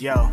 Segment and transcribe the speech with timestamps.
[0.00, 0.32] Yo.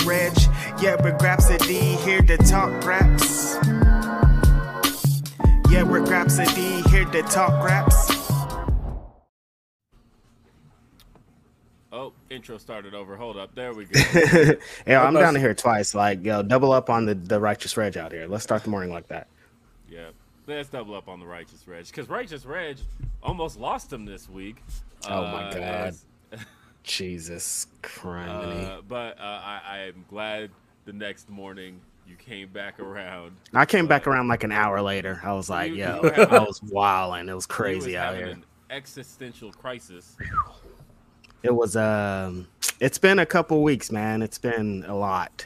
[0.05, 0.33] Reg.
[0.81, 3.55] Yeah, we're Grapsody here to talk raps.
[5.69, 8.09] Yeah, we're Grapsody here to talk raps.
[11.93, 13.15] Oh, intro started over.
[13.17, 13.53] Hold up.
[13.53, 13.99] There we go.
[14.87, 15.93] yeah, I'm down here twice.
[15.93, 18.27] Like, yo, double up on the, the righteous reg out here.
[18.27, 19.27] Let's start the morning like that.
[19.89, 20.09] yeah.
[20.47, 21.85] Let's double up on the Righteous Reg.
[21.85, 22.77] Because Righteous Reg
[23.21, 24.57] almost lost him this week.
[25.07, 25.61] Oh, my Uh, God.
[25.61, 26.05] as-
[26.83, 28.29] Jesus Christ.
[28.29, 30.49] Uh, but uh, I, I am glad
[30.85, 33.35] the next morning you came back around.
[33.53, 35.19] I came back around like an hour later.
[35.23, 37.29] I was like, You- yo, you I was wilding.
[37.29, 38.37] It was crazy was out here.
[38.69, 40.15] Existential crisis.
[41.43, 42.47] It was um
[42.79, 44.21] it's been a couple weeks, man.
[44.21, 45.45] It's been a lot.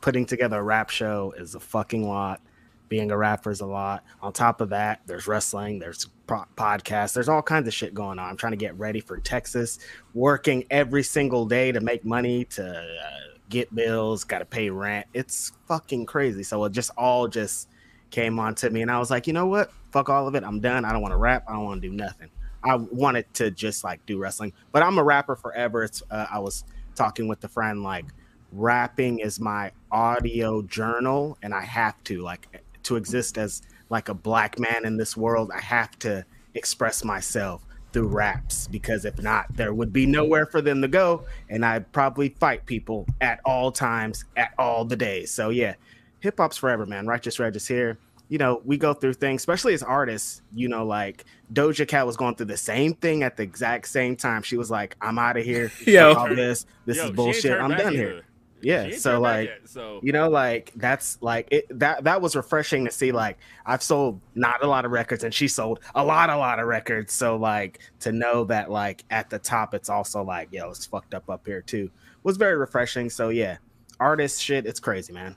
[0.00, 2.40] Putting together a rap show is a fucking lot.
[2.88, 4.04] Being a rapper is a lot.
[4.22, 8.30] On top of that, there's wrestling, there's podcasts, there's all kinds of shit going on.
[8.30, 9.78] I'm trying to get ready for Texas,
[10.14, 15.06] working every single day to make money, to uh, get bills, got to pay rent.
[15.14, 16.42] It's fucking crazy.
[16.42, 17.68] So it just all just
[18.10, 19.72] came on to me, and I was like, you know what?
[19.90, 20.44] Fuck all of it.
[20.44, 20.84] I'm done.
[20.84, 21.44] I don't want to rap.
[21.48, 22.30] I don't want to do nothing.
[22.62, 25.84] I wanted to just like do wrestling, but I'm a rapper forever.
[25.84, 28.06] It's uh, I was talking with a friend like
[28.52, 34.14] rapping is my audio journal, and I have to like to exist as like a
[34.14, 35.50] black man in this world.
[35.54, 40.60] I have to express myself through raps because if not, there would be nowhere for
[40.60, 45.32] them to go, and I'd probably fight people at all times, at all the days.
[45.32, 45.74] So yeah,
[46.20, 47.06] hip hop's forever, man.
[47.06, 50.84] Righteous Reg is here you know, we go through things, especially as artists, you know,
[50.84, 54.42] like Doja Cat was going through the same thing at the exact same time.
[54.42, 55.72] She was like, I'm out of here.
[55.86, 56.12] Yo.
[56.12, 56.66] All this.
[56.84, 57.58] This Yo, is bullshit.
[57.58, 57.96] I'm done either.
[57.96, 58.22] here.
[58.60, 58.90] Yeah.
[58.96, 62.90] So like yet, so you know, like that's like it that that was refreshing to
[62.90, 63.12] see.
[63.12, 66.58] Like I've sold not a lot of records and she sold a lot, a lot
[66.58, 67.12] of records.
[67.12, 71.14] So like to know that like at the top it's also like, yo, it's fucked
[71.14, 71.90] up up here too
[72.22, 73.10] was very refreshing.
[73.10, 73.56] So yeah.
[74.00, 75.34] Artist shit, it's crazy, man.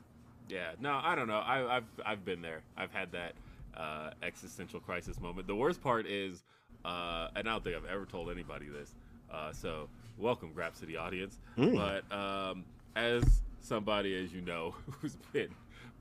[0.48, 1.40] Yeah, no, I don't know.
[1.40, 2.62] I, I've I've been there.
[2.78, 3.34] I've had that
[3.76, 5.48] uh, existential crisis moment.
[5.48, 6.44] The worst part is,
[6.86, 8.94] uh, and I don't think I've ever told anybody this.
[9.32, 9.88] Uh, so
[10.20, 11.40] welcome, Grapsody audience.
[11.58, 11.76] Mm.
[11.76, 12.66] But um,
[12.96, 15.50] as somebody, as you know, who's been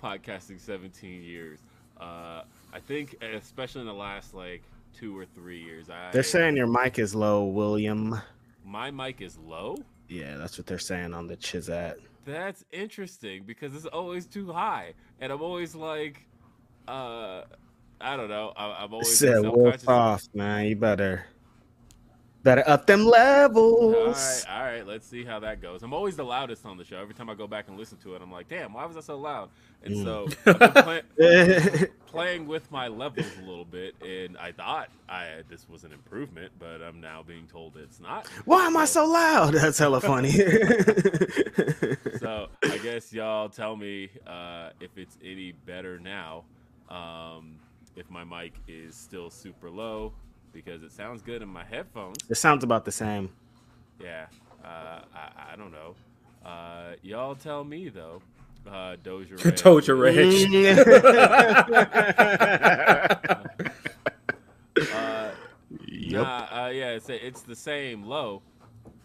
[0.02, 1.60] podcasting 17 years,
[2.00, 2.42] uh,
[2.72, 6.66] I think, especially in the last like two or three years, I They're saying your
[6.66, 8.20] mic is low, William.
[8.64, 9.76] my mic is low.
[10.08, 11.96] Yeah, that's what they're saying on the Chizat.
[12.24, 16.26] That's interesting because it's always too high, and I'm always like,
[16.88, 17.42] uh,
[18.00, 18.52] I don't know.
[18.56, 20.66] I, I'm always Said wolf off, man.
[20.66, 21.26] You better.
[22.42, 23.94] Better up them levels.
[24.48, 24.86] right, all right.
[24.86, 25.82] Let's see how that goes.
[25.82, 26.96] I'm always the loudest on the show.
[26.98, 29.00] Every time I go back and listen to it, I'm like, "Damn, why was I
[29.00, 29.50] so loud?"
[29.82, 30.04] And Mm.
[30.04, 30.28] so
[30.82, 35.92] play- playing with my levels a little bit, and I thought I this was an
[35.92, 38.26] improvement, but I'm now being told it's not.
[38.44, 39.54] Why am I so loud?
[39.54, 40.32] That's hella funny.
[42.18, 46.44] So I guess y'all tell me uh, if it's any better now.
[46.88, 47.56] Um,
[47.96, 50.12] if my mic is still super low
[50.52, 52.18] because it sounds good in my headphones.
[52.28, 53.30] it sounds about the same.
[54.00, 54.26] Yeah,
[54.64, 55.02] I,
[55.52, 55.94] I don't know.
[56.44, 58.22] Uh, y'all tell me though.
[58.66, 59.56] Uh, Doja Red.
[59.56, 60.16] Doja Red.
[64.94, 65.30] Uh,
[66.08, 68.42] Nah, uh, yeah, it's it's the same low.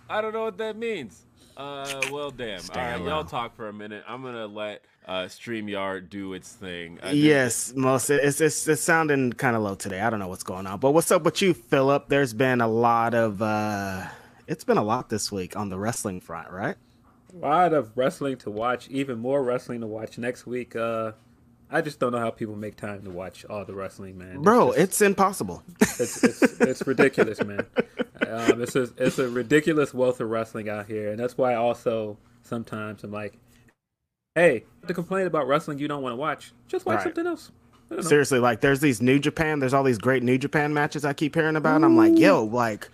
[0.09, 1.21] I don't know what that means.
[1.55, 2.57] Uh, well, damn.
[2.57, 4.03] All Stand right, y'all talk for a minute.
[4.07, 6.97] I'm gonna let uh, Streamyard do its thing.
[7.03, 10.01] Uh, Yes, most it's it's, it's sounding kind of low today.
[10.01, 10.79] I don't know what's going on.
[10.79, 12.09] But what's up with you, Philip?
[12.09, 14.05] There's been a lot of uh
[14.47, 16.75] it's been a lot this week on the wrestling front, right?
[17.33, 20.75] A lot of wrestling to watch, even more wrestling to watch next week.
[20.75, 21.11] Uh,
[21.69, 24.41] I just don't know how people make time to watch all the wrestling, man.
[24.41, 25.63] Bro, just- it's impossible.
[25.81, 27.65] it's it's, it's ridiculous, man.
[28.27, 32.17] Um, it's a it's a ridiculous wealth of wrestling out here, and that's why also
[32.43, 33.37] sometimes I'm like,
[34.35, 37.03] hey, to complain about wrestling you don't want to watch, just watch Right.
[37.05, 37.51] something else.
[37.91, 38.09] I don't know.
[38.09, 41.35] Seriously, like there's these New Japan, there's all these great New Japan matches I keep
[41.35, 41.75] hearing about.
[41.77, 42.89] And I'm like, yo, like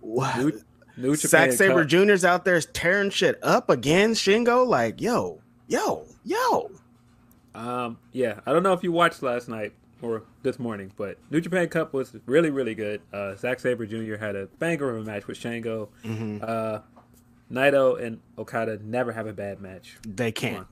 [0.00, 0.36] what?
[0.36, 0.60] New,
[1.02, 1.84] New Japan Zack Sabre.
[1.84, 4.12] Jr.'s out there tearing shit up again.
[4.14, 6.70] Shingo, like, yo, yo, yo.
[7.54, 11.40] Um, yeah, I don't know if you watched last night or this morning, but New
[11.40, 13.02] Japan Cup was really, really good.
[13.12, 14.16] Uh, Zack Sabre Jr.
[14.16, 15.88] had a banger of a match with Shingo.
[16.04, 16.38] Mm-hmm.
[16.42, 16.78] Uh,
[17.50, 19.98] Naito and Okada never have a bad match.
[20.08, 20.66] They can't.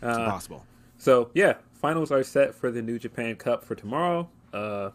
[0.00, 0.64] Come It's Uh, impossible.
[0.98, 4.28] So yeah, finals are set for the New Japan Cup for tomorrow.
[4.52, 4.90] Uh,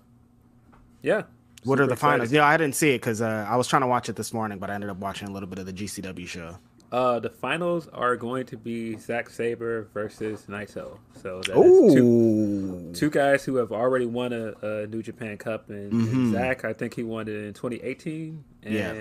[1.04, 1.24] yeah.
[1.64, 2.26] What are the finals?
[2.30, 2.36] excited.
[2.38, 4.58] Yeah, I didn't see it because uh, I was trying to watch it this morning,
[4.60, 6.58] but I ended up watching a little bit of the GCW show.
[6.90, 10.98] Uh, the finals are going to be Zack Sabre versus Naito.
[11.22, 15.92] So that two, two guys who have already won a, a New Japan Cup, and,
[15.92, 16.32] and Mhm.
[16.32, 18.94] Zack, I think he won it in 2018, and Yeah.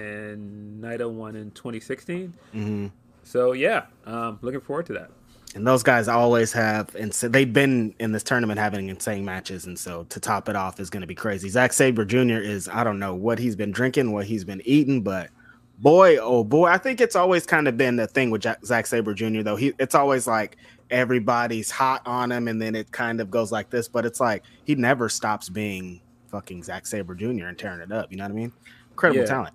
[0.88, 2.34] Naito won in 2016.
[2.54, 2.90] Mhm.
[3.22, 5.10] So yeah, um, looking forward to that.
[5.56, 9.64] And those guys always have, and so they've been in this tournament having insane matches,
[9.64, 11.48] and so to top it off is going to be crazy.
[11.48, 12.36] Zack Sabre Jr.
[12.36, 15.30] is I don't know what he's been drinking, what he's been eating, but
[15.78, 18.86] boy, oh boy, I think it's always kind of been the thing with Jack, Zack
[18.86, 19.40] Sabre Jr.
[19.40, 20.58] Though he, it's always like
[20.90, 24.44] everybody's hot on him, and then it kind of goes like this, but it's like
[24.64, 27.46] he never stops being fucking Zack Sabre Jr.
[27.46, 28.10] and tearing it up.
[28.12, 28.52] You know what I mean?
[28.90, 29.26] Incredible Yeah.
[29.26, 29.54] talent.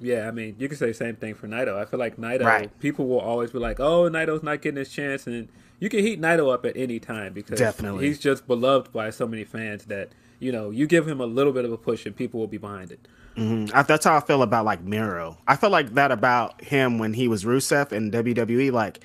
[0.00, 1.76] Yeah, I mean, you can say the same thing for Naito.
[1.76, 2.78] I feel like Naito, Right.
[2.80, 5.48] people will always be like, "Oh, Naito's not getting his chance," and
[5.80, 8.06] you can heat Naito up at any time because Definitely.
[8.06, 10.10] he's just beloved by so many fans that
[10.40, 12.58] you know you give him a little bit of a push and people will be
[12.58, 13.06] behind it.
[13.36, 13.70] Mhm.
[13.72, 15.38] I, that's how I feel about like Miro.
[15.46, 18.70] I feel like that about him when he was Rusev in WWE.
[18.72, 19.00] Like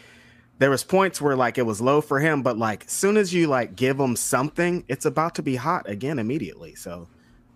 [0.59, 3.47] there was points where like it was low for him, but like soon as you
[3.47, 6.73] like give him something, it's about to be hot again immediately.
[6.75, 7.07] So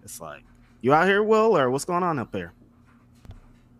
[0.03, 0.43] it's like
[0.81, 2.53] you out here, Will, or what's going on up there?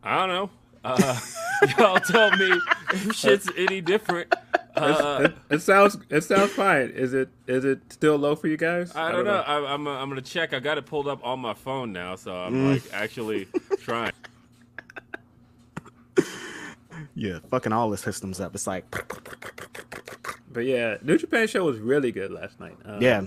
[0.08, 0.50] I don't know.
[0.84, 1.20] Uh,
[1.78, 2.50] y'all tell me
[2.94, 4.34] if shit's any different.
[4.76, 6.92] Uh, it, it sounds it sounds fine.
[6.92, 8.96] Is it is it still low for you guys?
[8.96, 9.44] I don't know.
[9.46, 10.54] I, I'm, I'm gonna check.
[10.54, 13.48] I got it pulled up on my phone now, so I'm like actually
[13.80, 14.14] trying.
[17.14, 18.54] Yeah, fucking all the systems up.
[18.56, 18.86] It's like
[20.52, 22.76] But yeah, New Japan show was really good last night.
[22.86, 23.24] Um, yeah.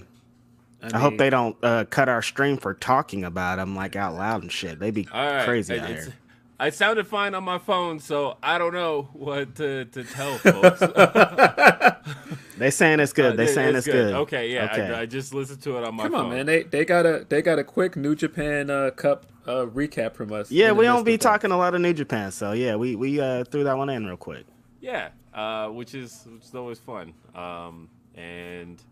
[0.83, 4.15] I, hope mean, they don't uh, cut our stream for talking about them like out
[4.15, 4.78] loud and shit.
[4.81, 6.14] They'd be All right, crazy it- out here.
[6.61, 10.83] I sounded fine on my phone, so I don't know what to, to tell folks.
[12.59, 13.33] They saying it's good.
[13.33, 14.12] Uh, they it- saying it's, good.
[14.12, 14.67] Okay, yeah.
[14.71, 14.93] Okay.
[14.93, 16.12] I, I just listened to it on my phone.
[16.12, 16.31] Come phone.
[16.33, 16.45] on, man.
[16.47, 20.31] They they got a they got a quick New Japan uh, Cup uh, recap from
[20.31, 20.50] us.
[20.50, 21.23] Yeah, we don't be that.
[21.23, 24.05] talking a lot of New Japan, so yeah, we we uh, threw that one in
[24.05, 24.45] real quick.
[24.83, 27.14] Yeah, uh, which is which is always fun.
[27.35, 28.83] Um, and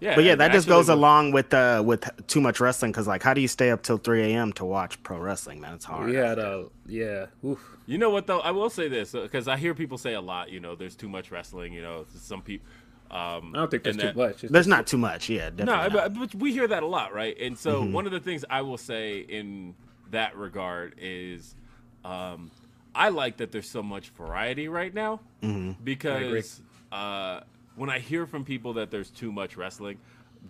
[0.00, 3.06] yeah, But yeah, that just goes with- along with uh with too much wrestling because
[3.06, 4.52] like, how do you stay up till three a.m.
[4.54, 5.60] to watch pro wrestling?
[5.60, 6.08] Man, it's hard.
[6.10, 7.26] We had a yeah.
[7.44, 7.76] Oof.
[7.86, 8.40] You know what though?
[8.40, 10.50] I will say this because I hear people say a lot.
[10.50, 11.72] You know, there's too much wrestling.
[11.72, 12.66] You know, some people.
[13.10, 14.44] Um, I don't think there's and too much.
[14.44, 15.28] It's There's just- not too much.
[15.28, 15.64] Yeah, definitely.
[15.64, 15.92] No, not.
[15.92, 17.36] but, but we hear that a lot, right?
[17.40, 17.92] And so Mm-hmm.
[17.92, 19.74] one of the things I will say in
[20.12, 21.56] that regard is,
[22.04, 22.52] um,
[22.94, 25.82] I like that there's so much variety right now Mm-hmm.
[25.82, 26.60] because
[26.92, 27.40] uh,
[27.76, 29.98] when I hear from people that there's too much wrestling,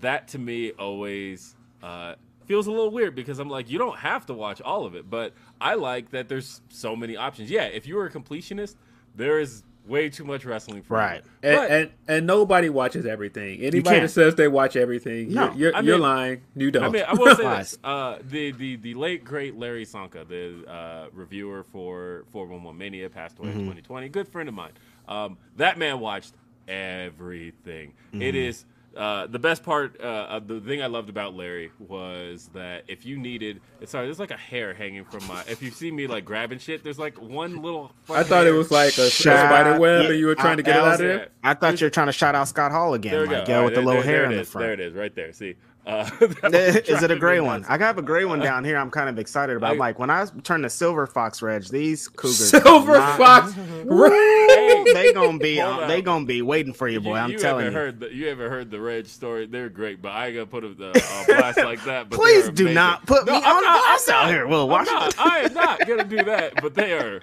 [0.01, 2.15] that to me always uh,
[2.47, 5.09] feels a little weird because I'm like, you don't have to watch all of it,
[5.09, 7.51] but I like that there's so many options.
[7.51, 8.77] Yeah, if you're a completionist,
[9.17, 11.25] there is way too much wrestling for Right.
[11.25, 11.31] me.
[11.43, 13.61] And, But- and and nobody watches everything.
[13.61, 15.47] Anybody that says they watch everything, No.
[15.47, 16.43] you're, you're, I you're lying.
[16.55, 16.85] You don't.
[16.85, 20.71] I mean, I will say this: uh, the the the late great Larry Csonka, the
[20.71, 23.59] uh, reviewer for 411 Mania, passed away Mm-hmm.
[23.61, 24.09] in 2020.
[24.11, 24.73] Good friend of mine.
[25.09, 26.35] Um, that man watched
[26.71, 27.93] everything.
[28.09, 28.23] Mm-hmm.
[28.23, 28.65] It is.
[28.97, 33.07] Uh, the best part, uh, of the thing I loved about Larry was that if
[33.07, 35.43] you needed, sorry, there's like a hair hanging from my.
[35.49, 37.93] If you see me like grabbing shit, there's like one little.
[38.09, 40.57] I thought it was like a, a Shout- spider web, yeah, and you were trying
[40.57, 41.29] to get I- it out of there.
[41.45, 43.13] I thought you were trying to shout out Scott Hall again.
[43.13, 44.65] There like, yeah, All with the right, little hair in the front.
[44.65, 45.33] There it is, right there.
[45.35, 45.55] See,
[45.87, 46.11] uh,
[46.53, 47.65] Is it a gray one?
[47.69, 48.77] I got a gray one down here.
[48.77, 49.75] I'm kind of excited about.
[49.77, 53.53] I- like when I turn to Silver Fox Reg, these cougars, Silver not- fox.
[53.55, 54.60] Hey,
[54.93, 55.89] they gonna be Hold on, on.
[55.89, 57.17] they gonna be waiting for you, boy.
[57.17, 57.73] I'm telling you.
[57.73, 59.47] Heard the, you ever heard the Reg story?
[59.47, 62.09] They're great, but I ain't gonna put them uh, on blast like that.
[62.11, 62.75] But Please do amazing.
[62.75, 64.31] not put No, me I'm on not, blast I'm out not.
[64.31, 65.03] here, Will I'm Washington.
[65.17, 65.19] not.
[65.19, 66.55] I am not gonna do that.
[66.63, 67.21] But they are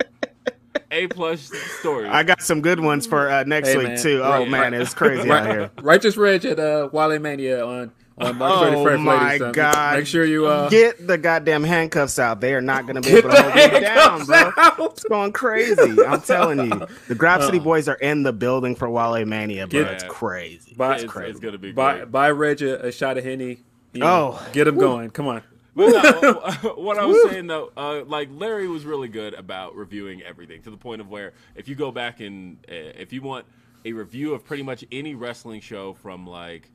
[0.91, 2.07] a plus story.
[2.07, 3.97] I got some good ones for uh, next Hey, week man.
[4.01, 4.21] too.
[4.23, 4.49] Oh Right.
[4.49, 5.71] man, it's crazy out here.
[5.81, 9.03] Righteous Reg at uh, Wale Mania on on March Oh 31st.
[9.03, 9.39] my ladies.
[9.39, 9.97] So God.
[9.97, 12.41] Make sure you uh, Get the goddamn handcuffs out.
[12.41, 14.51] They are not gonna be able to hold me down, handcuffs bro.
[14.57, 14.91] out.
[14.91, 16.03] It's going crazy.
[16.05, 16.87] I'm telling you.
[17.07, 19.83] The Grapsody boys are in the building for Wale Mania, bro.
[19.83, 20.73] Get- it's crazy.
[20.75, 21.31] Buy- it's it's, crazy.
[21.31, 22.11] it's gonna be buy great.
[22.11, 23.59] buy Reg a, a shot of henny.
[23.93, 24.49] You know, Oh.
[24.51, 25.09] get him going.
[25.11, 25.41] Come on.
[25.75, 26.33] But no,
[26.77, 30.71] what I was saying though, uh, like Larry was really good about reviewing everything to
[30.71, 33.45] the point of where if you go back and uh, if you want
[33.85, 36.69] a review of pretty much any wrestling show from like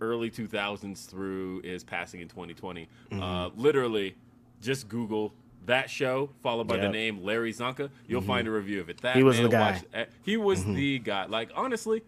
[0.00, 4.14] early 2000s through his passing in 2020, uh, literally
[4.62, 5.32] just Google
[5.66, 7.90] that show followed by the name Larry Csonka.
[8.06, 9.00] You'll find a review of it.
[9.02, 9.82] That He was the guy.
[9.94, 11.26] watched- he was the guy.
[11.26, 12.02] Like honestly,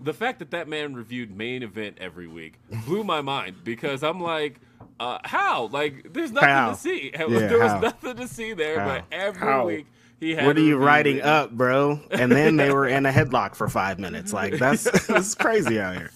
[0.00, 2.54] the fact that that man reviewed main event every week
[2.84, 4.60] blew my mind because I'm like,
[5.00, 5.66] uh, how?
[5.72, 6.70] Like, there's nothing How?
[6.72, 7.10] to see.
[7.18, 7.80] Yeah, there was how?
[7.80, 8.86] nothing to see there, How?
[8.86, 9.86] but every week.
[10.20, 12.00] What are you writing up, bro?
[12.10, 14.32] And then they were in a headlock for five minutes.
[14.32, 16.10] Like that's that's crazy out here.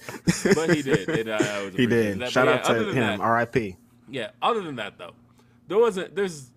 [0.55, 1.09] But he did.
[1.09, 2.19] And, uh, was He did.
[2.21, 2.31] that.
[2.33, 3.21] Shout But out yeah, to him.
[3.21, 3.76] R.I.P.
[4.11, 4.31] Yeah.
[4.40, 5.12] Other than that, though,
[5.67, 6.14] there wasn't.
[6.17, 6.50] There's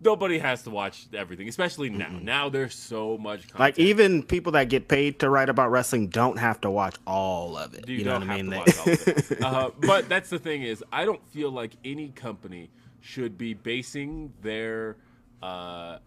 [0.00, 2.08] nobody has to watch everything, especially now.
[2.22, 3.40] Now there's so much.
[3.42, 3.60] Content.
[3.60, 7.58] Like even people that get paid to write about wrestling don't have to watch all
[7.58, 7.86] of it.
[7.88, 8.44] You, You, know what I mean?
[8.46, 9.40] to They- watch all of it.
[9.42, 14.32] Uh, but that's the thing is, I don't feel like any company should be basing
[14.42, 14.96] their,
[15.42, 15.98] uh,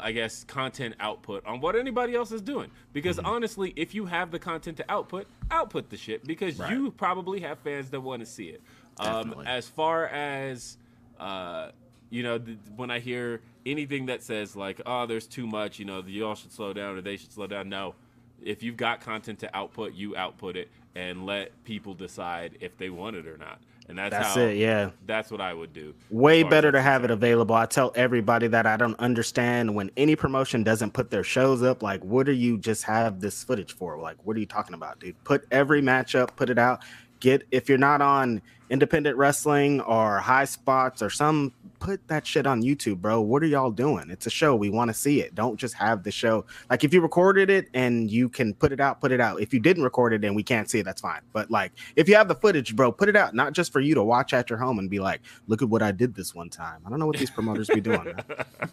[0.00, 2.70] I guess, content output on what anybody else is doing.
[2.92, 3.26] Because Mm-hmm.
[3.26, 7.58] honestly, if you have the content to output, output the shit because you probably have
[7.60, 8.62] fans that want to see it.
[9.00, 10.76] Um, as far as
[11.18, 11.70] uh,
[12.10, 15.84] you know, th- when I hear anything that says like, "Oh, there's too much," you
[15.84, 17.68] know, you all should slow down or they should slow down.
[17.68, 17.94] No,
[18.42, 22.88] if you've got content to output, you output it and let people decide if they
[22.90, 23.60] want it or not.
[23.88, 24.40] And that's, That's how.
[24.42, 24.90] it, yeah.
[25.06, 25.94] That's what I would do.
[26.10, 27.54] Way as far as better to have it available.
[27.54, 31.82] I tell everybody that I don't understand when any promotion doesn't put their shows up.
[31.82, 33.98] Like, what do you just have this footage for?
[33.98, 35.22] Like, what are you talking about, dude?
[35.24, 36.82] Put every match up, put it out.
[37.20, 42.46] Get if you're not on independent wrestling or high spots or some, put that shit
[42.46, 43.20] on YouTube, bro.
[43.20, 44.10] What are y'all doing?
[44.10, 44.54] It's a show.
[44.56, 45.34] We want to see it.
[45.34, 46.44] Don't just have the show.
[46.68, 49.40] Like, if you recorded it and you can put it out, put it out.
[49.40, 51.20] If you didn't record it and we can't see it, that's fine.
[51.32, 53.34] But like, if you have the footage, bro, put it out.
[53.34, 55.82] Not just for you to watch at your home and be like, look at what
[55.82, 56.82] I did this one time.
[56.86, 58.14] I don't know what these promoters be doing.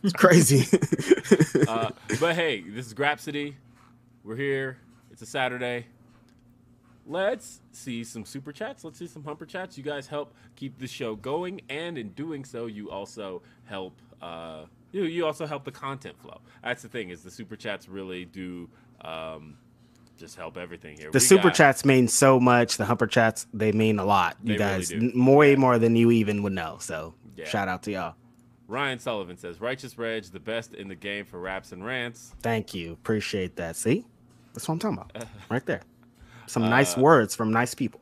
[0.03, 0.65] It's crazy.
[1.67, 3.55] uh, but hey, this is Grapsody.
[4.23, 4.77] We're here.
[5.11, 5.85] It's a Saturday.
[7.05, 8.83] Let's see some super chats.
[8.83, 9.77] Let's see some humper chats.
[9.77, 14.01] You guys help keep the show going, and in doing so, you also help.
[14.21, 16.39] Uh, you you also help the content flow.
[16.63, 18.69] That's the thing is the super chats really do
[19.01, 19.57] um,
[20.17, 21.11] just help everything here.
[21.11, 22.77] the We super got- chats mean so much.
[22.77, 24.37] The humper chats, they mean a lot.
[24.43, 26.77] You They really guys, more, way more than you even would know.
[26.79, 27.45] So Yeah.
[27.45, 28.15] shout out to y'all.
[28.67, 32.73] Ryan Sullivan says, "Righteous Reg, the best in the game for raps and rants." Thank
[32.73, 32.93] you.
[32.93, 33.75] Appreciate that.
[33.75, 34.05] See,
[34.53, 35.27] that's what I'm talking about.
[35.51, 35.81] Right there.
[36.47, 38.01] Some Uh, nice words from nice people.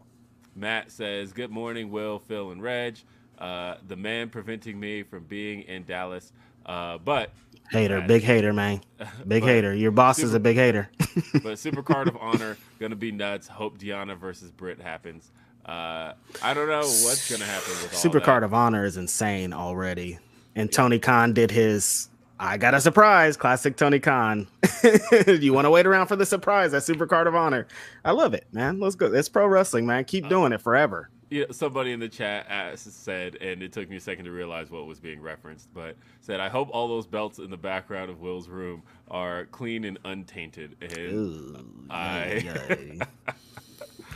[0.56, 2.98] Matt says, "Good morning, Will, Phil, and Reg.
[3.40, 6.32] Uh, the man preventing me from being in Dallas,
[6.66, 7.32] uh, but
[7.72, 8.82] Hater, Matt, big hater, man.
[9.28, 9.74] Big But hater.
[9.74, 10.90] Your boss is a big hater.
[11.44, 13.48] but Super Card of Honor gonna be nuts.
[13.48, 15.32] Hope Diana versus Britt happens.
[15.66, 18.20] Uh, I don't know what's gonna happen with all Super.
[18.20, 20.20] Card of Honor is insane already.
[20.56, 22.10] And Tony Khan did his
[22.40, 24.48] I got a surprise, classic Tony Khan.
[25.28, 27.68] you want to wait around for the surprise at Super Card of Honor?
[28.04, 28.80] I love it, man.
[28.80, 29.14] Let's go.
[29.14, 30.04] It's pro wrestling, man.
[30.06, 31.10] Keep uh, doing it forever.
[31.30, 34.70] Yeah, somebody in the chat asked, said, and it took me a second to realize
[34.70, 38.20] what was being referenced, but said, "I hope all those belts in the background of
[38.20, 43.00] Will's room are clean and untainted." And Ooh, I-.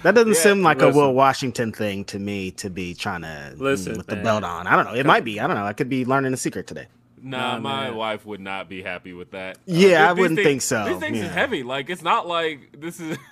[0.03, 0.91] That doesn't Yeah, seem like a.
[0.91, 4.24] Will Washington thing to me to be trying to mm, Listen, with the man.
[4.25, 4.67] belt on.
[4.67, 4.93] I don't know.
[4.93, 5.39] It might be.
[5.39, 5.65] I don't know.
[5.65, 6.86] I could be learning a secret today.
[7.21, 7.95] Nah, Nah, my man.
[7.95, 9.57] wife would not be happy with that.
[9.57, 11.25] Uh, Yeah, I wouldn't things- think so, These things yeah.
[11.25, 11.63] is heavy.
[11.63, 13.17] Like it's not like this is.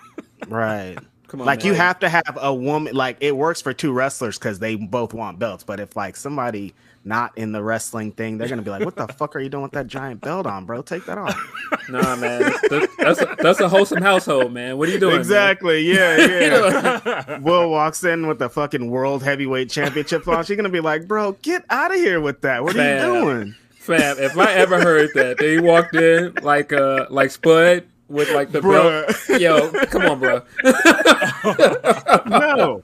[0.47, 0.97] Right.
[1.27, 4.37] Come on, like you have to have a woman like it works for two wrestlers
[4.37, 8.47] because they both want belts but if like somebody not in the wrestling thing they're
[8.47, 10.83] gonna be like what the fuck are you doing with that giant belt on bro
[10.83, 11.35] take that off
[11.89, 12.41] Nah, man.
[12.69, 14.77] That's, that's, a, that's a wholesome household, man.
[14.77, 15.13] What are you doing?
[15.13, 15.21] man?
[15.21, 16.17] exactly yeah
[17.27, 21.07] yeah will walks in with the fucking world heavyweight championship on she's gonna be like
[21.07, 23.13] bro get out of here with that what are Fam.
[23.13, 27.85] you doing Fam, if I ever heard that, they walked in like uh like Spud
[28.07, 29.15] with like the belt.
[29.41, 30.41] Yo, come on, bro.
[32.25, 32.81] no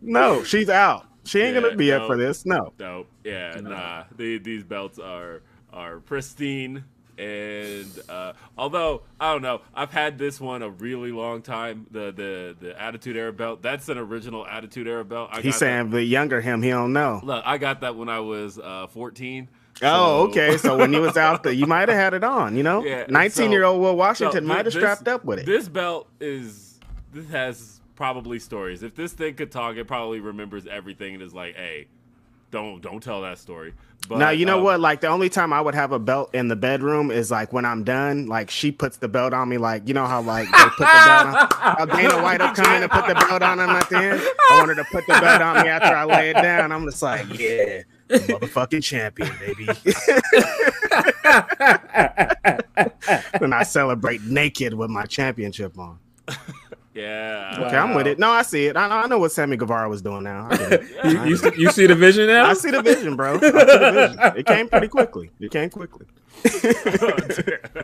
[0.00, 3.08] no she's out she ain't Yeah, gonna be up for this no Dope.
[3.24, 4.04] Yeah, nah.
[4.16, 5.42] The, these belts are
[5.72, 6.84] are pristine.
[7.18, 11.86] And uh, although I don't know, I've had this one a really long time.
[11.90, 13.62] The the the Attitude Era belt.
[13.62, 15.28] That's an original Attitude Era belt.
[15.30, 18.08] I he's got saying the younger him he don't know look, I got that when
[18.08, 19.48] I was uh, 14.
[19.82, 20.56] Oh, So- okay.
[20.56, 22.56] So when he was out there, you might have had it on.
[22.56, 25.46] You know, Yeah, nineteen-year-old Will Washington thi- might have strapped up with it.
[25.46, 26.78] This belt is
[27.12, 28.82] this has probably stories.
[28.82, 31.86] If this thing could talk, it probably remembers everything and is like, "Hey,
[32.50, 33.74] don't don't tell that story."
[34.08, 34.80] But now you know um, what?
[34.80, 37.64] Like the only time I would have a belt in the bedroom is like when
[37.64, 38.26] I'm done.
[38.26, 39.58] Like she puts the belt on me.
[39.58, 41.48] Like you know how like they put the belt on.
[41.78, 44.20] How Dana White will come in and put the belt on him at the end.
[44.50, 46.72] I wanted to put the belt on me after I lay it down.
[46.72, 47.82] I'm just like, yeah,
[48.20, 49.66] motherfucking champion, baby.
[53.38, 55.98] when I celebrate naked with my championship on.
[56.94, 57.56] Yeah.
[57.66, 58.18] Okay, I'm with it.
[58.18, 58.76] No, I see it.
[58.76, 60.48] I, I know what Sammy Guevara was doing now.
[60.50, 60.82] I get it.
[61.04, 62.46] You, you, see- you see the vision now?
[62.46, 63.38] I see the vision, bro.
[63.38, 64.36] The vision.
[64.38, 65.30] It came pretty quickly.
[65.40, 66.06] It came quickly.
[67.02, 67.82] Oh,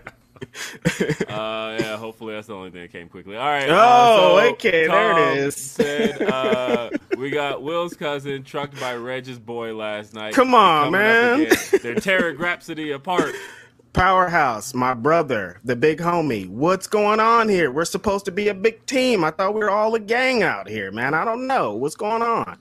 [1.28, 3.36] uh, yeah, hopefully that's the only thing that came quickly.
[3.36, 3.68] All right.
[3.68, 5.56] Oh, uh, so okay, there it Tom is.
[5.56, 10.34] Said, uh, we got Will's cousin trucked by Reg's boy last night.
[10.34, 11.48] Come on, man.
[11.82, 13.34] They're tearing Grapsody apart.
[13.94, 16.48] Powerhouse, my brother, the big homie.
[16.48, 17.70] What's going on here?
[17.70, 19.24] We're supposed to be a big team.
[19.24, 21.14] I thought we were all a gang out here, man.
[21.14, 22.58] I don't know what's going on.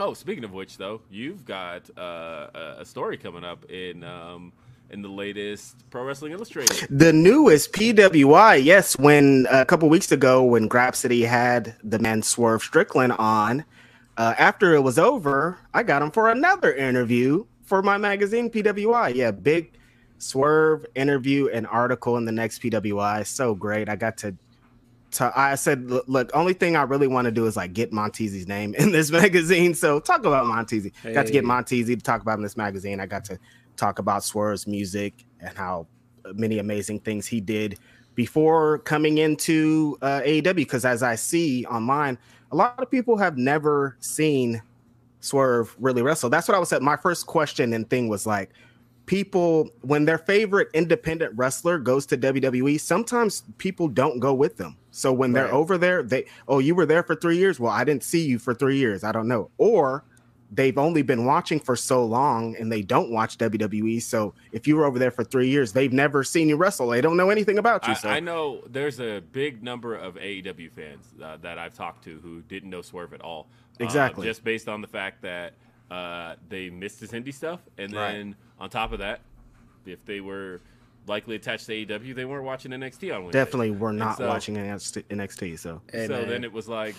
[0.00, 4.52] Oh, speaking of which, though, you've got uh, a- a story coming up in um,
[4.90, 6.86] in the latest Pro Wrestling Illustrated.
[6.90, 12.62] The newest PWI, yes, when a couple weeks ago when Grapsody had the man Swerve
[12.62, 13.64] Strickland on,
[14.16, 19.14] uh, after it was over, I got him for another interview for my magazine PWI.
[19.14, 19.72] Yeah, big
[20.18, 23.26] Swerve interview and article in the next PWI.
[23.26, 23.88] So great.
[23.88, 24.36] I got to.
[25.12, 28.46] to I said, look, only thing I really want to do is like get Monteezy's
[28.46, 29.74] name in this magazine.
[29.74, 30.92] So talk about Monteezy.
[31.14, 31.48] Got to get Hey.
[31.48, 33.00] Monteezy to talk about in this magazine.
[33.00, 33.38] I got to
[33.80, 35.86] talk about Swerve's music and how
[36.34, 37.78] many amazing things he did
[38.14, 40.54] before coming into uh, AEW.
[40.54, 42.18] Because as I see online,
[42.52, 44.62] a lot of people have never seen
[45.20, 46.30] Swerve really wrestle.
[46.30, 46.84] That's what I was saying.
[46.84, 48.50] My first question and thing was like,
[49.06, 54.76] people when their favorite independent wrestler goes to WWE, sometimes people don't go with them.
[54.92, 57.58] So when they're over there, they oh, you were there for three years.
[57.58, 59.02] Well, I didn't see you for three years.
[59.04, 59.50] I don't know.
[59.58, 60.04] Or
[60.52, 64.02] they've only been watching for so long and they don't watch WWE.
[64.02, 66.88] So if you were over there for three years, they've never seen you wrestle.
[66.88, 67.92] They don't know anything about you.
[67.92, 72.02] I, so I know there's a big number of AEW fans uh, that I've talked
[72.04, 73.48] to who didn't know Swerve at all.
[73.80, 74.26] uh, Exactly.
[74.26, 75.52] just based on the fact that
[75.90, 78.12] uh, they missed his indie stuff, and Right.
[78.12, 79.20] then on top of that,
[79.86, 80.60] if they were
[81.06, 83.38] likely attached to AEW, they weren't watching NXT on Wednesday.
[83.40, 85.58] definitely we're not so- watching NXT, NXT.
[85.58, 86.28] So Hey, so man.
[86.28, 86.94] then it was like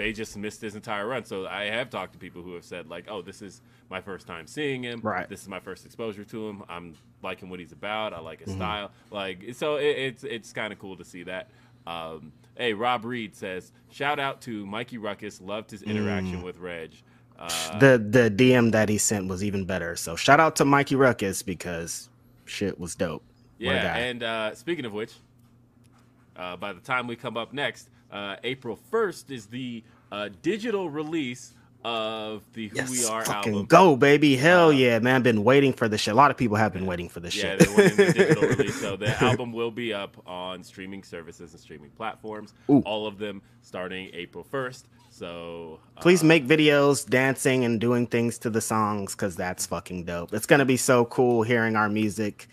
[0.00, 1.24] they just missed his entire run.
[1.24, 3.60] So I have talked to people who have said like, "Oh, this is
[3.90, 5.00] my first time seeing him.
[5.02, 5.28] Right.
[5.28, 6.62] This is my first exposure to him.
[6.68, 8.12] I'm liking what he's about.
[8.14, 8.58] I like his Mm-hmm.
[8.58, 8.90] style.
[9.10, 11.50] Like so, it, it's it's kind of cool to see that."
[11.86, 15.40] Um, hey, Rob Reed says, "Shout out to Mikey Ruckus.
[15.40, 16.90] Loved his interaction with Reg."
[17.38, 17.80] Uh, Mm.
[17.80, 19.96] the the DM that he sent was even better.
[19.96, 22.08] So shout out to Mikey Ruckus because
[22.44, 23.22] shit was dope.
[23.58, 25.12] Yeah, and uh, speaking of which,
[26.36, 30.90] uh, by the time we come up next, uh, April first is the uh, digital
[30.90, 33.66] release of the Who Yes, We Are fucking album.
[33.66, 34.36] go, baby.
[34.36, 35.22] Hell Uh, yeah, man.
[35.22, 36.12] Been waiting for this shit.
[36.12, 37.68] A lot of people have been waiting for this Yeah, shit.
[37.68, 38.78] in the digital release.
[38.78, 42.52] So the album will be up on streaming services and streaming platforms.
[42.68, 42.80] Ooh.
[42.84, 44.88] All of them starting April first.
[45.08, 50.04] So uh, Please make videos dancing and doing things to the songs because that's fucking
[50.04, 50.34] dope.
[50.34, 52.48] It's gonna be so cool hearing our music,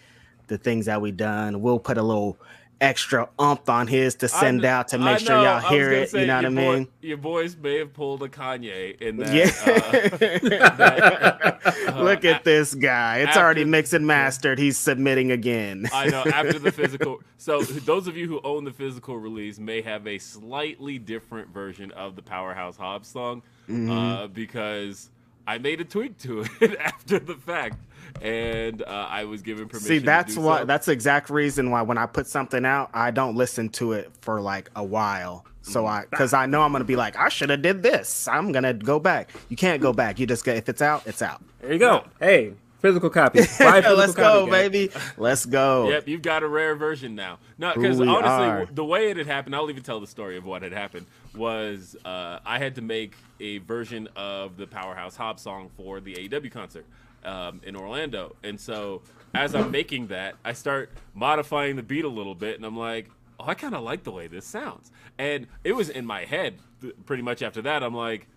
[0.48, 1.62] the things that we done.
[1.62, 2.38] We'll put a little
[2.80, 5.70] extra umph on his to I send kn- out to make sure know, I y'all
[5.70, 6.10] hear it.
[6.12, 6.88] say You know what I your boy- mean?
[7.02, 9.34] Your boys may have pulled a Kanye in that.
[9.34, 10.52] Yeah.
[10.62, 13.20] uh, Look uh, at this guy.
[13.20, 14.60] It's after- already mixed and mastered.
[14.60, 15.88] He's submitting again.
[15.94, 17.22] I know after the physical.
[17.38, 21.92] So those of you who own the physical release may have a slightly different version
[21.92, 23.92] of the Powerhouse Hobbs song Mm-hmm.
[23.92, 25.10] uh, because
[25.46, 27.76] I made a tweak to it after the fact.
[28.22, 29.88] And uh, I was given permission.
[29.88, 30.60] See, that's to do why.
[30.60, 30.66] so.
[30.66, 34.12] That's the exact reason why when I put something out, I don't listen to it
[34.22, 35.46] for like a while.
[35.62, 35.90] So Mm.
[35.90, 38.28] I, because I know I'm gonna be like, I should have did this.
[38.28, 39.32] I'm gonna go back.
[39.50, 40.20] You can't go back.
[40.20, 41.42] You just get if it's out, it's out.
[41.62, 42.06] There you go.
[42.22, 43.40] Hey, physical copy.
[43.60, 44.52] Buy physical Let's copy, go, guys.
[44.52, 44.92] baby.
[45.18, 45.90] Let's go.
[45.90, 47.40] Yep, you've got a rare version now.
[47.58, 48.66] No, because honestly, are.
[48.72, 51.06] the way it had happened, I'll even tell the story of what had happened.
[51.36, 56.14] Was uh, I had to make a version of the Powerhouse Hobbs song for the
[56.16, 56.86] AEW concert
[57.24, 59.02] um, in Orlando, and so
[59.34, 63.10] as I'm making that, I start modifying the beat a little bit, and I'm like,
[63.40, 66.56] oh, I kind of like the way this sounds, and it was in my head
[66.82, 67.84] th- pretty much after that.
[67.84, 68.28] I'm like,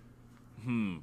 [0.64, 0.98] hmm,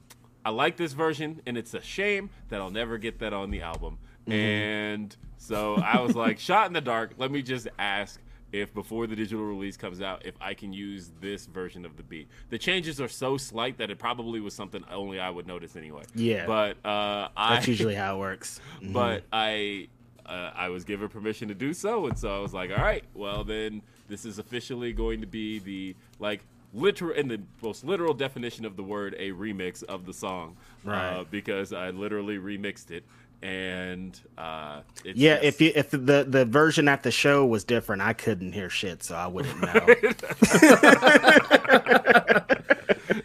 [0.46, 3.62] I like this version, and it's a shame that I'll never get that on the
[3.62, 3.98] album.
[4.28, 7.14] And so I was like, shot in the dark.
[7.18, 8.20] Let me just ask
[8.62, 12.04] if before the digital release comes out, if I can use this version of the
[12.04, 12.28] beat.
[12.50, 16.04] The changes are so slight that it probably was something only I would notice anyway.
[16.16, 16.46] Yeah.
[16.46, 18.60] But uh, I That's usually how it works.
[18.82, 19.88] but I
[20.26, 23.04] uh, I was given permission to do so, and so I was like, all right,
[23.14, 26.42] well then this is officially going to be the like
[26.74, 30.90] literal in the most literal definition of the word a remix of the song, uh,
[30.92, 31.26] Right.
[31.32, 33.06] because I literally remixed it,
[33.42, 37.64] and uh, it's Yeah, just- if you if the the version at the show was
[37.64, 39.86] different, I couldn't hear shit, so I wouldn't know.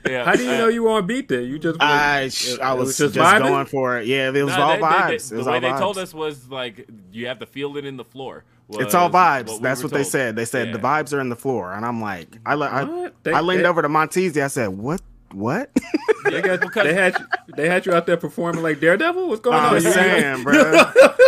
[0.07, 1.40] yeah, How do you uh, know you were on beat there?
[1.40, 3.48] You just I it- sh- it I was, just, vibing?
[3.48, 4.07] going for it.
[4.07, 5.09] Yeah, it was no, all they- they- vibes.
[5.09, 6.03] they- it was the way all they told vibes.
[6.03, 8.44] us was like you have to feel it in the floor.
[8.75, 9.51] It's all was vibes.
[9.55, 10.35] we That's were what they said.
[10.37, 13.33] They said the vibes are in the floor, and I'm like, I le- I, They-
[13.33, 14.42] I leaned they- over to Montezi.
[14.42, 15.01] I said, "What?
[15.35, 15.71] What?"
[16.25, 19.29] They, got, Because- they had you, they had you out there performing like Daredevil.
[19.29, 19.83] What's going I'm on?
[19.83, 20.53] You- saying, bro.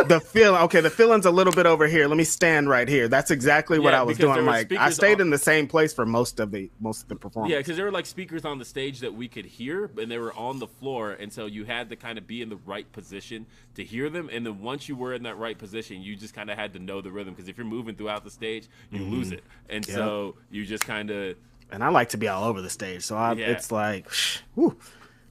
[0.06, 0.62] the feeling.
[0.62, 2.06] Okay, the feeling's a little bit over here.
[2.06, 3.08] Let me stand right here.
[3.08, 4.38] That's exactly what Yeah, I was doing.
[4.38, 7.08] I'm like, I stayed on- in the same place for most of the most of
[7.08, 7.50] the performance.
[7.50, 10.18] Yeah, because there were like speakers on the stage that we could hear, and they
[10.18, 12.90] were on the floor, and so you had to kind of be in the right
[12.92, 14.30] position to hear them.
[14.32, 16.78] And then once you were in that right position, you just kind of had to
[16.78, 17.34] know the rhythm.
[17.34, 19.38] Because if you're moving throughout the stage, you lose mm-hmm.
[19.38, 19.96] it, and Yep.
[19.96, 21.36] so you just kind of
[21.74, 23.50] and I like to be all over the stage, so I, Yeah.
[23.50, 24.08] it's like,
[24.54, 24.76] whew,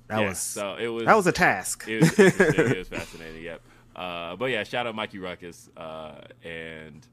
[0.08, 0.30] that yeah.
[0.30, 1.86] was so it was that was a task.
[1.88, 3.44] it was, it was fascinating.
[3.44, 3.62] Yep.
[3.96, 7.08] Uh, but yeah, shout out Mikey Ruckus uh, and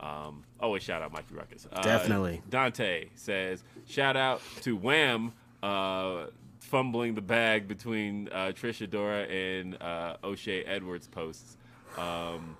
[0.00, 1.66] um, always shout out Mikey Ruckus.
[1.72, 2.42] Uh, Definitely.
[2.50, 5.32] Dante says shout out to Wham
[5.62, 6.26] uh,
[6.60, 11.56] fumbling the bag between uh, Trish Adora and uh, O'Shea Edwards posts.
[11.96, 12.56] Um,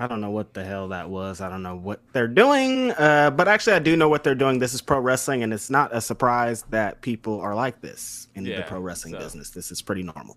[0.00, 1.40] I don't know what the hell that was.
[1.40, 2.92] I don't know what they're doing.
[2.92, 4.60] Uh, but actually, I do know what they're doing.
[4.60, 8.44] This is pro wrestling, and it's not a surprise that people are like this in
[8.44, 9.50] the pro wrestling so- business.
[9.50, 10.36] This is pretty normal.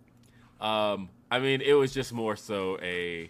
[0.59, 3.29] Um, I mean, it was just more so a,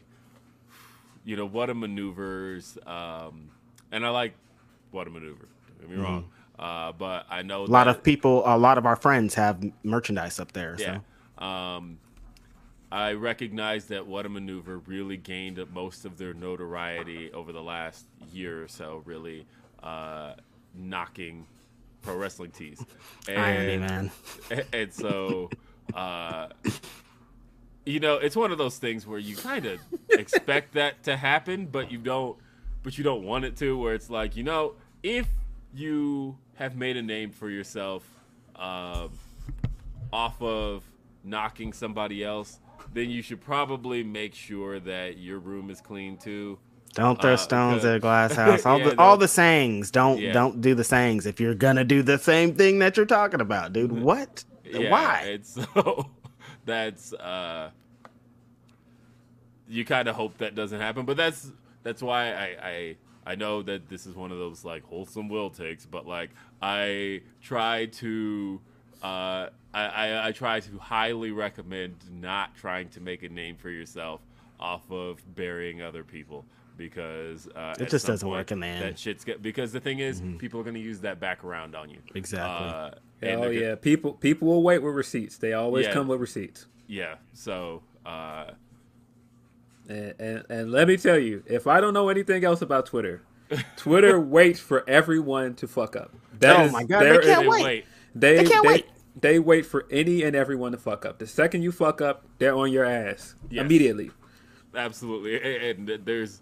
[1.23, 2.77] you know, what a maneuvers.
[2.85, 3.51] Um,
[3.91, 4.33] and I like
[4.91, 5.47] what a maneuver.
[5.79, 6.29] Don't get me wrong.
[6.57, 7.71] Uh, but I know Mm-hmm.
[7.71, 10.75] A lot that, of people, a lot of our friends have merchandise up there.
[10.79, 10.99] yeah.
[11.39, 11.99] So Um,
[12.91, 18.05] I recognize that what a maneuver really gained most of their notoriety over the last
[18.33, 19.45] year or so, really
[19.81, 20.33] uh,
[20.75, 21.45] knocking
[22.01, 22.83] pro wrestling tees.
[23.29, 24.11] irony, And- man.
[24.73, 25.49] and so
[25.93, 26.47] uh
[27.85, 31.65] you know it's one of those things where you kind of expect that to happen
[31.65, 32.37] but you don't
[32.83, 34.73] but you don't want it to where it's like you know
[35.03, 35.27] if
[35.75, 38.03] you have made a name for yourself
[38.55, 39.09] um
[40.13, 40.83] off of
[41.23, 42.59] knocking somebody else
[42.93, 46.59] then you should probably make sure that your room is clean too
[46.93, 48.65] Don't throw Uh, stones at a glass house.
[48.65, 49.91] All Yeah, the all the sayings.
[49.91, 50.33] Don't Yeah.
[50.33, 53.71] don't do the sayings if you're gonna do the same thing that you're talking about,
[53.73, 53.91] dude.
[53.93, 54.43] What?
[54.65, 55.21] Yeah, Why?
[55.25, 56.11] And so
[56.65, 57.69] that's uh
[59.69, 61.49] you kind of hope that doesn't happen, but that's
[61.83, 65.49] that's why I I I know that this is one of those like wholesome will
[65.49, 68.59] takes, but like I try to
[69.03, 73.69] uh I, I, I try to highly recommend not trying to make a name for
[73.69, 74.19] yourself
[74.59, 76.43] off of burying other people
[76.77, 78.83] because uh, It just doesn't point, work in the end.
[78.83, 81.73] That shit's get because the thing is, people are going to use that back around
[81.75, 81.99] on you.
[82.15, 82.67] Exactly.
[82.67, 82.89] Uh,
[83.21, 85.37] and Oh they're go- yeah, people people will wait with receipts.
[85.37, 85.93] They always Yeah.
[85.93, 86.65] come with receipts.
[86.87, 87.15] Yeah.
[87.33, 88.51] So, uh,
[89.87, 93.21] And, and and let me tell you, if I don't know anything else about Twitter,
[93.77, 96.13] Twitter waits for everyone to fuck up.
[96.39, 97.63] That Oh is my God, they can't wait.
[97.63, 97.85] wait.
[98.15, 98.85] They They can't they, wait.
[99.19, 101.19] they wait for any and everyone to fuck up.
[101.19, 103.65] The second you fuck up, they're on your ass Yes.
[103.65, 104.11] immediately.
[104.75, 105.35] Absolutely.
[105.69, 106.41] And, and there's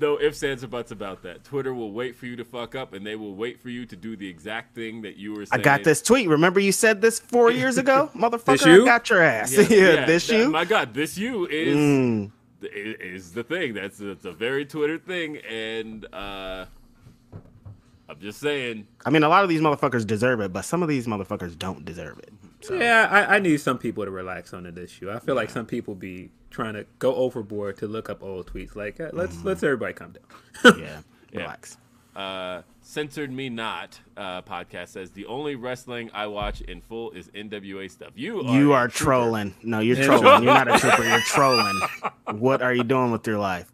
[0.00, 1.42] no ifs, ands, or buts about that.
[1.44, 3.96] Twitter will wait for you to fuck up, and they will wait for you to
[3.96, 6.28] do the exact thing that you were I got this tweet.
[6.28, 8.66] Remember you said this four years ago, motherfucker.
[8.66, 8.82] you?
[8.82, 9.52] I got your ass.
[9.52, 10.48] Yeah, Yeah, yeah, this that- you.
[10.50, 12.30] My God, this you is Mm.
[12.62, 13.74] is the thing.
[13.74, 16.66] That's that's a very Twitter thing, and uh,
[18.10, 18.86] I'm just saying.
[19.06, 21.84] I mean, a lot of these motherfuckers deserve it, but some of these motherfuckers don't
[21.84, 22.32] deserve it.
[22.62, 25.10] So, Yeah, I, I need some people to relax on the issue.
[25.10, 28.74] I feel like some people be trying to go overboard to look up old tweets.
[28.74, 30.78] Like, uh, let's let's everybody calm down.
[30.80, 31.00] yeah,
[31.32, 31.40] Yeah.
[31.40, 31.76] relax.
[32.16, 37.28] Uh, Censored Me Not uh, podcast says the only wrestling I watch in full is
[37.28, 38.10] NWA stuff.
[38.16, 39.54] You are You are trolling.
[39.62, 40.42] No, you're trolling.
[40.42, 41.04] You're not a trooper.
[41.04, 41.80] You're trolling.
[42.32, 43.70] What are you doing with your life?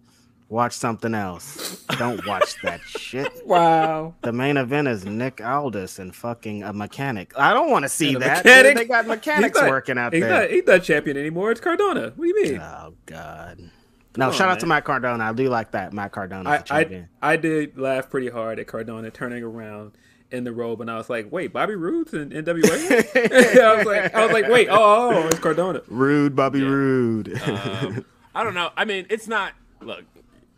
[0.48, 1.84] Watch something else.
[1.98, 3.26] Don't watch that shit.
[3.46, 4.14] Wow.
[4.22, 7.32] The main event is Nick Aldis and fucking a mechanic.
[7.36, 8.44] I don't want to see that.
[8.44, 8.76] mechanic?
[8.76, 10.42] They got mechanics not- working out he's there.
[10.42, 11.52] Not, he's not champion anymore.
[11.52, 12.12] It's Cardona.
[12.16, 12.60] What do you mean?
[12.60, 13.70] Oh God.
[14.16, 14.76] No, on, shout out to man.
[14.76, 15.24] Matt Cardona.
[15.24, 15.92] I do like that.
[15.92, 17.08] Matt Cardona, I, I champion.
[17.22, 19.92] I did laugh pretty hard at Cardona turning around
[20.30, 24.14] in the robe, and I was like, "Wait, Bobby Roode's in NWA?" I was like,
[24.14, 27.40] "I was like, wait, oh, oh, oh, it's Cardona." Rude, Bobby Roode.
[27.46, 28.04] Um,
[28.34, 28.70] I don't know.
[28.76, 29.52] I mean, it's not.
[29.82, 30.04] Look,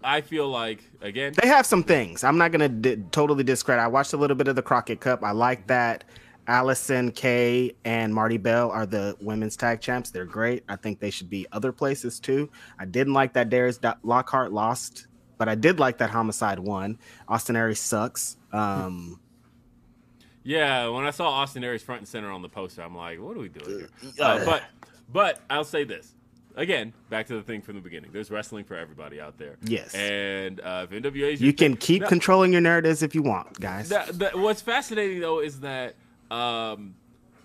[0.08, 1.34] I feel like again.
[1.40, 2.24] they have some things.
[2.24, 3.82] I'm not gonna di- totally discredit.
[3.82, 5.22] I watched a little bit of the Crockett Cup.
[5.22, 6.04] I like that.
[6.48, 10.10] Allysin Kay and Marti Belle are the women's tag champs.
[10.10, 10.64] They're great.
[10.66, 12.48] I think they should be other places too.
[12.78, 16.98] I didn't like that Darius Do- Lockhart lost, but I did like that Homicide won.
[17.28, 18.38] Austin Aries sucks.
[18.50, 19.20] Um,
[20.42, 23.36] Yeah, when I saw Austin Aries front and center on the poster, I'm like, what
[23.36, 23.88] are we doing here?
[24.18, 24.62] Uh, Uh, but
[25.12, 26.14] but I'll say this
[26.58, 28.10] again, back to the thing from the beginning.
[28.12, 29.56] There's wrestling for everybody out there.
[29.64, 29.94] Yes.
[29.94, 33.58] and uh, if NWA you can thing- keep No, controlling your narratives if you want,
[33.60, 33.88] guys.
[33.88, 35.94] that- that- what's fascinating though is that
[36.30, 36.94] um,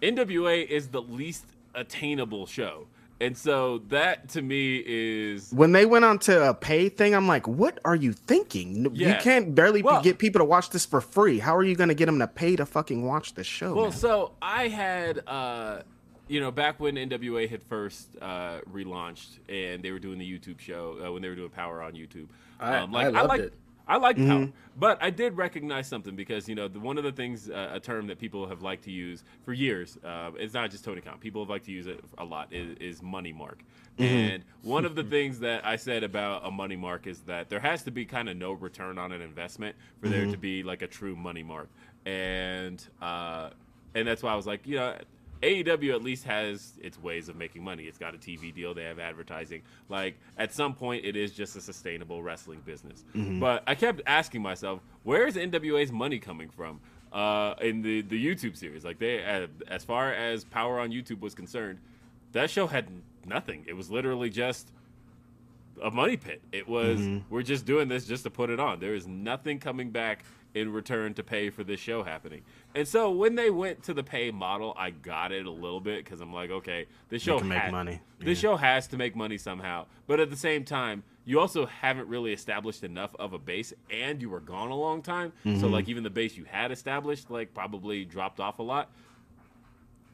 [0.01, 1.45] NWA is the least
[1.75, 2.87] attainable show,
[3.21, 7.27] and so that to me is when they went on to a pay thing, I'm
[7.27, 8.93] like, what are you thinking?
[8.93, 11.39] You can't barely Well- get people to watch this for free.
[11.39, 13.73] How are you going to get them to pay to fucking watch the show?
[13.73, 13.93] Well, man?
[13.93, 15.83] so I had, uh,
[16.27, 20.59] you know, back when NWA had first uh, relaunched and they were doing the YouTube
[20.59, 22.27] show uh, when they were doing Power on YouTube.
[22.59, 23.53] I- um, I loved liked, it.
[23.85, 24.29] I liked Mm-hmm.
[24.45, 27.71] Power, but I did recognize something because you know the, one of the things, uh,
[27.73, 29.97] a term that people have liked to use for years.
[30.03, 31.17] Uh, it's not just Tony Khan.
[31.19, 32.47] People have liked to use it a lot.
[32.53, 33.59] Is, is money mark.
[33.99, 34.03] Mm-hmm.
[34.15, 37.59] And one of the things that I said about a money mark is that there
[37.59, 40.15] has to be kind of no return on an investment for Mm-hmm.
[40.15, 41.67] there to be like a true money mark.
[42.05, 43.49] And uh,
[43.95, 44.95] and that's why I was like, you know,
[45.43, 47.83] AEW at least has its ways of making money.
[47.83, 49.61] It's got a TV deal, they have advertising.
[49.89, 53.03] Like at some point, it is just a sustainable wrestling business.
[53.39, 56.79] But I kept asking myself, where is NWA's money coming from?
[57.11, 61.19] Uh, in the the YouTube series, like they, uh, as far as Power on YouTube
[61.19, 61.77] was concerned,
[62.31, 62.87] that show had
[63.25, 63.63] nothing.
[63.67, 64.71] It was literally just
[65.83, 66.41] a money pit.
[66.51, 68.79] It was we're just doing this just to put it on.
[68.79, 72.41] There is nothing coming back in return to pay for this show happening.
[72.75, 76.03] And so when they went to the pay model, I got it a little bit
[76.03, 78.01] because I'm like, okay, this show can make money.
[78.19, 79.85] This show has to make money somehow.
[80.07, 84.21] But at the same time, you also haven't really established enough of a base, and
[84.21, 85.31] you were gone a long time.
[85.43, 85.65] So mm-hmm.
[85.67, 88.91] like even the base you had established, like probably dropped off a lot.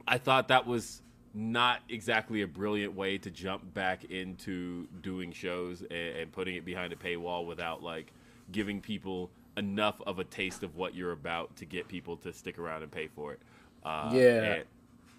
[0.08, 1.02] I thought that was
[1.34, 6.66] not exactly a brilliant way to jump back into doing shows and, and putting it
[6.66, 8.12] behind a paywall without like
[8.52, 12.58] giving people enough of a taste of what you're about to get people to stick
[12.58, 13.40] around and pay for it.
[13.84, 14.44] Uh, Yeah.
[14.44, 14.64] and-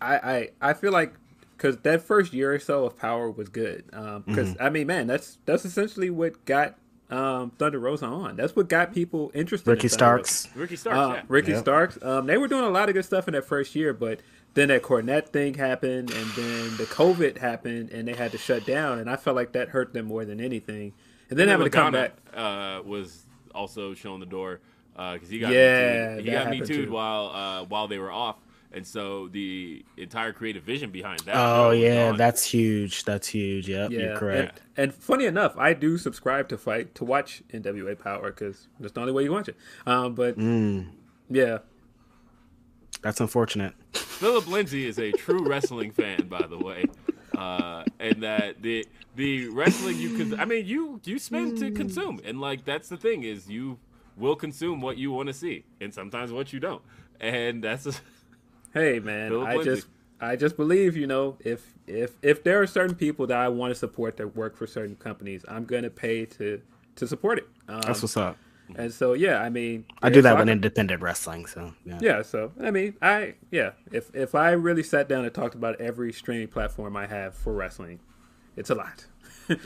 [0.02, 1.12] I, I, I feel like
[1.56, 3.84] because that first year or so of Power was good.
[3.86, 4.24] Because
[4.54, 4.62] Mm-hmm.
[4.62, 6.76] I mean, man, that's that's essentially what got
[7.10, 8.34] um, Thunder Rosa on.
[8.36, 9.68] That's what got people interested.
[9.70, 10.32] Ricky in Thunder Rosa.
[10.32, 10.56] Starks.
[10.56, 11.22] Ricky Starks, Uh, yeah.
[11.28, 11.60] Ricky Yep.
[11.60, 11.98] Starks.
[12.02, 14.20] Um, they were doing a lot of good stuff in that first year, but
[14.54, 18.64] then that Cornette thing happened, and then the COVID happened, and they had to shut
[18.64, 18.98] down.
[18.98, 20.94] And I felt like that hurt them more than anything.
[21.28, 22.14] And then having to come back.
[22.34, 24.60] uh, was also showing the door
[24.96, 26.22] uh because he got Yeah, me too.
[26.24, 26.90] he got me too too.
[26.90, 28.36] while uh, while they were off,
[28.72, 31.36] and so the entire creative vision behind that.
[31.36, 32.16] Oh yeah, gone.
[32.18, 33.04] that's huge.
[33.04, 33.68] That's huge.
[33.68, 34.62] Yep, Yeah, you're correct.
[34.76, 38.92] And, and funny enough, I do subscribe to FITE to watch NWA Power because that's
[38.94, 39.56] the only way you watch it.
[39.86, 40.88] Um, but Mm.
[41.28, 41.58] yeah,
[43.02, 43.74] That's unfortunate.
[43.92, 46.88] Philip Lindsey is a true wrestling fan, by the way,
[47.34, 48.86] uh, and that the
[49.20, 50.40] the wrestling you can.
[50.40, 53.78] I mean, you you spend to consume, and like that's the thing is you
[54.16, 56.82] will consume what you want to see, and sometimes what you don't,
[57.20, 57.84] and that's.
[57.86, 57.92] A,
[58.74, 59.64] hey man, I Lindsey.
[59.64, 59.88] just
[60.20, 63.72] I just believe you know if if if there are certain people that I want
[63.72, 66.62] to support that work for certain companies, I'm gonna pay to
[66.96, 67.48] to support it.
[67.68, 68.38] Um, That's what's up.
[68.74, 71.44] and so yeah, I mean, I do that with with independent wrestling.
[71.44, 71.98] So yeah.
[72.00, 75.78] Yeah, so I mean, I yeah, if if I really sat down and talked about
[75.78, 78.00] every streaming platform I have for wrestling,
[78.60, 79.06] it's a lot.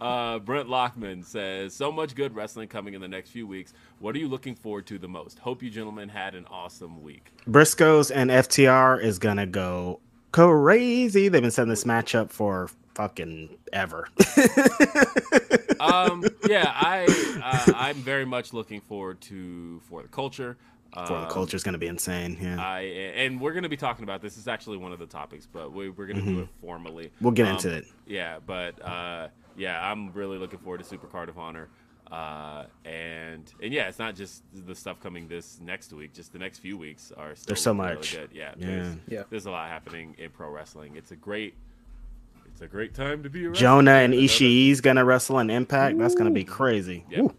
[0.00, 3.72] Uh, Brent Lockman says, "So much good wrestling coming in the next few weeks.
[3.98, 5.40] What are you looking forward to the most?
[5.40, 9.98] Hope you gentlemen had an awesome week." Briscoes and FTR is gonna go
[10.30, 11.28] crazy.
[11.28, 14.06] They've been setting this matchup for fucking ever.
[15.80, 17.06] um, yeah, I
[17.42, 20.56] uh, I'm very much looking forward to for the culture.
[21.06, 22.38] For the culture is going to be insane.
[22.40, 22.60] Yeah.
[22.64, 24.36] I and we're going to be talking about this.
[24.38, 27.06] Is actually one of the topics, but we, we're going to do it formally.
[27.06, 27.24] Mm-hmm.
[27.24, 27.84] We'll get Um, into it.
[28.06, 31.68] Yeah, but uh, yeah, I'm really looking forward to Super Card of Honor.
[32.10, 36.14] Uh, and and yeah, it's not just the stuff coming this next week.
[36.14, 38.12] Just the next few weeks are still There's so looking much.
[38.14, 38.36] Really good.
[38.36, 38.66] Yeah, Yeah.
[38.66, 39.22] There's, Yeah.
[39.28, 40.94] There's a lot happening in pro wrestling.
[40.96, 41.54] It's a great.
[42.46, 43.50] It's a great time to be a.
[43.52, 45.98] Jonah and Another- Ishii's gonna wrestle in Impact.
[45.98, 47.04] That's gonna be crazy.
[47.10, 47.34] Yep.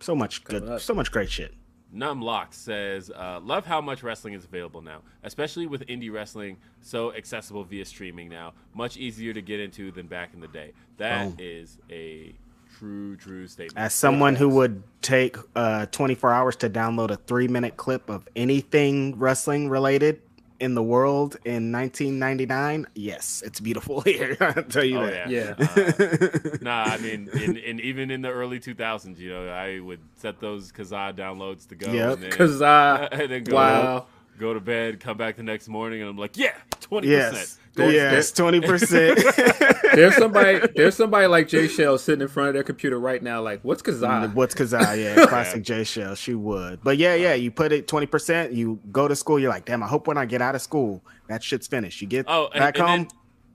[0.00, 1.52] So much good, so much great shit.
[1.94, 7.12] Numlock says, uh, "Love how much wrestling is available now, especially with indie wrestling so
[7.14, 8.52] accessible via streaming now.
[8.74, 10.72] Much easier to get into than back in the day.
[10.98, 11.92] That is Oh.
[11.94, 12.34] a
[12.78, 13.76] true, true statement.
[13.76, 18.28] As someone who would take uh 24 hours to download a three minute clip of
[18.36, 20.20] anything wrestling related
[20.60, 24.36] in the world in 1999, yes, it's beautiful here.
[24.40, 25.28] I'll tell you oh that.
[25.30, 26.52] yeah, Yeah.
[26.52, 30.00] Uh, nah, I mean, in, in even in the early 2000s, you know, I would
[30.16, 31.90] set those Kazaa downloads to go.
[31.90, 32.12] Yep.
[32.14, 32.62] and then, Because
[33.12, 34.06] and then go, wow.
[34.40, 37.58] Go to bed, come back the next morning, and I'm like, yeah, twenty percent.
[37.76, 39.20] yes, 20 percent.
[39.94, 43.42] there's somebody there's somebody like Jay Shell sitting in front of their computer right now.
[43.42, 44.28] Like, what's Kazaa?
[44.30, 44.96] Mm, what's Kazaa?
[45.02, 46.14] Yeah, classic Jay Shell.
[46.16, 46.82] She would.
[46.82, 49.86] But yeah, yeah, you put it 20%, you go to school, you're like, damn, I
[49.86, 52.00] hope when I get out of school, that shit's finished.
[52.00, 52.98] You get Oh, and- back and home,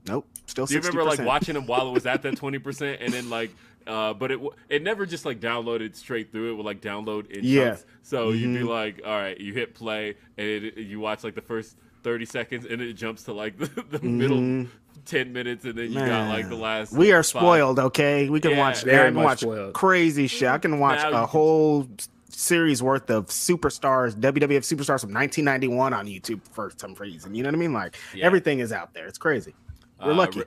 [0.06, 0.68] then- nope, still 60%.
[0.70, 3.30] Do you remember like watching him while it was at that twenty percent, and then
[3.30, 3.52] like,
[3.88, 6.52] uh, but it it never just like downloaded straight through.
[6.52, 7.70] It would like download in Yeah.
[7.70, 7.86] chunks.
[8.02, 8.54] So you'd Mm-hmm.
[8.58, 12.26] be like, all right, you hit play, and it, you watch like the first thirty
[12.26, 14.68] seconds, and it jumps to like the, the middle
[15.06, 16.62] ten minutes, and then you got like the Mm-hmm.
[16.64, 16.94] Last.
[16.94, 17.26] We are five.
[17.42, 18.30] spoiled, okay?
[18.30, 19.74] We can Yeah, watch very I can much watch spoiled.
[19.74, 20.48] crazy shit.
[20.48, 21.88] I can watch Now a whole
[22.30, 27.34] series worth of superstars, WWF superstars from 1991 on YouTube for some reason.
[27.34, 27.74] You know what I mean?
[27.74, 28.26] Like Yeah.
[28.26, 29.08] everything is out there.
[29.08, 29.56] It's crazy.
[30.04, 30.44] We're Uh, lucky.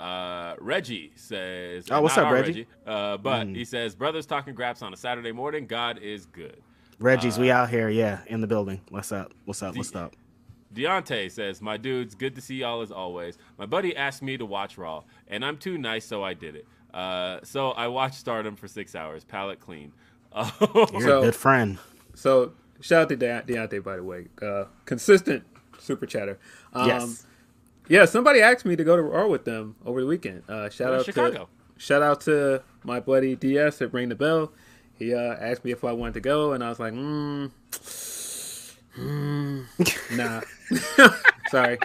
[0.00, 2.66] Re- uh, Reggie says, Oh, what's up, our Reggie?
[2.84, 2.90] Hmm.
[2.90, 5.66] Uh, but he says, brothers talking graps on a Saturday morning.
[5.66, 6.60] God is good.
[6.98, 8.80] Reggie's, uh, we out here, yeah, in the building.
[8.90, 9.32] What's up?
[9.44, 9.76] What's up?
[9.76, 10.14] What's up?
[10.74, 13.38] Deontay says, My dudes, good to see y'all as always.
[13.58, 16.66] My buddy asked me to watch Raw, and I'm too nice, so I did it.
[16.94, 19.92] Uh, so I watched Stardom for six hours, palate clean.
[20.36, 21.78] You're So- a good friend.
[22.14, 25.44] So shout out to De- Deontay, by the way, uh, consistent
[25.78, 26.38] super chatter.
[26.72, 27.26] Um, yes.
[27.90, 30.44] Yeah, somebody asked me to go to Raw with them over the weekend.
[30.48, 31.48] Uh, shout Go out Chicago.
[31.76, 34.52] to shout out to my buddy DS at Ring the Bell.
[34.96, 37.50] He uh, asked me if I wanted to go, and I was like, mm,
[38.96, 41.10] mm, nah,
[41.50, 41.78] sorry.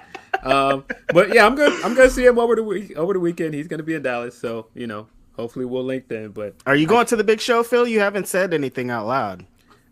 [0.44, 3.56] Um, but yeah, I'm gonna I'm gonna see him over the week over the weekend.
[3.56, 6.30] He's gonna be in Dallas, so you know, hopefully we'll link then.
[6.30, 7.88] But Are you going to the big show, Phil?
[7.88, 9.48] You haven't said anything out loud.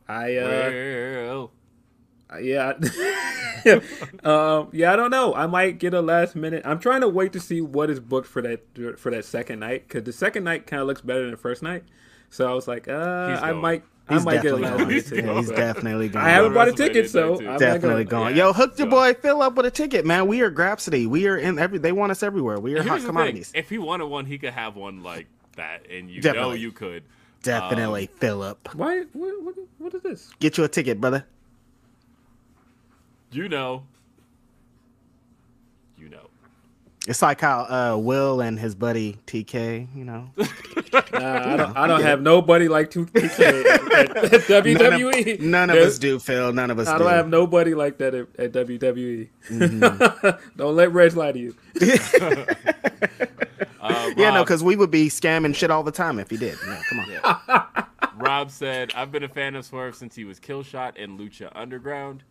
[0.08, 0.47] I uh,
[1.28, 1.52] well,
[2.41, 2.74] Yeah,
[4.24, 4.91] um, yeah.
[4.91, 5.34] I don't know.
[5.34, 6.63] I might get a last minute.
[6.65, 9.88] I'm trying to wait to see what is booked for that for that second night
[9.88, 11.84] because the second night kind of looks better than the first night.
[12.30, 12.91] So I was like, uh,
[13.41, 15.26] I might, He's I might get a last minute ticket.
[15.26, 16.26] Yeah, he's definitely going.
[16.26, 17.39] I haven't bought a ticket, so.
[17.39, 18.32] I'm definitely gonna.
[18.32, 20.28] Yeah, Yo, hook your so- boy Phil up with a ticket, man.
[20.28, 21.08] We are Grapsody.
[21.08, 21.78] We are in every.
[21.78, 22.60] They want us everywhere.
[22.60, 23.08] We are here's hot the thing.
[23.08, 23.52] commodities.
[23.56, 27.04] If he wanted one, he could have one like that, and you know you could.
[27.43, 28.69] Definitely, Um, Philip.
[28.74, 29.04] Why?
[29.13, 30.30] What, what, what is this?
[30.39, 31.26] Get you a ticket, brother.
[33.34, 33.84] You know.
[35.98, 36.30] You know.
[37.08, 37.62] It's like how
[37.96, 40.30] uh, Will and his buddy TK, you know,
[41.12, 41.78] Nah, I don't.
[41.78, 45.39] I don't have nobody like TK at, at WWE.
[45.41, 46.54] none of There's- us do, Phil.
[46.54, 47.04] None of us I do.
[47.04, 49.28] don't have nobody like that at, at WWE.
[49.50, 50.30] Mm-hmm.
[50.58, 51.56] don't let Reg lie to you.
[53.82, 56.58] Uh, yeah, no, because we would be scamming shit all the time if he did.
[56.65, 57.86] Yeah, come on.
[58.15, 62.24] Rob said, "I've been a fan of Swerve since he was Killshot in Lucha Underground."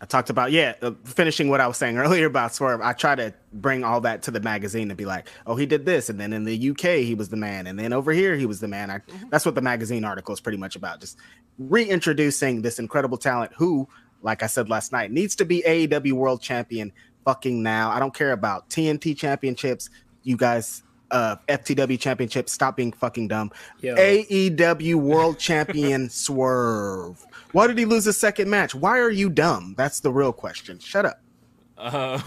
[0.00, 2.80] I talked about yeah, uh, finishing what I was saying earlier about Swerve.
[2.80, 5.84] I try to bring all that to the magazine and be like, oh, he did
[5.84, 8.46] this, and then in the UK he was the man, and then over here he
[8.46, 8.90] was the man.
[8.90, 11.18] I, that's what the magazine article is pretty much about, just
[11.58, 13.88] reintroducing this incredible talent who,
[14.22, 16.92] like I said last night, needs to be AEW World Champion
[17.24, 17.90] fucking now.
[17.90, 19.90] I don't care about TNT championships,
[20.22, 20.82] you guys.
[21.10, 22.48] Uh, FTW championship.
[22.48, 23.50] Stop being fucking dumb.
[23.80, 23.94] Yo.
[23.96, 27.24] AEW World Champion Swerve.
[27.52, 28.74] Why did he lose his second match?
[28.74, 29.74] Why are you dumb?
[29.78, 30.78] That's the real question.
[30.78, 31.20] Shut up.
[31.78, 32.20] Uh,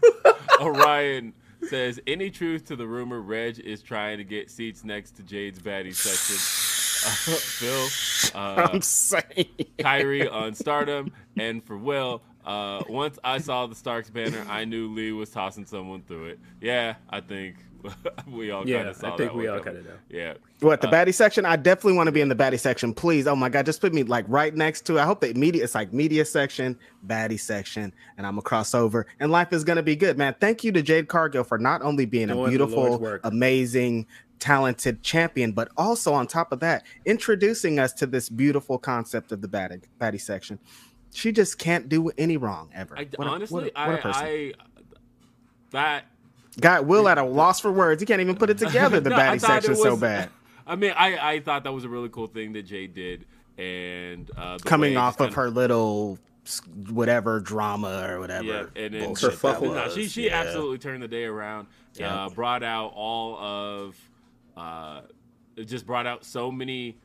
[0.60, 1.32] Orion
[1.68, 5.58] says, "Any truth to the rumor Reg is trying to get seats next to Jade's
[5.58, 6.36] baddie section?"
[7.02, 9.48] Uh, Phil, uh, I'm saying.
[9.78, 14.88] Kyrie on Stardom, and for Will, uh, once I saw the Starks banner, I knew
[14.88, 16.40] Lee was tossing someone through it.
[16.60, 17.56] Yeah, I think
[18.28, 19.82] we all kind Yeah, of saw I think that we one all coming.
[19.84, 19.98] kinda know.
[20.08, 20.34] Yeah.
[20.60, 21.44] What the uh, baddie section?
[21.46, 22.92] I definitely want to be in the baddie section.
[22.94, 24.98] Please, oh my god, just put me like right next to.
[25.00, 25.64] I hope the media.
[25.64, 29.82] It's like media section, baddie section, and I'm gonna cross over, and life is gonna
[29.82, 30.34] be good, man.
[30.40, 33.20] Thank you to Jade Cargill for not only being a beautiful, work.
[33.24, 34.06] amazing,
[34.38, 39.40] talented champion, but also on top of that, introducing us to this beautiful concept of
[39.40, 40.58] the baddie baddie section.
[41.12, 42.96] She just can't do any wrong ever.
[42.96, 44.24] I, What honestly, what a, what a person.
[44.24, 44.52] I, I
[45.72, 46.04] that
[46.60, 48.00] Got Will at a loss for words.
[48.02, 49.00] He can't even put it together.
[49.00, 50.30] The No, I baddie thought it section so bad.
[50.66, 53.24] I mean, I, I thought that was a really cool thing that Jay did,
[53.58, 56.18] and uh, Coming off of kinda- her little
[56.90, 58.44] whatever drama or whatever.
[58.44, 59.74] Yeah, and then bullshit that Kerfuffle.
[59.74, 60.40] No, she she Yeah.
[60.40, 61.66] absolutely turned the day around.
[61.94, 62.26] Yeah.
[62.26, 63.96] Uh, brought out all of,
[64.56, 65.00] uh,
[65.64, 66.96] just brought out so many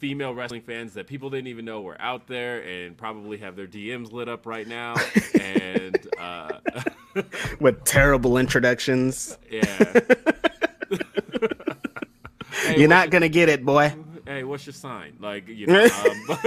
[0.00, 3.66] female wrestling fans that people didn't even know were out there, and probably have their
[3.68, 4.94] DMs lit up right now.
[5.40, 6.58] and uh,
[7.60, 9.38] with terrible introductions.
[9.50, 9.62] yeah,
[12.52, 13.94] Hey, You're not gonna get it, boy.
[14.26, 15.16] Hey, what's your sign?
[15.20, 15.84] Like you know.
[15.86, 16.38] Um,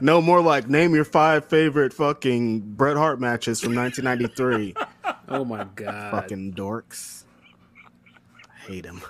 [0.00, 4.74] No more like name your five favorite fucking Bret Hart matches from 1993.
[5.28, 6.10] Oh my god.
[6.10, 7.24] fucking dorks.
[8.44, 9.00] I hate them.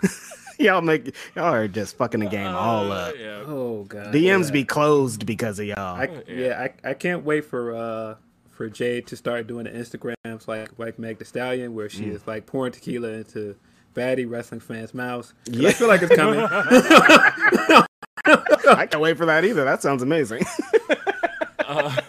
[0.67, 3.15] y'all make y'all are just fucking the game all uh, up.
[3.19, 3.43] yeah.
[3.47, 4.15] Oh god.
[4.15, 4.51] DMs yeah.
[4.53, 5.97] be closed because of y'all.
[6.01, 8.15] I, yeah, I, I can't wait for uh
[8.51, 11.91] for Jade to start doing the Instagrams like like Meg The Stallion where Mm.
[11.91, 13.57] she is like pouring tequila into
[13.95, 15.35] baddie wrestling fans' mouths.
[15.47, 15.69] Yeah.
[15.69, 16.41] I feel like it's coming.
[18.25, 19.65] I can't wait for that either.
[19.65, 20.45] That sounds amazing.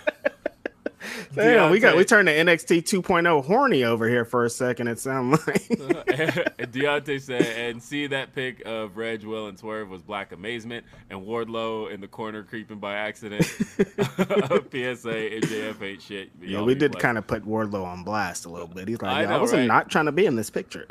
[1.35, 4.87] Damn, we got we turned the NXT 2.0 horny over here for a second.
[4.87, 10.01] It sounds like Deontay said, and see that pic of Reg, Will, and Swerve was
[10.01, 13.43] black amazement, and Wardlow in the corner creeping by accident.
[13.45, 16.29] PSA, MJF ain't shit.
[16.41, 18.87] yeah, we did kind of put Wardlow on blast a little bit.
[18.87, 19.67] He's like, I "Yeah, I, wasn't right?
[19.67, 20.85] not trying to be in this picture.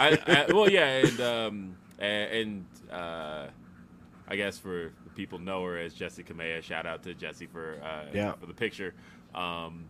[0.00, 3.46] I, I, well, yeah, and um, and, and uh,
[4.28, 6.62] I guess for people know her as Jesse Kamea.
[6.62, 8.32] Shout out to Jesse for uh, Yeah.
[8.32, 8.94] for the picture.
[9.34, 9.86] Um,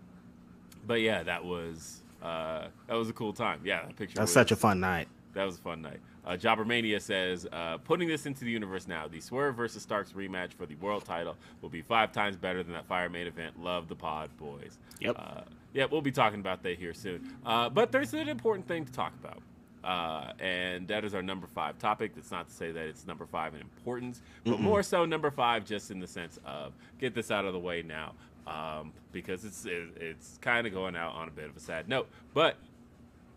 [0.87, 3.61] but yeah, that was uh, that was a cool time.
[3.65, 4.17] Yeah, that picture.
[4.17, 5.09] That's was, such a fun night.
[5.35, 6.01] That was a fun night.
[6.27, 10.55] Uh, Jobbermania says, uh, putting this into the universe now, the Swerve versus Starks rematch
[10.55, 13.63] for the world title will be five times better than that Fire main event.
[13.63, 14.79] Love the pod, boys.
[15.01, 15.17] Yep.
[15.19, 15.41] Uh,
[15.75, 17.37] yeah, we'll be talking about that here soon.
[17.45, 19.43] Uh, but there's an important thing to talk about.
[19.83, 22.15] Uh, and that is our number five topic.
[22.15, 25.67] That's not to say that it's number five in importance, but more so number five
[25.67, 28.13] just in the sense of get this out of the way now.
[28.47, 31.89] Um, because it's it, it's kind of going out on a bit of a sad
[31.89, 32.09] note.
[32.35, 32.57] But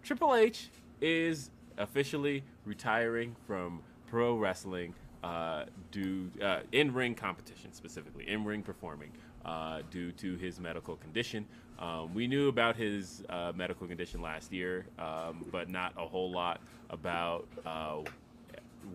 [0.04, 0.70] Triple H
[1.02, 4.94] is officially retiring from pro wrestling
[5.24, 9.12] uh, due uh, in ring competition, specifically in ring performing,
[9.46, 11.46] uh, due to his medical condition.
[11.80, 16.32] Um, we knew about his uh, medical condition last year, um, but not a whole
[16.32, 17.98] lot about uh,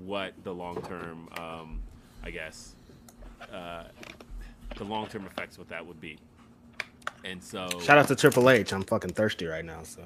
[0.05, 1.81] what the long term, um,
[2.25, 2.75] I guess,
[3.53, 3.85] uh,
[4.77, 6.19] the long term effects what that would be.
[7.25, 8.73] And so, Shout out to Triple H.
[8.73, 9.83] I'm fucking thirsty right now.
[9.85, 10.03] So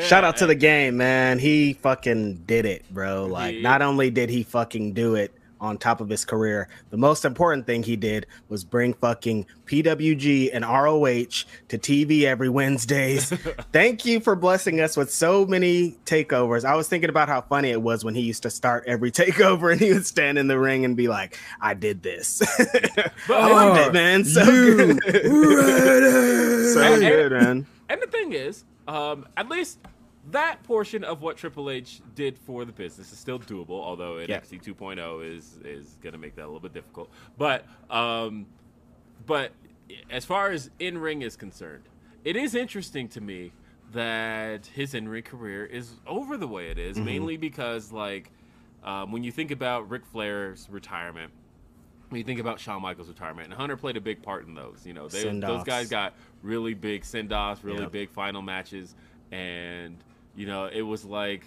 [0.00, 1.38] shout out to the game, man.
[1.38, 3.26] He fucking did it, bro.
[3.26, 7.24] Like, not only did he fucking do it on top of his career, the most
[7.24, 13.30] important thing he did was bring fucking PWG and ROH to TV every Wednesdays.
[13.72, 16.64] Thank you for blessing us with so many takeovers.
[16.64, 19.72] I was thinking about how funny it was when he used to start every takeover
[19.72, 22.38] and he would stand in the ring and be like, I did this.
[22.58, 24.24] but I loved it, man.
[24.24, 25.02] So good.
[26.74, 27.66] so And- good, man.
[27.90, 29.78] And the thing is, um, at least
[30.30, 34.40] that portion of what Triple H did for the business is still doable, although Yeah.
[34.40, 37.10] NXT 2.0 is is going to make that a little bit difficult.
[37.36, 38.46] But um,
[39.26, 39.52] but
[40.10, 41.84] as far as in ring is concerned,
[42.24, 43.52] it is interesting to me
[43.92, 47.06] that his in ring career is over the way it is, Mm-hmm.
[47.06, 48.30] mainly because like
[48.84, 51.32] um, when you think about Ric Flair's retirement.
[52.10, 54.86] When you think about Shawn Michaels' retirement, and Hunter played a big part in those.
[54.86, 57.92] You know, they, those guys got really big send offs, really Yep.
[57.92, 58.94] big final matches,
[59.30, 59.94] and
[60.38, 61.42] you know it was like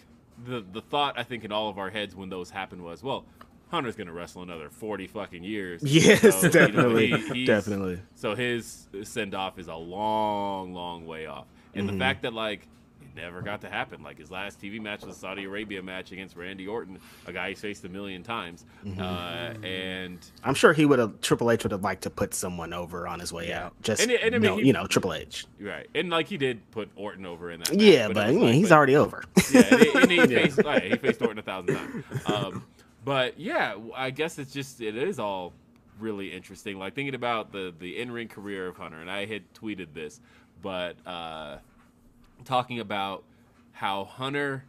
[0.45, 3.25] the the thought I think in all of our heads when those happened was, well,
[3.69, 5.81] Hunter's gonna wrestle another forty fucking years.
[5.85, 7.17] Yes, So, you know, definitely.
[7.33, 7.99] he- definitely.
[8.15, 11.97] So his send off is a long, long way off, and Mm-hmm.
[11.97, 12.67] the fact that like.
[13.15, 14.01] Never got to happen.
[14.01, 16.97] Like his last TV match was a Saudi Arabia match against Randy Orton,
[17.27, 18.63] a guy he's faced a million times.
[18.85, 19.01] Mm-hmm.
[19.01, 22.71] Uh, and I'm sure he would have Triple H would have liked to put someone
[22.73, 23.65] over on his way Yeah.
[23.65, 23.81] out.
[23.81, 25.45] Just And and I mean, no, he- you know, Triple H.
[25.59, 27.71] right, and like he did put Orton over in that.
[27.71, 29.23] match, Yeah, it but, I mean, like- he's but- already over.
[29.51, 29.61] yeah,
[29.97, 32.03] and he, he faced like, he faced Orton a thousand times.
[32.25, 32.63] Um,
[33.03, 35.53] but yeah, I guess it's just it is all
[35.99, 36.79] really interesting.
[36.79, 40.19] Like thinking about the the in ring career of Hunter, and I had tweeted this,
[40.61, 41.57] but uh,
[42.43, 43.23] talking about
[43.71, 44.65] how Hunter.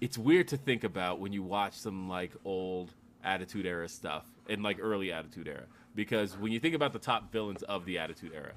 [0.00, 2.92] It's weird to think about when you watch some like old
[3.22, 7.30] Attitude Era stuff and like early Attitude Era, because when you think about the top
[7.30, 8.52] villains of the Attitude Era,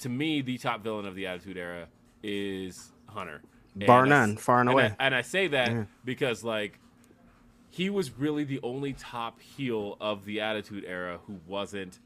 [0.00, 1.86] to me, the top villain of the Attitude Era
[2.24, 3.40] is Hunter.
[3.76, 4.94] Bar And I s- none, far and I- away.
[4.98, 6.80] and I say that because like
[7.68, 12.00] he was really the only top heel of the Attitude Era who wasn't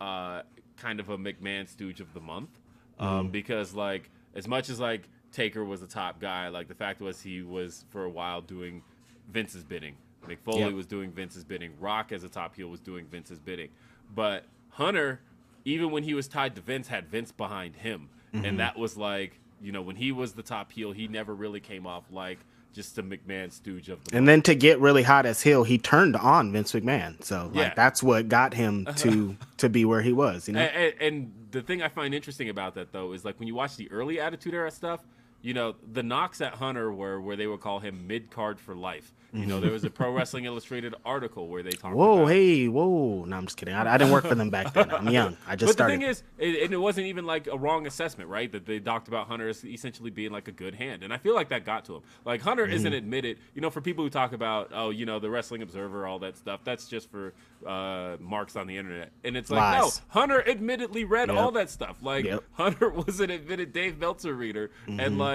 [0.00, 0.42] uh,
[0.76, 2.58] kind of a McMahon stooge of the month.
[2.98, 7.00] Um, Because like as much as like Taker was the top guy, like the fact
[7.00, 8.82] was he was for a while doing
[9.30, 9.94] Vince's bidding.
[10.26, 10.72] Mick Foley Yep.
[10.72, 11.72] was doing Vince's bidding.
[11.80, 13.70] Rock as a top heel was doing Vince's bidding.
[14.14, 15.20] But Hunter,
[15.64, 18.56] even when he was tied to Vince, had Vince behind him, and mm-hmm.
[18.58, 21.86] that was like you know when he was the top heel, he never really came
[21.86, 22.38] off like
[22.72, 25.76] just a McMahon stooge of the And then to get really hot as heel, he
[25.76, 27.22] turned on Vince McMahon.
[27.24, 27.74] So like Yeah.
[27.74, 28.96] that's what got him uh-huh.
[28.98, 30.48] to to be where he was.
[30.48, 33.48] You know, and, and the thing I find interesting about that though is like when
[33.48, 35.00] you watch the early Attitude Era stuff,
[35.42, 38.74] you know the knocks at Hunter were where they would call him mid card for
[38.74, 39.12] life.
[39.32, 41.94] You know there was a Pro Wrestling Illustrated article where they talked.
[41.94, 43.24] whoa, hey, whoa.
[43.26, 43.74] No, I'm just kidding.
[43.74, 44.90] I, I didn't work for them back then.
[44.90, 45.36] I'm young.
[45.46, 45.94] I just but started.
[46.00, 48.50] the thing is, it, and it wasn't even like a wrong assessment, right?
[48.50, 51.36] That they talked about Hunter as essentially being like a good hand, and I feel
[51.36, 52.02] like that got to him.
[52.24, 52.74] Like Hunter Mm-hmm.
[52.74, 56.08] isn't admitted, you know, for people who talk about, oh, you know, the Wrestling Observer,
[56.08, 56.64] all that stuff.
[56.64, 57.32] That's just for
[57.64, 59.98] uh, marks on the internet, and it's like, Lies.
[59.98, 61.38] no, Hunter admittedly read Yep.
[61.38, 61.98] all that stuff.
[62.02, 62.42] Like Yep.
[62.54, 64.98] Hunter was an admitted Dave Meltzer reader, Mm-hmm.
[64.98, 65.29] and like.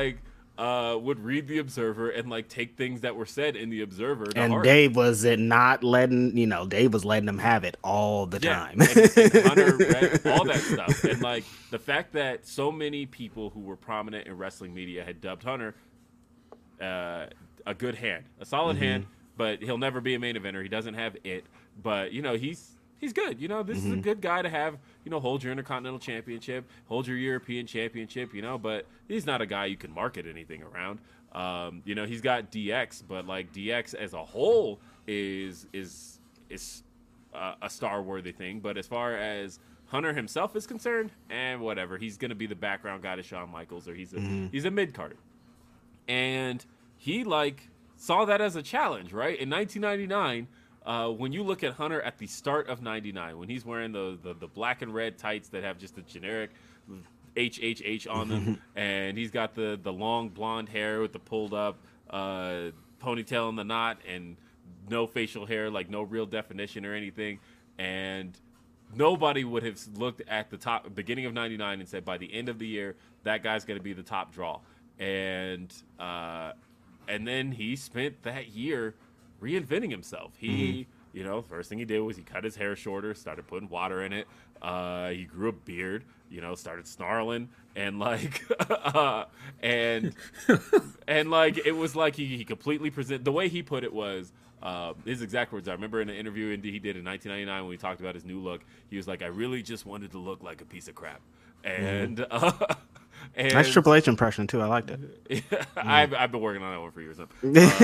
[0.57, 4.27] Uh, would read the Observer and like take things that were said in the Observer.
[4.27, 4.63] To and heart.
[4.63, 8.39] Dave was it not letting you know Dave was letting them have it all the
[8.39, 8.79] time.
[8.79, 13.49] and, and Hunter read all that stuff, and like the fact that so many people
[13.49, 15.75] who were prominent in wrestling media had dubbed Hunter
[16.79, 17.25] uh,
[17.65, 20.61] a good hand, a solid hand, but he'll never be a main eventer.
[20.63, 21.45] He doesn't have it,
[21.81, 22.74] but you know he's
[23.05, 23.39] he's good.
[23.39, 24.77] You know this is a good guy to have.
[25.03, 28.33] You know, hold your Intercontinental Championship, hold your European Championship.
[28.33, 30.99] You know, but he's not a guy you can market anything around.
[31.33, 36.83] Um, you know, he's got DX, but like DX as a whole is is is
[37.33, 38.59] uh, a star worthy thing.
[38.59, 42.55] But as far as Hunter himself is concerned, and whatever, he's going to be the
[42.55, 44.19] background guy to Shawn Michaels, or he's a
[44.51, 45.17] he's a mid carder,
[46.07, 46.65] and
[46.97, 49.39] he like saw that as a challenge, right?
[49.39, 50.47] In 1999.
[50.85, 54.17] Uh, when you look at Hunter at the start of '99, when he's wearing the,
[54.21, 56.51] the the black and red tights that have just a generic
[57.35, 61.77] HHH on them, and he's got the the long blonde hair with the pulled up
[62.09, 62.71] uh,
[63.01, 64.37] ponytail in the knot, and
[64.89, 67.39] no facial hair, like no real definition or anything,
[67.79, 68.37] and
[68.93, 72.49] nobody would have looked at the top beginning of 99 and said by the end
[72.49, 74.59] of the year that guy's going to be the top draw.
[74.99, 76.53] And uh,
[77.07, 78.95] and then he spent that year
[79.41, 83.13] reinventing himself he you know first thing he did was he cut his hair shorter
[83.13, 84.27] started putting water in it
[84.61, 89.25] uh, he grew a beard you know started snarling and like uh,
[89.61, 90.15] and
[91.07, 94.31] and like it was like he, he completely present the way he put it was
[94.63, 95.67] uh, his exact words.
[95.67, 98.25] I remember in an interview in- he did in 1999 when we talked about his
[98.25, 98.61] new look.
[98.89, 101.21] He was like, "I really just wanted to look like a piece of crap,"
[101.63, 102.51] and uh,
[103.35, 104.61] and nice Triple H impression too.
[104.61, 104.99] I liked it.
[105.51, 107.17] Yeah, I've, I've been working on that one for years.
[107.19, 107.25] Uh,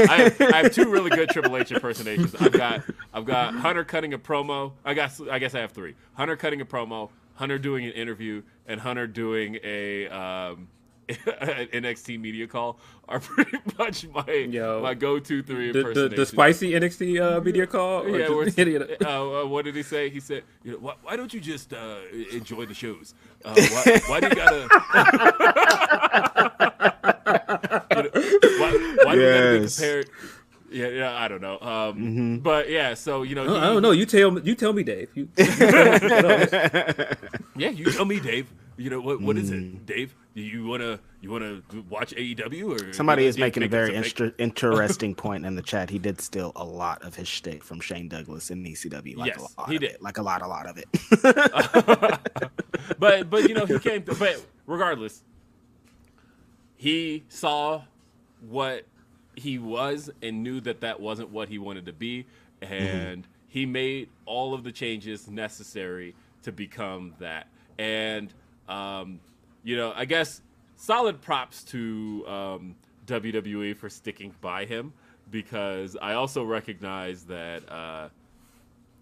[0.10, 2.36] I, have, I have two really good Triple H impersonations.
[2.36, 2.84] I've got
[3.14, 4.74] I've got Hunter cutting a promo.
[4.86, 5.96] I got I guess I have three.
[6.14, 10.68] Hunter cutting a promo, Hunter doing an interview, and Hunter doing a um,
[11.42, 14.82] an NXT media call are pretty much my Yo.
[14.82, 18.04] my go to three The, the, the spicy NXT uh, video call?
[18.04, 20.10] Or Yeah, just where any of it's- the- uh, uh, what did he say?
[20.10, 21.98] He said, you know, why, why don't you just uh,
[22.32, 23.14] enjoy the shows?
[23.44, 24.68] Uh, why, why do you gotta?
[27.92, 28.10] you know,
[28.60, 30.10] why, why do you gotta be compared?
[30.72, 31.60] Yeah, yeah, I don't know.
[31.60, 33.92] Um, But yeah, so you know, I he- don't know.
[33.92, 34.42] You tell me.
[34.46, 35.10] You tell me, Dave.
[35.16, 36.00] You, Yeah,
[37.70, 38.48] you tell me, Dave.
[38.78, 39.20] You know what?
[39.22, 40.16] What is it, Dave?
[40.34, 45.14] Do you wanna you wanna watch AEW or Somebody is making a very inter- interesting
[45.16, 45.90] point in the chat.
[45.90, 49.18] He did steal a lot of his shtick from Shane Douglas in ECW.
[49.18, 49.92] Like Yes, a lot he did.
[49.92, 50.02] It.
[50.02, 50.88] Like a lot, a lot of it.
[53.00, 55.24] but but you know he came to, but regardless
[56.78, 57.82] he saw
[58.50, 58.86] what
[59.36, 62.26] he was and knew that that wasn't what he wanted to be
[62.62, 68.34] and he made all of the changes necessary to become that and
[68.68, 69.20] um,
[69.64, 70.42] you know i guess
[70.76, 74.94] solid props to um, wwe for sticking by him
[75.30, 78.10] because i also recognize that uh,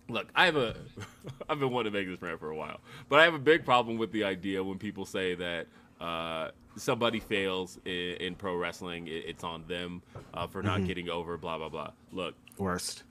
[0.09, 0.75] Look, I have a.
[1.49, 3.63] I've been wanting to make this rant for a while, but I have a big
[3.63, 5.67] problem with the idea when people say that
[6.01, 10.01] uh, somebody fails in, in pro wrestling, it, it's on them
[10.33, 11.37] uh, for not getting over.
[11.37, 11.91] Blah blah blah.
[12.11, 13.03] Look, Worst.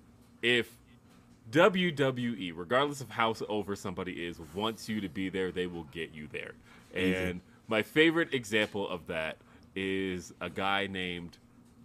[0.42, 0.76] if
[1.50, 6.12] WWE, regardless of how over somebody is, wants you to be there, they will get
[6.12, 6.52] you there.
[6.94, 9.36] And my favorite example of that
[9.76, 11.38] is a guy named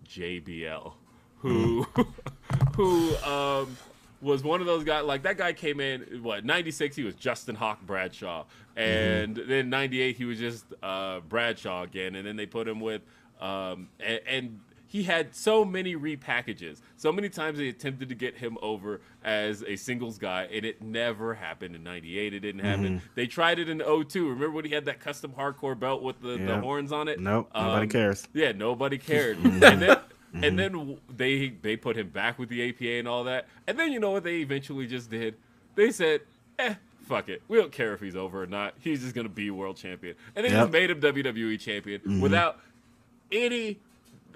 [0.08, 0.94] JBL,
[1.38, 1.86] who
[2.76, 3.78] who um,
[4.22, 5.04] was one of those guys.
[5.06, 8.46] Like that guy came in what '96, he was Justin Hawk Bradshaw,
[8.76, 13.02] and then '98 he was just uh, Bradshaw again, and then they put him with.
[13.42, 14.60] Um, and, and
[14.94, 16.80] he had so many repackages.
[16.98, 20.84] So many times they attempted to get him over as a singles guy, and it
[20.84, 21.76] never happened.
[21.76, 22.86] In '98, it didn't happen.
[23.00, 23.06] Mm-hmm.
[23.16, 24.30] They tried it in 02.
[24.30, 27.20] Remember when he had that custom hardcore belt with the, the horns on it?
[27.20, 28.28] Nope, nobody cares.
[28.36, 29.40] Yeah, nobody cared.
[29.40, 29.64] Mm-hmm.
[29.64, 29.98] and then
[30.44, 33.48] and then w- they they put him back with the APA and all that.
[33.66, 35.34] And then you know what they eventually just did?
[35.74, 36.22] They said,
[36.60, 36.76] "Eh,
[37.08, 37.42] fuck it.
[37.48, 38.76] We don't care if he's over or not.
[38.80, 40.60] He's just gonna be world champion." And they Yep.
[40.66, 42.22] just made him WWE champion Mm-hmm.
[42.22, 42.60] without
[43.32, 43.80] any.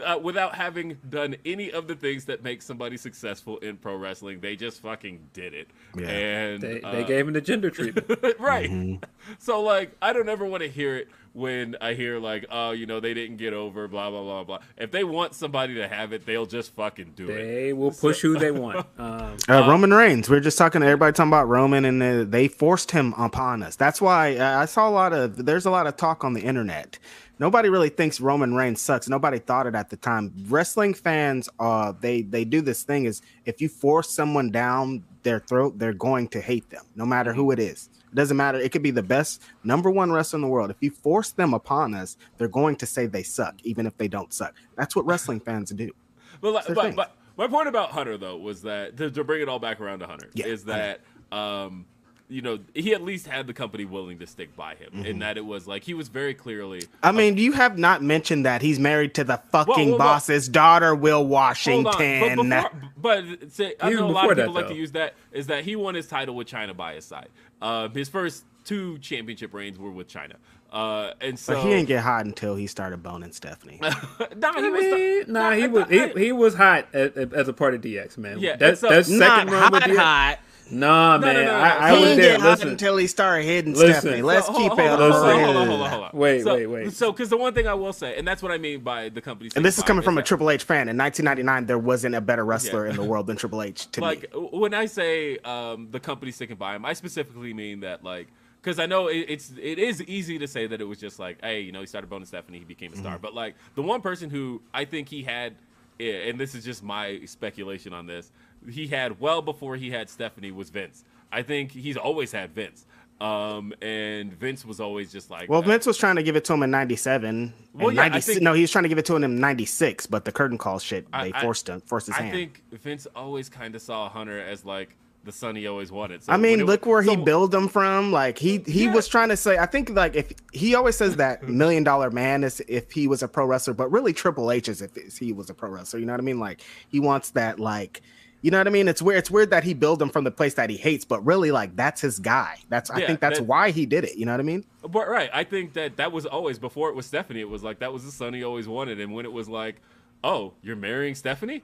[0.03, 4.39] Uh, without having done any of the things that make somebody successful in pro wrestling,
[4.39, 5.69] they just fucking did it.
[5.95, 6.07] Yeah.
[6.09, 8.07] And They, uh, gave him the Jinder treatment.
[8.39, 8.69] right.
[8.69, 9.03] Mm-hmm.
[9.39, 12.85] So like, I don't ever want to hear it when I hear like, oh, you
[12.85, 14.59] know, they didn't get over, blah blah blah blah.
[14.77, 17.33] If they want somebody to have it, they'll just fucking do it.
[17.35, 18.87] they will push who they want.
[18.97, 20.29] Um, Uh, Roman Reigns.
[20.29, 23.63] We are just talking to everybody talking about Roman, and uh, they forced him upon
[23.63, 23.75] us.
[23.75, 25.45] That's why uh, I saw a lot of.
[25.45, 26.97] There's a lot of talk on the internet.
[27.39, 29.07] Nobody really thinks Roman Reigns sucks.
[29.07, 30.33] Nobody thought it at the time.
[30.47, 35.39] Wrestling fans, uh, they they do this thing is if you force someone down their
[35.39, 37.89] throat, they're going to hate them, no matter who it is.
[38.11, 38.59] It doesn't matter.
[38.59, 40.71] It could be the best number one wrestler in the world.
[40.71, 44.07] If you force them upon us, they're going to say they suck, even if they
[44.07, 44.55] don't suck.
[44.75, 45.91] That's what wrestling fans do.
[46.39, 49.57] But, but, but my point about Hunter though was that to, to bring it all
[49.57, 51.87] back around to Hunter Yeah, is that um,
[52.29, 55.05] you know he at least had the company willing to stick by him, Mm-hmm.
[55.05, 58.45] in that it was like he was very clearly I mean, you have not mentioned
[58.45, 59.97] that he's married to the fucking Whoa, whoa, whoa.
[59.97, 62.39] boss's daughter, Will Hold Washington.
[62.39, 62.49] on.
[62.49, 64.91] But, before, but say, I Even know a lot of people that, like to use
[64.93, 67.29] that is that he won his title with Chyna by his side.
[67.61, 70.35] Uh, his first two championship reigns were with Chyna,
[70.73, 73.79] uh, and so but he didn't get hot until he started boning Stephanie.
[73.81, 77.47] nah, he I was the- mean, nah, he was he, he was hot as, as
[77.47, 78.39] a part of DX, man.
[78.39, 79.97] Yeah, that's so- that's second not run with hot, DX.
[79.97, 80.39] hot.
[80.69, 81.57] Nah, No, man, no, no, no.
[81.57, 82.31] I, I He He was didn't there.
[82.33, 83.93] get hot Listen, until he started hitting Listen.
[84.01, 84.21] Stephanie.
[84.21, 85.43] Let's So, keep hold, it hold, hold, hold, Listen.
[85.45, 86.13] hold, on, hold on, hold.
[86.13, 86.93] Wait, so, wait, wait.
[86.93, 89.21] So, because the one thing I will say, and that's what I mean by the
[89.21, 90.89] company, And this is coming from a Triple H fan.
[90.89, 92.91] In 1999, there wasn't a better wrestler Yeah.
[92.91, 94.49] in the world than Triple H to like me.
[94.53, 98.27] when I say um, the company sticking by him, I specifically mean that like
[98.61, 101.37] because I know it, it's it is easy to say that it was just like
[101.41, 103.03] hey you know he started boning Stephanie he became a Mm-hmm.
[103.05, 105.55] star, but like the one person who I think he had,
[105.99, 108.31] eh, and this is just my speculation on this,
[108.69, 111.03] he had well before he had Stephanie was Vince.
[111.31, 112.85] I think he's always had Vince.
[113.19, 116.45] Um, and Vince was always just like, Well, uh, Vince was trying to give it
[116.45, 117.51] to him in '97.
[117.73, 119.39] Well, yeah, I 90 think- no, he was trying to give it to him in
[119.39, 122.33] '96, but the curtain call shit, they I- forced him, forced his I hand.
[122.33, 126.21] think Vince always kind of saw Hunter as like the son he always wanted.
[126.23, 128.11] So I mean, look where he so- built him from.
[128.11, 128.93] Like he he Yeah.
[128.93, 129.57] was trying to say.
[129.57, 133.23] I think like if he always says that million dollar man is if he was
[133.23, 135.99] a pro wrestler, but really Triple H is if he was a pro wrestler.
[135.99, 136.39] You know what I mean?
[136.39, 138.03] Like he wants that like.
[138.41, 138.87] You know what I mean?
[138.87, 139.17] It's weird.
[139.19, 141.75] It's weird that he built him from the place that he hates, but really, like
[141.75, 142.59] that's his guy.
[142.69, 144.15] That's I think that's that- why he did it.
[144.15, 144.63] You know what I mean?
[144.87, 147.41] But right, I think that that was always before it was Stephanie.
[147.41, 149.81] It was like that was the son he always wanted, and when it was like,
[150.23, 151.63] oh, you're marrying Stephanie,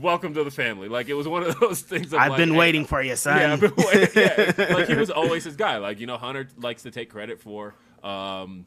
[0.00, 0.88] welcome to the family.
[0.88, 2.12] Like it was one of those things.
[2.12, 3.38] Of I've like, been hey, waiting for you, son.
[3.38, 4.08] Yeah, I've been waiting.
[4.14, 5.78] Yeah, like he was always his guy.
[5.78, 7.74] Like you know, Hunter likes to take credit for
[8.04, 8.66] um,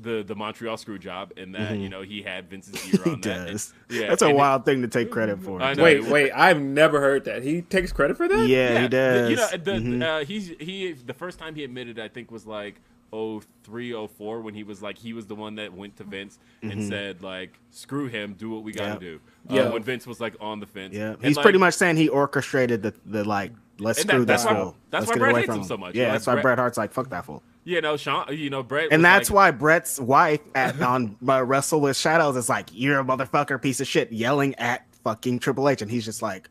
[0.00, 3.04] the the Montreal screw job, and that you know he had Vince's ear Mm-hmm.
[3.04, 3.36] he on that.
[3.38, 3.74] and- does.
[3.90, 5.60] yeah, that's a and it- wild thing to take credit for.
[5.60, 5.82] I know.
[5.82, 7.42] Wait, wait, I've never heard that.
[7.42, 8.46] He takes credit for that?
[8.48, 9.30] Yeah, he does.
[9.30, 10.02] You know, the, Mhm.
[10.02, 10.92] uh, he's he.
[10.92, 12.80] The first time he admitted, I think, was like
[13.10, 16.84] 03, 04, when he was like he was the one that went to Vince and
[16.86, 19.00] said like, "Screw him, do what we got to Yep.
[19.00, 19.20] do."
[19.50, 19.62] Yeah.
[19.62, 20.94] Uh, when Vince was like on the fence.
[20.94, 24.24] Yeah, he's like, pretty much saying he orchestrated the the like let's And that- screw
[24.24, 24.76] that's this why- fool.
[24.90, 25.94] that's Let's why get Bret away hates from him so much.
[25.94, 27.42] Yeah, Like, that's why Bret- Bret Hart's like fuck that fool.
[27.68, 28.34] You know, Shawn.
[28.34, 28.88] You know, Bret.
[28.90, 33.00] And that's like, why Bret's wife at on uh, Wrestle with Shadows is like, "You're
[33.00, 36.48] a motherfucker, piece of shit," yelling at fucking Triple H, and he's just like,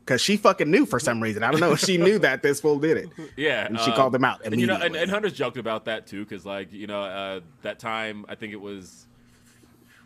[0.00, 1.42] because she fucking knew for some reason.
[1.42, 1.72] I don't know.
[1.72, 3.08] if She knew that this fool did it.
[3.36, 5.84] Yeah, and she um, called him out And, you know, and, and Hunter's joked about
[5.84, 9.06] that too, because like you know, uh, that time I think it was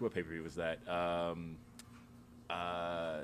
[0.01, 0.81] what pay per view was that?
[0.89, 1.57] Um,
[2.51, 3.21] uh,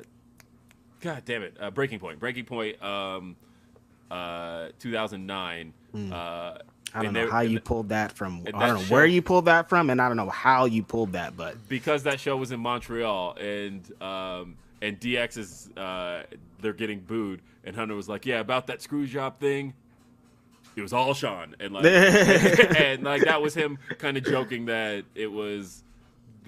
[1.00, 2.20] God damn it, uh, Breaking Point.
[2.20, 2.80] Breaking Point.
[2.80, 3.34] Um,
[4.08, 5.72] uh, 2009.
[6.12, 6.67] Uh, Hmm.
[6.94, 8.44] I don't know they- how you pulled that from.
[8.46, 11.12] I don't know where you pulled that from, and I don't know how you pulled
[11.12, 16.22] that, but because that show was in Montreal and um, and DX is uh,
[16.60, 19.74] they're getting booed and Hunter was like, yeah, about that screw job thing.
[20.74, 25.04] It was all Shawn and like and like that was him kind of joking that
[25.14, 25.82] it was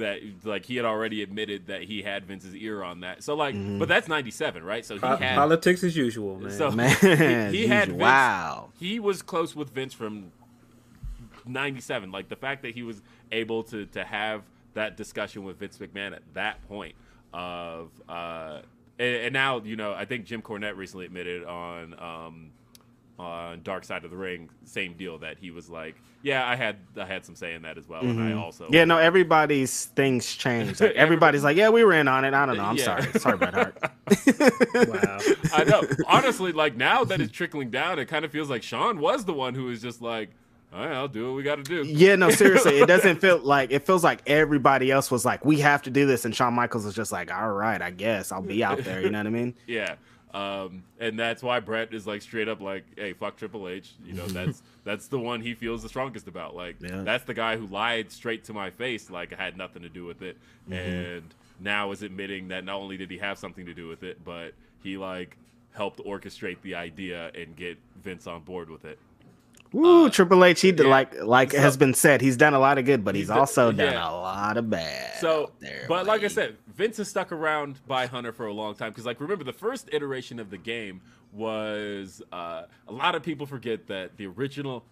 [0.00, 3.22] that like he had already admitted that he had Vince's ear on that.
[3.24, 4.84] So like, but that's '97, right?
[4.84, 6.50] So he Po- had Politics as usual, man.
[6.50, 6.94] so man,
[7.52, 8.70] he, he had Vince, wow.
[8.78, 10.32] He was close with Vince from
[11.46, 12.10] '97.
[12.10, 13.00] Like the fact that he was
[13.32, 14.42] able to to have
[14.74, 16.94] that discussion with Vince McMahon at that point
[17.34, 18.60] of, uh,
[18.98, 22.50] and, and now you know I think Jim Cornette recently admitted on um,
[23.20, 26.76] on Dark Side of the Ring, same deal that he was like, yeah, I had
[26.96, 28.74] I had some say in that as well, and I also Mm-hmm.
[28.74, 30.80] Yeah, no, everybody's things change.
[30.80, 32.34] Like, everybody's like, yeah, we were in on it.
[32.34, 32.64] I don't know.
[32.64, 32.84] I'm Yeah.
[33.00, 33.20] sorry.
[33.20, 33.76] Sorry, Bret Hart.
[34.74, 35.18] Wow.
[35.52, 35.82] I know.
[36.06, 39.32] Honestly, like now that it's trickling down, it kind of feels like Shawn was the
[39.34, 40.30] one who was just like,
[40.72, 41.82] all right, I'll do what we got to do.
[41.84, 45.58] Yeah, no, seriously, it doesn't feel like it feels like everybody else was like, we
[45.60, 48.40] have to do this, and Shawn Michaels was just like, all right, I guess I'll
[48.42, 49.00] be out there.
[49.00, 49.54] You know what I mean?
[49.66, 49.96] Yeah.
[50.32, 53.90] Um, and that's why Bret is like straight up like, hey, fuck Triple H.
[54.04, 56.54] You know, that's that's the one he feels the strongest about.
[56.54, 57.02] Like, Yeah.
[57.02, 60.04] that's the guy who lied straight to my face, like I had nothing to do
[60.04, 60.36] with it,
[60.70, 61.22] and
[61.58, 64.54] now is admitting that not only did he have something to do with it, but
[64.82, 65.36] he like
[65.72, 68.98] helped orchestrate the idea and get Vince on board with it.
[69.72, 70.90] Woo, Triple H, he did yeah.
[70.90, 73.70] like like has been said, he's done a lot of good, but he's, done- also
[73.70, 74.08] done yeah.
[74.08, 75.18] a lot of bad.
[75.20, 78.74] So, there, but like I said, Vince has stuck around by Hunter for a long
[78.74, 81.00] time because, like, remember the first iteration of the game
[81.32, 84.84] was uh, a lot of people forget that the original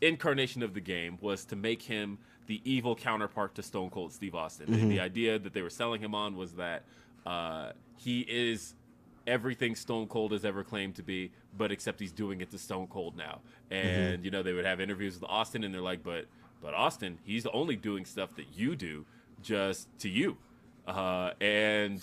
[0.00, 4.34] incarnation of the game was to make him the evil counterpart to Stone Cold Steve
[4.34, 4.70] Austin.
[4.70, 6.84] The- The, idea that they were selling him on was that
[7.26, 8.74] uh, he is
[9.26, 12.88] everything Stone Cold has ever claimed to be, but except he's doing it to Stone
[12.88, 13.40] Cold now.
[13.70, 16.26] And you know, they would have interviews with Austin, and they're like, "But,
[16.62, 19.04] but Austin, he's only doing stuff that you do,
[19.42, 20.36] just to you."
[20.86, 22.00] Uh, and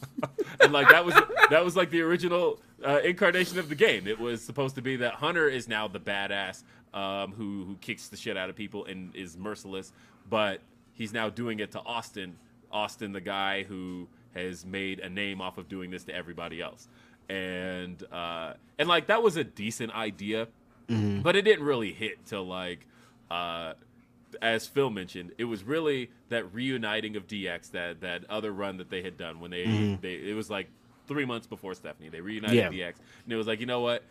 [0.60, 1.14] and like that was
[1.50, 4.06] that was like the original uh, incarnation of the game.
[4.06, 6.62] It was supposed to be that Hunter is now the badass
[6.94, 9.92] um, who who kicks the shit out of people and is merciless,
[10.28, 10.60] but
[10.92, 12.36] he's now doing it to Austin.
[12.70, 16.88] Austin, the guy who has made a name off of doing this to everybody else,
[17.32, 20.48] and uh, and like that was a decent idea,
[21.22, 22.86] but it didn't really hit till like.
[23.30, 23.72] Uh,
[24.40, 28.88] as Phil mentioned, it was really that reuniting of DX that that other run that
[28.90, 30.68] they had done when they they it was like
[31.06, 32.08] three months before Stephanie.
[32.08, 32.68] They reunited Yeah.
[32.70, 34.02] DX, and it was like, you know what?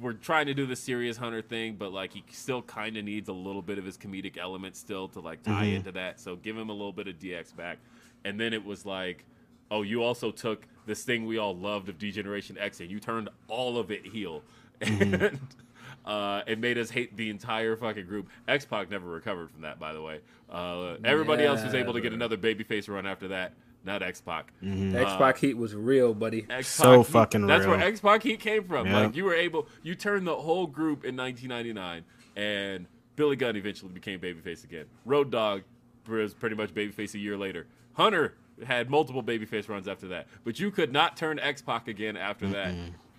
[0.00, 3.28] We're trying to do the serious Hunter thing, but like he still kind of needs
[3.28, 6.20] a little bit of his comedic element still to like tie into that.
[6.20, 7.78] So give him a little bit of DX back,
[8.24, 9.24] and then it was like,
[9.70, 13.28] oh, you also took this thing we all loved of Degeneration X, and you turned
[13.48, 14.42] all of it heel,
[14.80, 15.38] and
[16.06, 18.28] uh, it made us hate the entire fucking group.
[18.46, 20.20] X Pac never recovered from that, by the way.
[20.50, 23.52] Uh, everybody else was able to get another babyface run after that.
[23.86, 24.50] Not X Pac.
[24.62, 26.46] The X Pac heat was real, buddy.
[26.48, 27.12] X So Pac.
[27.12, 27.76] fucking That's real.
[27.76, 28.86] where X Pac Heat came from.
[28.86, 29.00] Yeah.
[29.00, 32.04] Like you were able, you turned the whole group in 1999,
[32.36, 32.86] and
[33.16, 34.86] Billy Gunn eventually became babyface again.
[35.04, 35.62] Road Dog
[36.08, 37.66] was pretty much babyface a year later.
[37.92, 38.34] Hunter
[38.66, 42.46] had multiple babyface runs after that, but you could not turn X Pac again after
[42.48, 42.74] that.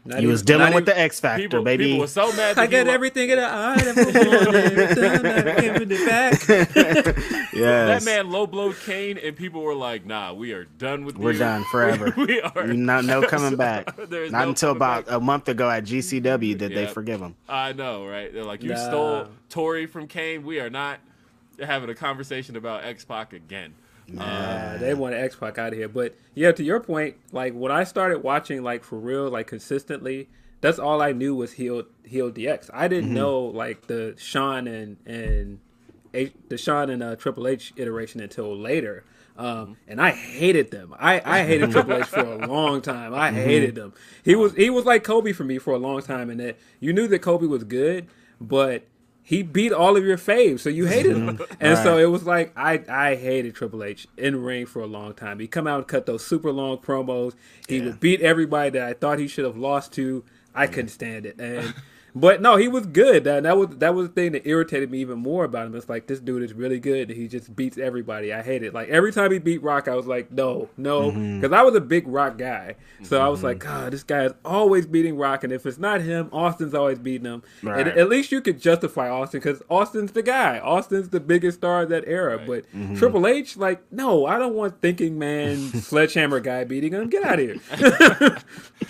[0.08, 1.86] Not he even- was dealing with even- the X Factor, People, baby.
[1.86, 2.56] people were so mad.
[2.56, 5.48] That I he got everything in the eye that was on it.
[5.48, 6.48] I'm giving it back.
[7.54, 7.54] yes.
[7.54, 11.32] That man low blowed Kane, and people were like, "Nah, we are done with We're
[11.32, 11.40] you.
[11.40, 12.14] done forever.
[12.18, 13.96] we are no, no coming back.
[13.98, 15.16] There's Not no until about back.
[15.16, 17.36] a month ago at GCW did they forgive him.
[17.50, 18.32] I know, right?
[18.32, 18.88] They're like, you Nah.
[18.88, 20.46] stole Tori from Kane.
[20.46, 21.00] We are not
[21.60, 23.74] having a conversation about X Pac again.
[24.18, 25.90] Uh, they wanted X Pac out of here.
[25.90, 30.30] But yeah, to your point, like when I started watching, like for real, like consistently,
[30.62, 32.70] that's all I knew was heel heel DX.
[32.74, 35.60] I didn't know like the Shawn and and
[36.14, 39.04] H, the Shawn and uh, Triple H iteration until later.
[39.38, 40.96] Um, and I hated them.
[40.98, 43.14] I, I hated Triple H for a long time.
[43.14, 43.94] I hated them.
[44.24, 46.94] He was he was like Kobe for me for a long time, and that you
[46.94, 48.08] knew that Kobe was good,
[48.40, 48.84] but
[49.28, 50.94] he beat all of your faves, so you mm-hmm.
[50.94, 51.40] hated him.
[51.60, 55.16] And so it was like I I hated Triple H in ring for a long
[55.16, 55.40] time.
[55.40, 57.34] He'd come out and cut those super long promos.
[57.68, 60.24] He would beat everybody that I thought he should have lost to.
[60.54, 61.40] I couldn't stand it.
[61.40, 61.74] And
[62.16, 63.26] but no, he was good.
[63.26, 65.76] That, that was that was the thing that irritated me even more about him.
[65.76, 67.10] It's like this dude is really good.
[67.10, 68.34] He just beats everybody.
[68.34, 68.74] I hate it.
[68.74, 71.42] Like every time he beat Rock, I was like, no, no, mm-hmm.
[71.42, 72.76] because I was a big Rock guy.
[73.04, 73.68] So I was like, mm-hmm.
[73.68, 77.26] God, this guy is always beating Rock, and if it's not him, Austin's always beating
[77.26, 77.44] him.
[77.62, 77.88] Right.
[77.88, 80.60] And at least you could justify Austin because Austin's the guy.
[80.60, 82.42] Austin's the biggest star of that era.
[82.46, 82.96] But mm-hmm.
[82.96, 87.10] Triple H, like, no, I don't want thinking man sledgehammer guy beating him.
[87.10, 88.38] Get out of here.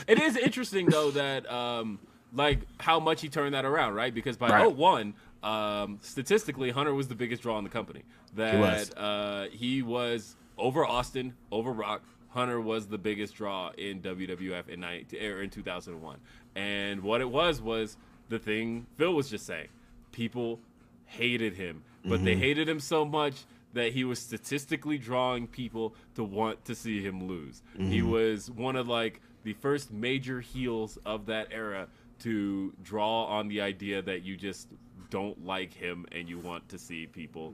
[0.07, 1.99] It is interesting though that um,
[2.35, 4.13] like how much he turned that around, right?
[4.13, 4.65] Because by Right.
[4.65, 5.13] oh one,
[5.43, 8.03] um, statistically, Hunter was the biggest draw in the company.
[8.35, 8.91] That was.
[8.91, 12.03] Uh, he was over Austin, over Rock.
[12.29, 16.17] Hunter was the biggest draw in WWF in 19, er, in 2001.
[16.55, 17.95] And what it was was
[18.27, 19.69] the thing Phil was just saying.
[20.11, 20.59] People
[21.05, 26.23] hated him, but they hated him so much that he was statistically drawing people to
[26.23, 27.61] want to see him lose.
[27.77, 31.87] He was one of like the first major heels of that era
[32.19, 34.67] to draw on the idea that you just
[35.09, 37.53] don't like him and you want to see people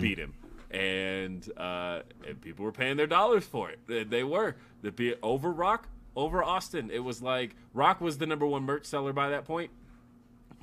[0.00, 0.34] beat him.
[0.70, 3.78] And, uh, and people were paying their dollars for it.
[3.86, 4.56] They- They were.
[4.82, 6.90] The be over Rock, over Austin.
[6.90, 9.70] It was like Rock was the number one merch seller by that point,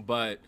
[0.05, 0.39] but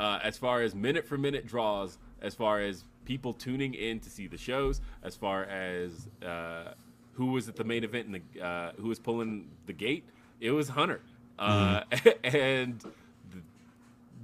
[0.00, 4.10] uh, as far as minute for minute draws, as far as people tuning in to
[4.10, 6.72] see the shows, as far as uh,
[7.12, 10.04] who was at the main event and the, uh, who was pulling the gate,
[10.40, 11.00] it was Hunter,
[11.38, 11.82] uh,
[12.24, 12.78] and.
[12.80, 13.40] The,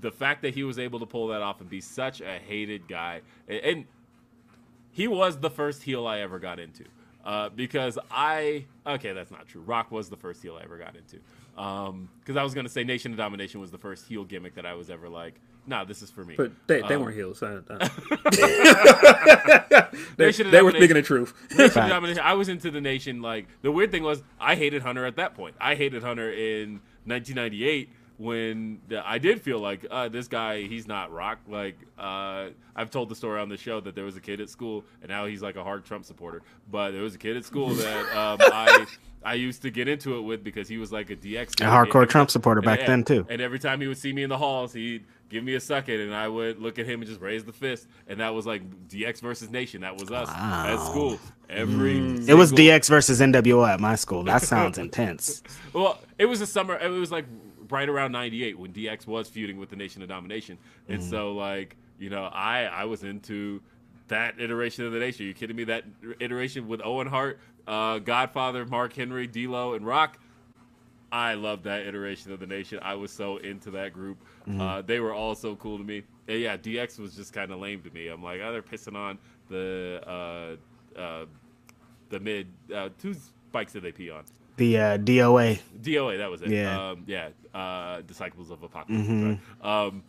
[0.03, 2.89] the fact that he was able to pull that off and be such a hated
[2.89, 3.85] guy, and, and
[4.93, 6.85] he was the first heel I ever got into.
[7.23, 9.61] Uh, because I okay, that's not true.
[9.61, 11.19] Rock was the first heel I ever got into.
[11.55, 14.73] Because I was gonna say Nation of Domination was the first heel gimmick that I
[14.73, 15.35] was ever like,
[15.67, 16.35] nah, this is for me.
[16.35, 17.43] But they, they Um, weren't heels.
[17.43, 17.91] I- I-
[20.17, 21.35] they Nation they were speaking the truth.
[21.51, 22.23] Nation of Domination.
[22.25, 23.21] I was into the Nation.
[23.23, 25.57] Like the weird thing was, I hated Hunter at that point.
[25.61, 26.81] I hated Hunter in
[27.11, 27.91] 1998
[28.21, 31.39] when the, I did feel like uh, this guy, he's not Rock.
[31.49, 34.51] Like uh, I've told the story on the show that there was a kid at
[34.51, 36.43] school, and now he's like a hard Trump supporter.
[36.71, 38.87] But there was a kid at school that um, I.
[39.23, 41.61] I used to get into it with because he was like a DX.
[41.61, 43.27] A hardcore And- Trump supporter back yeah, then, too.
[43.29, 46.01] And every time he would see me in the halls, he'd give me a second,
[46.01, 48.63] and I would look at him and just raise the fist, and that was like
[48.89, 49.81] DX versus Nation.
[49.81, 51.19] That was us at school.
[51.49, 54.25] Every It was DX versus NWO at my school.
[54.25, 55.43] That sounds intense.
[55.73, 56.77] Well, it was a summer.
[56.77, 57.25] It was like
[57.71, 60.59] right around '98 when DX was feuding with the Nation of Domination,
[60.89, 63.63] and so like you know, I I was into
[64.09, 65.25] that iteration of the Nation.
[65.25, 65.65] Are you kidding me?
[65.65, 65.85] That
[66.19, 70.19] iteration with Owen Hart, uh, Godfather, Mark Henry, D'Lo, and Rock.
[71.13, 72.79] I love that iteration of the Nation.
[72.83, 74.19] I was so into that group.
[74.59, 76.03] Uh, they were all so cool to me.
[76.29, 78.09] And yeah, DX was just kind of lame to me.
[78.09, 81.27] I'm like, oh, they're pissing on the uh, uh,
[82.11, 82.47] the mid.
[82.75, 84.25] Uh, whose bikes did they pee on?
[84.57, 85.59] The uh, DOA.
[85.81, 86.51] DOA, that was it.
[86.51, 86.91] Yeah.
[86.91, 87.31] Um, yeah.
[87.55, 89.09] Uh, Disciples of Apocalypse.
[89.63, 89.87] right?
[89.87, 90.03] Um,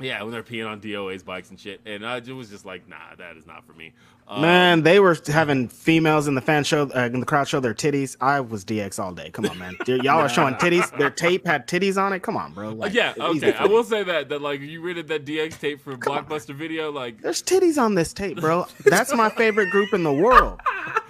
[0.00, 1.80] yeah, when they're peeing on DOA's bikes and shit.
[1.86, 3.92] And I was just like, nah, that is not for me.
[4.26, 7.60] Um, Man, they were having females in the fan show, uh, in the crowd show
[7.60, 8.16] their titties.
[8.22, 9.28] I was DX all day.
[9.30, 9.76] Come on, man.
[9.84, 10.96] Dude, y'all are showing titties.
[10.96, 12.22] Their tape had titties on it.
[12.22, 12.70] Come on, bro.
[12.70, 13.58] Like, yeah, it's easy okay.
[13.58, 16.90] I will say that, that like, you rented that DX tape for Blockbuster Video.
[16.90, 18.66] Like, There's titties on this tape, bro.
[18.86, 20.58] That's my favorite group in the world.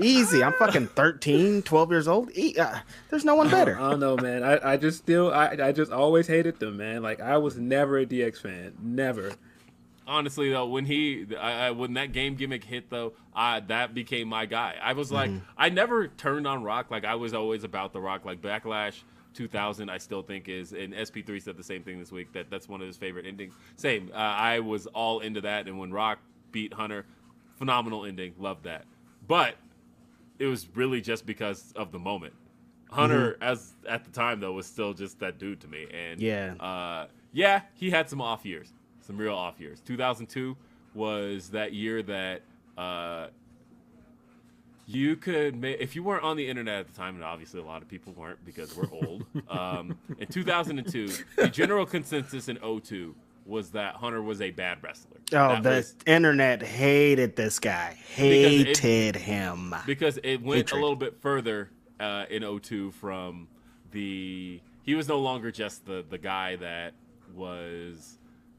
[0.00, 0.42] Easy.
[0.42, 2.30] I'm fucking 13, 12 years old.
[2.36, 2.78] E- uh,
[3.10, 3.78] there's no one better.
[3.78, 4.42] I don't know, man.
[4.42, 7.02] I, I just still I, I just always hated them, man.
[7.02, 9.32] Like I was never a DX fan, never.
[10.06, 14.28] Honestly though when he I, I, when that game gimmick hit though I, that became
[14.28, 14.76] my guy.
[14.82, 16.90] I was like i never turned on rock.
[16.90, 18.24] Like i was always about the rock.
[18.24, 19.02] Like backlash
[19.34, 22.68] 2000 i still think is and sp3 said the same thing this week that that's
[22.68, 23.54] one of his favorite endings.
[23.76, 24.10] Same.
[24.14, 26.18] Uh, i was all into that and when rock
[26.52, 27.04] beat hunter
[27.56, 28.34] phenomenal ending.
[28.38, 28.84] Loved that.
[29.26, 29.54] But
[30.38, 32.34] it was really just because of the moment.
[32.90, 36.54] Hunter as at the time though was still just that dude to me and Yeah.
[36.60, 38.72] uh, yeah, he had some off years,
[39.06, 39.80] some real off years.
[39.80, 40.56] 2002
[40.94, 42.42] was that year that
[42.78, 43.26] uh,
[44.86, 47.64] you could make, if you weren't on the internet at the time, and obviously a
[47.64, 49.24] lot of people weren't because we're old.
[49.48, 53.14] um, in 2002, the general consensus in 02
[53.46, 55.18] was that Hunter was a bad wrestler.
[55.32, 57.98] Oh, That the was- internet hated this guy.
[58.16, 59.74] Because it- Hated him.
[59.86, 60.78] because it went Hatred.
[60.78, 63.48] a little bit further uh, in 02 from
[63.92, 66.92] the he was no longer just the the guy that
[67.34, 68.18] was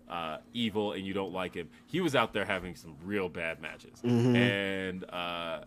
[0.10, 3.60] uh, evil and you don't like him he was out there having some real bad
[3.62, 5.60] matches and uh,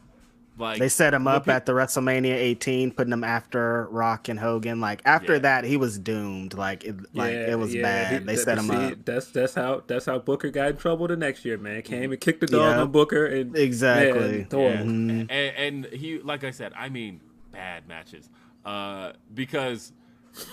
[0.58, 0.80] like Mm-hmm.
[0.80, 4.80] They set him up peop- at the WrestleMania 18, putting him after Rock and Hogan.
[4.80, 5.38] Like after Yeah.
[5.40, 6.54] that, he was doomed.
[6.54, 8.12] Like it, like Yeah, it was yeah, bad.
[8.12, 9.04] he- they that- set him see, up.
[9.04, 11.82] That's that's how that's how Booker got in trouble the next year, man.
[11.82, 12.80] Came and kicked the dog Yeah.
[12.82, 14.20] on Booker and Exactly.
[14.20, 14.76] man, Yeah.
[14.82, 15.10] Mm-hmm.
[15.30, 17.20] And, and he, like I said, I mean,
[17.52, 18.28] bad matches.
[18.64, 19.92] Uh, because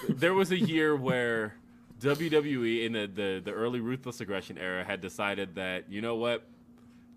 [0.08, 1.56] there was a year where
[2.06, 6.48] WWE in the, the, the early Ruthless Aggression era had decided that, you know what?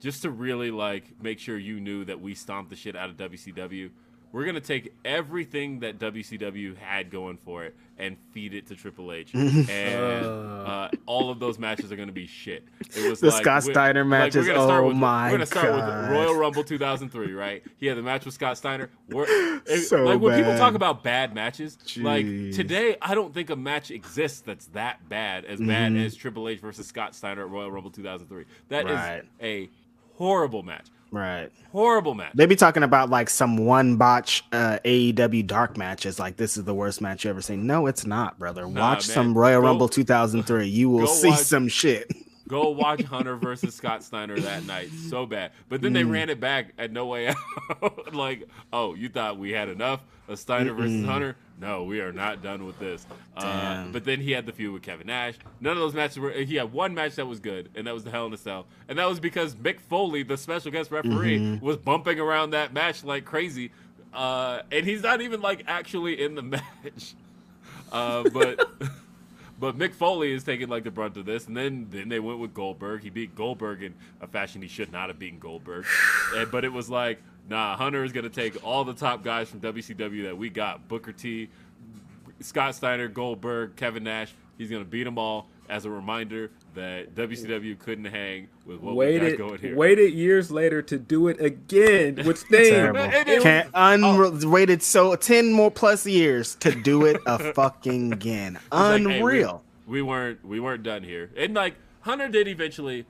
[0.01, 3.17] Just to really like make sure you knew that we stomped the shit out of
[3.17, 3.91] WCW,
[4.33, 9.13] we're gonna take everything that WCW had going for it and feed it to Triple
[9.13, 12.65] H, and uh, all of those matches are gonna be shit.
[12.95, 15.39] It was The like, Scott Steiner like, matches, we're gonna start oh with, my We're
[15.39, 16.03] gonna start God.
[16.03, 17.63] with Royal Rumble 2003, right?
[17.79, 18.91] He had the match with Scott Steiner.
[19.11, 23.57] It- So like when people talk about bad matches, like today, I don't think a
[23.57, 27.71] match exists that's that bad as bad as Triple H versus Scott Steiner at Royal
[27.71, 28.45] Rumble 2003.
[28.69, 29.23] That is Right.
[29.43, 29.69] a
[30.15, 30.87] horrible match.
[31.11, 31.49] Right.
[31.73, 32.33] Horrible match.
[32.35, 36.19] They be talking about like some one botch uh, AEW dark matches.
[36.19, 37.67] Like this is the worst match you ever seen.
[37.67, 38.67] No, it's not, brother.
[38.67, 39.15] Nah, Watch man.
[39.15, 40.67] some Royal Go- Rumble 2003.
[40.67, 42.11] You will go see watch- some shit.
[42.49, 44.91] Go watch Hunter versus Scott Steiner that night.
[44.91, 45.53] So bad.
[45.69, 48.15] But then they ran it back at No Way Out.
[48.15, 51.37] like, oh, you thought we had enough of Steiner versus Hunter?
[51.61, 53.05] No, we are not done with this.
[53.37, 55.35] Uh, but then he had the feud with Kevin Nash.
[55.61, 56.31] None of those matches were.
[56.31, 58.67] He had one match that was good, and that was the Hell in a Cell.
[58.89, 63.05] And that was because Mick Foley, the special guest referee, was bumping around that match
[63.05, 63.73] like crazy.
[64.15, 67.15] uh, and he's not even like actually in the match.
[67.91, 68.71] Uh, but
[69.59, 72.39] but Mick Foley is taking like the brunt of this, and then then they went
[72.39, 73.03] with Goldberg.
[73.03, 75.85] He beat Goldberg in a fashion he should not have beaten Goldberg.
[76.37, 79.61] and, but it was like, nah, Hunter is gonna take all the top guys from
[79.61, 81.49] WCW that we got: Booker T,
[82.41, 84.33] Scott Steiner, Goldberg, Kevin Nash.
[84.57, 89.05] He's gonna beat them all as a reminder that WCW couldn't hang with what we
[89.05, 89.77] got waited going here.
[89.77, 92.65] waited years later to do it again with Sting.
[92.73, 93.41] Terrible.
[93.43, 98.57] Can't un- waited so ten more plus years to do it a fucking again.
[98.57, 99.63] It's like, hey, we- Unreal.
[99.87, 103.07] we, weren't we weren't done here, and like Hunter did eventually,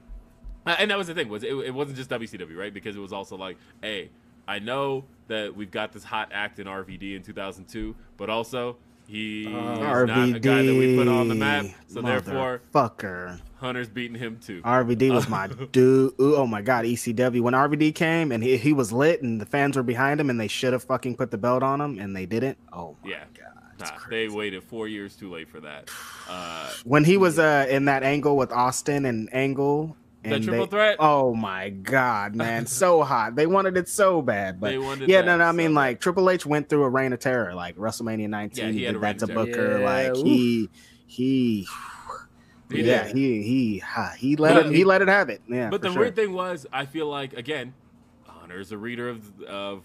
[0.67, 3.01] uh, and that was the thing was it, it wasn't just WCW right because it
[3.01, 4.11] was also like, hey,
[4.47, 9.43] I know that we've got this hot act in RVD in 2002, but also he
[9.45, 10.07] is RVD.
[10.07, 13.41] not a guy that we put on the map, so therefore fucker.
[13.61, 14.63] Hunter's beating him too.
[14.63, 16.13] RVD was my dude.
[16.21, 17.41] Ooh, Oh my god, ECW.
[17.41, 20.39] When RVD came and he, he was lit and the fans were behind him and
[20.41, 22.57] they should have fucking put the belt on him and they didn't.
[22.73, 23.63] Oh my yeah, god.
[23.81, 25.91] nah, they waited four years too late for that.
[26.31, 30.71] Uh, When he was uh in that angle with Austin and Angle and triple they-
[30.71, 30.97] threat?
[31.01, 33.35] Oh my god, man, so hot.
[33.35, 35.45] They wanted it so bad, but They yeah, that no, no.
[35.45, 35.75] I mean, bad.
[35.81, 38.63] like Triple H went through a reign of terror, like WrestleMania 19.
[38.67, 39.47] Yeah, he he had did a reign that of to terror.
[39.47, 39.79] Booker.
[39.79, 40.27] Yeah, like oof.
[40.27, 40.69] he,
[41.07, 41.67] he,
[42.71, 43.17] Yeah, did.
[43.17, 45.41] he he ha, he let But- it he let it have it.
[45.49, 46.01] Yeah, But the sure.
[46.03, 47.75] weird thing was, I feel like again,
[48.27, 49.83] Hunter's a reader of of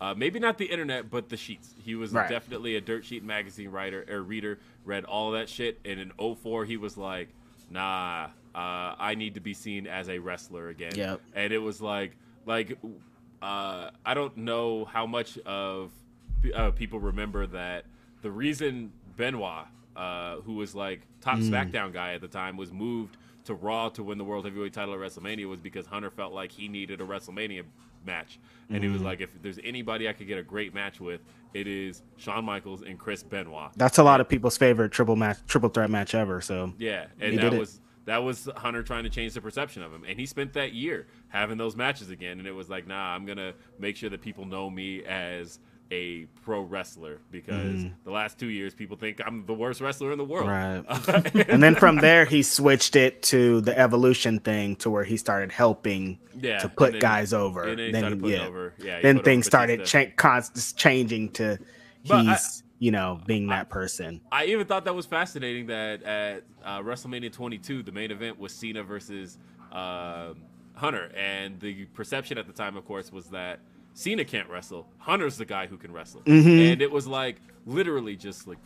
[0.00, 1.74] uh, maybe not the internet, but the sheets.
[1.82, 2.28] He was Right.
[2.28, 4.58] definitely a dirt sheet magazine writer or reader.
[4.84, 7.28] Read all that shit, and in 04, he was like,
[7.70, 8.24] "Nah,
[8.54, 11.20] uh, I need to be seen as a wrestler again." Yep.
[11.34, 12.12] And it was like,
[12.44, 12.76] like,
[13.40, 15.92] uh, I don't know how much of
[16.54, 17.86] uh, people remember that
[18.20, 19.66] the reason Benoit,
[19.96, 21.50] uh, who was like top Mm.
[21.50, 24.92] SmackDown guy at the time, was moved to Raw to win the World Heavyweight title
[24.94, 27.62] at WrestleMania was because Hunter felt like he needed a WrestleMania
[28.04, 28.38] match.
[28.70, 29.04] And he was Mm.
[29.06, 31.20] like, if there's anybody I could get a great match with,
[31.54, 33.70] it is Shawn Michaels and Chris Benoit.
[33.76, 36.40] That's a lot of people's favorite triple match, triple threat match ever.
[36.40, 37.58] So Yeah, and that it.
[37.58, 40.72] was that was Hunter trying to change the perception of him, and he spent that
[40.72, 44.20] year having those matches again, and it was like, nah, I'm gonna make sure that
[44.20, 45.58] people know me as
[45.92, 50.18] a pro wrestler because the last two years people think I'm the worst wrestler in
[50.18, 50.48] the world.
[50.48, 50.84] Right.
[51.48, 55.52] and then from there, he switched it to the evolution thing, to where he started
[55.52, 57.66] helping Yeah, to put then- guys over.
[57.66, 58.46] then he then started yeah.
[58.46, 61.58] over- yeah, he then things started cha- const- changing to
[62.06, 64.20] But I- he's you know being that person.
[64.32, 68.52] I even thought that was fascinating that at uh, WrestleMania 22, the main event was
[68.52, 69.38] Cena versus
[69.72, 70.34] uh,
[70.74, 73.60] Hunter, and the perception at the time, of course, was that
[73.96, 74.86] Cena can't wrestle.
[74.98, 78.58] Hunter's the guy who can wrestle, and it was like literally just like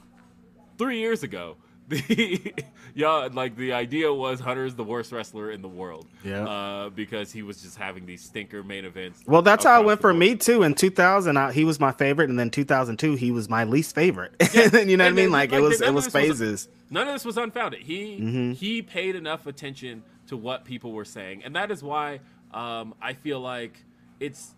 [0.76, 1.56] three years ago.
[1.90, 2.54] The
[2.94, 6.06] yeah, like the idea was Hunter's the worst wrestler in the world.
[6.24, 6.46] Yeah.
[6.46, 9.22] uh, because he was just having these stinker main events.
[9.26, 10.62] Well, that's how it went for me too.
[10.62, 14.32] In 2000, I, he was my favorite, and then 2002, he was my least favorite.
[14.54, 15.24] and you know what I mean?
[15.26, 16.68] then, Like, it was it was this was- phases.
[16.90, 17.80] None of this was unfounded.
[17.82, 18.52] He Mm-hmm.
[18.52, 22.20] he paid enough attention to what people were saying, and that is why
[22.54, 23.76] um, I feel like
[24.20, 24.54] it's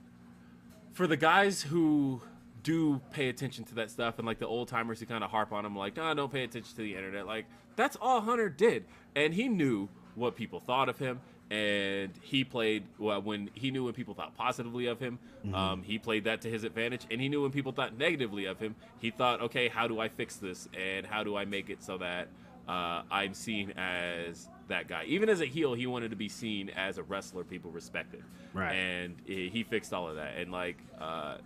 [0.93, 2.21] for the guys who
[2.63, 5.53] do pay attention to that stuff, and like the old timers who kind of harp
[5.53, 8.85] on him, like, "No, don't pay attention to the internet." Like that's all Hunter did,
[9.17, 11.21] and he knew what people thought of him.
[11.51, 15.19] And he played well when he knew when people thought positively of him.
[15.53, 18.59] Um, he played that to his advantage, and he knew when people thought negatively of
[18.59, 18.75] him.
[19.01, 21.99] He thought, okay, how do I fix this, and how do I make it so
[21.99, 22.29] that
[22.67, 25.05] uh, I'm seen as that guy.
[25.07, 28.23] Even as a heel, he wanted to be seen as a wrestler people respected.
[28.53, 28.73] Right.
[28.75, 30.37] And he he fixed all of that.
[30.37, 31.37] And like, uh,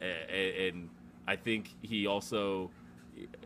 [0.00, 0.88] and
[1.26, 2.70] I think he also,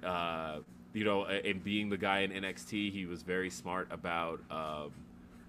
[0.05, 0.59] uh,
[0.93, 4.93] you know, in being the guy in NXT, he was very smart about um,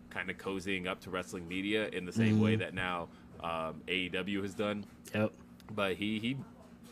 [0.10, 3.10] kind of cozying up to wrestling media in the same way that now
[3.44, 5.32] um, AEW has done Yep.
[5.76, 6.38] but he he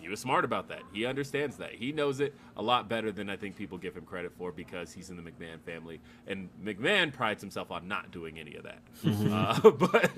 [0.02, 0.82] he was smart about that.
[0.93, 1.74] He understands that.
[1.74, 4.91] He knows it a lot better than I think people give him credit for because
[4.93, 8.80] he's in the McMahon family, and McMahon prides himself on not doing any of that.
[9.32, 10.12] Uh, but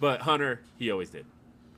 [0.00, 1.24] but Hunter, he always did,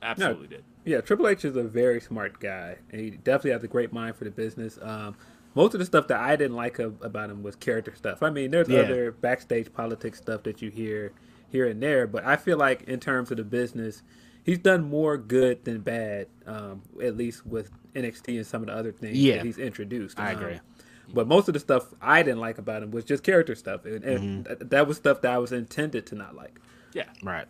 [0.03, 0.65] absolutely did.
[0.85, 4.17] Yeah, Triple H is a very smart guy, and he definitely has a great mind
[4.17, 4.79] for the business.
[4.83, 5.17] Um,
[5.55, 8.23] most of the stuff that I didn't like ab- about him was character stuff.
[8.23, 8.81] I mean, there's Yeah.
[8.81, 11.13] other backstage politics stuff that you hear
[11.49, 14.03] here and there, but I feel like in terms of the business,
[14.45, 16.29] he's done more good than bad.
[16.47, 19.37] Um, at least with NXT and some of the other things Yeah.
[19.37, 20.19] that he's introduced.
[20.21, 20.61] I Um, agree.
[21.13, 24.03] But most of the stuff I didn't like about him was just character stuff, and,
[24.05, 24.43] and Mm-hmm.
[24.61, 26.59] th- that was stuff that I was intended to not like.
[26.95, 27.05] Yeah.
[27.23, 27.47] Right.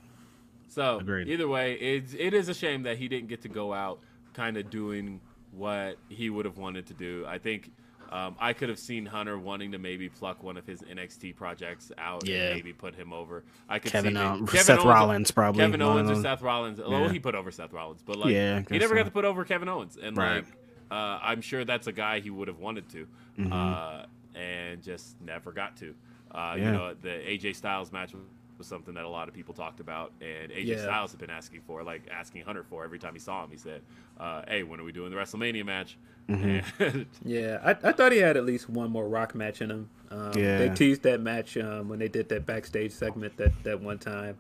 [0.69, 1.29] So Agreed.
[1.29, 4.01] either way, it's it is a shame that he didn't get to go out
[4.33, 5.21] kind of doing
[5.53, 7.25] what he would have wanted to do.
[7.29, 7.71] I think
[8.15, 11.91] Um, I could have seen Hunter wanting to maybe pluck one of his NXT projects
[11.99, 12.45] out Yeah.
[12.45, 13.43] and maybe put him over.
[13.69, 16.23] I could Kevin, see uh, maybe- Seth Owens- Rollins probably, Kevin Owens or.
[16.23, 16.79] Seth Rollins.
[16.79, 16.87] Yeah.
[16.89, 19.45] Well, he put over Seth Rollins, but like Yeah, he never got to put over
[19.45, 20.37] Kevin Owens, and Right.
[20.37, 20.45] like
[20.91, 23.07] uh, I'm sure that's a guy he would have wanted to,
[23.39, 23.53] Mm-hmm.
[23.53, 24.05] uh,
[24.39, 25.95] and just never got to.
[26.31, 26.65] Uh, Yeah.
[26.67, 28.23] You know, the AJ Styles match was,
[28.59, 30.83] was something that a lot of people talked about, and AJ Yeah.
[30.83, 33.51] Styles had been asking for, like asking Hunter for every time he saw him.
[33.51, 33.83] He said,
[34.21, 35.97] uh, "Hey, when are we doing the WrestleMania match?"
[36.29, 36.83] Mm-hmm.
[36.83, 39.91] And Yeah, I, I thought he had at least one more Rock match in him.
[40.11, 40.59] Um, Yeah.
[40.59, 44.37] They teased that match um, when they did that backstage segment that, that one time.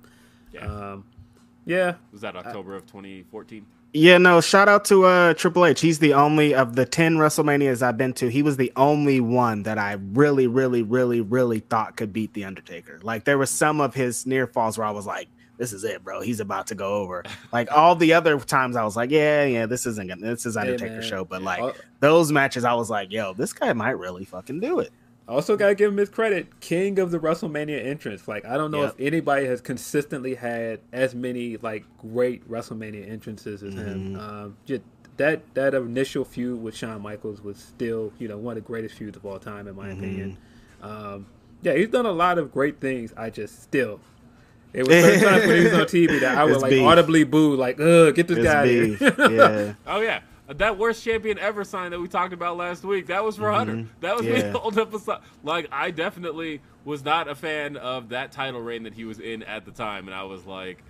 [0.53, 1.05] yeah, Um,
[1.67, 3.65] yeah, was that October of 2014?
[3.97, 5.81] Yeah, no, shout out to uh Triple H.
[5.81, 9.63] He's the only of the 10 WrestleManias I've been to, he was the only one
[9.63, 12.99] that I really, really, really, really thought could beat The Undertaker.
[13.03, 16.03] Like there was some of his near falls where I was like, this is it,
[16.03, 16.21] bro.
[16.21, 17.23] He's about to go over.
[17.53, 20.57] Like all the other times I was like, yeah, yeah, this isn't gonna this is
[20.57, 21.03] Undertaker man.
[21.03, 21.25] show.
[21.25, 24.81] But like Al- those matches, I was like, yo, this guy might really fucking do
[24.81, 24.91] it.
[25.27, 26.61] Also, gotta give him his credit.
[26.61, 28.29] King of the WrestleMania entrance.
[28.29, 28.97] Like, I don't know Yep.
[28.99, 34.19] if anybody has consistently had as many like great WrestleMania entrances as him.
[34.21, 34.83] Um, just
[35.17, 38.97] that that initial feud with Shawn Michaels was still, you know, one of the greatest
[38.97, 40.37] feuds of all time, in my opinion.
[40.83, 41.27] Um,
[41.63, 43.15] yeah, he's done a lot of great things.
[43.17, 44.01] I just still.
[44.75, 46.83] It was certain times when he was on TV that I would It's like beef.
[46.83, 48.99] audibly boo, like, "Ugh, get this It's guy out of beef.
[48.99, 49.73] here." yeah.
[49.87, 53.07] Oh yeah, that worst champion ever sign that we talked about last week.
[53.07, 53.87] That was for Hunter.
[54.01, 54.47] That was me Mm-hmm.
[54.47, 54.53] Yeah.
[54.61, 55.21] holding up a sign.
[55.45, 59.43] Like I definitely was not a fan of that title reign that he was in
[59.45, 60.83] at the time, and I was like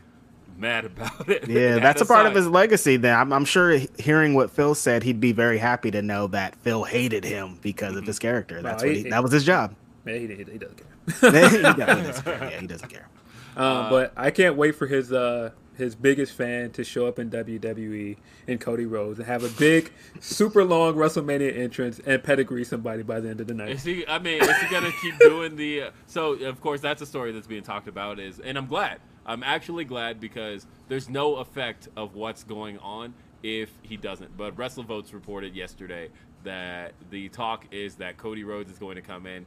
[0.56, 1.46] mad about it.
[1.48, 2.96] Yeah, that's a the part of his legacy.
[2.96, 6.56] Then I'm, I'm sure hearing what Phil said, he'd be very happy to know that
[6.56, 8.62] Phil hated him because of his character.
[8.62, 9.74] That's No, what he- he, that was his job.
[10.06, 10.86] Man, he, he, he doesn't care.
[11.50, 12.38] he definitely doesn't care.
[12.50, 13.08] Yeah, he doesn't care.
[13.56, 17.30] Um, but I can't wait for his uh, his biggest fan to show up in
[17.30, 23.02] WWE in Cody Rhodes and have a big, super long WrestleMania entrance and pedigree somebody
[23.02, 23.70] by the end of the night.
[23.70, 24.06] Is he?
[24.06, 25.82] I mean, is he gonna keep doing the?
[25.82, 28.18] Uh, so of course, that's a story that's being talked about.
[28.18, 29.00] Is and I'm glad.
[29.26, 34.36] I'm actually glad because there's no effect of what's going on if he doesn't.
[34.36, 36.10] But WrestleVotes reported yesterday
[36.44, 39.46] that the talk is that Cody Rhodes is going to come in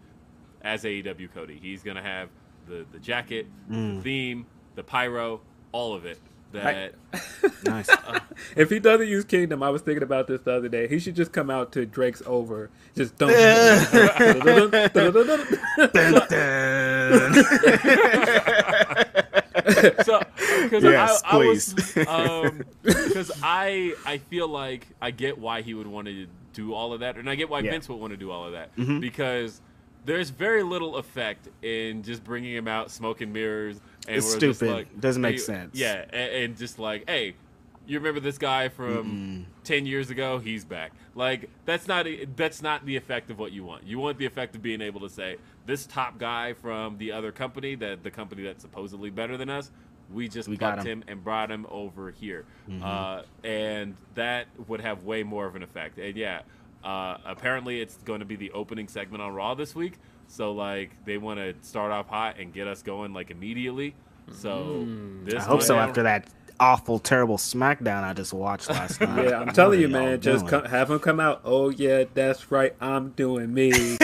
[0.63, 1.59] as AEW Cody.
[1.61, 2.29] He's gonna have
[2.68, 4.45] the the jacket, the theme,
[4.76, 5.41] the pyro,
[5.72, 6.20] all of it.
[6.53, 6.93] That
[7.65, 7.89] Nice.
[8.55, 10.88] If he doesn't use Kingdom, I was thinking about this the other day.
[10.88, 13.32] He should just come out to Drake's Over, just don't.
[20.03, 20.22] so
[20.63, 22.07] because Yes, I, I was please.
[22.07, 26.93] um because I I feel like I get why he would want to do all
[26.93, 27.72] of that, and I get why Yeah.
[27.72, 28.99] Vince would want to do all of that Mm-hmm.
[28.99, 29.61] because
[30.07, 33.79] there's very little effect in just bringing him out smoking mirrors.
[34.07, 34.69] And It's stupid.
[34.71, 35.75] like- Doesn't make hey, sense.
[35.75, 37.35] Yeah, and, and just like, hey,
[37.85, 40.39] you remember this guy from ten years ago?
[40.39, 40.91] He's back.
[41.15, 42.05] Like that's not
[42.35, 43.85] that's not the effect of what you want.
[43.85, 47.31] You want the effect of being able to say this top guy from the other
[47.31, 49.71] company, that the company that's supposedly better than us.
[50.13, 50.85] We just We got him.
[50.85, 51.03] him.
[51.09, 52.45] and brought him over here,
[52.81, 55.97] uh, and that would have way more of an effect.
[55.97, 56.41] And yeah,
[56.88, 59.93] uh, apparently it's going to be the opening segment on Raw this week.
[60.27, 63.95] So like they want to start off hot and get us going like immediately.
[64.31, 64.85] So
[65.23, 65.75] this I hope so.
[65.75, 66.27] one- After that
[66.59, 69.29] awful, terrible SmackDown I just watched last night.
[69.29, 70.21] Yeah, I'm telling you, What are y'all man.
[70.21, 71.41] Just come, have him come out.
[71.45, 72.73] Oh yeah, that's right.
[72.81, 73.71] I'm doing me.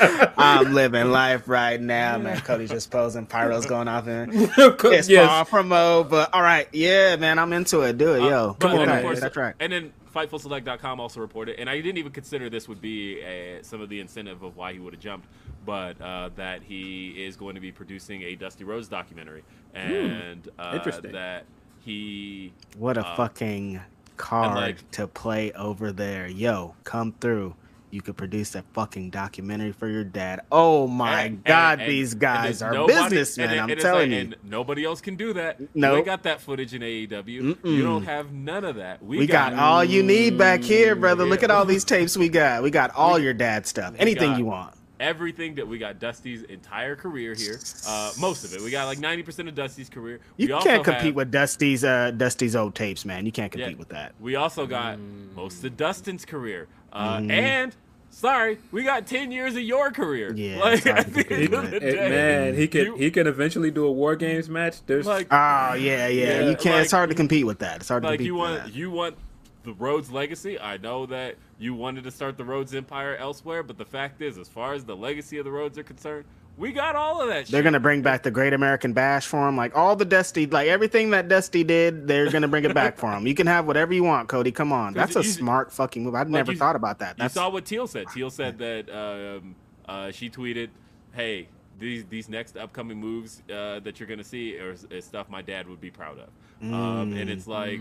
[0.36, 2.40] I'm living life right now, man.
[2.40, 5.26] Cody's just posing, pyro's going off, and it's Yes.
[5.48, 6.08] far promo.
[6.08, 7.98] But all right, yeah, man, I'm into it.
[7.98, 8.56] Do it, Uh, yo.
[8.58, 9.54] Come on, course- that's right.
[9.60, 13.80] And then FightfulSelect.com also reported, and I didn't even consider this would be uh some
[13.80, 15.28] of the incentive of why he would have jumped,
[15.64, 19.44] but uh, that he is going to be producing a Dusty Rhodes documentary,
[19.74, 21.12] and uh, Interesting.
[21.12, 21.44] that
[21.84, 23.80] he What a uh, fucking
[24.16, 26.74] card like- to play over there, yo.
[26.84, 27.54] Come through.
[27.90, 30.40] You could produce a fucking documentary for your dad.
[30.50, 33.50] Oh my and- god, and- these guys are nobody- businessmen.
[33.50, 34.16] and I'm telling like- you.
[34.18, 35.60] and nobody else can do that.
[35.60, 35.96] No, Nope.
[35.98, 37.56] ain't got that footage in AEW.
[37.64, 39.02] You don't have none of that.
[39.04, 41.24] We, We got all you need back here, brother.
[41.24, 42.62] Look at all these tapes we got.
[42.62, 43.94] We got all your dad stuff.
[43.98, 44.74] Anything you want.
[44.98, 47.58] everything that we got Dusty's entire career here.
[47.86, 48.62] Uh, most of it.
[48.62, 50.20] We got like ninety percent of Dusty's career.
[50.38, 53.26] You we can't compete have- with Dusty's uh Dusty's old tapes, man.
[53.26, 53.76] You can't compete Yeah.
[53.76, 54.14] with that.
[54.20, 54.98] We also got
[55.34, 56.66] most of Dustin's career,
[56.96, 57.30] uh, Mm-hmm.
[57.30, 57.76] and
[58.10, 60.32] sorry, we got ten years of your career.
[60.34, 63.26] Yeah, like at the end of the It- day, man, he can you- he can
[63.26, 64.76] eventually do a war games match.
[64.86, 66.08] There's like Oh yeah, yeah.
[66.08, 66.82] Yeah, you can't.
[66.82, 67.76] it's hard to compete with that.
[67.80, 68.74] It's hard to compete you want that.
[68.74, 69.16] you want
[69.64, 70.58] the Rhodes legacy.
[70.60, 74.38] I know that you wanted to start the Rhodes Empire elsewhere, but the fact is,
[74.38, 76.24] as far as the legacy of the Rhodes are concerned,
[76.58, 77.46] We got all of that.
[77.46, 77.64] They're shit.
[77.64, 81.10] gonna bring back the Great American Bash for him, like all the Dusty, like everything
[81.10, 82.08] that Dusty did.
[82.08, 83.26] They're gonna bring it back for him.
[83.26, 84.52] You can have whatever you want, Cody.
[84.52, 86.14] Come on, that's a you- smart fucking move.
[86.14, 87.18] I'd never you- thought about that.
[87.18, 88.06] You That's saw what Teil said.
[88.06, 89.54] Teil said that um,
[89.86, 90.70] uh, she tweeted,
[91.12, 95.42] "Hey, these these next upcoming moves uh, that you're gonna see are, is stuff my
[95.42, 96.28] dad would be proud of."
[96.62, 97.80] Um, and it's like,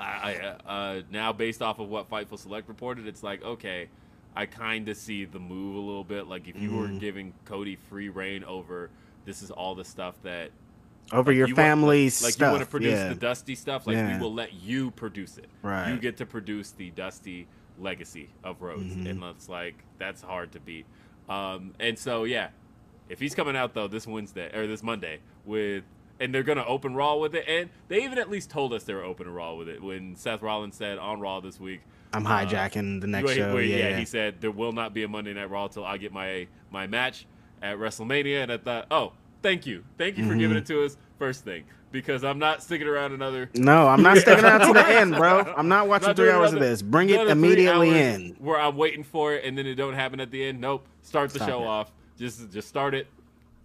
[0.00, 3.86] I, I, uh, now based off of what Fightful Select reported, it's like okay,
[4.36, 6.26] I kind of see the move a little bit.
[6.28, 8.90] Like if you were giving Cody free reign over,
[9.24, 10.50] this is all the stuff that
[11.12, 12.46] over your you want- family's like, stuff.
[12.48, 13.08] you want to produce yeah.
[13.08, 14.16] the dusty stuff like Yeah.
[14.16, 15.88] we will let you produce it Right.
[15.90, 17.46] you get to produce the dusty
[17.78, 19.06] legacy of rhodes Mm-hmm.
[19.06, 20.84] and it's like that's hard to beat
[21.28, 22.48] um, and so yeah
[23.08, 25.84] if he's coming out though this wednesday or this monday with
[26.18, 28.94] and they're gonna open raw with it and they even at least told us they
[28.94, 32.30] were open raw with it when seth rollins said on raw this week I'm uh,
[32.30, 33.54] hijacking the next wait, show.
[33.54, 36.12] wait, yeah, he said there will not be a Monday Night Raw till I get
[36.12, 37.26] my my match
[37.62, 39.12] at WrestleMania, and I thought, oh,
[39.42, 40.38] thank you, thank you for Mm-hmm.
[40.40, 43.50] giving it to us first thing because I'm not sticking around another.
[43.54, 45.40] No, I'm not sticking around to the end, bro.
[45.56, 46.82] I'm not watching not three hours of this.
[46.82, 48.36] Bring it immediately in.
[48.38, 50.60] Where I'm waiting for it, and then it don't happen at the end.
[50.60, 51.66] Nope, start the Stop show it.
[51.66, 51.92] off.
[52.18, 53.06] Just just start it.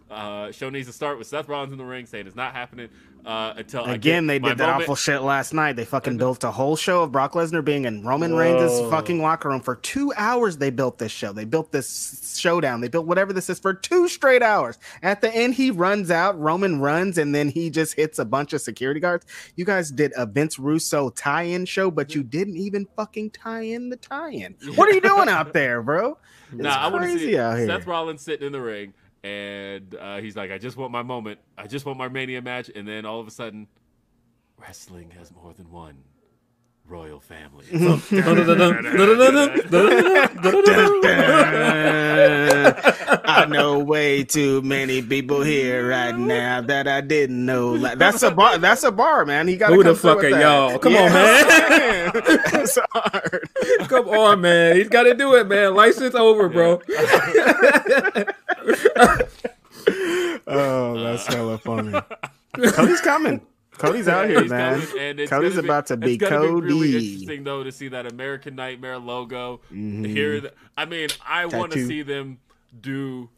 [0.10, 2.90] Uh, show needs to start with Seth Rollins in the ring saying it's not happening
[3.26, 4.84] uh, until Again, they did that moment.
[4.84, 5.76] awful shit last night.
[5.76, 9.50] They fucking built a whole show of Brock Lesnar being in Roman Reigns' fucking locker
[9.50, 10.58] room for two hours.
[10.58, 11.32] They built this show.
[11.34, 12.82] They built this showdown.
[12.82, 14.80] They built whatever this is for two straight hours.
[15.04, 16.40] At the end, he runs out.
[16.40, 19.26] Roman runs, and then he just hits a bunch of security guards.
[19.56, 23.90] You guys did a Vince Russo tie-in show, but you didn't even fucking tie in
[23.90, 24.56] the tie-in.
[24.76, 26.18] What are you doing out there, bro?
[26.52, 27.68] It's Nah, I want to see out here.
[27.68, 28.94] Seth Rollins sitting in the ring,
[29.24, 31.40] and uh, he's like, "I just want my moment.
[31.58, 33.68] I just want my Mania match." And then all of a sudden,
[34.58, 36.04] wrestling has more than one
[36.88, 37.66] royal family.
[43.24, 47.72] I know way too many people here right now that I didn't know.
[47.72, 48.58] Like, That's a bar.
[48.58, 49.48] That's a bar, man.
[49.48, 50.78] He got Who the fuck are y'all?
[50.80, 52.12] Come on, man.
[52.52, 53.50] That's hard.
[53.88, 54.76] Come on, man.
[54.76, 55.74] He's got to do it, man.
[55.74, 56.82] License over, bro.
[60.48, 62.00] Oh, that's hella funny.
[62.72, 63.42] Cody's coming.
[63.78, 64.80] Cody's out here, He's man.
[64.82, 66.62] coming, and it's Cody's be- about to be it's Cody.
[66.62, 69.62] Be really interesting though to see that American Nightmare logo.
[69.72, 72.40] Here, I mean, I want to see them
[72.82, 73.30] do.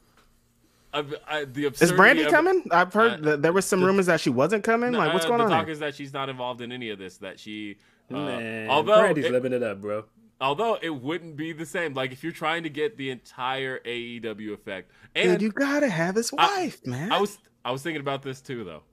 [0.94, 2.64] Uh, uh, the Is Brandy of- coming?
[2.72, 4.91] I've heard Uh, that there was some the- rumors that she wasn't coming.
[4.94, 5.50] Like, what's Uh, going the on?
[5.52, 5.74] talk here?
[5.74, 7.18] is that she's not involved in any of this.
[7.18, 7.78] That she,
[8.12, 10.06] uh, Man, although Brandy's it, living it up, bro.
[10.41, 11.93] Although it wouldn't be the same.
[11.93, 16.15] Like if you're trying to get the entire AEW effect, and Dude, you gotta have
[16.15, 17.11] his I- wife, man.
[17.11, 18.84] I was I was thinking about this too, though.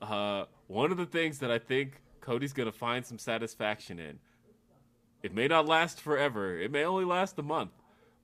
[0.00, 4.18] Uh, one of the things that I think Cody's gonna find some satisfaction in.
[5.22, 6.58] It may not last forever.
[6.58, 7.70] It may only last a month,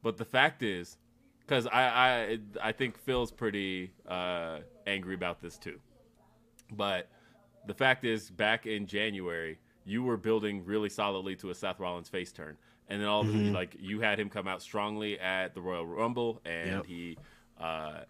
[0.03, 0.99] but the fact is,
[1.41, 2.39] because I, I
[2.69, 5.81] I think Phil's pretty uh, angry about this too.
[6.73, 7.09] But
[7.67, 12.09] the fact is, back in January, you were building really solidly to a Seth Rollins
[12.09, 12.57] face turn,
[12.89, 15.61] and then all of a sudden, like you had him come out strongly at the
[15.61, 16.87] Royal Rumble, and Yep.
[16.87, 17.19] he,
[17.61, 18.01] uh,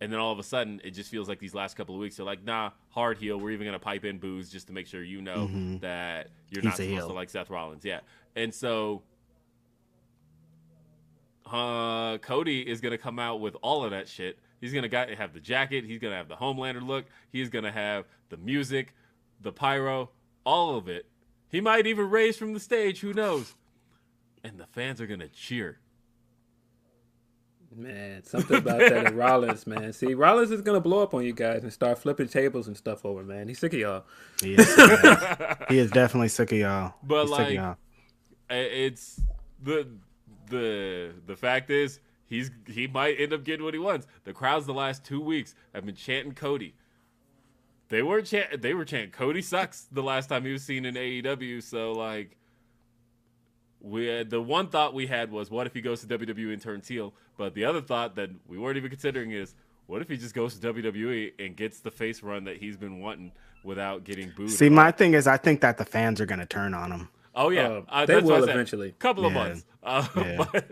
[0.00, 2.16] and then all of a sudden, it just feels like these last couple of weeks,
[2.16, 3.38] they're like, nah, hard heel.
[3.38, 5.46] We're even gonna pipe in booze just to make sure you know
[5.82, 7.06] that you're He's not supposed heel.
[7.08, 8.00] to like Seth Rollins, yeah.
[8.34, 9.02] And so,
[11.46, 14.38] uh, Cody is gonna come out with all of that shit.
[14.60, 15.84] He's gonna got, have the jacket.
[15.84, 17.06] He's gonna have the Homelander look.
[17.32, 18.94] He's gonna have the music,
[19.40, 20.10] the pyro,
[20.44, 21.06] all of it.
[21.50, 23.00] He might even raise from the stage.
[23.00, 23.54] Who knows?
[24.42, 25.78] And the fans are gonna cheer.
[27.74, 29.92] Man, something about that in Rollins, man.
[29.92, 33.04] See, Rollins is gonna blow up on you guys and start flipping tables and stuff
[33.04, 33.46] over, man.
[33.46, 34.04] He's sick of y'all.
[34.42, 35.56] He is, sick of y'all.
[35.68, 36.94] he is definitely sick of y'all.
[37.02, 37.76] But, He's sick of like, y'all.
[38.50, 39.20] It's
[39.62, 39.86] the
[40.48, 44.06] the the fact is he's he might end up getting what he wants.
[44.24, 46.74] The crowds the last two weeks have been chanting Cody.
[47.90, 50.94] They weren't chant, they were chanting Cody sucks the last time he was seen in
[50.94, 51.62] AEW.
[51.62, 52.36] So like
[53.80, 56.60] we had, the one thought we had was what if he goes to WWE and
[56.62, 57.14] turns heel?
[57.36, 59.54] But the other thought that we weren't even considering is
[59.86, 63.00] what if he just goes to WWE and gets the face run that he's been
[63.00, 63.32] wanting
[63.64, 64.50] without getting booed?
[64.50, 67.08] See, my thing is, I think that the fans are gonna turn on him.
[67.34, 68.54] Oh yeah, Uh, uh, they that's what I will said.
[68.56, 68.94] eventually.
[68.98, 69.38] Couple of Yeah.
[69.48, 69.64] months.
[69.82, 70.44] Uh, Yeah.
[70.52, 70.70] But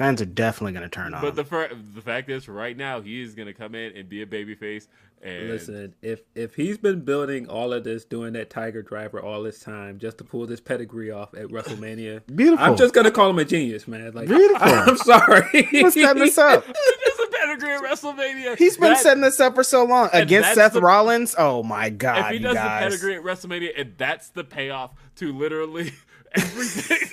[0.00, 3.20] Fans are definitely gonna turn on but the fir- the fact is, right now he
[3.20, 4.86] is gonna come in and be a babyface.
[5.20, 9.42] And Listen, if if he's been building all of this, doing that Tiger Driver all
[9.42, 12.64] this time just to pull this pedigree off at WrestleMania, Beautiful.
[12.64, 14.12] I'm just gonna call him a genius, man.
[14.14, 14.66] Like, Beautiful.
[14.66, 15.68] I'm sorry.
[15.70, 16.64] What's setting this up?
[16.68, 18.56] it's a pedigree at WrestleMania.
[18.56, 21.34] He's been That- setting this up for so long against Seth the- Rollins.
[21.36, 22.16] Oh my god!
[22.16, 25.92] If god, he you does the pedigree at WrestleMania, and that's the payoff to literally
[26.34, 27.08] everything.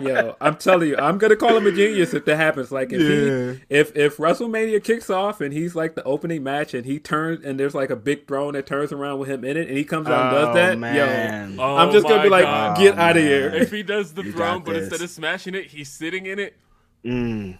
[0.00, 2.72] Yo, I'm telling you, I'm gonna call him a genius if that happens.
[2.72, 3.52] Like if Yeah.
[3.52, 7.44] he, if if WrestleMania kicks off and he's like the opening match and he turns
[7.44, 9.84] and there's like a big throne that turns around with him in it and he
[9.84, 11.54] comes out and Oh, does that, man.
[11.56, 12.78] yo, I'm just Oh gonna be like, God.
[12.78, 13.50] get Oh, out of here.
[13.54, 16.56] If he does the You throne, but instead of smashing it, he's sitting in it.
[17.04, 17.58] Mm,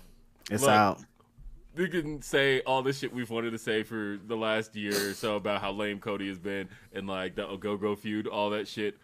[0.51, 0.71] it's Look.
[0.71, 1.01] out.
[1.77, 5.15] We can say all this shit we've wanted to say for the last year or
[5.15, 8.67] so about how lame Cody has been and like the Go Go feud, all that
[8.67, 8.97] shit.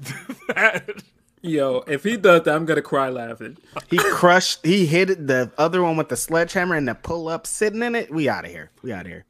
[0.48, 1.02] That-
[1.44, 3.56] Yo, if he does that, I'm gonna cry laughing.
[3.90, 4.64] He crushed.
[4.64, 8.12] He hit the other one with the sledgehammer and the pull up sitting in it.
[8.14, 8.70] We out of here.
[8.82, 9.24] We out of here.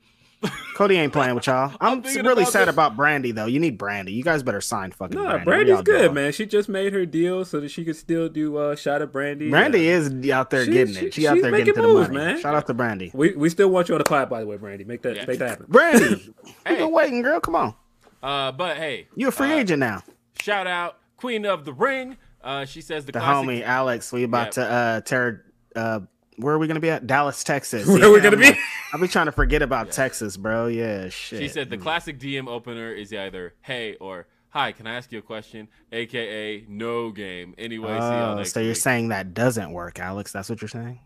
[0.75, 1.75] Cody ain't playing with y'all.
[1.81, 3.47] I'm, thinking really about sad the- about Brandy though.
[3.47, 4.13] You need Brandy.
[4.13, 5.17] You guys better sign fucking.
[5.17, 5.45] Nah, Brandy.
[5.73, 6.15] Brandy's good, doing?
[6.15, 6.33] man.
[6.33, 9.49] She just made her deal so that she could still do uh, shot of Brandy.
[9.49, 11.15] Brandy Uh, is out there she- getting she- it.
[11.15, 12.25] She out she's there getting making to the moves, money.
[12.27, 12.41] man.
[12.41, 13.11] Shout out to Brandy.
[13.15, 14.85] We we still want you on the pod, by the way, Brandy.
[14.85, 15.25] Make that Yeah.
[15.25, 15.67] make that happen.
[15.71, 16.35] Brandy,
[16.67, 16.73] Hey.
[16.73, 17.41] you been waiting, girl.
[17.41, 17.75] Come on.
[18.23, 20.03] uh, but hey, you're a free uh, agent now.
[20.43, 22.17] Shout out Queen of the Ring.
[22.43, 23.49] Uh, she says the, The classic.
[23.49, 24.13] homie Alex.
[24.13, 24.65] We about Yeah.
[24.65, 25.45] to uh tear.
[25.77, 26.01] Uh,
[26.37, 27.07] where are we gonna be at?
[27.07, 27.87] Dallas, Texas.
[27.89, 28.59] Where are we gonna I'm, be?
[28.93, 30.67] I'll be trying to forget about Texas, bro.
[30.67, 31.41] Yeah, shit.
[31.41, 35.19] She said the classic DM opener is either "Hey" or "Hi, can I ask you
[35.21, 37.55] a question?" AKA no game.
[37.59, 38.77] Anyway, Oh, so you're week.
[38.79, 40.33] saying that doesn't work, Alex?
[40.33, 40.99] That's what you're saying?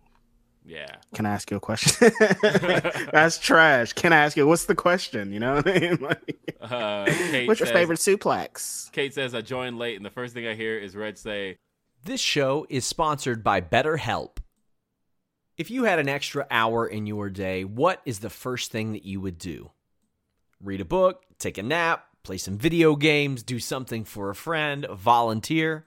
[0.67, 0.97] Yeah.
[1.15, 2.11] Can I ask you a question?
[3.13, 3.93] That's trash.
[3.93, 5.33] Can I ask you what's the question?
[5.33, 5.97] You know what I mean?
[6.01, 8.91] Like, Uh, Kate what's your says- favorite suplex?
[8.93, 11.59] Kate says I joined late, and the first thing I hear is Red say,
[12.05, 14.39] This show is sponsored by BetterHelp.
[15.57, 19.05] If you had an extra hour in your day, what is the first thing that
[19.07, 19.71] you would do?
[20.63, 24.87] Read a book, take a nap, play some video games, do something for a friend,
[24.93, 25.87] volunteer.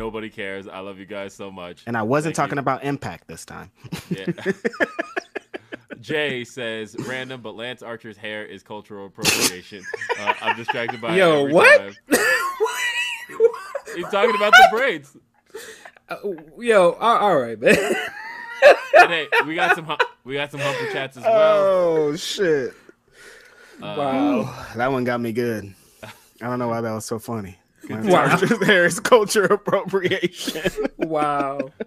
[0.00, 0.66] "Nobody cares.
[0.66, 2.62] I love you guys so much." And I wasn't Thank talking you.
[2.62, 3.70] about impact this time.
[4.08, 4.26] Yeah.
[6.00, 9.84] Jay says random, but Lance Archer's hair is cultural appropriation.
[10.18, 11.94] Uh, I'm distracted by it Yo, every what?
[13.94, 15.14] He's talking about the braids.
[16.58, 17.76] Yo, all, all right, man.
[18.96, 21.66] And hey, we got some hum- we got some humper chats as well.
[21.66, 22.72] Oh shit!
[23.80, 24.66] wow.
[24.76, 25.74] That one got me good.
[26.02, 27.59] I don't know why that was so funny.
[27.90, 28.36] Wow.
[28.36, 30.70] there is culture appropriation.
[30.98, 31.70] Wow.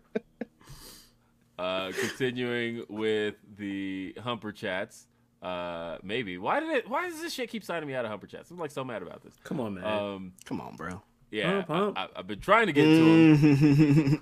[1.59, 5.05] Uh, continuing with the humper chats.
[5.41, 6.89] Uh, maybe why did it?
[6.89, 8.49] Why does this shit keep signing me out of humper chats?
[8.49, 9.35] I'm like so mad about this.
[9.43, 9.85] Come on, man.
[9.85, 11.01] Um, Come on, bro.
[11.31, 11.97] yeah, Hump, hump.
[11.97, 13.38] I, have been trying to get to them.
[13.38, 14.21] Mm.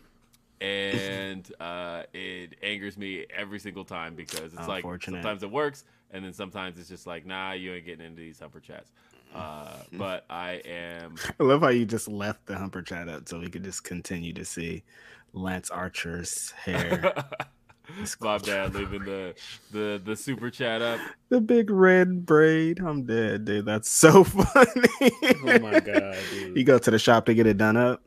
[0.62, 6.24] and uh, it angers me every single time because it's like sometimes it works and
[6.24, 8.92] then sometimes it's just like nah you ain't getting into these humper chats
[9.34, 13.40] uh, but i am I love how you just left the humper chat up so
[13.40, 14.84] we could just continue to see
[15.34, 17.14] Lance Archer's hair.
[18.22, 19.34] bob dad leaving the
[19.72, 21.00] the the super chat up
[21.30, 22.80] the big red braid.
[22.80, 23.66] I'm dead, dude.
[23.66, 25.12] That's so funny.
[25.44, 26.56] oh my god, dude.
[26.58, 28.02] You go to the shop to get it done up.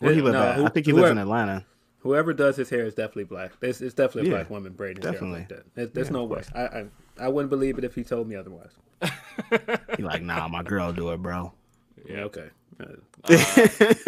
[0.00, 0.56] Where he live No, at?
[0.56, 1.64] who- I think he lives in Atlanta.
[2.00, 3.52] Whoever does his hair is definitely black.
[3.62, 5.10] It's, it's definitely a Yeah, black woman braiding his definitely.
[5.10, 5.74] hair like that.
[5.74, 6.44] There's, there's Yeah, no way.
[6.54, 6.86] I, I
[7.18, 8.72] I wouldn't believe it if he told me otherwise.
[9.96, 11.52] He like, nah, my girl do it, bro.
[12.04, 12.48] Yeah, okay.
[12.80, 12.86] Uh,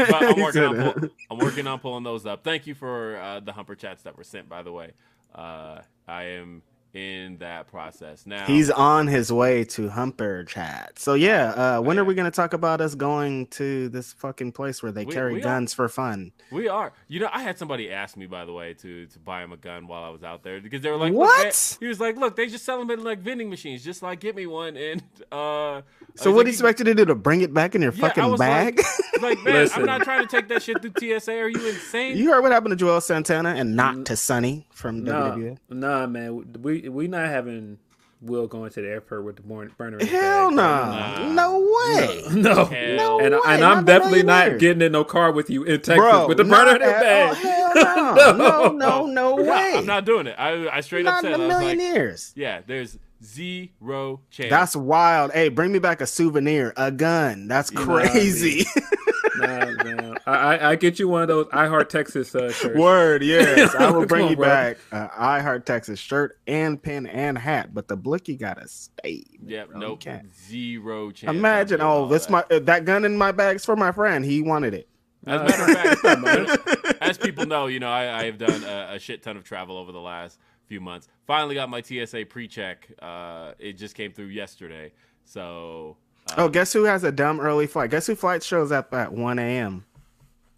[0.08, 0.96] I'm working, on pull,
[1.30, 2.44] I'm working on pulling those up.
[2.44, 4.92] Thank you for uh, the Humper chats that were sent, by the way.
[5.34, 6.62] Uh, I am
[6.94, 8.44] in that process now.
[8.44, 10.98] He's on his way to Humper Chat.
[10.98, 12.02] So yeah, uh, when yeah.
[12.02, 15.32] are we gonna talk about us going to this fucking place where they We- carry
[15.34, 15.42] we are.
[15.44, 16.32] guns for fun?
[16.50, 16.92] We are.
[17.08, 19.56] You know, I had somebody ask me, by the way, to to buy him a
[19.56, 21.76] gun while I was out there because they were like, What?
[21.80, 23.82] He was like, "Look, they just sell them in like vending machines.
[23.82, 25.02] Just like, get me one." And
[25.32, 27.54] uh, So I was what do like, you expect you to do to bring it
[27.54, 28.78] back in your Yeah, fucking bag?
[28.78, 29.80] Like, like, man, Listen.
[29.80, 31.32] I'm not trying to take that shit through TSA.
[31.32, 32.16] Are you insane?
[32.18, 35.58] you heard what happened to Joel Santana and not to Sonny from nah, WWE?
[35.70, 36.62] nah, man.
[36.62, 37.78] We we not having
[38.20, 40.04] Will going to the airport with the burn- burner.
[40.04, 41.32] Hell no, Nah.
[41.32, 42.22] no way.
[42.30, 45.02] No, Hell No and, way, and not I'm in a definitely not getting in no
[45.02, 47.28] car with you in Texas Bro, with the burner in not his at bag.
[47.28, 47.34] all.
[47.34, 49.72] Hell no, no, no, no No, way.
[49.74, 50.36] I'm not doing it.
[50.38, 52.32] I, I straight up Not said, in a I was million like, years.
[52.36, 54.50] yeah, there's zero chance.
[54.50, 55.32] That's wild.
[55.32, 57.48] Hey, bring me back a souvenir, a gun.
[57.48, 58.66] That's know, crazy.
[59.42, 60.18] Nah, man.
[60.26, 62.78] I, I I get you one of those I Heart Texas uh, shirts.
[62.78, 63.74] Word, yes.
[63.74, 64.46] I will bring on, you bro.
[64.46, 69.24] back I Heart Texas shirt and pin and hat, but the blicky gotta stay.
[69.44, 69.80] Yep, bro.
[69.80, 70.04] You nope,
[70.48, 71.36] zero chance.
[71.36, 72.32] Imagine, I'm oh, all this that.
[72.32, 74.24] my uh, that gun in my bag's for my friend.
[74.24, 74.88] He wanted it.
[75.26, 78.94] As a matter of fact, as people know, you know, I, I have done a,
[78.94, 81.08] a shit ton of travel over the last few months.
[81.26, 82.88] Finally got my TSA pre-check.
[83.00, 84.92] Uh, it just came through yesterday.
[85.24, 87.90] So, uh, Oh, guess who has a dumb early flight?
[87.90, 89.84] Guess who flight shows up at 1 a.m.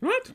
[0.01, 0.33] What?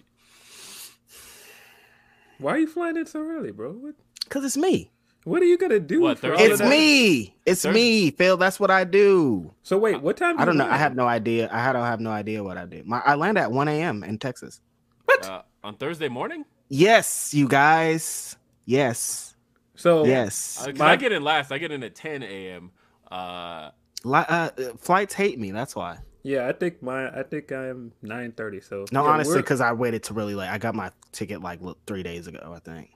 [2.39, 3.71] Why are you flying in so early, bro?
[3.73, 4.91] What, Because it's me.
[5.25, 6.01] what are you gonna do?
[6.01, 7.35] What, for all It's me.
[7.45, 7.71] It's Thursday?
[7.79, 8.37] me, Phil.
[8.37, 9.53] That's what I do.
[9.63, 10.37] So wait, what time?
[10.37, 10.69] do I don't you know.
[10.69, 11.49] I have no idea.
[11.51, 12.81] I don't have no idea what I do.
[12.85, 14.03] My I land at 1 a.m.
[14.03, 14.61] in Texas.
[15.23, 18.37] uh, on Thursday morning, Yes, you guys.
[18.65, 19.35] Yes.
[19.75, 20.59] So Yes.
[20.61, 21.51] Uh 'cause My- I get in last.
[21.51, 22.71] I get in at 10 a.m.
[23.11, 23.71] Uh, Li-
[24.05, 24.49] uh, uh,
[24.79, 25.51] flights hate me.
[25.51, 25.97] That's why.
[26.23, 28.61] yeah, I think my I think I'm nine thirty.
[28.61, 31.59] So No, yeah, honestly, because I waited to really like I got my ticket like
[31.85, 32.53] three days ago.
[32.55, 32.91] I think.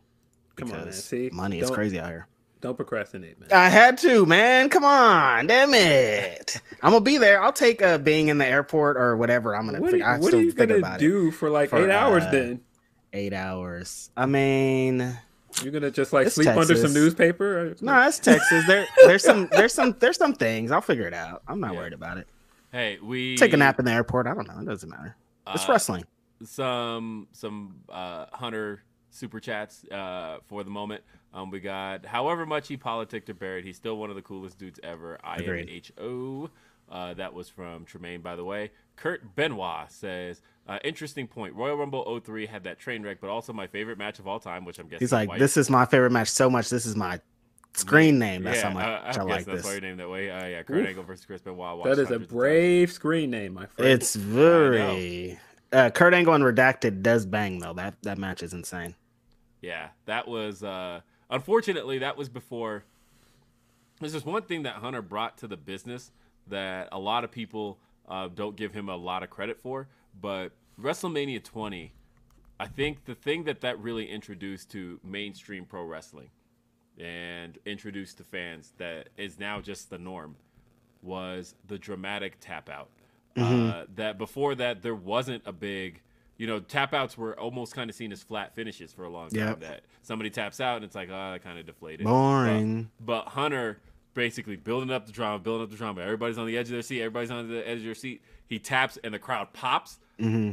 [0.56, 0.92] Come on, man.
[0.94, 2.28] See, money is crazy out here.
[2.62, 3.50] don't procrastinate, man.
[3.52, 4.70] I had to, man.
[4.70, 6.62] Come on, damn it.
[6.82, 7.42] I'm gonna be there.
[7.42, 9.56] I'll take uh, being in the airport or whatever.
[9.56, 9.82] I'm gonna.
[9.82, 12.24] What, figure, are, what are you gonna do for like For, eight hours?
[12.24, 12.62] uh, Then.
[13.16, 14.10] Eight hours.
[14.18, 15.18] I mean,
[15.62, 17.60] you're gonna just like It's sleep under some newspaper?
[17.72, 18.66] Or, no, it's Texas.
[18.68, 20.72] There, there's some, there's some, there's some things.
[20.72, 21.44] I'll figure it out.
[21.48, 21.80] I'm not Yeah.
[21.80, 22.28] worried about it.
[22.72, 24.26] hey, we Take a nap in the airport.
[24.28, 24.60] I don't know.
[24.60, 25.16] It doesn't matter.
[25.54, 26.06] It's Uh, wrestling.
[26.46, 28.82] some some uh, Hunter
[29.12, 31.04] super chats uh, for the moment.
[31.34, 34.58] Um, we got however much he politicked or buried, he's still one of the coolest
[34.60, 35.18] dudes ever.
[35.24, 36.50] I am H O.
[36.92, 38.70] Uh, that was from Tremaine, by the way.
[38.98, 41.54] Kurt Benoit says, uh, interesting point.
[41.56, 44.66] Royal Rumble 03 had that train wreck, but also my favorite match of all time,
[44.66, 45.04] which I'm guessing.
[45.04, 45.40] He's like, white.
[45.40, 46.70] this is my favorite match so much.
[46.70, 47.20] This is my
[47.74, 48.44] screen name.
[48.44, 49.66] That's yeah, how much uh, I, I, guess like that's this.
[49.66, 50.30] why you're named that way.
[50.30, 51.84] Uh, yeah, Kurt Angle versus Chris Benoit.
[51.84, 52.28] that is a hundreds of times.
[52.28, 53.92] brave screen name, my friend.
[53.92, 55.38] It's very.
[55.72, 57.74] Uh, Kurt Angle and Redacted does bang though.
[57.74, 58.96] That that match is insane.
[59.62, 62.84] Yeah, that was uh unfortunately that was before
[64.00, 66.12] there's just one thing that Hunter brought to the business
[66.48, 69.88] that a lot of people uh, don't give him a lot of credit for,
[70.20, 71.94] but WrestleMania 20,
[72.60, 76.30] I think the thing that that really introduced to mainstream pro wrestling
[77.00, 80.36] and introduced to fans that is now just the norm
[81.02, 82.90] was the dramatic tap out.
[83.36, 86.02] Uh, that before that there wasn't a big,
[86.38, 89.30] you know, tap outs were almost kind of seen as flat finishes for a long
[89.30, 89.48] time.
[89.48, 89.60] Yep.
[89.62, 92.06] That somebody taps out and it's like, oh, that kind of deflated.
[92.06, 92.92] Boring.
[93.00, 93.80] But, but Hunter
[94.14, 96.02] basically building up the drama, building up the drama.
[96.02, 97.02] Everybody's on the edge of their seat.
[97.02, 98.22] Everybody's on the edge of their seat.
[98.54, 100.00] He taps and the crowd pops.
[100.20, 100.52] Mm-hmm.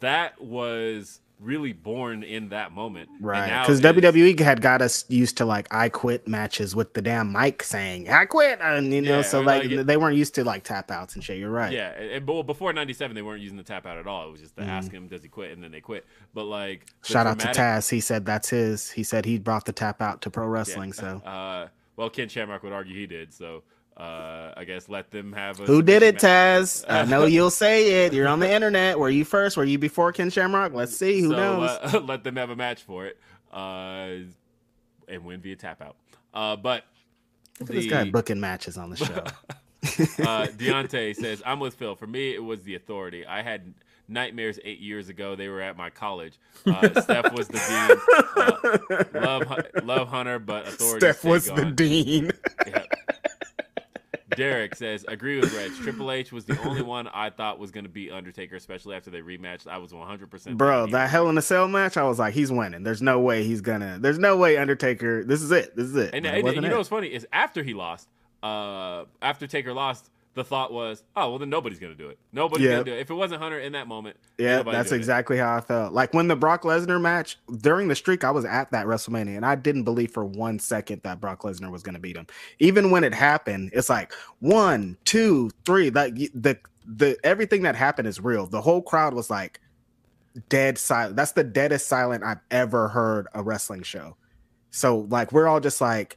[0.00, 3.08] That was really born in that moment.
[3.20, 3.60] Right.
[3.62, 7.62] Because WWE had got us used to like I quit matches with the damn mic
[7.62, 10.64] saying I quit, and you know, Yeah, so like, like they weren't used to like
[10.64, 11.38] tap outs and shit.
[11.38, 11.72] You're right.
[11.72, 14.28] Yeah, and, but well, before '97, they weren't using the tap out at all.
[14.28, 14.70] It was just to Mm-hmm.
[14.70, 16.04] ask him, "Does he quit?" and then they quit.
[16.34, 17.88] But like, Shout out to Taz.
[17.88, 18.90] He said that's his.
[18.90, 20.50] He said he brought the tap out to pro Yeah.
[20.52, 20.92] wrestling.
[20.92, 23.32] So uh, well, Ken Shamrock would argue he did.
[23.32, 23.62] So
[23.98, 25.58] uh, I guess let them have.
[25.60, 26.16] A who did it.
[26.16, 26.84] Taz?
[26.88, 28.12] I know you'll say it.
[28.12, 28.98] You're on the internet.
[28.98, 29.56] Were you first?
[29.56, 30.72] Were you before Ken Shamrock?
[30.72, 31.20] Let's see.
[31.20, 31.70] Who so, knows?
[31.70, 33.18] Uh, let them have a match for it,
[33.52, 34.18] uh,
[35.08, 35.96] and win via tap out.
[36.32, 36.84] Uh, but
[37.58, 39.04] Look at this guy booking matches on the show.
[40.24, 41.96] uh, Deontay says, "I'm with Phil.
[41.96, 43.26] For me, it was the authority.
[43.26, 43.74] I had
[44.06, 45.34] nightmares eight years ago.
[45.34, 46.38] They were at my college.
[46.64, 49.12] Uh, Steph was the dean.
[49.12, 51.00] Uh, love, love Hunter, but authority.
[51.00, 52.30] Steph was the dean.
[52.64, 52.94] Yep.
[54.38, 55.72] Derek says, agree with Reg.
[55.82, 59.10] Triple H was the only one I thought was going to beat Undertaker, especially after
[59.10, 59.66] they rematched.
[59.66, 60.56] I was 100%.
[60.56, 62.84] Bro, that Hell in a Cell match, I was like, he's winning.
[62.84, 63.98] There's no way he's gonna.
[64.00, 65.24] There's no way Undertaker.
[65.24, 65.74] This is it.
[65.74, 66.14] This is it.
[66.14, 66.68] And, it and you it.
[66.68, 68.08] know what's funny is after he lost,
[68.42, 70.08] uh, after Taker lost,
[70.38, 72.18] the thought was, oh well, then nobody's gonna do it.
[72.32, 72.72] Nobody's Yeah.
[72.72, 73.00] gonna do it.
[73.00, 75.02] If it wasn't Hunter in that moment, Yeah, that's doing it.
[75.02, 75.92] exactly how I felt.
[75.92, 79.44] Like when the Brock Lesnar match during the streak, I was at that WrestleMania and
[79.44, 82.26] I didn't believe for one second that Brock Lesnar was to beat him.
[82.58, 85.90] Even when it happened, it's like one, two, three.
[85.90, 88.46] Like the the everything that happened is real.
[88.46, 89.60] The whole crowd was like
[90.48, 91.16] dead silent.
[91.16, 94.16] That's the deadest silent I've ever heard a wrestling show.
[94.70, 96.16] So like we're all just like,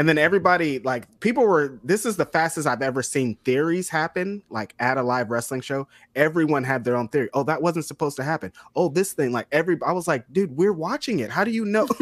[0.00, 1.78] and then everybody like people were.
[1.84, 5.86] This is the fastest I've ever seen theories happen like at a live wrestling show
[6.16, 7.28] everyone had their own theory.
[7.34, 8.50] Oh, that wasn't supposed to happen.
[8.74, 11.28] Oh, this thing, like every I was like, dude, we're watching it.
[11.28, 11.86] How do you know?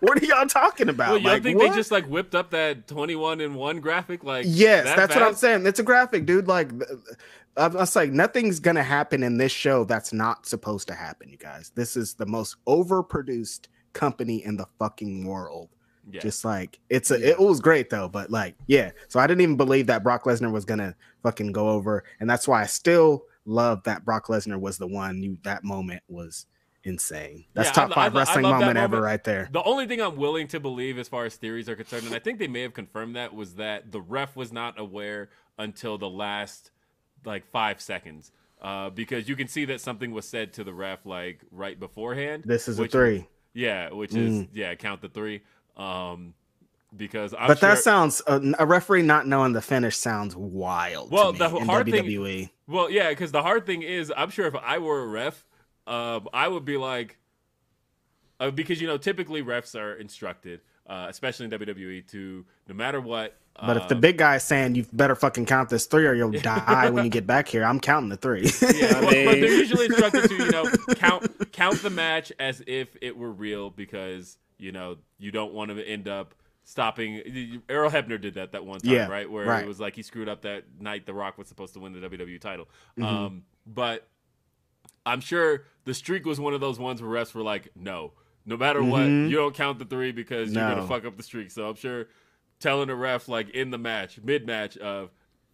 [0.00, 1.10] what are y'all talking about?
[1.10, 1.68] Well, you like, think what?
[1.68, 4.24] they just like whipped up that twenty-one in one graphic?
[4.24, 5.66] Like, Yes, that that's what I'm saying.
[5.66, 6.48] It's a graphic, dude.
[6.48, 6.70] Like,
[7.58, 11.36] I was like, nothing's gonna happen in this show that's not supposed to happen, you
[11.36, 11.72] guys.
[11.74, 15.68] This is the most overproduced company in the fucking world.
[16.10, 16.20] Yeah.
[16.20, 18.92] Just like it's a, it was great though, but like, yeah.
[19.08, 22.48] So I didn't even believe that Brock Lesnar was gonna fucking go over, and that's
[22.48, 25.22] why I still love that Brock Lesnar was the one.
[25.22, 26.46] You that moment was
[26.84, 27.44] insane.
[27.54, 29.48] That's Yeah, top I five I wrestling love that moment ever right there.
[29.52, 32.18] The only thing I'm willing to believe as far as theories are concerned, and I
[32.18, 35.28] think they may have confirmed that, was that the ref was not aware
[35.58, 36.70] until the last
[37.24, 38.32] like five seconds.
[38.60, 42.42] Uh, because you can see that something was said to the ref like right beforehand.
[42.44, 43.18] This is a three.
[43.18, 43.26] Mm.
[43.54, 45.42] Yeah, which is yeah, count the three.
[45.78, 46.34] Um,
[46.96, 51.10] because I'm but sure, that sounds a, a referee not knowing the finish sounds wild.
[51.10, 52.50] Well, to the hard thing- WWE.
[52.66, 55.46] Well, yeah, because the hard thing is, I'm sure if I were a ref,
[55.86, 57.18] um, I would be like,
[58.40, 63.00] uh, because you know, typically refs are instructed, uh, especially in WWE, to no matter
[63.00, 63.36] what.
[63.60, 66.30] But if the big guy is saying you better fucking count this three or you'll
[66.42, 68.42] die when you get back here, I'm counting the three.
[68.60, 72.96] yeah, well, but they're usually instructed to you know count count the match as if
[73.02, 77.62] it were real because you know you don't want to end up stopping.
[77.68, 79.30] Earl Hebner did that that one time, Yeah, right?
[79.30, 79.64] Where right.
[79.64, 81.06] it was like he screwed up that night.
[81.06, 82.68] The Rock was supposed to win the WWE title,
[82.98, 83.04] Mm-hmm.
[83.04, 84.08] um, but
[85.06, 88.12] I'm sure the streak was one of those ones where refs were like, no,
[88.44, 90.74] no matter what, you don't count the three because you're Mm-hmm.
[90.80, 91.50] Gonna fuck up the streak.
[91.50, 92.08] So I'm sure
[92.60, 95.10] telling a ref like in the match, mid match of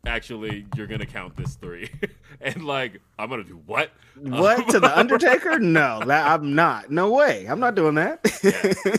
[0.06, 1.88] actually you're gonna count this three.
[2.40, 3.90] and like, I'm gonna do what?
[4.16, 5.58] what to the Undertaker?
[5.58, 6.90] No, that, I'm not.
[6.90, 7.46] No way.
[7.46, 8.26] I'm not doing that.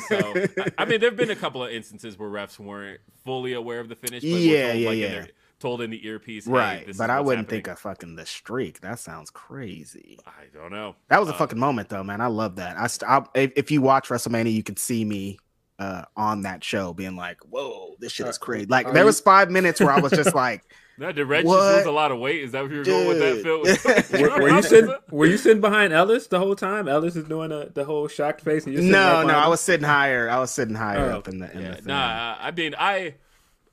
[0.10, 0.34] So
[0.64, 3.90] I, I mean there've been a couple of instances where refs weren't fully aware of
[3.90, 5.10] the finish, but Yeah, told, yeah, like, in yeah.
[5.10, 7.64] their- told in the earpiece, hey, right, this but is I wouldn't happening.
[7.64, 8.82] think of fucking the streak.
[8.82, 10.20] That sounds crazy.
[10.28, 10.95] I don't know.
[11.07, 12.20] That was a Uh, fucking moment, though, man.
[12.20, 12.78] I love that.
[12.78, 15.40] I, st- I if, if you watch WrestleMania, you could see me
[15.80, 19.49] uh, on that show being like, "Whoa, this shit is crazy!" Like there was five
[19.49, 20.62] minutes where I was just like,
[20.98, 21.76] No, did Reg just What?
[21.76, 22.42] lose a lot of weight?
[22.44, 23.80] Is that what you were going with that, Dude.
[24.14, 24.22] Phil?
[24.30, 24.96] Were, were you sitting?
[25.12, 26.88] Were you sitting behind Ellis the whole time?
[26.88, 29.48] Ellis is doing a, the whole shocked face, and you're sitting right "No, no, I
[29.50, 30.30] was sitting higher.
[30.30, 31.18] I was sitting higher Oh.
[31.18, 32.38] up in the in Yeah, the thing." nah.
[32.40, 33.16] I mean, I,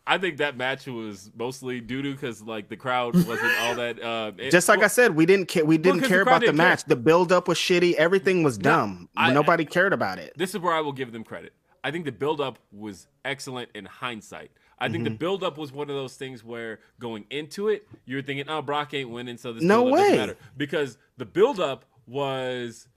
[0.05, 4.03] I think that match was mostly doo doo because like the crowd wasn't all that.
[4.03, 5.65] Uh, it- Just like well, I said, we didn't care.
[5.65, 6.69] We didn't 'cause care the about the didn't care.
[6.71, 6.85] match.
[6.87, 7.95] The build up was shitty.
[7.95, 9.09] Everything was dumb.
[9.17, 10.33] I- Nobody cared about it.
[10.37, 11.53] this is where I will give them credit.
[11.85, 14.51] I think the build up was excellent in hindsight.
[14.83, 15.17] I think the Mm-hmm.
[15.17, 18.93] build up was one of those things where going into it, you're thinking, "Oh, Brock
[18.95, 20.19] ain't winning, so this No build-up doesn't way.
[20.19, 22.89] matter." Because the buildup was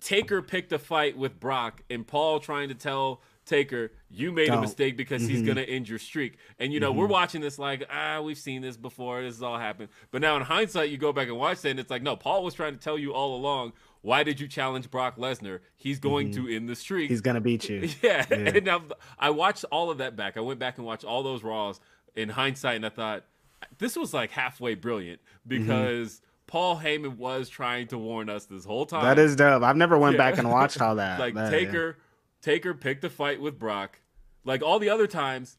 [0.00, 4.52] Taker picked a fight with Brock, and Paul trying to tell Taker, "You made a
[4.52, 4.60] Don't.
[4.62, 5.30] mistake because Mm-hmm.
[5.30, 8.62] he's gonna end your streak." And you know, we're watching this like, ah, we've seen
[8.62, 9.22] this before.
[9.22, 9.88] This has all happened.
[10.10, 12.42] But now in hindsight, you go back and watch it, and it's like, no, Paul
[12.44, 13.72] was trying to tell you all along.
[14.02, 15.60] Why did you challenge Brock Lesnar?
[15.76, 17.04] He's going to end the streak.
[17.06, 17.12] Mm-hmm.
[17.12, 17.88] He's gonna beat you.
[18.02, 18.82] Yeah, and now
[19.18, 20.36] I watched all of that back.
[20.36, 21.80] I went back and watched all those Raws
[22.16, 23.24] in hindsight, and I thought
[23.78, 28.86] this was like halfway brilliant because Paul Heyman was trying to warn us this whole
[28.86, 29.04] time.
[29.04, 29.62] That is dope.
[29.62, 30.30] I've never went Yeah.
[30.30, 31.20] back and watched all that.
[31.20, 31.96] like That- Taker,
[32.42, 34.00] Taker picked a fight with Brock.
[34.44, 35.58] Like all the other times,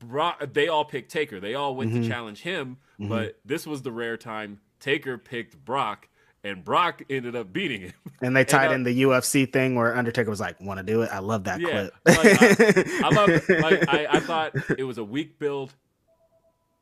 [0.00, 1.40] Brock they all picked Taker.
[1.40, 2.02] They all went Mm-hmm.
[2.02, 6.08] to challenge him, but this was the rare time Taker picked Brock,
[6.44, 7.92] and Brock ended up beating him.
[8.20, 11.02] And they tied uh, in the UFC thing where Undertaker was like, "Want to do
[11.02, 11.94] it?" I love that Yeah, clip.
[12.04, 13.48] like, I, I love it.
[13.62, 15.72] Like I, I thought it was a weak build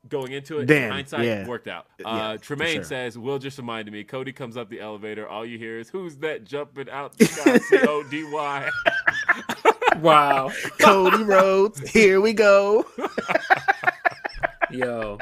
[0.09, 0.67] going into it.
[0.67, 1.47] Then, in hindsight, yeah.
[1.47, 1.89] worked out.
[2.03, 2.85] Uh, for Tremaine sure.
[2.85, 5.29] says, "Will just reminded me." Cody comes up the elevator.
[5.29, 8.71] All you hear is, "Who's that jumping out the sky?" C O D Y.
[10.01, 10.51] Wow,
[10.81, 12.87] Cody Rhodes, here we go.
[14.71, 15.19] yo.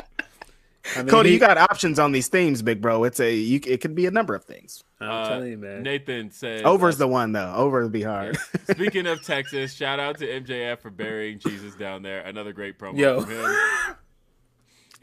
[0.97, 3.05] I mean, Cody, he- you got options on these themes, big bro.
[3.05, 3.61] It's a you.
[3.67, 4.83] It could be a number of things.
[5.01, 5.83] I'm Uh, telling you, man.
[5.83, 7.53] Nathan says, Over's the one though.
[7.57, 8.37] Over would be hard.
[8.71, 12.21] Speaking of Texas, shout out to MJF for burying Jesus down there.
[12.21, 13.25] Another great promo Yo.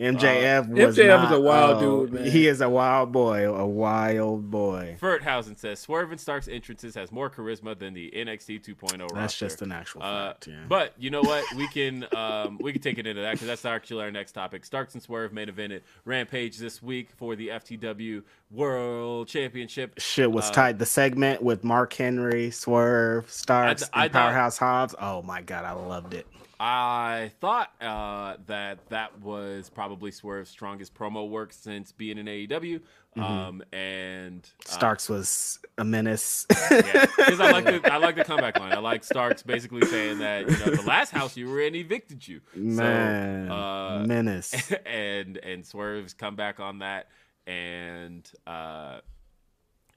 [0.02, 0.66] from him.
[0.66, 2.26] MJF was MJF not, is a wild oh, dude, man.
[2.32, 4.98] He is a wild boy, a wild boy.
[5.00, 9.46] Furthausen says Swerve and Stark's entrances has more charisma than the NXT 2.0 That's roster.
[9.46, 10.48] just an actual Uh, fact.
[10.48, 10.56] Yeah.
[10.68, 11.46] But you know what?
[11.56, 14.66] We can um, we can take it into that because that's actually our next topic.
[14.66, 20.00] Starks and Swerve main evented Rampage this week for the FTW World Championship.
[20.00, 20.80] Shit was uh, tight.
[20.80, 24.96] The segment with Mark Henry, Swerve, Starks, I and thought- Powerhouse Hobbs.
[25.00, 26.28] Oh my god, I loved it.
[26.64, 32.82] I thought uh, that that was probably Swerve's strongest promo work since being in AEW,
[33.18, 36.46] um, and uh, Starks was a menace.
[36.70, 38.74] Yeah, because I like the I like the comeback line.
[38.74, 42.28] I like Starks basically saying that you know the last house you were in evicted
[42.28, 42.42] you.
[42.54, 44.72] Man, so, uh, menace.
[44.86, 47.08] and and Swerve's come back on that,
[47.48, 49.00] and uh,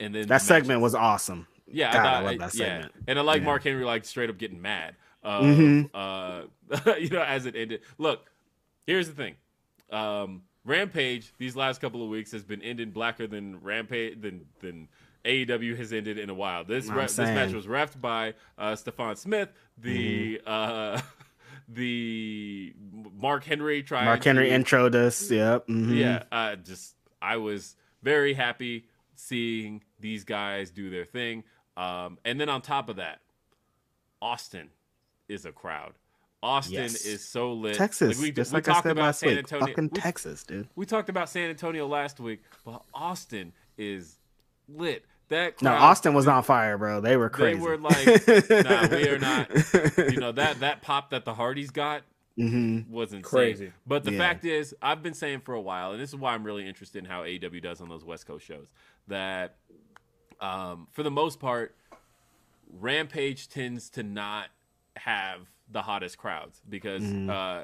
[0.01, 1.47] and then the That segment matches- was awesome.
[1.67, 2.67] yeah, God, I, I love that yeah.
[2.81, 2.93] segment.
[3.07, 3.47] and I like Yeah.
[3.47, 4.97] Mark Henry like straight up getting mad.
[5.25, 5.91] Uh, Mhm.
[5.95, 7.81] uh, you know, as it ended.
[7.99, 8.31] Look,
[8.87, 9.35] here's the thing.
[9.91, 14.89] Um, Rampage these last couple of weeks has been ending blacker than Rampage than than
[15.25, 16.65] AEW has ended in a while.
[16.65, 19.49] This re- this match was refed by uh, Stephon Smith,
[19.79, 20.47] the Mm-hmm.
[20.47, 21.01] uh,
[21.69, 22.75] the
[23.19, 25.31] Mark Henry trying Mark Henry to, introed us.
[25.31, 25.69] Yep.
[25.69, 25.97] mhm.
[25.97, 28.87] yeah, uh, just I was very happy
[29.17, 31.45] seeing these guys do their thing.
[31.77, 33.21] Um, and then on top of that,
[34.21, 34.69] Austin
[35.29, 35.95] is a crowd.
[36.43, 37.07] Austin Yes.
[37.07, 37.77] is so lit.
[37.77, 39.39] Texas, we, just we like I talked said about last San week.
[39.39, 39.67] Antonio.
[39.69, 40.69] Fucking we, Texas, dude.
[40.77, 44.19] we talked about San Antonio last week, but Austin is
[44.69, 45.05] lit.
[45.31, 47.01] That No, Austin was on fire, bro.
[47.01, 47.55] They were crazy.
[47.55, 47.67] They crazy.
[47.67, 49.51] were like, nah, we are not.
[50.11, 52.03] You know that that pop that the Hardys got
[52.37, 53.23] hmm was insane.
[53.23, 53.73] Crazy.
[53.87, 54.19] But the Yeah.
[54.19, 56.99] fact is, I've been saying for a while, and this is why I'm really interested
[56.99, 58.71] in how AEW does on those West Coast shows,
[59.09, 59.57] that
[60.41, 61.75] um, for the most part,
[62.71, 64.49] Rampage tends to not
[64.97, 65.41] have
[65.71, 67.31] the hottest crowds because Mm-hmm.
[67.31, 67.63] uh,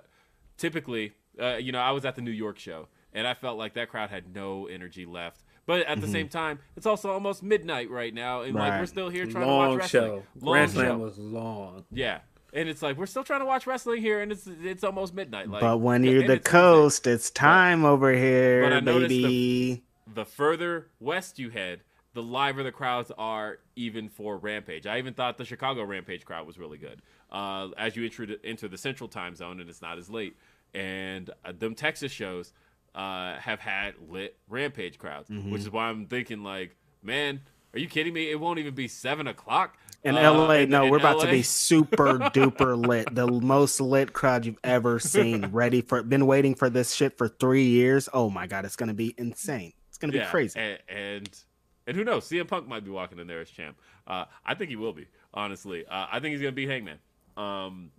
[0.56, 3.74] typically, uh, you know, I was at the New York show and I felt like
[3.74, 5.42] that crowd had no energy left.
[5.66, 8.80] But at the same time, it's also almost midnight right now, and like Mm-hmm.
[8.80, 10.02] We're still here trying long to watch wrestling.
[10.02, 10.22] show.
[10.40, 10.98] Long Grand show.
[10.98, 11.84] Was long.
[11.92, 12.20] Yeah.
[12.52, 15.48] And it's like we're still trying to watch wrestling here, and it's it's almost midnight.
[15.48, 16.50] Like, but when you're the it's Tuesday.
[16.50, 19.84] coast, it's time over but I here, noticed the- baby.
[20.12, 21.82] the further west you head,
[22.14, 24.84] the liver the crowds are, even for Rampage.
[24.88, 27.00] I even thought the Chicago Rampage crowd was really good.
[27.30, 30.36] Uh, as you enter, enter the Central Time Zone, and it's not as late,
[30.74, 32.52] and uh, them Texas shows
[32.94, 35.50] uh, have had lit Rampage crowds, Mm-hmm.
[35.52, 37.40] which is why I'm thinking like, man,
[37.72, 38.30] are you kidding me?
[38.30, 41.28] It won't even be seven o'clock In uh, LA, in- no, in we're about to
[41.30, 43.14] be super duper lit.
[43.14, 45.46] The most lit crowd you've ever seen.
[45.52, 48.08] Ready for been waiting for this shit for three years.
[48.12, 49.72] Oh my god, it's gonna be insane.
[49.88, 50.58] It's gonna be crazy.
[50.58, 51.40] And, and
[51.86, 52.28] and who knows?
[52.28, 53.76] CM Punk might be walking in there as champ.
[54.04, 55.06] Uh, I think he will be.
[55.32, 56.98] Honestly, uh, I think he's gonna beat Hangman.
[57.40, 57.90] Um,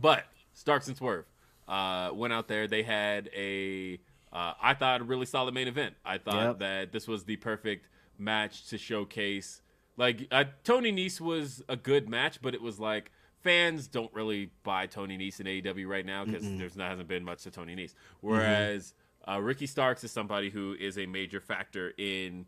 [0.00, 0.24] but
[0.54, 1.24] Starks and Swerve
[1.68, 2.66] uh, went out there.
[2.68, 3.98] They had a
[4.32, 5.94] uh, I thought a really solid main event.
[6.04, 6.58] I thought Yep.
[6.60, 9.60] that this was the perfect match to showcase.
[9.96, 13.10] Like uh, Tony Nese was a good match, but it was like
[13.42, 17.24] fans don't really buy Tony Nese in AEW right now because there's not hasn't been
[17.24, 17.94] much to Tony Nese.
[18.20, 18.94] Whereas
[19.28, 22.46] uh, Ricky Starks is somebody who is a major factor in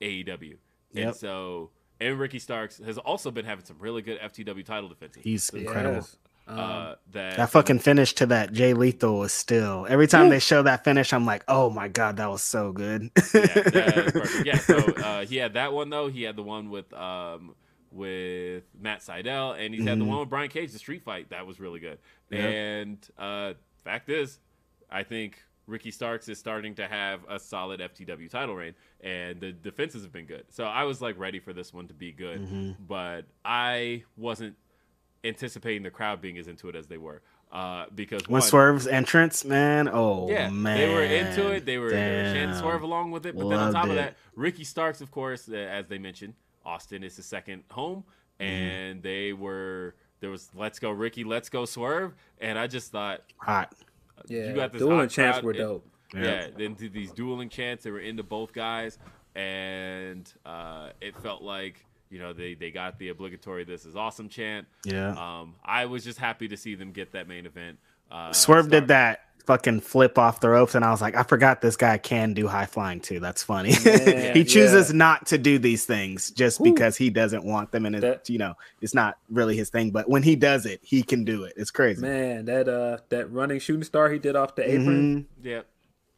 [0.00, 0.56] AEW,
[0.94, 1.70] and so
[2.06, 5.22] and Ricky Starks has also been having some really good FTW title defenses.
[5.22, 5.96] He's incredible.
[5.96, 6.16] Yes.
[6.48, 10.40] Um, uh, that That fucking finish to that Jay Lethal was still every time they
[10.40, 13.10] show that finish, I'm like, oh my god, that was so good.
[13.14, 14.44] yeah, that is.
[14.44, 16.08] Yeah, so uh, he had that one though.
[16.08, 17.54] He had the one with um
[17.92, 21.30] with Matt Sydal, and he's had the one with Brian Cage, the street fight.
[21.30, 21.98] That was really good.
[22.30, 22.38] Yeah.
[22.46, 23.52] And uh,
[23.84, 24.38] fact is,
[24.90, 29.52] I think Ricky Starks is starting to have a solid FTW title reign, and the
[29.52, 30.44] defenses have been good.
[30.50, 34.56] So I was like ready for this one to be good, but I wasn't
[35.24, 37.22] anticipating the crowd being as into it as they were.
[37.52, 41.66] Uh, because when one, Swerve's entrance, man, oh yeah, man, they were into it.
[41.66, 43.36] They were, chanting Swerve along with it.
[43.36, 46.32] But then on Loved top of that, Ricky Starks, of course, uh, as they mentioned,
[46.64, 48.04] Austin is his second home,
[48.40, 48.50] Mm-hmm.
[48.50, 53.20] and they were there was "Let's go Ricky, Let's go Swerve," and I just thought
[53.36, 53.72] hot.
[54.28, 55.86] Yeah, you got this dueling hot chants were It- dope.
[56.14, 58.98] yeah, then to these dueling chants, they were into both guys,
[59.34, 64.28] and uh, it felt like you know they they got the obligatory "This is awesome"
[64.28, 64.66] chant.
[64.84, 65.10] Yeah.
[65.12, 67.78] Um, I was just happy to see them get that main event.
[68.10, 68.70] Uh, Swerve start.
[68.70, 71.98] did that fucking flip off the ropes, and I was like, I forgot this guy
[71.98, 73.20] can do high flying too.
[73.20, 73.74] That's funny.
[73.84, 74.96] Man, he chooses yeah.
[74.96, 78.38] not to do these things just because he doesn't want them, and it, That- you
[78.38, 79.90] know, it's not really his thing.
[79.90, 81.54] But when he does it, he can do it.
[81.56, 82.02] It's crazy.
[82.02, 85.44] Man, that uh that running shooting star he did off the apron, Mhm.
[85.44, 85.60] Yeah,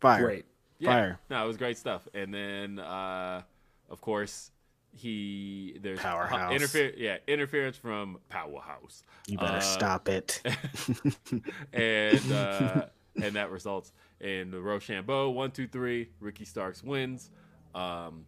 [0.01, 0.23] Fire.
[0.25, 0.45] great.
[0.79, 0.91] Yeah.
[0.91, 1.21] Fire.
[1.31, 2.07] No, it was great stuff.
[2.15, 3.43] And then, uh,
[3.89, 4.51] of course,
[4.97, 6.53] he there's Powerhouse.
[6.53, 6.93] interfere.
[6.97, 9.03] Yeah, interference from Powerhouse.
[9.27, 10.41] You better Uh, stop it.
[11.73, 12.87] and uh,
[13.21, 15.33] and that results in the Roshambo.
[15.33, 16.09] One, two, three.
[16.21, 17.31] Ricky Starks wins.
[17.75, 18.27] Um,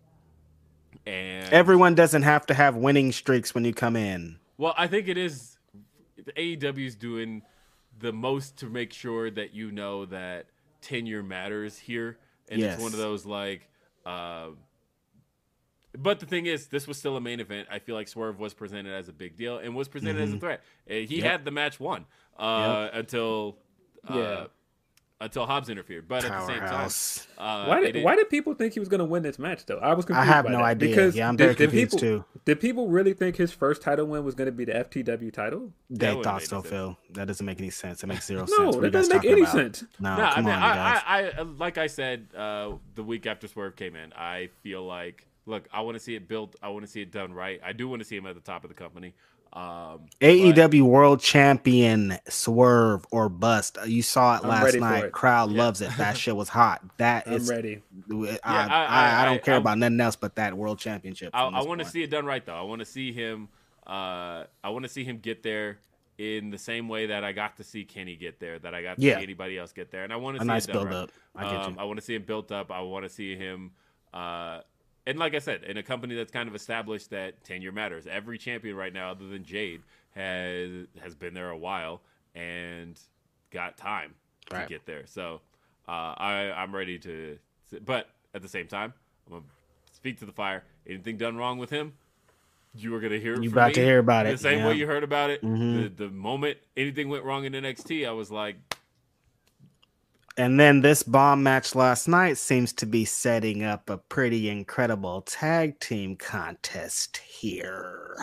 [1.06, 4.38] and Everyone doesn't have to have winning streaks when you come in.
[4.58, 5.58] well, I think it is
[6.24, 7.42] the AEW is doing
[7.98, 10.46] the most to make sure that you know that
[10.80, 12.18] tenure matters here,
[12.48, 13.68] and it's one of those like.
[14.04, 14.48] Uh,
[15.98, 17.68] but the thing is, this was still a main event.
[17.70, 20.38] I feel like Swerve was presented as a big deal and was presented as a
[20.38, 20.62] threat.
[20.90, 22.04] Uh, He had the match won
[22.38, 23.56] uh, until
[24.08, 24.46] uh, Yeah.
[25.20, 26.06] Until Hobbs interfered.
[26.08, 26.42] But Powerhouse.
[26.42, 28.98] at the same time, uh, Why did didn't- why did people think he was going
[28.98, 29.78] to win this match though?
[29.78, 30.28] I was confused.
[30.28, 30.64] I have by no that.
[30.64, 30.88] idea.
[30.90, 32.24] Because Yeah, I'm did- very did confused, people, too.
[32.44, 35.72] Did people really think his first title win was going to be the FTW title?
[35.90, 36.68] They wouldn't thought so, sense.
[36.70, 36.98] Phil.
[37.14, 38.02] That doesn't make any sense.
[38.04, 38.58] It makes zero sense.
[38.58, 39.52] No, What are you that doesn't make any about?
[39.52, 39.84] sense.
[39.98, 41.02] No, No, I come mean, on, guys.
[41.06, 44.84] I, I, I, like I said, uh, the week after Swerve came in, I feel
[44.84, 46.56] like, look, I want to see it built.
[46.62, 47.60] I want to see it done right.
[47.64, 49.14] I do want to see him at the top of the company.
[49.56, 53.78] Um, AEW World Champion Swerve or bust.
[53.86, 55.04] You saw it I'm last night.
[55.04, 55.12] it.
[55.12, 55.90] Crowd loves it.
[55.96, 56.82] That shit was hot.
[56.98, 57.48] That I'm is.
[57.48, 57.80] ready.
[58.12, 61.30] I, I- I, I- I, don't care about nothing else but that World Championship.
[61.32, 62.54] I, want to see it done right, though.
[62.54, 63.48] I want to see him.
[63.86, 65.78] Uh, I want to see him get there
[66.18, 68.96] in the same way that I got to see Kenny get there, that I got
[68.96, 69.16] to Yeah.
[69.16, 71.10] see anybody else get there, and I want to a see nice it done build
[71.34, 71.44] right.
[71.44, 71.56] up.
[71.62, 71.76] I Um.
[71.78, 72.70] I want to see him built up.
[72.70, 73.70] I want to see him,
[74.12, 74.60] uh,
[75.06, 78.06] and like I said, in a company that's kind of established that tenure matters.
[78.06, 79.82] Every champion right now, other than Jade,
[80.14, 82.00] has has been there a while
[82.34, 82.98] and
[83.50, 84.14] got time
[84.50, 84.62] Right.
[84.62, 85.02] to get there.
[85.06, 85.40] So
[85.88, 87.38] uh, I I'm ready to,
[87.84, 88.92] but at the same time,
[89.26, 89.44] I'm gonna
[89.92, 90.62] speak to the fire.
[90.86, 91.94] Anything done wrong with him?
[92.74, 93.40] You were gonna hear.
[93.40, 94.68] You about me to hear about the it, the same yeah.
[94.68, 95.42] way you heard about it.
[95.42, 95.96] Mhm.
[95.96, 98.56] The, the moment anything went wrong in NXT, I was like,
[100.38, 105.22] And then this bomb match last night seems to be setting up a pretty incredible
[105.22, 108.16] tag team contest here.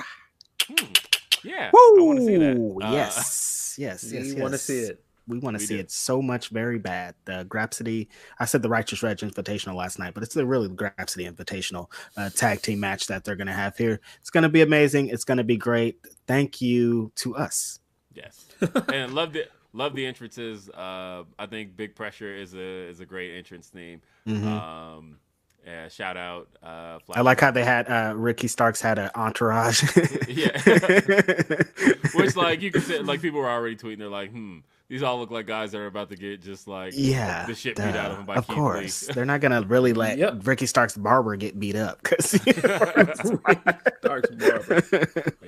[1.44, 1.80] yeah, Woo!
[1.80, 2.58] I want to see that.
[2.84, 4.28] Uh, yes, yes, yes.
[4.28, 5.04] You want to see it?
[5.26, 5.80] We want to We see do.
[5.80, 7.16] it so much, very bad.
[7.26, 8.10] The Grapsody,
[8.40, 11.88] I said the Righteous Reg Invitational last night, but it's the really Grapsody Invitational
[12.18, 14.02] uh, tag team match that they're going to have here.
[14.20, 15.08] It's going to be amazing.
[15.08, 15.98] It's going to be great.
[16.28, 17.80] Thank you to us.
[18.14, 18.46] Yes,
[18.94, 20.70] and love the love the entrances.
[20.70, 22.60] Uh, I think Big Pressure is a
[22.90, 24.02] is a great entrance theme.
[24.28, 24.46] Mhm.
[24.46, 25.18] Um,
[25.66, 26.50] yeah, shout out.
[26.62, 29.82] Uh, I like how they had uh, Ricky Starks had an entourage.
[30.28, 30.50] Yeah.
[32.16, 34.00] Which like you can say like people were already tweeting.
[34.00, 34.60] They're like, hmm,
[34.90, 37.76] these all look like guys that are about to get just like yeah, the shit
[37.78, 39.08] beat out of them by of Keith course.
[39.08, 39.14] Lee.
[39.16, 40.46] They're not gonna really let Yep.
[40.46, 44.84] Ricky Starks barber get beat up because Starks Barber.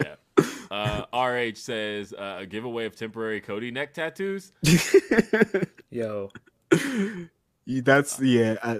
[0.01, 0.14] yeah.
[0.75, 4.51] Uh, RH says uh, a giveaway of temporary Cody neck tattoos.
[5.89, 6.29] Yo,
[7.67, 8.79] that's yeah, uh,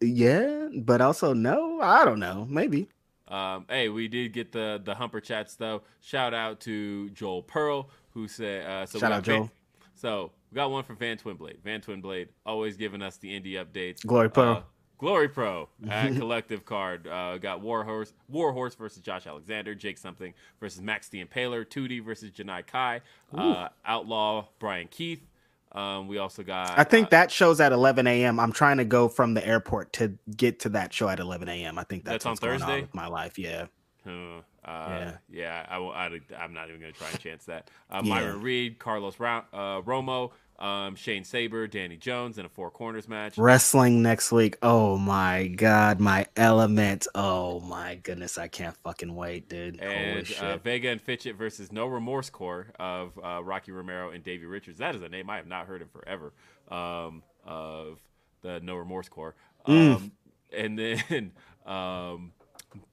[0.00, 2.88] yeah, but also no, I don't know, maybe.
[3.28, 5.82] Um, hey, we did get the the humper chats though.
[6.00, 8.98] Shout out to Joel Pearl who said uh, so.
[8.98, 9.50] Shout got out, Van- Joel.
[9.94, 11.62] so we got one from Van Twinblade.
[11.62, 14.04] Van Twinblade always giving us the indie updates.
[14.04, 14.64] Glory Pro.
[14.98, 17.06] Glory Pro at Collective Card.
[17.06, 22.30] Uh, got Warhorse, Warhorse versus Josh Alexander, Jake Something versus Max the Impaler, 2D versus
[22.30, 23.00] Janai Kai,
[23.34, 25.26] uh, Outlaw Bryan Keith.
[25.72, 26.78] Um, we also got.
[26.78, 28.40] I think uh, that show's at 11 a.m.
[28.40, 31.78] I'm trying to go from the airport to get to that show at 11 a.m.
[31.78, 32.82] I think that's, That's on Thursday?
[32.82, 33.38] with my life.
[33.38, 33.66] Yeah.
[34.06, 35.16] Uh, Yeah.
[35.30, 36.06] yeah, I,
[36.42, 37.70] am not even going to try and chance that.
[37.90, 38.14] Uh, Yeah.
[38.14, 43.08] Myron Reed, Carlos Ra- uh, Romo, um, Shane Saber, Danny Jones in a four corners
[43.08, 43.36] match.
[43.38, 44.56] Wrestling next week.
[44.62, 47.06] Oh my god, my element.
[47.14, 49.80] Oh my goodness, I can't fucking wait, dude.
[49.80, 50.56] Holy And uh.
[50.58, 54.78] Vega and Fitchett versus No Remorse Corps of uh, Rocky Romero and Davey Richards.
[54.78, 56.32] That is a name I have not heard in forever.
[56.68, 57.98] Um, of
[58.42, 59.34] the No Remorse Corps.
[59.66, 59.96] Mm.
[59.96, 60.12] Um,
[60.56, 61.32] And then
[61.66, 62.32] um,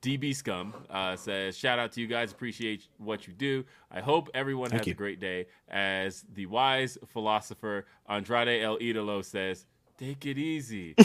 [0.02, 2.32] DB Scum uh, says, "Shout out to you guys.
[2.32, 3.66] Appreciate what you do.
[3.92, 4.94] I hope everyone Thank has you.
[4.94, 9.66] a great day." As the wise philosopher Andrade El Idolo says,
[9.98, 10.96] "Take it easy."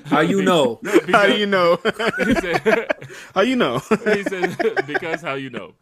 [0.06, 0.80] how you know?
[1.10, 1.78] How do you know?
[2.24, 2.88] he said,
[3.34, 3.78] How you know?
[3.78, 4.56] he said,
[4.86, 5.74] "Because how you know."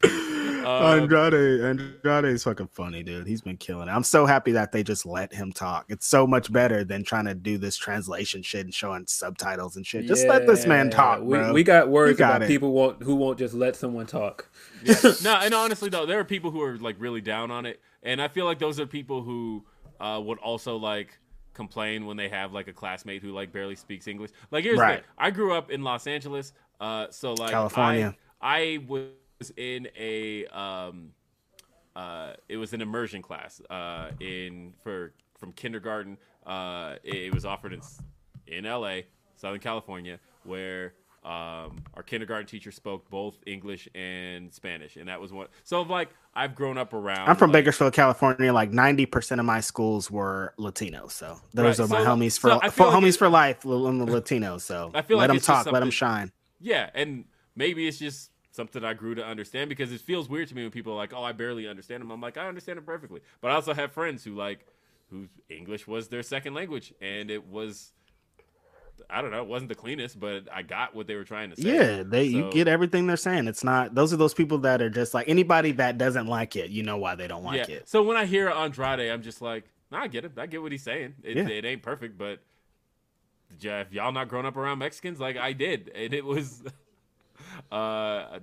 [0.66, 3.26] Um, Andrade, Andrade is fucking funny, dude.
[3.26, 3.92] He's been killing it.
[3.92, 5.86] I'm so happy that they just let him talk.
[5.88, 9.86] It's so much better than trying to do this translation shit and showing subtitles and
[9.86, 10.06] shit.
[10.06, 11.52] Just let this man talk, We, bro.
[11.52, 12.48] we got words got about it.
[12.48, 14.48] people won't who won't just let someone talk.
[14.84, 14.94] Yeah.
[15.22, 18.20] no, and honestly though, there are people who are like really down on it, and
[18.20, 19.64] I feel like those are people who
[20.00, 21.18] uh, would also like
[21.54, 24.30] complain when they have like a classmate who like barely speaks English.
[24.50, 24.94] Like here's the Right.
[25.00, 28.16] thing: I grew up in Los Angeles, uh, so like California.
[28.40, 29.04] I, I was
[29.50, 31.10] in a um,
[31.96, 36.16] uh, it was an immersion class uh, in for from kindergarten.
[36.46, 37.80] Uh, it, it was offered in
[38.46, 39.06] in L.A.,
[39.36, 40.94] Southern California, where
[41.24, 45.46] um, our kindergarten teacher spoke both English and Spanish, and that was one.
[45.62, 47.28] So like I've grown up around.
[47.28, 48.52] I'm from like, Bakersfield, California.
[48.52, 51.06] Like 90% of my schools were Latino.
[51.08, 53.86] So those Right, are my so- homies for, so for like homies for life, L-
[53.86, 54.58] I'm a Latino.
[54.58, 56.32] So I feel let like them talk, let them shine.
[56.58, 57.24] Yeah, and
[57.54, 60.70] maybe it's just something I grew to understand because it feels weird to me when
[60.70, 63.50] people are like, "Oh, I barely understand them." I'm like, I understand them perfectly, but
[63.50, 64.66] I also have friends who like
[65.10, 67.92] whose English was their second language, and it was.
[69.10, 69.42] I don't know.
[69.42, 71.74] It wasn't the cleanest, but I got what they were trying to say.
[71.74, 73.48] Yeah, they you get everything they're saying.
[73.48, 76.70] It's not those are those people that are just like anybody that doesn't like it,
[76.70, 77.76] you know why they don't like yeah.
[77.76, 77.88] it.
[77.88, 80.32] So when I hear Andrade, I'm just like, nah, I get it.
[80.38, 81.14] I get what he's saying.
[81.22, 81.48] It, Yeah.
[81.48, 82.40] it ain't perfect, but
[83.60, 86.62] yeah, if y'all not grown up around Mexicans like I did, and it was,
[87.72, 88.38] uh,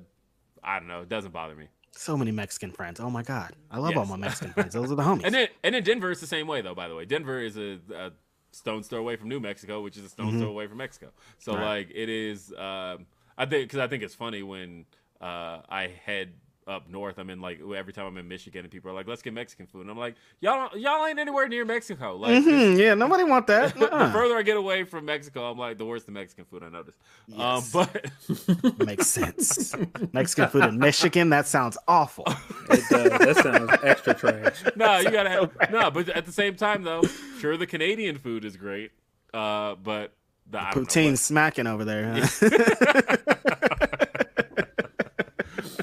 [0.63, 1.01] I don't know.
[1.01, 1.67] It doesn't bother me.
[1.91, 2.99] So many Mexican friends.
[2.99, 3.53] Oh my god.
[3.71, 4.73] I love all my Mexican friends.
[4.73, 5.23] Those are the homies.
[5.25, 6.75] And then and then Denver is the same way though.
[6.75, 8.11] By the way, Denver is a, a
[8.51, 11.11] stone's throw away from New Mexico, which is a stone's throw away from Mexico.
[11.39, 11.61] So Mm-hmm.
[11.61, 11.77] Right.
[11.77, 12.51] like it is.
[12.53, 13.05] Um,
[13.37, 14.85] I think because I think it's funny when
[15.21, 16.33] uh, I head
[16.69, 17.17] up north.
[17.17, 19.65] I'm in like every time I'm in Michigan and people are like, "Let's get Mexican
[19.65, 22.79] food," and I'm like, "Y'all y'all ain't anywhere near Mexico." Like mm-hmm.
[22.79, 23.73] yeah, nobody want that.
[23.79, 24.11] the Uh-uh.
[24.11, 26.95] further I get away from Mexico, I'm like the worse the Mexican food I notice.
[27.27, 27.75] Yes.
[27.75, 27.87] Um,
[28.77, 29.75] but Makes sense.
[30.13, 32.25] Mexican food in Michigan, that sounds awful.
[32.69, 33.09] It does.
[33.09, 34.63] That sounds extra trash.
[34.75, 35.89] no, you gotta have no.
[35.89, 37.01] But at the same time, though,
[37.39, 38.91] sure the Canadian food is great.
[39.33, 40.13] Uh, but
[40.49, 42.13] the I don't know, Poutine smacking over there.
[42.13, 43.17] Huh?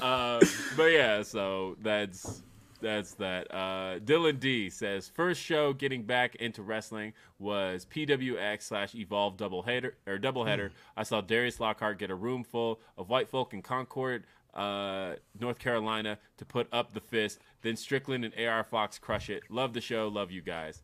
[0.01, 0.39] uh,
[0.77, 2.43] but yeah, so that's
[2.79, 3.47] that's that.
[3.53, 9.63] Uh, Dylan D says first show getting back into wrestling was PWX slash Evolve double
[9.63, 10.71] header or double header.
[10.95, 15.59] I saw Darius Lockhart get a room full of white folk in Concord, uh, North
[15.59, 17.39] Carolina, to put up the fist.
[17.63, 19.43] Then Strickland and AR Fox crush it.
[19.49, 20.07] Love the show.
[20.07, 20.83] Love you guys.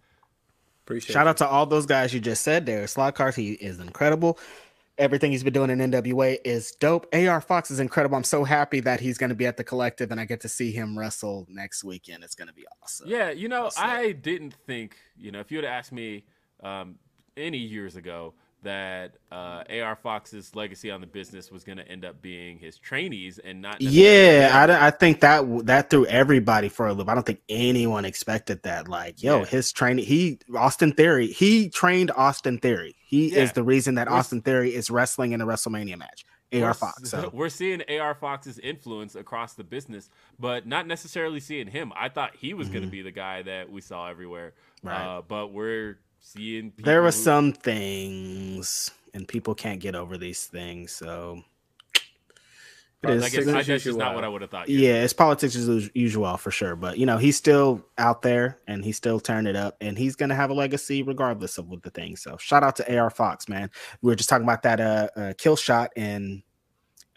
[0.86, 1.30] Appreciate Shout you.
[1.30, 2.66] out to all those guys you just said.
[2.66, 4.38] Darius Lockhart, he is incredible.
[4.98, 7.08] Everything he's been doing in NWA is dope.
[7.14, 8.16] AR Fox is incredible.
[8.16, 10.50] I'm so happy that he's going to be at the collective and I get to
[10.50, 12.24] see him wrestle next weekend.
[12.24, 13.10] It's going to be awesome.
[13.10, 16.26] Yeah, you know, I didn't think, you know, if you would have asked me
[16.62, 17.00] um,
[17.36, 22.04] any years ago that uh, AR Fox's legacy on the business was going to end
[22.06, 23.82] up being his trainees and not.
[23.82, 27.08] Yeah, I, I think that that threw everybody for a loop.
[27.10, 28.88] I don't think anyone expected that.
[28.88, 29.46] Like, yo, Yeah.
[29.46, 32.96] his training, he Austin Theory, he trained Austin Theory.
[33.06, 33.44] He Yeah.
[33.44, 36.26] is the reason that We're- Austin Theory is wrestling in a WrestleMania match.
[36.54, 37.10] AR Fox.
[37.10, 40.10] So We're seeing AR Fox's influence across the business,
[40.40, 41.92] but not necessarily seeing him.
[41.96, 44.54] I thought he was going to be the guy that we saw everywhere.
[44.80, 44.88] Mm-hmm.
[44.88, 45.02] Right.
[45.18, 46.72] Uh, but we're seeing.
[46.72, 50.92] People there were some things, and people can't get over these things.
[50.92, 51.44] So
[53.04, 53.30] it I is.
[53.30, 54.00] guess I, that's just usual.
[54.00, 54.70] not what I would have thought.
[54.70, 56.76] Yeah, it's politics as usual for sure.
[56.76, 60.16] But you know, he's still out there and he's still turning it up, and he's
[60.16, 62.16] gonna have a legacy regardless of what the thing.
[62.16, 63.70] So shout out to AR Fox, man.
[64.02, 66.44] We were just talking about that uh, uh Killshot in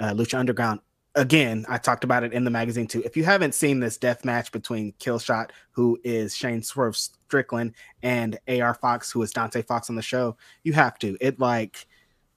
[0.00, 0.80] uh, Lucha Underground.
[1.16, 3.02] Again, I talked about it in the magazine too.
[3.04, 7.72] If you haven't seen this death match between Killshot, who is Shane Swerve Strickland,
[8.02, 11.16] and AR Fox, who is Dante Fox on the show, you have to.
[11.20, 11.86] It like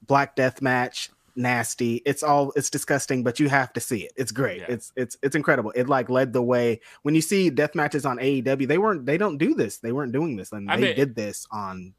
[0.06, 1.96] black death match, nasty.
[2.06, 4.12] It's all it's disgusting, but you have to see it.
[4.16, 4.60] It's great.
[4.60, 4.66] Yeah.
[4.70, 5.72] It's it's it's incredible.
[5.76, 6.80] It like led the way.
[7.02, 9.76] When you see death matches on AEW, they weren't they don't do this.
[9.76, 11.92] They weren't doing this, and I they mean- did this on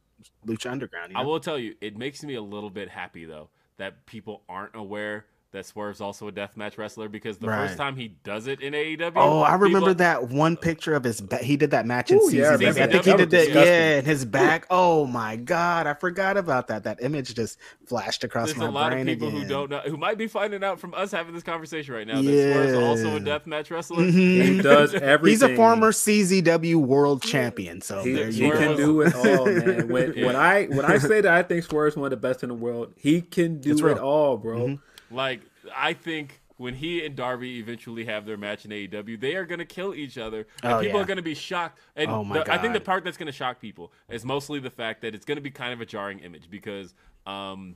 [0.47, 1.11] Lucha Underground.
[1.11, 4.41] You I will tell you, it makes me a little bit happy though that people
[4.49, 7.67] aren't aware that Swerve's also a deathmatch wrestler because the Right.
[7.67, 9.11] first time he does it in AEW.
[9.17, 11.41] Oh, I remember people- that one picture of his back.
[11.41, 12.37] He did that match in Ooh, CZW.
[12.77, 13.05] yeah, I I, think that.
[13.05, 13.29] he did that.
[13.29, 13.63] disgusting.
[13.65, 14.65] Yeah, in his back.
[14.69, 16.85] Oh my god, I forgot about that.
[16.85, 18.73] That image just flashed across There's my brain.
[18.73, 19.41] There's a lot of people again.
[19.41, 22.21] who don't know, who might be finding out from us having this conversation right now
[22.21, 22.23] that
[22.53, 23.37] Swerve's also a Yeah.
[23.39, 24.03] deathmatch wrestler.
[24.05, 24.11] Mhm.
[24.45, 25.31] He does everything.
[25.31, 29.15] He's a former CZW world champion, so He, there he you Swerve can do it
[29.15, 29.87] all, man.
[29.89, 30.25] When, Yeah.
[30.27, 32.55] when I when I say that I think Swerve's one of the best in the
[32.55, 34.79] world, he can do it all, bro.
[35.11, 35.41] Like
[35.75, 39.59] I think when he and Darby eventually have their match in AEW, they are going
[39.59, 41.03] to kill each other, and Oh, people yeah.
[41.03, 41.79] are going to be shocked.
[41.95, 44.59] And Oh, my the- I think the part that's going to shock people is mostly
[44.59, 46.93] the fact that it's going to be kind of a jarring image because,
[47.25, 47.75] um,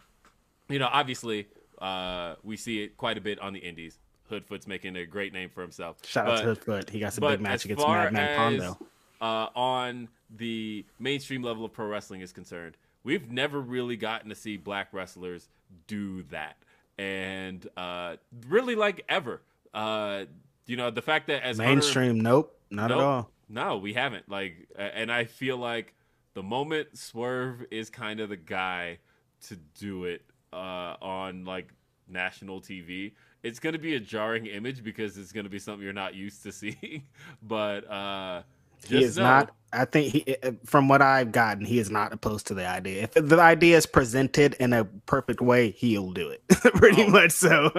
[0.70, 1.48] you know, obviously
[1.82, 3.98] uh, we see it quite a bit on the Indies.
[4.32, 5.98] Hoodfoot's making a great name for himself.
[6.06, 6.90] Shout out to Hoodfoot.
[6.90, 8.78] He got some but big match against Madman Pondo.
[9.22, 14.36] Uh, on the mainstream level of pro wrestling is concerned, we've never really gotten to
[14.36, 15.48] see black wrestlers
[15.88, 16.58] do that,
[16.98, 18.16] and uh,
[18.48, 19.42] really like ever.
[19.74, 20.26] Uh,
[20.66, 22.98] you know, the fact that as Mainstream, nope, not Nope.
[23.00, 23.32] at all.
[23.50, 24.30] no, we haven't.
[24.30, 25.94] Like, and I feel like
[26.34, 29.00] the moment Swerve is kind of the guy
[29.48, 30.24] to do it
[30.54, 31.70] uh, on like
[32.08, 33.12] national TV,
[33.44, 36.16] it's going to be a jarring image because it's going to be something you're not
[36.16, 37.04] used to seeing.
[37.44, 38.42] but uh,
[38.88, 39.52] he is know- not.
[39.76, 43.10] I think he, uh, from what I've gotten, he is not opposed to the idea.
[43.16, 46.42] If the idea is presented in a perfect way, he'll do it.
[46.50, 47.10] Pretty Oh.
[47.10, 47.72] much so.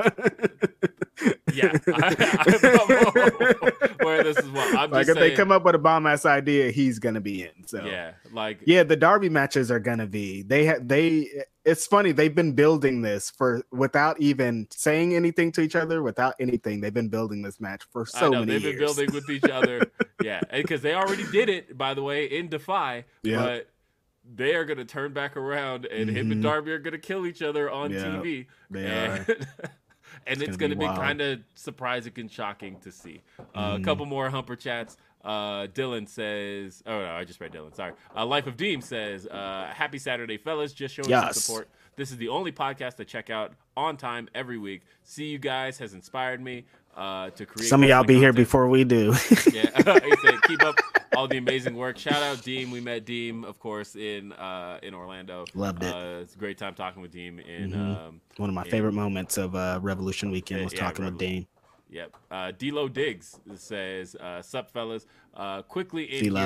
[1.52, 5.78] Yeah, I, I, where this is what I'm like if they come up with a
[5.78, 7.66] bomb ass idea, he's gonna be in.
[7.66, 10.42] So Yeah, like yeah, the Darby matches are gonna be.
[10.42, 11.28] They have they.
[11.64, 16.34] It's funny they've been building this for without even saying anything to each other, without
[16.38, 16.80] anything.
[16.80, 18.76] They've been building this match for so I know many they've years.
[18.76, 19.90] been building with each other.
[20.22, 23.04] yeah, because they already did it, by the way, in Defy.
[23.22, 23.42] Yeah.
[23.42, 23.68] But
[24.34, 26.44] they are going to turn back around, and him and Mhm.
[26.44, 28.46] Darby are going to kill each other on Yeah, TV.
[28.70, 29.18] they and,
[30.26, 33.22] and it's gonna going to be be kind of surprising and shocking to see.
[33.38, 33.42] Uh,
[33.74, 33.82] Mm-hmm.
[33.82, 34.96] A couple more Humper chats.
[35.24, 37.74] Uh, Dylan says, "Oh no, I just read Dylan.
[37.74, 40.72] Sorry." Uh, Life of Deem says, uh, "Happy Saturday, fellas!
[40.72, 41.68] Just showing some support.
[41.96, 44.82] This is the only podcast to check out on time every week.
[45.02, 46.64] See you guys has inspired me
[46.96, 47.68] uh, to create.
[47.68, 49.14] Some of y'all be here before we do.
[49.52, 50.76] Yeah, he said, keep up
[51.16, 51.98] all the amazing work.
[51.98, 52.70] Shout out Deem.
[52.70, 55.44] We met Deem, of course, in uh, in Orlando.
[55.54, 55.94] Loved it.
[55.94, 57.38] Uh, it's a great time talking with Deem.
[57.40, 58.08] In Mhm.
[58.08, 58.70] um, One of my Yeah.
[58.70, 61.34] favorite moments of uh, Revolution Weekend was yeah, talking with Revolution.
[61.42, 61.46] Dean.
[61.88, 62.16] Yep.
[62.30, 65.06] Uh, D'Lo Diggs says, uh, "Sup, fellas?
[65.34, 66.40] Uh, quickly in D-Lo.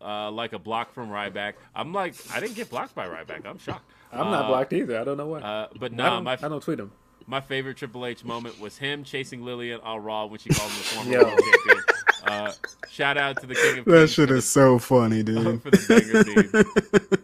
[0.00, 1.54] here, uh, like a block from Ryback.
[1.74, 3.44] I'm like, I didn't get blocked by Ryback.
[3.46, 3.90] I'm shocked.
[4.12, 5.00] I'm not Uh, blocked either.
[5.00, 5.40] I don't know why.
[5.40, 6.92] Uh, but I, nah, don't, I don't tweet him.
[7.26, 10.78] my favorite Triple H moment was him chasing Lilian on Raw when she called him
[10.78, 11.75] the former world champion.
[12.26, 12.52] Uh,
[12.90, 15.62] shout out to the King of That Kings shit for is so funny, the, dude.
[15.62, 17.22] for the banger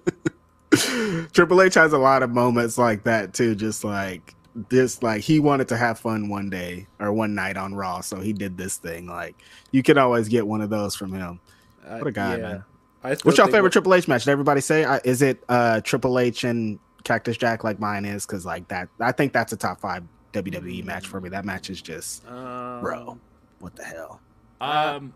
[1.20, 1.28] theme.
[1.32, 3.54] Triple H has a lot of moments like that too.
[3.54, 4.34] Just like
[4.68, 8.20] this, like he wanted to have fun one day or one night on Raw, so
[8.20, 9.06] he did this thing.
[9.06, 9.34] Like
[9.70, 11.40] you can always get one of those from him.
[11.86, 12.64] What a guy, man.
[13.04, 14.24] I What's your favorite what- Triple H match?
[14.24, 14.84] Did everybody say?
[14.84, 18.24] Uh, Is it uh, Triple H and Cactus Jack like mine is?
[18.24, 21.28] Because like that, I think that's a top five WWE match for me.
[21.28, 23.18] That match is just, Um, bro,
[23.58, 24.20] what the hell?
[24.62, 25.12] Um,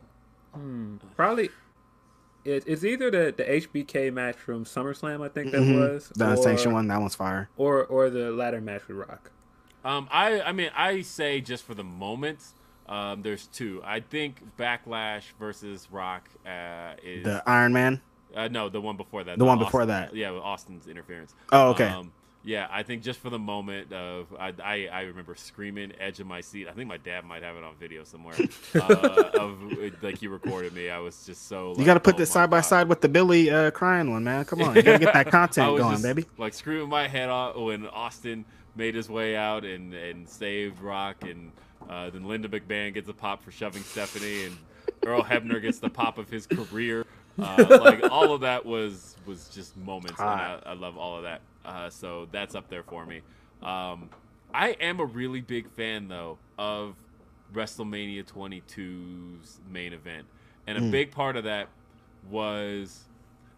[0.54, 1.50] hmm, probably.
[2.44, 5.80] It, it's either the, the HBK match from SummerSlam, I think that Mhm.
[5.80, 7.48] was, The or, unsanctioned one, that one's fire.
[7.56, 9.32] or or the ladder match with Rock.
[9.84, 12.38] Um, I, I mean, I say just for the moment,
[12.88, 13.82] um, there's two.
[13.84, 18.00] I think Backlash versus Rock uh, is The Iron Man.
[18.36, 19.38] uh, no the one before that.
[19.38, 20.14] The one Austin- before that.
[20.14, 21.34] Yeah, with Austin's interference.
[21.50, 21.86] Oh, okay.
[21.88, 22.12] Um,
[22.46, 26.28] yeah, I think just for the moment of I, I, I remember screaming edge of
[26.28, 26.68] my seat.
[26.68, 28.36] I think my dad might have it on video somewhere.
[28.76, 29.60] uh, of
[30.00, 30.88] like he recorded me.
[30.88, 31.74] I was just so.
[31.76, 32.66] You got to put oh this side by God.
[32.66, 34.44] side with the Billy uh, crying one, man.
[34.44, 36.24] Come on, you gotta get that content going, just, baby.
[36.38, 38.44] Like screaming my head off when Austin
[38.76, 41.50] made his way out and, and saved Rock, and
[41.90, 44.56] uh, then Linda McMahon gets a pop for shoving Stephanie, and
[45.04, 47.04] Earl Hebner gets the pop of his career.
[47.38, 51.24] Uh, like all of that was was just moments, and I, I love all of
[51.24, 51.40] that.
[51.66, 53.20] Uh, so that's up there for me.
[53.62, 54.08] Um,
[54.54, 56.94] I am a really big fan though of
[57.52, 60.26] WrestleMania 22's main event,
[60.66, 60.90] and a Hmm.
[60.90, 61.68] big part of that
[62.30, 63.04] was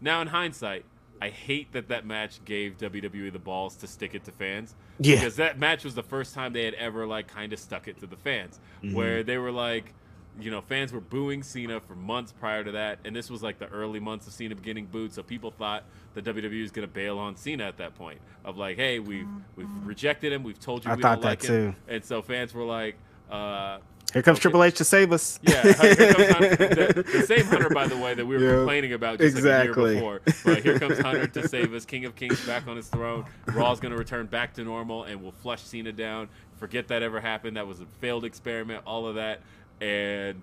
[0.01, 0.85] now in hindsight,
[1.21, 4.75] I hate that that match gave WWE the balls to stick it to fans.
[5.01, 5.17] Yeah.
[5.17, 7.99] Because that match was the first time they had ever like kind of stuck it
[8.01, 8.61] to the fans,
[8.93, 9.95] where they were like,
[10.41, 13.59] you know, fans were booing Cena for months prior to that, and this was like
[13.59, 15.85] the early months of Cena getting booed, so people thought
[16.15, 19.27] the WWE was going to bail on Cena at that point of like, hey, we've
[19.57, 21.79] we've rejected him, we've told you I we thought don't like that him, too.
[21.95, 22.97] and so fans were like,
[23.31, 23.79] uh,
[24.13, 24.43] Here comes Okay.
[24.43, 25.39] Triple H to save us.
[25.43, 28.57] yeah, here comes Hunter, the, the same Hunter, by the way, that we were Yeah,
[28.59, 29.97] complaining about just exactly.
[29.97, 30.45] like a year before.
[30.55, 31.85] But here comes Hunter to save us.
[31.85, 33.27] King of Kings back on his throne.
[33.53, 36.29] Raw's going to return back to normal, and we'll flush Cena down.
[36.57, 37.57] Forget that ever happened.
[37.59, 38.83] That was a failed experiment.
[38.87, 39.41] All of that,
[39.81, 40.43] and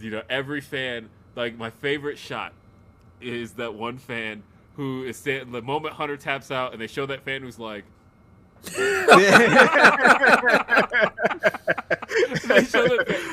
[0.00, 1.08] you know, every fan.
[1.34, 2.52] Like my favorite shot
[3.20, 4.42] is that one fan
[4.76, 5.52] who is standing.
[5.52, 7.84] The moment Hunter taps out, and they show that fan who's like.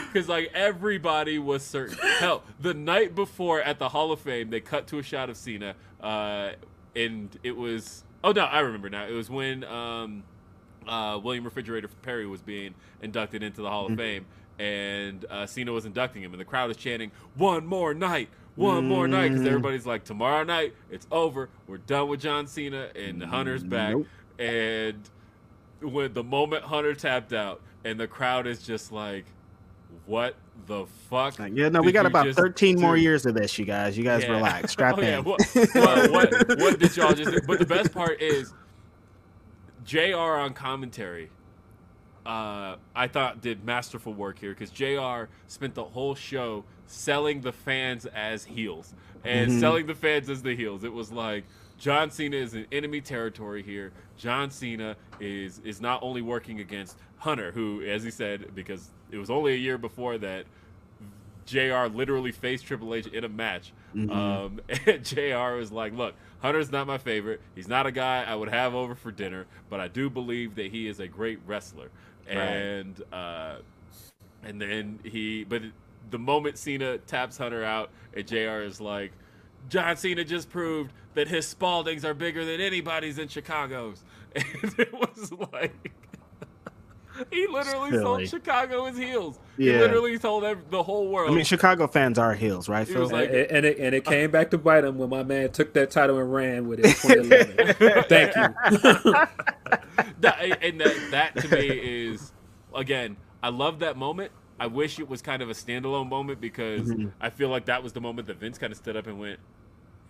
[0.08, 1.98] because like everybody was certain.
[2.20, 5.38] Hell, the night before at the Hall of Fame, they cut to a shot of
[5.38, 6.52] Cena, uh,
[6.96, 9.06] and it was oh no, I remember now.
[9.06, 10.24] It was when um,
[10.88, 14.26] uh, William Refrigerator Perry was being inducted into the Hall of Fame,
[14.60, 18.90] and uh, Cena was inducting him, and the crowd is chanting "One more night." One
[18.90, 21.48] more night, because everybody's like, tomorrow night, it's over.
[21.66, 23.92] We're done with John Cena, and Hunter's back.
[23.92, 24.08] Nope.
[24.38, 25.10] And
[25.82, 29.26] when the moment Hunter tapped out, and the crowd is just like,
[30.06, 30.36] "What
[30.68, 33.98] the fuck?" Yeah, no, we got about just 13 more years of this, you guys.
[33.98, 34.32] You guys Yeah.
[34.32, 34.72] relax.
[34.74, 35.08] Strap oh, in.
[35.08, 35.20] Yeah.
[35.20, 35.40] What,
[35.74, 37.40] well, what, what did y'all just do?
[37.48, 38.54] But the best part is,
[39.86, 40.18] Jr.
[40.18, 41.30] on commentary.
[42.30, 45.32] Uh, I thought did masterful work here because Jr.
[45.48, 48.94] spent the whole show selling the fans as heels
[49.24, 49.60] and Mm-hmm.
[49.60, 50.84] selling the fans as the heels.
[50.84, 51.46] It was like
[51.80, 53.92] John Cena is in enemy territory here.
[54.18, 59.18] John Cena is is not only working against Hunter, who, as he said, because it
[59.18, 60.46] was only a year before that
[61.46, 61.88] Jr.
[61.92, 63.74] literally faced Triple H in a match.
[63.96, 64.12] Mhm.
[64.16, 65.56] Um, and Jr.
[65.58, 67.42] was like, "Look, Hunter's not my favorite.
[67.56, 70.68] He's not a guy I would have over for dinner, but I do believe that
[70.72, 71.90] he is a great wrestler."
[72.38, 73.56] And uh,
[74.44, 75.64] and then he, but
[76.12, 78.62] the moment Cena taps Hunter out, and Jr.
[78.62, 79.12] is like,
[79.70, 84.04] "John Cena just proved that his Spaldings are bigger than anybody's in Chicago's,"
[84.36, 85.92] and it was like.
[87.32, 88.02] He literally Silly.
[88.04, 89.40] sold Chicago his heels.
[89.58, 91.32] He literally told ev- the whole world.
[91.32, 92.88] I mean, Chicago fans are heels, right?
[92.88, 93.10] He Phil?
[93.10, 95.74] like- and, and it and it came back to bite him when my man took
[95.74, 96.86] that title and ran with it.
[96.86, 98.04] in 2011.
[98.10, 99.14] Thank you.
[100.22, 102.32] that, and that, that to me is
[102.76, 106.90] again i love that moment i wish it was kind of a standalone moment because
[106.90, 107.12] Mhm.
[107.20, 109.40] i feel like that was the moment that vince kind of stood up and went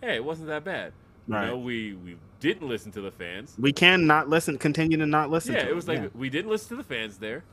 [0.00, 0.92] hey it wasn't that bad
[1.28, 1.42] Right.
[1.44, 5.06] you know we we didn't listen to the fans we can not listen, continue to
[5.06, 5.54] not listen.
[5.54, 6.08] yeah to it was like yeah.
[6.14, 7.44] we didn't listen to the fans there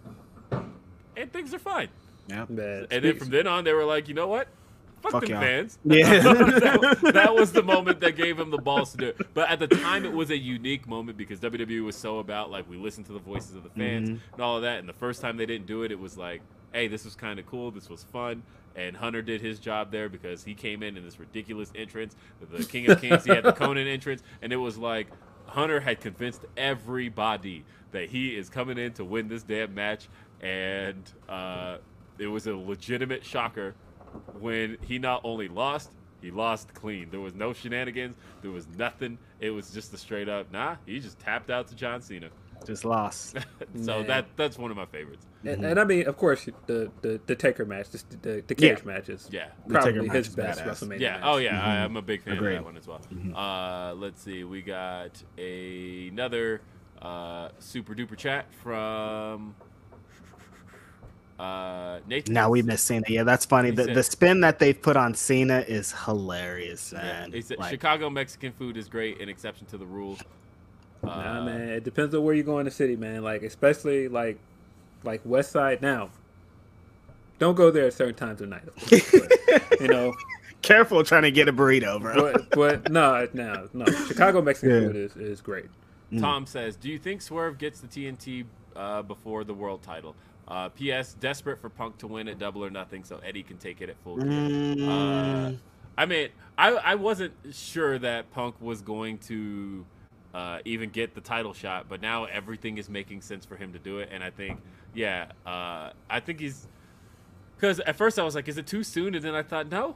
[1.16, 1.90] and things are fine
[2.28, 2.46] yeah.
[2.50, 2.58] And
[3.04, 4.48] then from then on they were like you know what
[5.02, 5.42] fuck, Fuck them y'all.
[5.42, 6.20] fans Yeah.
[6.24, 9.28] that, that was the moment that gave him the balls to do it.
[9.34, 12.70] But at the time, it was a unique moment because WWE was so about like
[12.70, 14.20] we listened to the voices of the fans Mhm.
[14.34, 14.80] and all of that.
[14.80, 16.42] And the first time they didn't do it, it was like,
[16.74, 17.72] hey, this was kind of cool.
[17.72, 18.44] This was fun.
[18.78, 22.16] And Hunter did his job there because he came in in this ridiculous entrance,
[22.52, 23.26] the King of Kings.
[23.26, 25.08] he had the Conan entrance, and it was like
[25.48, 30.08] Hunter had convinced everybody that he is coming in to win this damn match,
[30.42, 31.78] and uh,
[32.20, 33.74] it was a legitimate shocker
[34.40, 35.92] when he not only lost,
[36.22, 37.10] he lost clean.
[37.10, 38.16] There was no shenanigans.
[38.42, 39.18] There was nothing.
[39.40, 40.76] It was just a straight up nah.
[40.86, 42.30] He just tapped out to John Cena.
[42.66, 43.38] Just lost.
[43.82, 44.08] so Man.
[44.08, 45.26] that that's one of my favorites.
[45.46, 48.84] And, and I mean, of course, the the, the Taker match, the the, the cage
[48.84, 49.48] matches, Yeah.
[49.70, 50.68] Probably match his best badass.
[50.88, 51.00] WrestleMania.
[51.00, 51.12] Yeah.
[51.14, 51.22] match.
[51.24, 51.62] Oh yeah.
[51.62, 51.84] I, Mhm.
[51.86, 52.56] I'm a big fan Agreed.
[52.56, 53.00] of that one as well.
[53.14, 53.34] Mhm.
[53.36, 54.44] Uh, let's see.
[54.44, 56.62] We got a, another
[57.02, 59.56] uh, super duper chat from
[61.40, 62.34] uh, Nathan.
[62.34, 63.06] Now we miss Cena.
[63.08, 63.70] Yeah, that's funny.
[63.72, 67.70] The, said- the spin that they've put on Cena is hilarious, Yeah, he said Like,
[67.70, 70.18] Chicago Mexican food is great, an exception to the rule.
[71.10, 73.24] Uh, Nah, man, it depends on where you go in the city, man.
[73.24, 74.38] Like especially like
[75.04, 76.10] like West Side now.
[77.40, 80.14] Don't go there at certain times of night, course, but, you know.
[80.64, 82.16] Careful trying to get a burrito, bro.
[82.34, 83.86] But but no, no, no.
[84.08, 84.88] Chicago Mexican Yeah.
[84.88, 85.66] food is, is great.
[86.12, 86.20] Mm.
[86.20, 90.16] Tom says, "Do you think Swerve gets the TNT uh, before the world title?"
[90.48, 91.14] Uh, P.S.
[91.20, 93.98] Desperate for Punk to win at Double or Nothing, so Eddie can take it at
[94.04, 94.18] full.
[94.18, 94.88] Mm,
[95.54, 95.58] Uh,
[95.98, 99.86] I mean, I I wasn't sure that Punk was going to
[100.38, 103.80] uh, even get the title shot, but now everything is making sense for him to
[103.80, 104.60] do it, and I think,
[104.94, 106.68] yeah, uh, I think he's
[107.56, 109.16] because at first I was like, is it too soon?
[109.16, 109.96] And then I thought, no,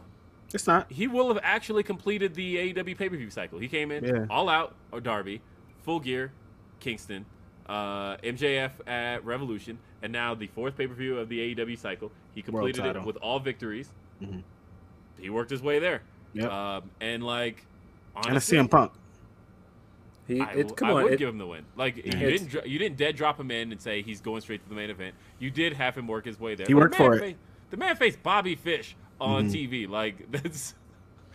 [0.51, 0.91] it's not.
[0.91, 3.59] he will have actually completed the AEW pay per view cycle.
[3.59, 4.25] He came in Yeah.
[4.31, 5.41] all out or Darby,
[5.83, 6.31] full gear,
[6.79, 7.23] Kingston,
[7.69, 12.11] uh, MJF at Revolution, and now the fourth pay per view of the AEW cycle.
[12.33, 13.91] He completed it with all victories.
[14.23, 14.41] Mhm.
[15.19, 16.01] He worked his way there.
[16.33, 16.49] Yep.
[16.51, 17.63] Um, and like,
[18.15, 18.91] and a honestly, CM Punk.
[20.31, 21.03] He I, it's come I on.
[21.03, 21.63] would it- give him the win.
[21.75, 24.69] Like you didn't you didn't dead drop him in and say he's going straight to
[24.69, 25.15] the main event.
[25.39, 26.65] You did have him work his way there.
[26.67, 27.31] He The worked man for it.
[27.33, 27.39] fa-
[27.71, 29.51] the man faced Bobby Fish on Mhm.
[29.53, 29.87] TV.
[29.89, 30.75] Like that's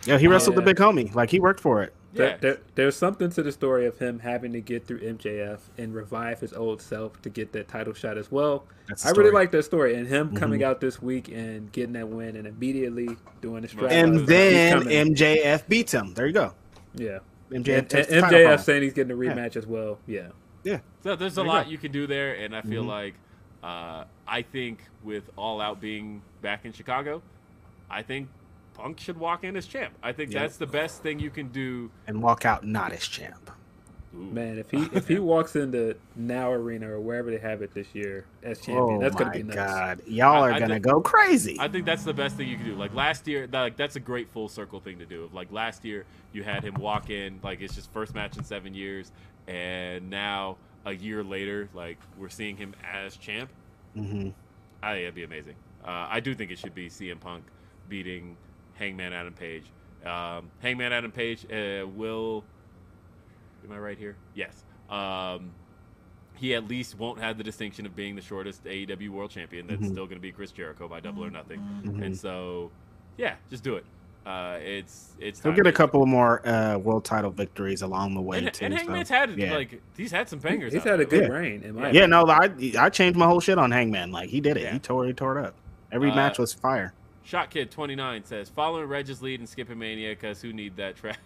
[0.05, 0.61] Yeah, he wrestled yeah.
[0.61, 1.15] the big homie.
[1.15, 1.93] Like he worked for it.
[2.13, 2.37] there- yeah.
[2.41, 6.41] there- there's something to the story of him having to get through MJF and revive
[6.41, 8.65] his old self to get that title shot as well.
[8.89, 10.65] That's I really like that story and him coming Mhm.
[10.65, 13.09] out this week and getting that win and immediately
[13.43, 13.91] doing the strap.
[13.91, 14.85] And then.
[14.85, 16.15] MJF beats him.
[16.15, 16.55] There you go.
[16.95, 17.19] yeah,
[17.51, 19.33] MJF and, takes and the title MJF saying he's getting a Yeah.
[19.35, 19.99] rematch as well.
[20.07, 20.29] Yeah,
[20.65, 20.81] Yeah.
[21.03, 21.71] So there's a There you lot go.
[21.71, 22.89] you can do there, and I feel Mhm.
[22.89, 23.15] like
[23.63, 27.21] uh, I think with All Out being back in Chicago,
[27.91, 28.29] I think
[28.75, 29.95] Punk should walk in as champ.
[30.03, 30.43] I think Yep.
[30.43, 31.91] that's the best thing you can do.
[32.07, 33.51] And walk out not as champ.
[34.17, 34.23] Ooh.
[34.33, 37.95] man, if he if he walks into Now Arena or wherever they have it this
[37.95, 39.57] year as champion, Oh that's gonna be nuts.
[39.57, 40.01] god.
[40.07, 41.57] Y'all are I gonna think- go crazy.
[41.61, 42.75] I think that's the best thing you can do.
[42.75, 45.31] Like last year, like that's a great full circle thing to do.
[45.33, 48.75] Like last year, you had him walk in, like it's just first match in seven
[48.75, 49.13] years,
[49.47, 53.51] and now a year later, like we're seeing him as champ.
[53.95, 54.31] hmm
[54.83, 55.55] I think it'd be amazing.
[55.85, 57.45] Uh, I do think it should be CM Punk
[57.89, 58.37] beating
[58.75, 59.65] Hangman Adam Page.
[60.05, 62.45] Um, Hangman Adam Page uh, will.
[63.69, 64.17] Am I right here?
[64.35, 64.65] Yes.
[64.91, 65.51] Um,
[66.35, 69.67] he at least won't have the distinction of being the shortest AEW World Champion.
[69.67, 69.87] That's Mhm.
[69.93, 71.61] still going to be Chris Jericho by Double or Nothing.
[71.85, 72.03] Mhm.
[72.05, 72.71] And so,
[73.17, 73.85] yeah, just do it.
[74.27, 75.41] Uh, it's it's.
[75.41, 78.53] He'll time get a to- couple more uh, world title victories along the way And,
[78.53, 78.65] too.
[78.65, 79.55] and so, Hangman's had yeah.
[79.55, 80.73] like he's had some bangers.
[80.73, 81.37] He's out had a good Yeah.
[81.37, 81.63] reign.
[81.63, 82.11] In my Yeah, opinion.
[82.11, 82.51] no, I
[82.87, 84.11] I changed my whole shit on Hangman.
[84.11, 84.65] Like he did it.
[84.65, 84.73] Yeah.
[84.75, 85.55] He tore he tore it up.
[85.93, 86.93] Every Uh, match was fire.
[87.23, 91.17] Shot Kid 29 says, following Reg's lead in Skipping Mania because who need that trash?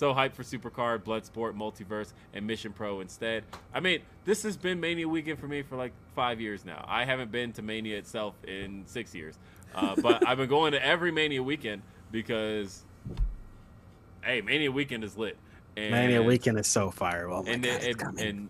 [0.00, 3.44] So hyped for Supercard, Bloodsport, Multiverse, and Mission Pro instead.
[3.74, 6.82] I mean, this has been Mania weekend for me for like five years now.
[6.88, 9.38] I haven't been to Mania itself in six years.
[9.74, 12.82] Uh, but I've been going to every Mania weekend because,
[14.24, 15.36] hey, Mania weekend is lit.
[15.76, 17.28] And, Mania weekend is so fire.
[17.30, 18.48] Oh and God, and, and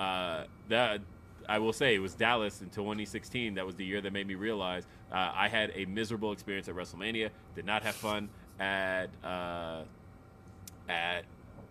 [0.00, 1.00] uh, that
[1.48, 3.54] I will say it was Dallas in 2016.
[3.54, 6.74] That was the year that made me realize uh, I had a miserable experience at
[6.74, 7.30] WrestleMania.
[7.54, 9.82] Did not have fun at uh,
[10.88, 11.24] at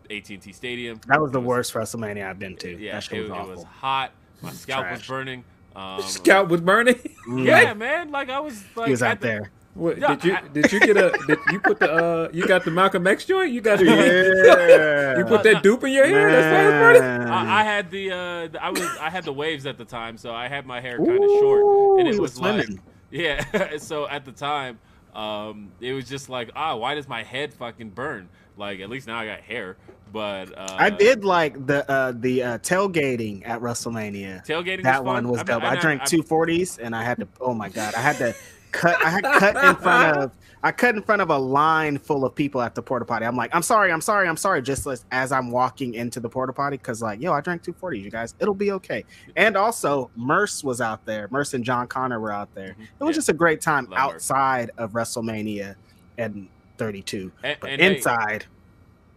[0.09, 0.99] AT&T Stadium.
[1.07, 2.69] that was the It worst WrestleMania I've been to.
[2.77, 4.11] Yeah, that it, shit was it was hot.
[4.41, 5.43] My scalp was burning.
[5.75, 6.99] Um, Scout was burning.
[7.29, 8.09] Yeah, man.
[8.11, 9.51] Like I was like he was out the- there.
[9.75, 12.47] What, Yeah, did you I- did you get a did you put the uh you
[12.47, 13.51] got the Malcolm X joint?
[13.51, 15.17] You got the Yeah.
[15.19, 16.31] you put that dupe in your hair?
[16.31, 19.65] That's why it's I, I had the uh, the- I was I had the waves
[19.67, 22.41] at the time, so I had my hair kind of short, and it was, was
[22.41, 22.67] like,
[23.11, 23.77] yeah.
[23.77, 24.79] so at the time,
[25.13, 28.29] um, it was just like, ah, why does my head fucking burn?
[28.57, 29.77] Like at least now I got hair,
[30.11, 34.45] but uh, I did like the uh, the uh, tailgating at WrestleMania.
[34.45, 34.83] tailgating.
[34.83, 35.63] That was one was I- dope.
[35.63, 37.27] I- I, I- drank two forties, and I had to.
[37.39, 38.35] Oh my god, I had to
[38.71, 38.97] cut.
[39.05, 40.31] I had cut in front of.
[40.63, 43.25] I cut in front of a line full of people at the porta potty.
[43.25, 44.59] I'm like, I'm sorry, I'm sorry, I'm sorry.
[44.63, 47.73] Just as, as I'm walking into the porta potty, because like, yo, I drank two
[47.73, 48.33] forties, you guys.
[48.39, 49.05] It'll be okay.
[49.35, 51.27] And also, Merce was out there.
[51.29, 52.69] Merce and John Connor were out there.
[52.71, 53.05] It was Mm-hmm.
[53.05, 53.11] Yeah.
[53.13, 55.75] just a great time Love outside of WrestleMania
[56.17, 58.45] and 32, And- but and hey, inside.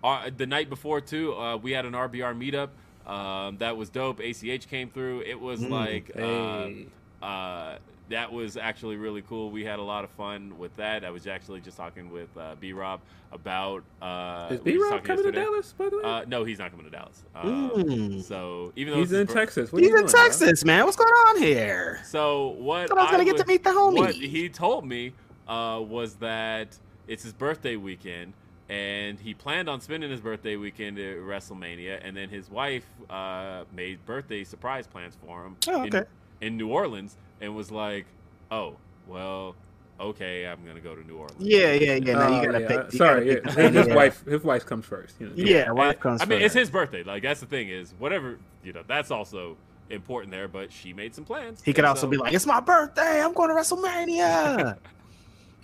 [0.03, 2.69] uh, the night before too, uh, we had an RBR meetup.
[3.11, 4.21] Um, that was dope.
[4.21, 5.23] ACH came through.
[5.23, 6.87] It was Mm, like uh, Hey.
[7.23, 7.77] uh,
[8.11, 9.51] that was actually really cool.
[9.51, 11.05] We had a lot of fun with that.
[11.05, 13.01] I was actually just talking with uh, B Rob
[13.33, 13.85] about.
[14.03, 15.33] Uh, Is B Rob talking coming to.
[15.33, 16.03] Dallas, by the way?
[16.05, 17.23] Uh, no, he's not coming to Dallas.
[17.35, 18.23] Um, Mm.
[18.25, 19.73] So even though He's in his Texas.
[19.73, 20.15] What He's in doing, dog?
[20.15, 20.85] Texas, man.
[20.85, 22.01] What's going on here?
[22.05, 23.97] So what Thought I was gonna get to meet the homie.
[23.99, 25.13] What he told me
[25.49, 26.77] uh, was that
[27.11, 28.33] it's his birthday weekend,
[28.69, 33.65] and he planned on spending his birthday weekend at WrestleMania, and then his wife uh,
[33.75, 36.09] made birthday surprise plans for him Oh, in, okay.
[36.41, 38.07] in New Orleans, and was like,
[38.51, 38.77] "Oh,
[39.09, 39.57] well,
[39.99, 42.13] okay, I'm gonna go to New Orleans." Yeah, yeah, yeah.
[42.15, 42.69] No, Oh, you gotta yeah.
[42.69, 42.93] pick.
[42.93, 43.55] you Sorry, gotta yeah.
[43.55, 43.95] pick his, his yeah.
[43.97, 44.25] wife.
[44.25, 45.17] His wife comes first.
[45.21, 45.33] You know.
[45.35, 47.03] Yeah, wife comes I mean, it's his birthday.
[47.03, 49.57] Like that's the thing is, whatever you know, that's also
[49.91, 50.47] important there.
[50.47, 51.61] But she made some plans.
[51.65, 53.21] He could also so- be like, "It's my birthday.
[53.21, 54.77] I'm going to WrestleMania."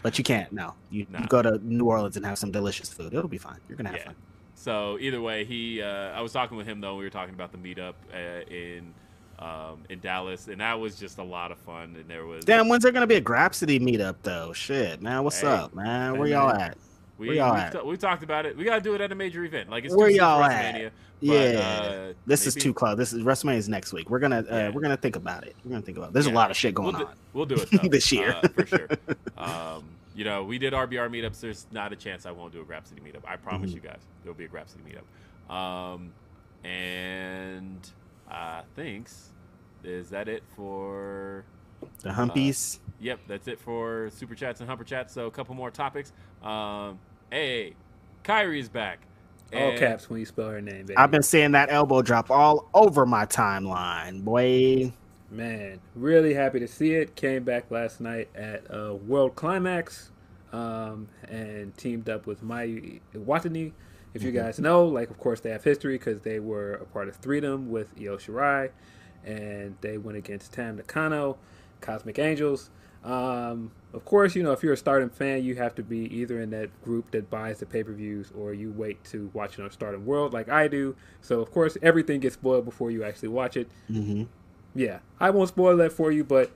[0.06, 0.52] but you can't.
[0.52, 1.22] No, you, Nah.
[1.22, 3.12] you go to New Orleans and have some delicious food.
[3.12, 3.58] It'll be fine.
[3.66, 4.04] You're gonna have Yeah.
[4.04, 4.16] fun.
[4.54, 6.94] So either way, he uh, I was talking with him though.
[6.94, 8.94] We were talking about the meetup uh, in
[9.40, 11.96] um, in Dallas, and that was just a lot of fun.
[11.96, 14.52] And there was Damn, when's there gonna be a Grapsody meetup though?
[14.52, 15.48] Shit, man, what's Hey.
[15.48, 16.12] up, man?
[16.12, 16.60] Hey, Where y'all man.
[16.60, 16.78] at?
[17.18, 17.72] We we, at?
[17.72, 18.56] ta- we talked about it.
[18.56, 19.70] We gotta do it at a major event.
[19.70, 20.74] Like it's Where y'all at?
[20.74, 21.32] But, yeah,
[22.10, 22.96] uh, this is maybe- too close.
[22.98, 24.10] This is WrestleMania's next week.
[24.10, 24.70] We're gonna uh, Yeah.
[24.70, 25.56] we're gonna think about it.
[25.64, 26.10] We're gonna think about.
[26.10, 26.12] It.
[26.12, 26.32] There's Yeah.
[26.32, 27.14] a lot of shit going we'll do, on.
[27.32, 28.36] We'll do it though, This year.
[28.42, 28.88] uh, for sure.
[29.38, 29.84] Um,
[30.14, 31.40] you know, we did RBR meetups.
[31.40, 33.28] There's not a chance I won't do a City meetup.
[33.28, 33.74] I promise Mhm.
[33.74, 35.54] you guys, there'll be a City meetup.
[35.54, 36.12] Um,
[36.64, 37.90] and
[38.30, 39.30] uh, thanks.
[39.84, 41.44] Is that it for?
[42.02, 42.78] The Humpies.
[43.00, 45.12] Yep, that's it for super chats and humper chats.
[45.12, 46.12] So a couple more topics.
[46.42, 46.98] Um,
[47.30, 47.74] hey,
[48.24, 49.00] Kairi is back.
[49.54, 50.96] All And- caps when you spell her name, baby.
[50.96, 54.92] I've been seeing that elbow drop all over my timeline, boy.
[55.30, 57.14] Man, really happy to see it.
[57.16, 60.10] Came back last night at uh, World Climax
[60.52, 63.72] um, and teamed up with Mayu Iwatani.
[64.14, 67.08] If you guys know, like, of course, they have history because they were a part
[67.08, 68.70] of Freedom with Io Shirai,
[69.24, 71.36] and they went against Tam Nakano,
[71.82, 72.70] Cosmic Angels.
[73.06, 76.40] Um, of course, you know, if you're a Stardom fan, you have to be either
[76.40, 79.62] in that group that buys the pay per views or you wait to watch it
[79.62, 80.96] on Stardom World like I do.
[81.20, 83.70] So, of course, everything gets spoiled before you actually watch it.
[83.86, 84.24] hmm
[84.74, 86.50] Yeah, I won't spoil that for you, but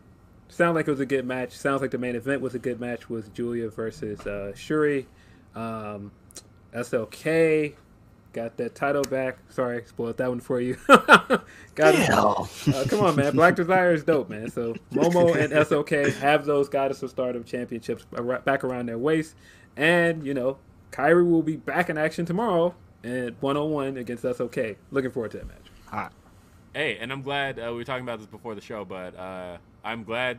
[0.48, 1.52] sounds like it was a good match.
[1.52, 5.06] Sounds like the main event was a good match with Giulia versus uh, Syuri.
[5.54, 6.10] Um,
[6.74, 7.74] SLK
[8.32, 9.38] got that title back.
[9.48, 10.76] Sorry, spoiled that one for you.
[10.88, 12.10] got it.
[12.10, 13.34] Uh, come on, man.
[13.34, 14.50] Black Desire is dope, man.
[14.50, 15.90] So Momo and SOK
[16.20, 18.04] have those Goddess of Stardom championships
[18.44, 19.34] back around their waist,
[19.76, 20.58] and you know,
[20.92, 22.74] Kairi will be back in action tomorrow
[23.04, 24.56] at 101 against SOK.
[24.90, 25.66] Looking forward to that match.
[25.86, 26.12] Hot.
[26.74, 29.56] Hey, and I'm glad uh, we were talking about this before the show, but uh,
[29.84, 30.38] I'm glad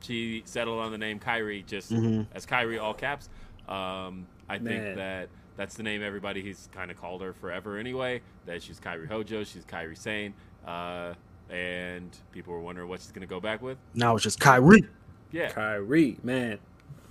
[0.00, 2.26] she settled on the name Kairi just Mhm.
[2.34, 3.28] as Kairi all caps.
[3.68, 4.64] Um, I Man.
[4.64, 8.20] think that that's the name everybody he's kind of called her forever anyway.
[8.46, 10.34] That she's Kairi Hojo, she's Kairi Sane,
[10.66, 11.14] uh,
[11.50, 13.78] and people were wondering what she's gonna go back with.
[13.94, 14.86] Now it's just Kairi.
[15.32, 16.58] Yeah, Kairi, man,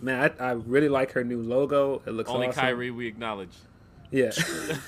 [0.02, 2.02] man, I, I really like her new logo.
[2.06, 2.64] It looks only awesome.
[2.64, 3.54] Kairi we acknowledge.
[4.12, 4.32] Yeah.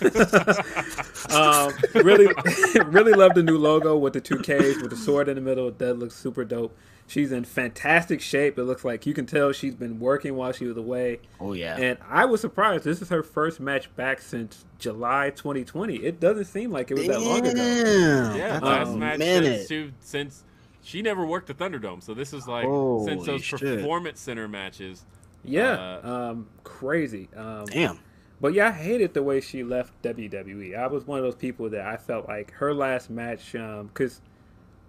[1.31, 2.27] um, really,
[2.85, 5.71] really love the new logo with the two Ks with the sword in the middle.
[5.71, 6.77] That looks super dope.
[7.09, 8.59] She's in fantastic shape.
[8.59, 11.19] It looks like you can tell she's been working while she was away.
[11.39, 11.77] Oh yeah.
[11.77, 12.84] And I was surprised.
[12.84, 15.95] This is her first match back since July 2020.
[15.95, 17.53] It doesn't seem like it was that long ago.
[17.53, 20.43] Damn, Yeah, last a match since she, since
[20.84, 22.65] she never worked the Thunderdome, so this is like
[23.05, 23.61] since those shit.
[23.61, 25.05] performance center matches.
[25.45, 27.29] Yeah, Uh, um, crazy.
[27.38, 27.99] Um, Damn.
[28.41, 30.77] But yeah, I hated the way she left WWE.
[30.77, 34.21] I was one of those people that I felt like her last match, because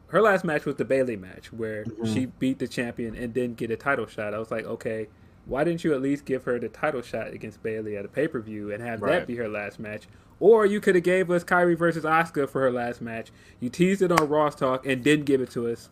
[0.09, 3.71] her last match was the Bayley match where she beat the champion and didn't get
[3.71, 4.35] a title shot.
[4.35, 5.09] I was like, okay,
[5.47, 8.27] why didn't you at least give her the title shot against Bayley at a pay
[8.29, 9.13] per view and have Right.
[9.21, 10.09] that be her last match?
[10.41, 13.31] Or you could have gave us Kairi versus Asuka for her last match.
[13.61, 15.89] You teased it on Raw Talk and didn't give it to us.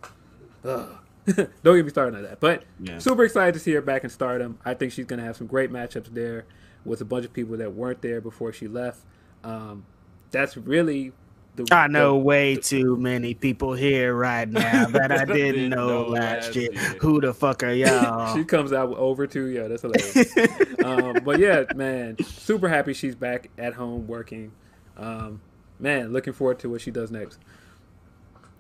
[0.65, 0.89] Ugh.
[1.27, 2.39] Don't get me started on that.
[2.39, 2.99] But Yeah.
[2.99, 4.59] super excited to see her back in Stardom.
[4.65, 6.45] I think she's going to have some great matchups there
[6.85, 9.01] with a bunch of people that weren't there before she left.
[9.43, 9.85] Um,
[10.31, 11.13] that's really
[11.57, 11.67] the.
[11.75, 16.05] I know the- way too many people here right now that I didn't Didn't know
[16.05, 16.73] know last last year.
[16.73, 16.83] year.
[17.01, 18.35] Who the fuck are y'all?
[18.37, 19.47] she comes out with over two.
[19.47, 20.37] Yeah, that's hilarious.
[20.85, 24.53] um, but yeah, man, super happy she's back at home working.
[24.97, 25.41] Um,
[25.79, 27.39] man, looking forward to what she does next.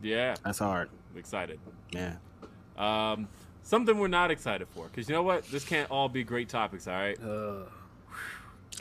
[0.02, 0.90] Yeah, That's hard.
[1.16, 1.58] excited.
[1.90, 2.16] Yeah.
[2.76, 3.28] Um,
[3.62, 5.44] something we're not excited for, because you know what?
[5.50, 6.86] This can't all be great topics.
[6.86, 7.18] All right.
[7.18, 7.66] Uh, Wanna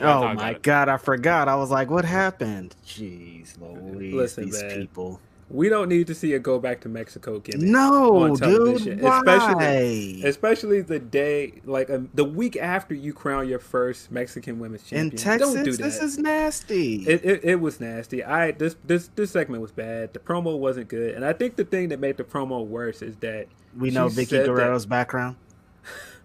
[0.00, 0.62] Oh my about it.
[0.62, 1.48] god, I forgot.
[1.48, 2.74] I was like, what happened?
[2.86, 4.80] Jeez Louise, Listen, these man.
[4.80, 5.20] people.
[5.48, 7.68] we don't need to see a go back to Mexico gimmick.
[7.68, 9.00] No, on dude.
[9.00, 9.18] Why?
[9.20, 14.82] especially especially the day like um, the week after you crown your first Mexican women's
[14.82, 15.12] champion.
[15.12, 15.38] In champion.
[15.38, 15.82] Texas, don't do that.
[15.82, 16.96] this is nasty.
[17.08, 18.22] It, it, it was nasty.
[18.24, 20.12] I this this this segment was bad.
[20.12, 23.16] The promo wasn't good, and I think the thing that made the promo worse is
[23.16, 23.46] that
[23.78, 25.36] we know Vickie said that- Guerrero's background.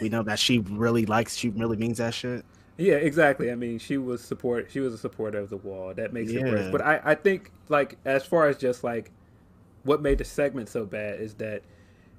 [0.00, 1.36] we know that she really likes.
[1.36, 2.44] She really means that shit.
[2.78, 3.50] Yeah, exactly.
[3.50, 4.70] I mean, she was support.
[4.70, 5.92] She was a supporter of the wall.
[5.94, 6.70] That makes it worse.
[6.70, 9.10] But I, I think like as far as just like
[9.84, 11.62] what made the segment so bad is that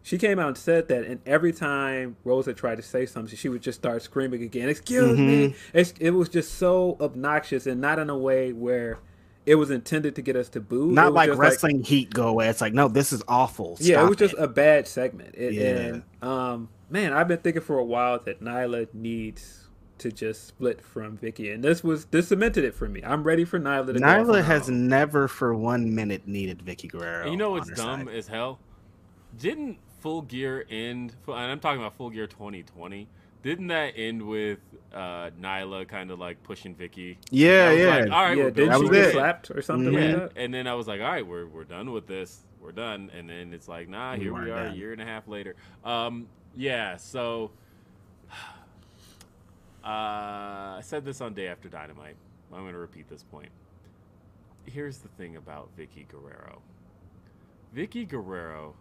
[0.03, 3.47] she came out and said that, and every time Rosa tried to say something, she
[3.47, 4.67] would just start screaming again.
[4.67, 5.47] Excuse me.
[5.47, 5.77] Mm-hmm.
[5.77, 8.99] It's, it was just so obnoxious, and not in a way where
[9.45, 10.91] it was intended to get us to boo.
[10.91, 12.49] Not like wrestling heat go away.
[12.49, 13.77] It's like, no, this is awful.
[13.79, 15.35] yeah, it Stop was just a bad segment.
[15.35, 15.69] It, Yeah.
[15.69, 19.67] And um, man, I've been thinking for a while that Nyla needs
[19.97, 23.01] to just split from Vickie, and this was this cemented it for me.
[23.03, 24.87] I'm ready for Nyla to go off Nyla her has own.
[24.87, 27.23] never for one minute needed Vickie Guerrero.
[27.23, 28.15] And you know what's dumb side.
[28.15, 28.59] as hell?
[29.39, 31.15] Didn't Full Gear end?
[31.27, 33.07] And I'm talking about Full Gear 2020.
[33.41, 34.59] Didn't that end with
[34.93, 37.17] uh, Nyla kind of like pushing Vickie?
[37.31, 37.87] Yeah, yeah.
[37.97, 40.41] like, all right, yeah, didn't that she get slapped or something Yeah, like that?
[40.41, 42.43] and then I was like, all right, we're we're done with this.
[42.61, 43.11] We're done.
[43.17, 44.73] And then it's like, nah, here we weren't are, done.
[44.73, 45.55] a year and a half later.
[45.83, 46.97] Um, yeah.
[46.97, 47.51] So,
[49.83, 52.15] uh, I said this on Day After Dynamite.
[52.51, 53.49] I'm going to repeat this point.
[54.65, 56.61] Here's the thing about Vickie Guerrero.
[57.75, 58.75] Vickie Guerrero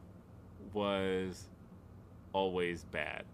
[0.73, 1.49] was
[2.33, 3.25] always bad.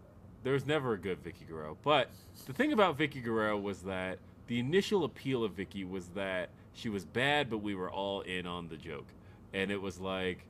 [0.44, 1.76] There was never a good Vickie Guerrero.
[1.82, 2.10] But
[2.46, 6.88] the thing about Vickie Guerrero was that the initial appeal of Vickie was that she
[6.88, 9.06] was bad, but we were all in on the joke.
[9.52, 10.44] And it was like,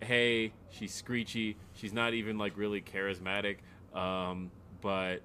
[0.00, 1.56] hey, she's screechy.
[1.74, 3.56] She's not even like really charismatic.
[3.94, 4.50] Um,
[4.80, 5.20] but,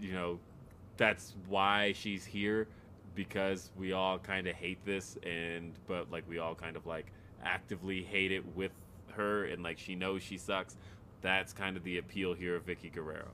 [0.00, 0.38] you know,
[0.96, 2.66] that's why she's here
[3.14, 7.06] because we all kind of hate this and but like we all kind of like
[7.44, 8.72] actively hate it with
[9.12, 10.76] her and like she knows she sucks
[11.20, 13.28] that's kind of the appeal here of Vickie Guerrero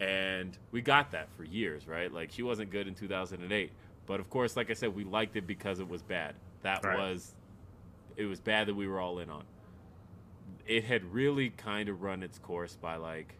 [0.00, 3.70] and we got that for years right like she wasn't good in 2008
[4.06, 6.96] but of course like I said we liked it because it was bad that Right.
[6.98, 7.34] was
[8.16, 9.44] it was bad that we were all in on
[10.66, 13.34] it had really kind of run its course by like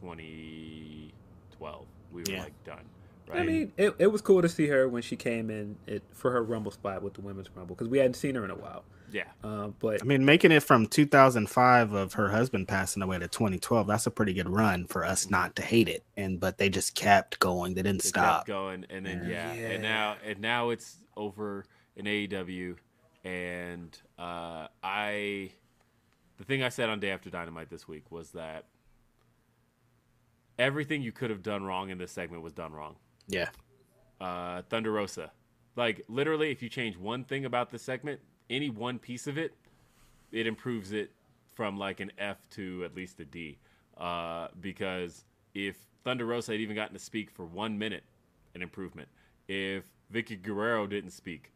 [0.00, 2.42] 2012 we were Yeah.
[2.44, 2.84] like done
[3.28, 6.02] right I mean, it, it was cool to see her when she came in it,
[6.12, 8.54] for her Rumble spot with the Women's Rumble because we hadn't seen her in a
[8.56, 8.84] while.
[9.12, 13.28] yeah Um, but I mean, making it from 2005 of her husband passing away to
[13.28, 16.04] 2012, that's a pretty good run for us not to hate it.
[16.16, 17.74] And but they just kept going.
[17.74, 18.38] They didn't It stop.
[18.40, 19.52] kept going, and then yeah.
[19.52, 19.66] Yeah.
[19.68, 21.66] and now and now it's over
[21.96, 22.76] in AEW,
[23.24, 25.50] and uh, I,
[26.38, 28.64] the thing I said on Day After Dynamite this week was that
[30.58, 32.96] everything you could have done wrong in this segment was done wrong.
[33.26, 33.48] Yeah.
[34.20, 35.30] Uh, Thunder Rosa,
[35.76, 38.20] like literally, if you change one thing about the segment,
[38.50, 39.54] any one piece of it,
[40.32, 41.12] it improves it
[41.54, 43.58] from like an F to at least a D.
[43.96, 45.24] Uh, because
[45.54, 48.04] if Thunder Rosa had even gotten to speak for one minute,
[48.54, 49.08] an improvement.
[49.48, 51.52] If Vickie Guerrero didn't speak,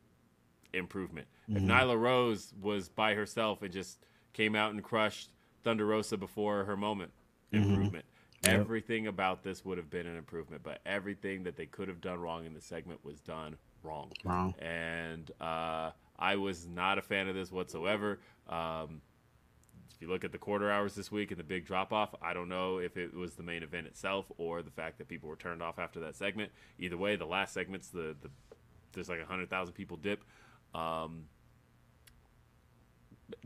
[0.72, 1.26] improvement.
[1.48, 3.98] If Nyla Rose was by herself and just
[4.32, 5.30] came out and crushed
[5.62, 7.12] Thunder Rosa before her moment,
[7.52, 8.04] improvement.
[8.44, 12.18] Everything about this would have been an improvement, but everything that they could have done
[12.18, 14.10] wrong in the segment was done wrong.
[14.24, 14.54] Wrong.
[14.58, 18.18] And uh, I was not a fan of this whatsoever.
[18.48, 19.00] Um,
[19.94, 22.34] if you look at the quarter hours this week and the big drop off, I
[22.34, 25.36] don't know if it was the main event itself or the fact that people were
[25.36, 26.50] turned off after that segment.
[26.80, 28.30] Either way, the last segment's the, the
[28.92, 30.24] there's like a hundred thousand people dip.
[30.74, 31.26] Um,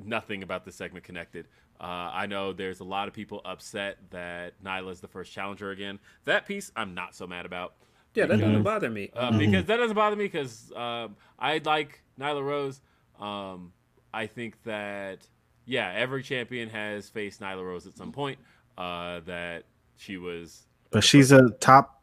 [0.03, 1.47] nothing about this segment connected.
[1.81, 5.99] Uh, I know there's a lot of people upset that Nyla's the first challenger again.
[6.25, 7.75] That piece I'm not so mad about.
[8.15, 9.11] Yeah, that doesn't bother me.
[9.15, 12.81] Uh, Because that doesn't bother me because um, I like Nyla Rose.
[13.21, 13.73] Um,
[14.15, 15.19] I think that,
[15.67, 18.39] yeah, every champion has faced Nyla Rose at some point.
[18.79, 19.65] Uh, that
[19.97, 20.63] she was.
[20.91, 22.03] But she's a top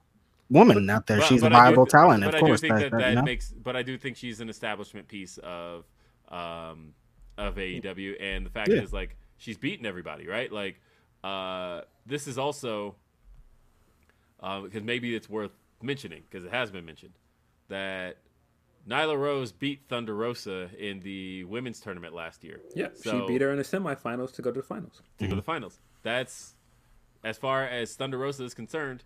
[0.51, 1.17] woman out there.
[1.17, 2.61] But- she's a but I do viable th- talent, but of I course.
[2.61, 3.21] do think that- that, that, that you know?
[3.23, 3.49] makes.
[3.51, 5.85] But I do think she's an establishment piece of
[6.29, 6.93] um,
[7.37, 8.81] of AEW, and the fact Yeah.
[8.81, 10.51] is, like, she's beaten everybody, right?
[10.51, 10.79] Like,
[11.23, 12.95] uh, this is also
[14.39, 15.51] because maybe it's worth
[15.81, 17.13] mentioning because it has been mentioned
[17.69, 18.17] that
[18.87, 22.59] Nyla Rose beat Thunder Rosa in the women's tournament last year.
[22.75, 25.01] yeah, So- she beat her in the semifinals to go to the finals.
[25.19, 25.79] to go to the finals.
[26.01, 26.55] That's
[27.23, 29.05] as far as Thunder Rosa is concerned.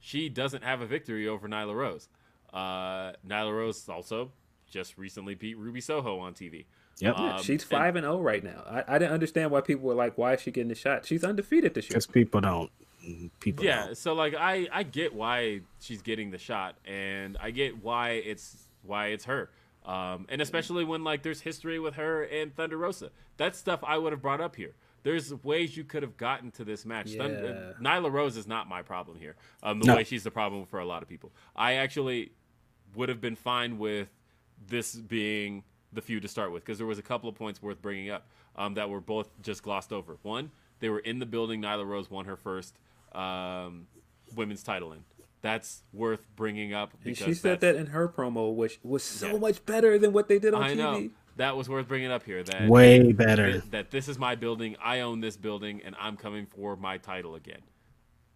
[0.00, 2.08] She doesn't have a victory over Nyla Rose.
[2.52, 4.32] Uh, Nyla Rose also
[4.68, 6.66] just recently beat Ruby Soho on TV.
[7.00, 7.14] Yep.
[7.18, 8.62] Yeah, Um, she's and- five and zero right now.
[8.66, 11.24] I, I didn't understand why people were like, "Why is she getting the shot?" She's
[11.24, 11.90] undefeated this year.
[11.94, 12.70] Because people don't.
[13.40, 13.98] People yeah don't.
[13.98, 18.56] so like i i get why she's getting the shot and i get why it's
[18.84, 19.50] why it's her
[19.84, 23.98] um and especially when like there's history with her and thunder rosa that's stuff i
[23.98, 27.32] would have brought up here there's ways you could have gotten to this match Thun-
[27.32, 27.72] Yeah.
[27.82, 29.96] nyla rose is not my problem here um the No.
[29.96, 32.30] way she's the problem for a lot of people i actually
[32.94, 34.10] would have been fine with
[34.68, 37.80] this being the feud to start with because there was a couple of points worth
[37.82, 40.16] bringing up um, that were both just glossed over.
[40.22, 40.50] One,
[40.80, 41.60] they were in the building.
[41.62, 42.78] Nyla Rose won her first
[43.12, 43.86] um,
[44.34, 45.04] women's title in.
[45.42, 49.32] That's worth bringing up And because she said that in her promo, which was so
[49.32, 49.38] Yeah.
[49.38, 50.76] much better than what they did on I TV.
[50.76, 52.42] know that was worth bringing up here.
[52.44, 53.54] That Way better.
[53.58, 54.76] that, that this is my building.
[54.82, 57.62] I own this building, and I'm coming for my title again.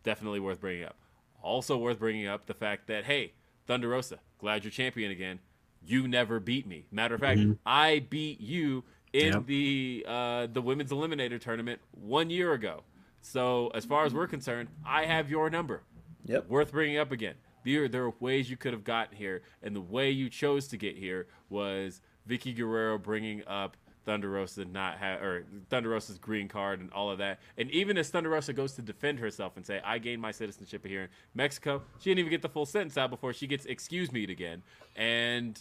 [0.02, 0.96] Definitely worth bringing up.
[1.42, 3.32] Also worth bringing up the fact that hey,
[3.66, 5.38] Thunder Rosa, glad you're champion again.
[5.86, 6.86] You never beat me.
[6.90, 9.46] Matter of fact, I beat you in Yep.
[9.46, 12.82] the uh, the women's eliminator tournament one year ago.
[13.22, 15.82] So as far as we're concerned, I have your number
[16.26, 16.48] Yep.
[16.48, 17.34] worth bringing up again.
[17.64, 20.76] There, there are ways you could have gotten here, and the way you chose to
[20.76, 26.46] get here was Vickie Guerrero bringing up Thunder Rosa not have or Thunder Rosa's green
[26.46, 27.40] card and all of that.
[27.58, 30.86] And even as Thunder Rosa goes to defend herself and say, "I gained my citizenship
[30.86, 34.12] here in Mexico," she didn't even get the full sentence out before she gets "excuse
[34.12, 34.62] me" again.
[34.94, 35.60] And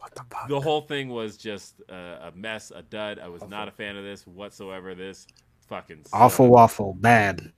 [0.00, 0.48] What the fuck?
[0.48, 3.18] the whole thing was just a, a mess, a dud.
[3.18, 4.94] I was not a fan of this whatsoever.
[4.94, 5.26] This
[5.68, 6.52] fucking Awful sucked.
[6.52, 6.94] waffle.
[6.94, 7.52] Bad.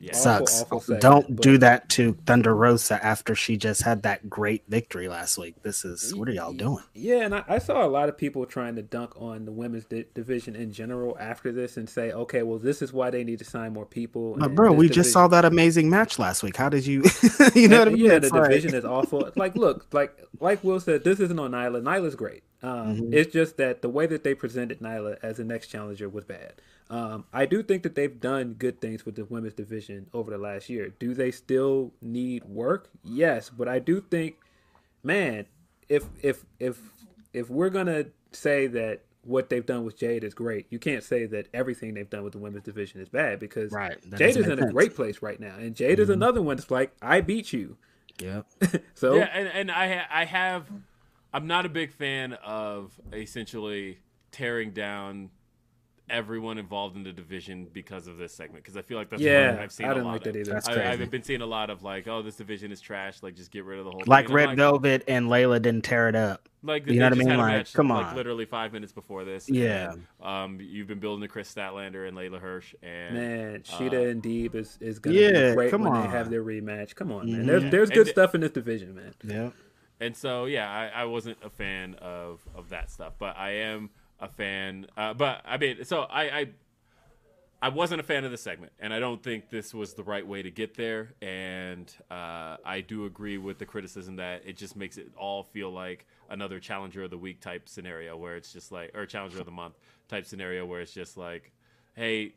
[0.00, 0.14] Yeah.
[0.14, 0.62] Sucks.
[0.62, 4.62] awful segment, Don't but- do that to Thunder Rosa after she just had that great
[4.68, 5.60] victory last week.
[5.64, 6.84] This is what are y'all doing?
[6.94, 9.84] Yeah, and I, I saw a lot of people trying to dunk on the women's
[9.86, 13.40] di- division in general after this and say, okay, well, this is why they need
[13.40, 14.36] to sign more people.
[14.38, 16.56] But bro, this we just saw that amazing match last week.
[16.56, 17.02] How did you?
[17.56, 18.04] you know what I mean?
[18.04, 19.30] Yeah, It's the like- division is awful.
[19.34, 21.82] Like, look, like like Will said, this isn't on Nyla.
[21.82, 22.44] Nyla's great.
[22.62, 23.14] Um, Mm-hmm.
[23.14, 26.54] It's just that the way that they presented Nyla as the next challenger was bad.
[26.90, 30.38] Um, I do think that they've done good things with the women's division over the
[30.38, 30.88] last year.
[30.98, 32.88] Do they still need work?
[33.04, 34.36] Yes, but I do think,
[35.02, 35.44] man,
[35.88, 36.80] if if if
[37.34, 41.26] if we're gonna say that what they've done with Jade is great, you can't say
[41.26, 44.42] that everything they've done with the women's division is bad because Right, Jade is in
[44.44, 44.60] a sense.
[44.60, 44.70] Mm-hmm.
[44.70, 47.76] great place right now, and Jade is another one that's like, I beat you.
[48.20, 48.42] Yeah.
[48.94, 50.66] So Yeah, and, and I ha- I have
[51.32, 53.98] I'm not a big fan of essentially
[54.32, 55.30] tearing down
[56.10, 59.58] everyone involved in the division because of this segment because I feel like that's Yeah,
[59.60, 60.52] I've seen I a didn't lot like that either.
[60.52, 60.90] That's I.
[60.92, 63.22] I've been seeing a lot of like, oh, this division is trash.
[63.22, 64.02] Like, just get rid of the whole.
[64.06, 64.36] Like thing.
[64.38, 66.48] And Red Velvet and Leyla didn't tear it up.
[66.62, 67.28] Like You know what I mean?
[67.28, 68.16] Like, match, come like on.
[68.16, 69.48] literally five minutes before this.
[69.48, 69.92] Yeah.
[69.92, 74.10] and, um, you've been building to Kris Statlander and Leyla Hirsch, and man, uh, Shida
[74.10, 76.02] and Deeb is, is gonna Yeah, be great come when on.
[76.02, 76.94] they have their rematch.
[76.96, 77.42] Come on, man.
[77.42, 77.46] Mhm.
[77.46, 79.14] There's there's And good th- stuff in this division, man.
[79.22, 79.50] Yeah.
[80.00, 83.90] And so, yeah, I, I wasn't a fan of, of that stuff, but I am
[84.20, 84.86] a fan.
[84.96, 86.48] Uh, but I mean, so I, I
[87.60, 90.24] I wasn't a fan of the segment, and I don't think this was the right
[90.24, 91.14] way to get there.
[91.20, 95.70] And uh, I do agree with the criticism that it just makes it all feel
[95.70, 99.44] like another Challenger of the Week type scenario, where it's just like, or Challenger of
[99.44, 99.74] the Month
[100.08, 101.50] type scenario, where it's just like,
[101.96, 102.32] hey,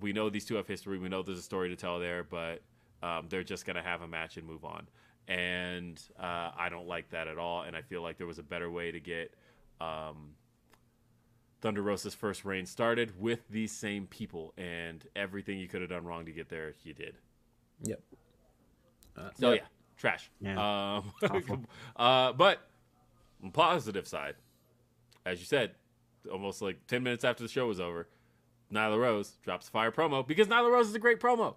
[0.00, 2.60] we know these two have history, we know there's a story to tell there, but
[3.04, 4.88] um, they're just gonna have a match and move on.
[5.28, 7.62] And uh, I don't like that at all.
[7.62, 9.32] And I feel like there was a better way to get
[9.80, 10.34] um,
[11.66, 16.04] Thunder Rosa's first reign started with these same people, and everything you could have done
[16.04, 17.16] wrong to get there, you did.
[17.82, 18.00] Yep.
[19.34, 19.62] So Yep.
[19.62, 19.66] yeah,
[19.96, 20.30] trash.
[20.40, 21.00] Yeah.
[21.24, 21.66] Um,
[21.96, 22.60] uh, but
[23.52, 24.36] positive side,
[25.24, 25.72] as you said,
[26.30, 28.06] almost like ten minutes after the show was over,
[28.72, 31.56] Nyla Rose drops a fire promo because Nyla Rose is a great promo.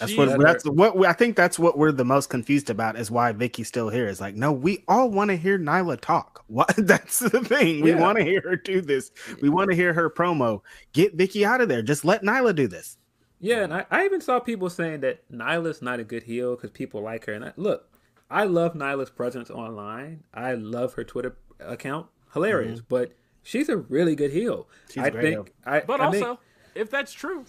[0.00, 0.08] Yep.
[0.08, 3.10] That's what that's what we, I think that's what we're the most confused about is
[3.10, 4.08] why Vickie's still here.
[4.08, 6.44] Is like, no, we all want to hear Nyla talk.
[6.52, 7.80] What that's the thing.
[7.82, 8.00] We Yeah.
[8.00, 9.10] want to hear her do this.
[9.40, 10.60] We want to hear her promo.
[10.92, 11.80] Get Vickie out of there.
[11.82, 12.98] Just let Nyla do this.
[13.40, 16.70] Yeah, and I, I even saw people saying that Nyla's not a good heel because
[16.70, 17.32] people like her.
[17.32, 17.88] And I, look,
[18.30, 20.24] I love Nyla's presence online.
[20.34, 22.06] I love her Twitter account.
[22.34, 23.12] Hilarious, but
[23.42, 24.64] she's a really good heel.
[24.68, 24.92] Mm-hmm.
[24.92, 25.52] She's a I great think.
[25.64, 26.38] I, But I also, think-
[26.74, 27.44] if that's true,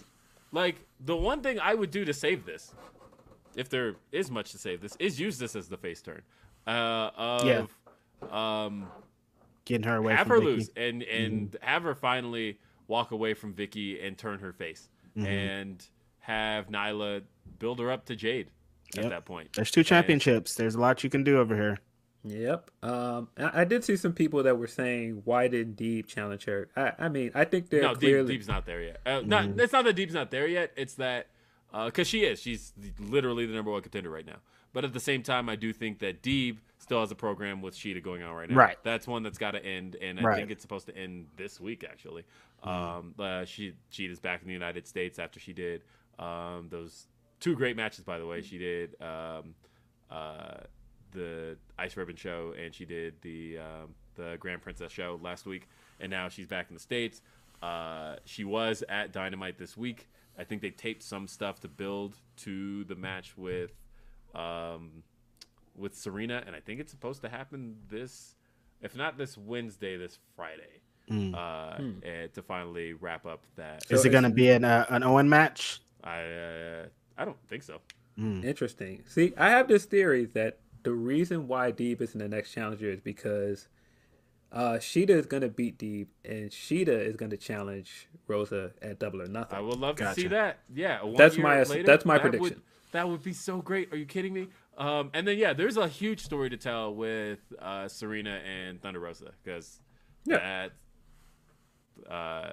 [0.54, 2.72] like the one thing I would do to save this,
[3.56, 6.22] if there is much to save this, is use this as the face turn.
[6.66, 7.66] Uh, of, Yeah.
[8.30, 8.86] Um,
[9.66, 10.44] Getting her away have from her Vickie.
[10.44, 15.26] lose and and have her finally walk away from Vickie and turn her face, Mm-hmm.
[15.26, 15.88] and
[16.20, 17.22] have Nyla
[17.58, 18.48] build her up to Jade
[18.98, 19.50] at that point.
[19.54, 20.54] There's two championships.
[20.54, 21.78] There's a lot you can do over here.
[22.24, 22.70] Yep.
[22.82, 26.68] Um, I, I did see some people that were saying, "Why didn't Deeb challenge her?"
[26.76, 28.26] I, I mean, I think they're no, Deeb.
[28.28, 29.00] Deeb's not there yet.
[29.04, 30.72] Uh, Not it's not that Deeb's not there yet.
[30.76, 31.26] It's that
[31.84, 32.40] because she is.
[32.40, 34.36] She's literally the number one contender right now.
[34.72, 37.74] But at the same time, I do think that Deeb still has a program with
[37.76, 38.56] Shida going on right now.
[38.56, 38.76] Right.
[38.82, 40.36] That's one that's got to end, and I Right.
[40.36, 42.24] think it's supposed to end this week actually.
[42.62, 45.82] Um, uh, she Shida's back in the United States after she did
[46.18, 47.06] um, those
[47.38, 48.02] two great matches.
[48.04, 49.54] By the way, she did um,
[50.10, 50.60] uh,
[51.14, 55.68] the Ice Ribbon show and she did the um, the Grand Princess show last week,
[56.00, 57.22] and now she's back in the states.
[57.62, 60.08] Uh, she was at Dynamite this week.
[60.38, 63.72] I think they taped some stuff to build to the match with
[64.34, 65.02] um,
[65.76, 68.34] with Serena, and I think it's supposed to happen this,
[68.82, 70.80] if not this Wednesday, this Friday,
[71.34, 73.84] uh, eh, to finally wrap up that.
[73.90, 75.80] Is it going to be an uh, an Owen match?
[76.02, 76.84] I uh,
[77.16, 77.80] I don't think so.
[78.16, 79.02] Interesting.
[79.08, 82.88] See, I have this theory that the reason why Deeb is in the next challenger
[82.90, 83.66] is because
[84.52, 89.00] uh, Shida is going to beat Deeb, and Shida is going to challenge Rosa at
[89.00, 89.58] Double or Nothing.
[89.58, 90.60] I would love to see that.
[90.72, 92.62] Yeah, one That's year my- later, that's my that would- prediction.
[92.92, 93.92] that would be so great.
[93.92, 94.48] Are you kidding me?
[94.78, 99.00] Um, and then yeah, there's a huge story to tell with uh, Serena and Thunder
[99.00, 99.80] Rosa because
[100.24, 100.70] Yeah.
[102.06, 102.52] that uh,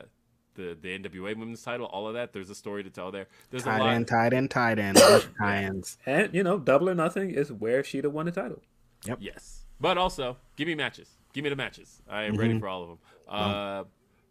[0.55, 2.33] the the NWA Women's Title, all of that.
[2.33, 3.27] There's a story to tell there.
[3.49, 3.93] There's a Tight lot.
[3.93, 4.95] end, tight end, tight end.
[4.97, 5.97] bunch of tie-ins.
[6.05, 8.61] And you know, Double or Nothing is where Shida won the title.
[9.05, 9.17] Yep.
[9.21, 11.09] Yes, but also give me matches.
[11.33, 12.01] Give me the matches.
[12.09, 12.41] I am Mm-hmm.
[12.41, 12.97] ready for all of them.
[13.27, 13.83] Uh,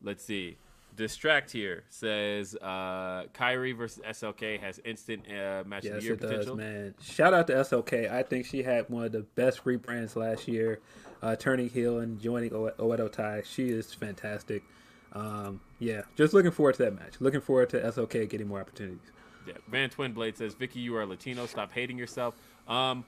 [0.02, 0.56] let's see.
[0.96, 6.20] Distract here says uh, Kairi versus SLK has instant uh, match of the year it
[6.20, 6.94] does, man.
[7.00, 8.10] Shout out to SLK.
[8.12, 10.80] I think she had one of the best rebrands last year,
[11.22, 13.42] uh, turning heel and joining O- Oedo Tai.
[13.46, 14.62] She is fantastic.
[15.12, 17.14] Um, yeah, just looking forward to that match.
[17.20, 19.00] Looking forward to SLK getting more opportunities.
[19.46, 21.46] Yeah, Van Twin Blade says, "Vickie, you are Latino.
[21.46, 22.34] Stop hating yourself."
[22.68, 23.04] Um,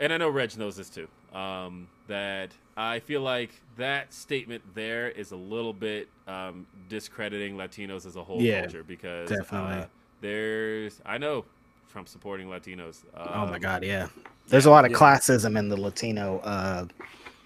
[0.00, 1.08] and I know Reg knows this too.
[1.36, 8.06] Um, that I feel like that statement there is a little bit um, discrediting Latinos
[8.06, 9.82] as a whole Yeah, culture because definitely.
[9.82, 9.86] uh,
[10.20, 11.44] there's I know
[11.92, 13.04] Trump supporting Latinos.
[13.14, 14.08] Oh my Um, god, yeah.
[14.48, 14.96] There's a lot of Yeah.
[14.98, 16.38] classism in the Latino.
[16.38, 16.86] Uh,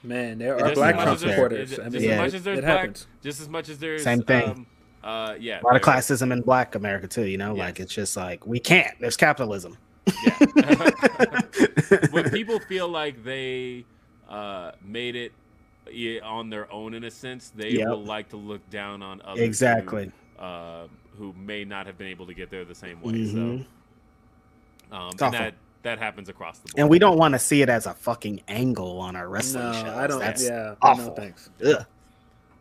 [0.03, 1.69] Man, there are as black much Trump as there's- supporters.
[1.71, 2.17] Just I as Yeah.
[2.17, 3.07] much as there's it black, happens.
[3.23, 4.51] just as much as there's Same thing.
[4.51, 4.67] Um,
[5.05, 7.27] uh, yeah, a lot of there- classism in Black America too.
[7.27, 8.99] You know, like it's just like we can't.
[9.01, 9.77] There's capitalism.
[12.11, 13.85] when people feel like they
[14.29, 15.33] uh, made it
[16.23, 17.89] on their own in a sense, they Yep.
[17.89, 20.11] will like to look down on others Exactly.
[20.39, 20.87] who, uh,
[21.19, 23.13] who may not have been able to get there the same way.
[23.13, 23.33] Mhm.
[23.33, 26.81] So, um, and that that happens across the board.
[26.81, 29.73] And we don't want to see it as a fucking angle on our wrestling No,
[29.73, 29.85] shows.
[29.85, 30.19] I don't.
[30.21, 31.07] That's yeah, awful.
[31.07, 31.51] no thanks.
[31.65, 31.85] Ugh.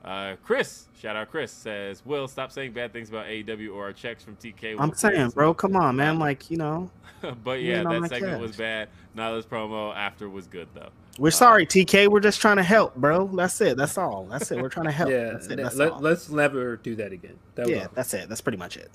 [0.03, 3.93] Uh, Chris, shout out Chris says, "Will stop saying bad things about AEW or our
[3.93, 6.17] checks from TK." I'm will saying, bro, come on, man.
[6.19, 6.89] Like, you know,
[7.43, 8.57] but yeah, that my segment was cash.
[8.57, 8.89] bad.
[9.17, 10.87] Nyla's promo after was good though.
[11.17, 12.07] we're sorry, TK.
[12.07, 13.27] We're just trying to help, bro.
[13.27, 13.75] That's it.
[13.75, 14.25] That's all.
[14.31, 14.61] That's it.
[14.61, 15.09] We're trying to help.
[15.11, 15.57] Yeah, That's it.
[15.57, 16.07] let, That's let, all.
[16.07, 17.37] us never do that again.
[17.55, 18.29] That was Yeah, that's it.
[18.29, 18.89] That's pretty much it.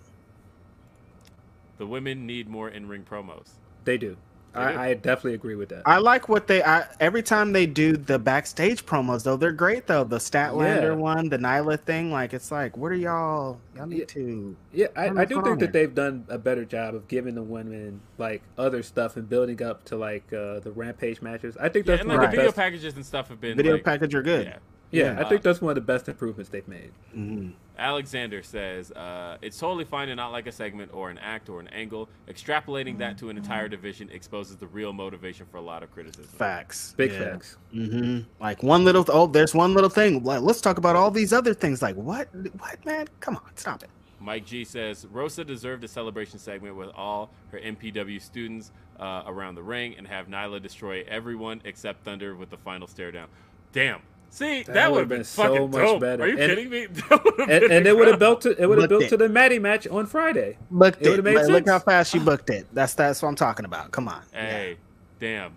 [1.76, 3.48] The women need more in-ring promos.
[3.84, 4.16] They do.
[4.56, 4.90] I.
[4.90, 5.82] I definitely agree with that.
[5.84, 6.62] I like what they.
[6.62, 9.88] I, every time they do the backstage promos, though, they're great.
[9.88, 10.94] Though the Statlander Yeah.
[10.94, 13.58] one, the Nyla thing, like it's like, what are y'all?
[13.74, 14.04] Y'all need Yeah.
[14.06, 14.56] to.
[14.72, 17.42] Yeah, I, I do phone think that they've done a better job of giving the
[17.42, 21.56] women like other stuff and building up to like uh, the rampage matches.
[21.56, 23.56] I think Yeah, that's and like of the the video packages and stuff have been
[23.56, 24.46] Video like, package are good.
[24.46, 24.58] Yeah.
[24.94, 25.20] Yeah, yeah.
[25.24, 26.92] I think that's one of the best improvements they've made.
[27.16, 27.52] Mhm.
[27.76, 31.60] Alexander says uh, it's totally fine to not like a segment or an act or
[31.60, 32.08] an angle.
[32.28, 36.26] Extrapolating that to an entire division exposes the real motivation for a lot of criticism.
[36.26, 36.94] Facts.
[36.96, 37.32] Big yeah.
[37.32, 37.56] facts.
[37.72, 39.04] hmm Like one little.
[39.08, 40.22] Oh, there's one little thing.
[40.22, 41.82] Like, let's talk about all these other things.
[41.82, 42.28] Like what?
[42.58, 43.08] What, man?
[43.20, 43.90] Come on, stop it.
[44.20, 49.54] Mike G says Rosa deserved a celebration segment with all her MPW students uh, around
[49.54, 53.28] the ring and have Nyla destroy everyone except Thunder with the final stare down.
[53.72, 54.00] Damn.
[54.34, 56.00] See, that, That would would've have been, been so fucking much dope.
[56.00, 56.22] better.
[56.24, 56.86] Are you And- kidding me?
[57.08, 59.08] That would've and, and it would have built to it would have built it.
[59.10, 60.58] to the Maddie match on Friday.
[60.72, 61.22] Booked It it.
[61.22, 61.70] made Look- Look sense.
[61.70, 62.66] how fast she booked it.
[62.72, 63.92] That's that's what I'm talking about.
[63.92, 64.22] Come on.
[64.32, 64.76] Hey,
[65.20, 65.56] damn.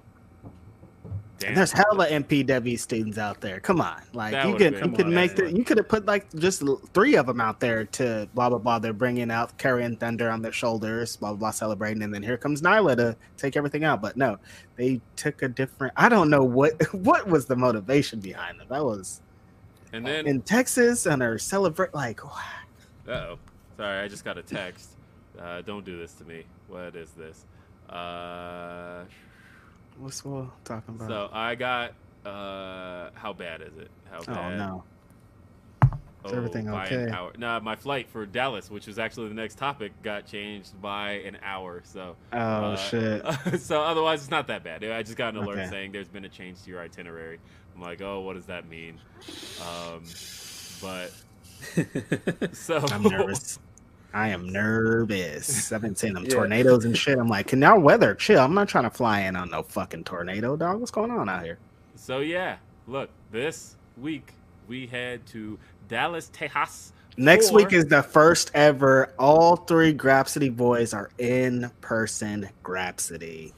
[1.39, 1.53] Damn.
[1.53, 3.59] There's hella MPW students out there.
[3.59, 6.31] Come on, like That you could you could make the, you could have put like
[6.33, 8.79] just three of them out there to blah blah blah.
[8.79, 12.37] They're bringing out carrying thunder on their shoulders, blah blah blah, celebrating, and then here
[12.37, 14.01] comes Nyla to take everything out.
[14.01, 14.37] But no,
[14.77, 15.93] they took a different.
[15.95, 18.69] I don't know what what was the motivation behind it.
[18.69, 19.21] That was
[19.93, 23.39] and then, in Texas and are celebrate like uh oh.
[23.77, 24.89] Sorry, I just got a text.
[25.39, 26.43] Uh, don't do this to me.
[26.67, 27.45] What is this?
[27.89, 29.03] Uh,
[29.99, 31.09] what's what talking about?
[31.09, 31.93] so I got.
[32.25, 33.89] Uh, how bad is it?
[34.11, 34.57] How oh bad?
[34.57, 34.83] no,
[36.25, 37.29] Oh, Is everything by an okay?
[37.37, 41.37] No, my flight for Dallas, which was actually the next topic, got changed by an
[41.43, 41.81] hour.
[41.85, 42.15] So.
[42.33, 43.25] oh uh, shit.
[43.59, 44.83] so otherwise, it's not that bad.
[44.83, 45.69] I just got an alert Okay.
[45.69, 47.39] saying there's been a change to your itinerary.
[47.75, 48.99] I'm like, oh, what does that mean?
[49.61, 50.03] Um,
[50.81, 51.11] but
[52.53, 53.59] so I'm nervous.
[54.13, 55.71] I am nervous.
[55.71, 56.31] I've been seeing them Yeah.
[56.35, 57.17] tornadoes and shit.
[57.19, 58.39] I'm like, can y'all weather chill?
[58.39, 60.79] I'm not trying to fly in on no fucking tornado, dog.
[60.79, 61.57] What's going on out here?
[61.95, 62.57] So yeah,
[62.87, 64.33] look, this week
[64.67, 66.93] we head to Dallas, Texas.
[67.17, 69.13] Next for- week is the first ever.
[69.19, 72.49] All three Grapsody boys are in person.
[72.63, 73.53] Grapsody.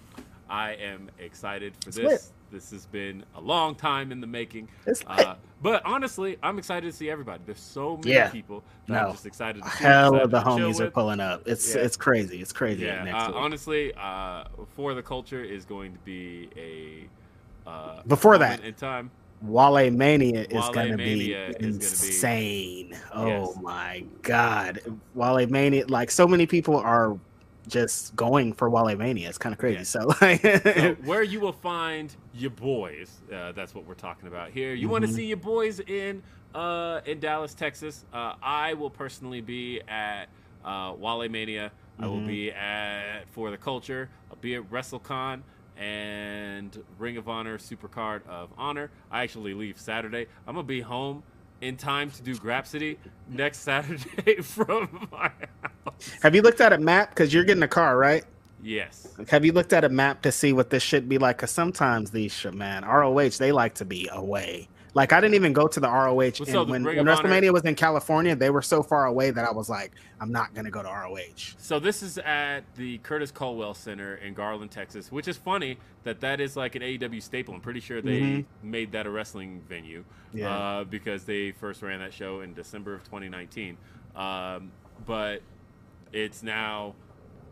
[0.49, 2.05] I am excited for It's this.
[2.07, 2.23] lit.
[2.51, 4.67] This has been a long time in the making.
[5.07, 7.43] Uh, but honestly, I'm excited to see everybody.
[7.45, 8.29] There's so many Yeah.
[8.29, 8.99] people that No.
[9.07, 9.83] I'm just excited to see.
[9.83, 11.47] Hell of the homies are pulling up.
[11.47, 11.81] It's Yeah.
[11.81, 12.41] it's crazy.
[12.41, 12.85] It's crazy.
[12.85, 14.45] Yeah, next uh, honestly, uh,
[14.75, 19.11] for the culture is going to be a uh, Before that, in time.
[19.41, 22.97] Wale Mania is Wale gonna be Mania be- insane.
[23.13, 23.57] Oh Yes.
[23.61, 24.79] my god,
[25.13, 25.85] Wale Mania!
[25.87, 27.17] Like so many people are
[27.69, 29.29] just going for Wale Mania.
[29.29, 29.77] It's kind of crazy.
[29.77, 29.83] Yeah.
[29.83, 34.49] So like, So where you will find your boys, uh, that's what we're talking about
[34.51, 34.73] here.
[34.73, 36.21] You want to see your boys in
[36.55, 38.05] uh, in Dallas, Texas.
[38.13, 40.25] Uh, I will personally be at
[40.65, 41.71] uh, Wale Mania.
[41.99, 42.27] I will Mhm.
[42.27, 44.09] be at For the Culture.
[44.31, 45.41] I'll be at WrestleCon
[45.77, 48.91] and Ring of Honor Supercard of Honor.
[49.11, 50.27] I actually leave Saturday.
[50.47, 51.23] I'm gonna be home
[51.61, 55.31] in time to do Grapsody next Saturday from my
[55.61, 56.11] house.
[56.21, 57.09] have you looked at a map?
[57.09, 58.23] Because you're getting a car, right?
[58.61, 59.07] Yes.
[59.29, 61.37] Have you looked at a map to see what this should be like?
[61.37, 64.67] Because sometimes these shit, man, ROH they like to be away.
[64.99, 67.63] Like I didn't even go to the ROH Well, and the when, when WrestleMania was
[67.63, 68.35] in California.
[68.35, 71.55] They were so far away that I was like, I'm not gonna go to ROH.
[71.57, 76.19] So this is at the Curtis Culwell Center in Garland, Texas, which is funny that
[76.19, 77.53] that is like an AEW staple.
[77.53, 78.45] I'm pretty sure they Mhm.
[78.61, 80.03] made that a wrestling venue
[80.33, 80.49] Yeah.
[80.53, 83.77] uh, because they first ran that show in December of 2019.
[84.17, 84.69] Um,
[85.05, 85.41] but
[86.11, 86.93] it's now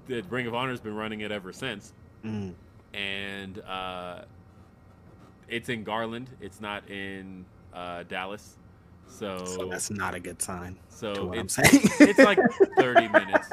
[0.07, 1.93] the Ring of Honor has been running it ever since,
[2.25, 2.55] Mm.
[2.93, 4.23] and uh,
[5.47, 6.29] it's in Garland.
[6.41, 8.57] It's not in uh, Dallas.
[9.09, 10.75] So, So that's not a good sign.
[10.89, 11.83] so to what I'm it's, saying.
[12.01, 12.39] it's like
[12.77, 13.49] 30 minutes.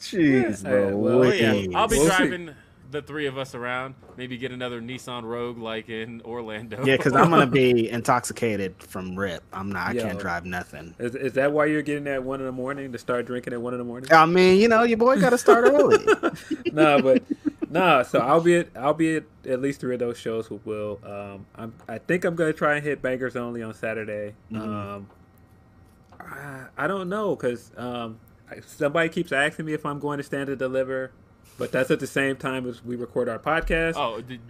[0.00, 0.96] Jeez, Yeah, bro.
[0.96, 2.16] well, Well, yeah, I'll be We'll see.
[2.16, 2.50] driving
[2.92, 3.96] the three of us around.
[4.16, 6.84] Maybe get another Nissan Rogue like in Orlando.
[6.84, 9.42] Yeah, because I'm gonna be intoxicated from rip.
[9.52, 9.88] I'm not.
[9.88, 10.02] I Yo.
[10.02, 10.94] can't drive nothing.
[11.00, 13.54] Is, is that why you're getting there at one in the morning to start drinking
[13.54, 14.10] at one in the morning?
[14.12, 15.98] I mean, you know, your boy got to start early.
[16.72, 17.24] no, but
[17.70, 18.02] no.
[18.02, 21.00] So I'll be at I'll be at at least three of those shows with Will.
[21.04, 24.34] Um, I'm I think I'm gonna try and hit Bangers Only on Saturday.
[24.50, 24.60] Mhm.
[24.60, 25.08] Um,
[26.18, 28.18] I, I don't know because um,
[28.66, 31.12] somebody keeps asking me if I'm going to stand to deliver,
[31.58, 33.94] but that's at the same time as we record our podcast.
[33.96, 34.40] Oh, did,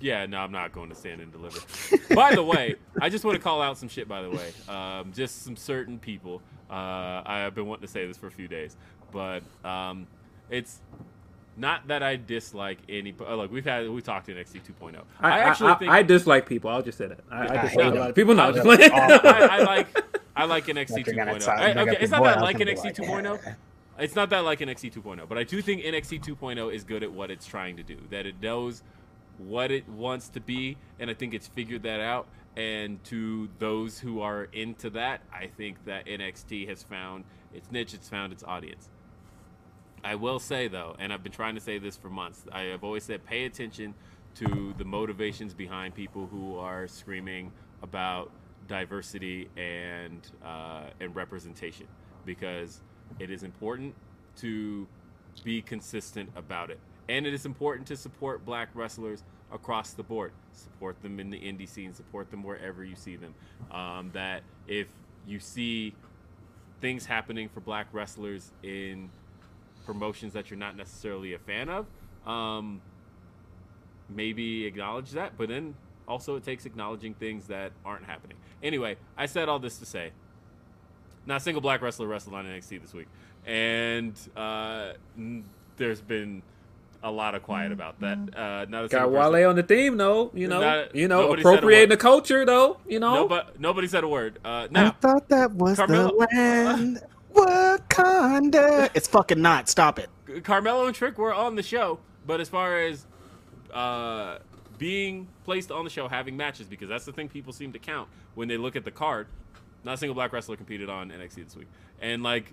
[0.00, 0.26] yeah.
[0.26, 1.60] No, I'm not going to stand and deliver.
[2.14, 4.08] by the way, I just want to call out some shit.
[4.08, 6.42] By the way, um, just some certain people.
[6.70, 8.76] Uh, I've been wanting to say this for a few days,
[9.12, 10.06] but um,
[10.50, 10.80] it's
[11.56, 13.14] not that I dislike any.
[13.20, 15.02] oh, Look, we've had we talked to NXT 2.0.
[15.20, 16.70] I, I, I actually I, think I dislike people.
[16.70, 17.20] I'll just say that.
[17.30, 18.34] I, I I dislike hate a lot of people.
[18.34, 18.92] No, I'm just I- playing.
[18.92, 20.04] I, I like
[20.36, 21.48] I like NXT Like, you're gonna 2.0.
[21.48, 22.02] I- okay, oh.
[22.02, 23.56] it's not that I I like gonna NXT like, 2.0.
[23.98, 27.10] It's not that like NXT 2.0, but I do think NXT 2.0 is good at
[27.10, 27.96] what it's trying to do.
[28.10, 28.82] That it knows
[29.38, 32.26] what it wants to be, and I think it's figured that out.
[32.56, 37.94] And to those who are into that, I think that NXT has found its niche,
[37.94, 38.88] it's found its audience.
[40.04, 42.44] I will say though, and I've been trying to say this for months.
[42.52, 43.94] I have always said pay attention
[44.36, 47.52] to the motivations behind people who are screaming
[47.82, 48.30] about
[48.68, 51.86] diversity and uh, and representation,
[52.24, 52.80] because
[53.18, 53.94] it is important
[54.36, 54.86] to
[55.44, 60.32] be consistent about it, and it is important to support Black wrestlers across the board.
[60.52, 61.94] Support them in the indie scene.
[61.94, 63.34] Support them wherever you see them.
[63.70, 64.88] Um, that if
[65.26, 65.94] you see
[66.80, 69.10] things happening for black wrestlers in
[69.86, 71.86] promotions that you're not necessarily a fan of.
[72.26, 72.80] Um,
[74.08, 75.74] maybe acknowledge that, but then
[76.08, 78.36] also it takes acknowledging things that aren't happening.
[78.62, 80.10] Anyway, I said all this to say,
[81.24, 83.08] not a single black wrestler wrestled on NXT this week,
[83.46, 85.44] and uh, n-
[85.76, 86.42] there's been
[87.02, 88.16] a lot of quiet about that.
[88.16, 90.30] Uh, not a Got single person- Wale on the theme though.
[90.34, 92.78] You know, Not- you know, nobody said a appropriating the culture though.
[92.88, 94.38] You know, Nobody, nobody said a word.
[94.44, 97.02] Uh, I thought that was Carmelo- the land.
[97.96, 98.90] Wakanda.
[98.94, 99.68] It's fucking not.
[99.68, 100.08] Stop it.
[100.44, 103.06] Carmelo and Trick were on the show, but as far as
[103.72, 104.38] uh,
[104.78, 108.08] being placed on the show, having matches, because that's the thing people seem to count
[108.34, 109.26] when they look at the card.
[109.84, 111.68] Not a single black wrestler competed on NXT this week,
[112.00, 112.52] and like,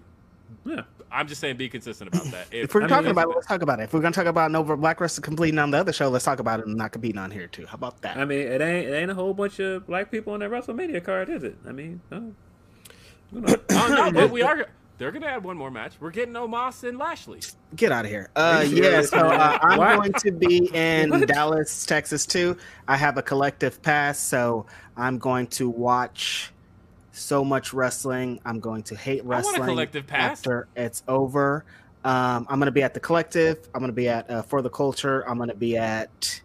[0.65, 0.81] yeah.
[1.11, 2.47] I'm just saying, be consistent about that.
[2.51, 3.83] If we're I mean, talking it's- about it, let's talk about it.
[3.83, 6.39] If we're gonna talk about no black wrestler completing on the other show, let's talk
[6.39, 7.65] about it and not competing on here too.
[7.65, 8.17] How about that?
[8.17, 11.03] I mean, it ain't it ain't a whole bunch of black people on that WrestleMania
[11.03, 11.57] card, is it?
[11.67, 12.33] I mean, oh.
[13.31, 13.55] You know.
[13.72, 14.67] oh no, but we are.
[14.97, 15.93] They're gonna add one more match.
[15.99, 17.39] We're getting Omos and Lashley.
[17.75, 18.30] Get out of here.
[18.35, 19.57] Uh, yeah, so uh.
[19.63, 19.95] I'm What?
[19.97, 21.27] going to be in What?
[21.27, 22.57] Dallas, Texas too.
[22.88, 24.65] I have a collective pass, so
[24.95, 26.51] I'm going to watch
[27.11, 28.39] so much wrestling.
[28.45, 30.39] I'm going to hate want a wrestling collective pass.
[30.39, 31.65] after it's over.
[32.05, 33.57] Um, I'm going to be at the collective.
[33.73, 35.27] I'm going to be at uh, for the culture.
[35.27, 36.41] I'm going to be at s-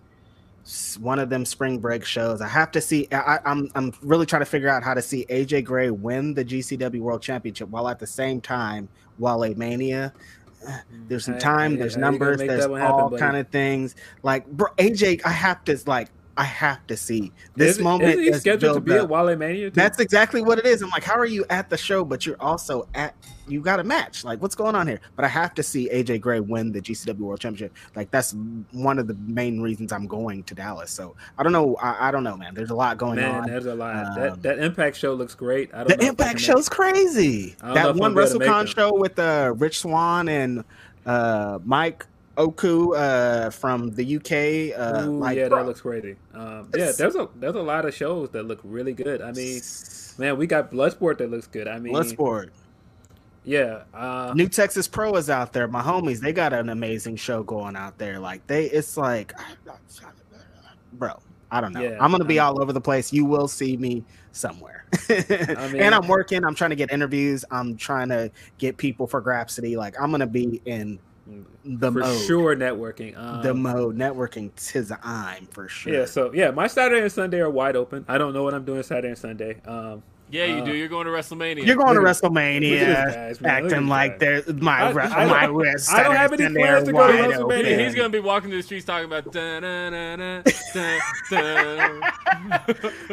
[1.00, 2.40] one of them spring break shows.
[2.40, 3.08] I have to see.
[3.10, 6.44] I, I'm I'm really trying to figure out how to see AJ Gray win the
[6.44, 8.88] GCW World Championship while at the same time
[9.18, 10.12] Wale Mania.
[11.08, 11.72] There's some time.
[11.72, 12.38] hey, There's numbers.
[12.38, 13.20] There's happen, all buddy?
[13.20, 13.94] kind of things.
[14.22, 16.08] Like bro, AJ, I have to like.
[16.38, 18.10] I have to see this Isn't- moment.
[18.10, 19.10] Isn't he scheduled to be at up.
[19.10, 19.70] Wale Mania?
[19.70, 19.74] Too?
[19.74, 20.82] That's exactly what it is.
[20.82, 23.12] I'm like, how are you at the show, but you're also at
[23.48, 24.24] you got a match?
[24.24, 25.00] Like, what's going on here?
[25.16, 27.74] But I have to see AJ Gray win the GCW World Championship.
[27.96, 28.36] Like, that's
[28.70, 30.92] one of the main reasons I'm going to Dallas.
[30.92, 31.74] So I don't know.
[31.82, 32.54] I, I don't know, man.
[32.54, 33.34] There's a lot going man.
[33.42, 33.48] on.
[33.48, 33.96] There's a lot.
[33.96, 35.74] Um, that that Impact show looks great.
[35.74, 37.56] I don't The know if I Impact show's crazy.
[37.60, 39.80] I don't know That one I'm gonna be able to WrestleCon show with uh, Rich
[39.80, 40.62] Swann and
[41.04, 42.06] uh, Mike
[42.38, 44.78] Oku uh, from the UK.
[44.78, 46.16] Uh, Ooh, like, yeah, bro, that looks crazy.
[46.32, 49.20] Um, yeah, there's a there's a lot of shows that look really good.
[49.20, 49.60] I mean,
[50.18, 51.66] man, we got Bloodsport that looks good.
[51.68, 52.50] I mean, Bloodsport.
[53.44, 53.82] yeah.
[53.92, 55.66] Uh, New Texas Pro is out there.
[55.68, 58.20] My homies, they got an amazing show going out there.
[58.20, 59.32] Like they, it's like,
[60.92, 61.14] bro,
[61.50, 61.82] I don't know.
[61.82, 63.12] Yeah, I'm gonna be all over the place.
[63.12, 64.84] You will see me somewhere.
[65.08, 66.44] mean- and I'm working.
[66.44, 67.44] I'm trying to get interviews.
[67.50, 69.76] I'm trying to get people for Grapsody.
[69.76, 71.00] Like I'm gonna be in
[71.64, 72.20] the for mode.
[72.26, 73.16] sure networking.
[73.18, 75.92] Um, The mode networking tis I'm for sure.
[75.92, 78.04] Yeah, so yeah, my Saturday and Sunday are wide open.
[78.08, 79.60] I don't know what I'm doing Saturday and Sunday.
[79.66, 80.74] Um, Yeah, you Uh, do.
[80.74, 81.66] You're going to WrestleMania.
[81.66, 83.62] You're going to Look at- look WrestleMania, at guys, man.
[83.64, 85.92] Look at acting like there's my I- I don't- my wrist.
[85.92, 87.36] I don't have any plans to go to WrestleMania.
[87.38, 87.64] open.
[87.64, 89.62] He's, he's gonna be walking through the streets talking about dun.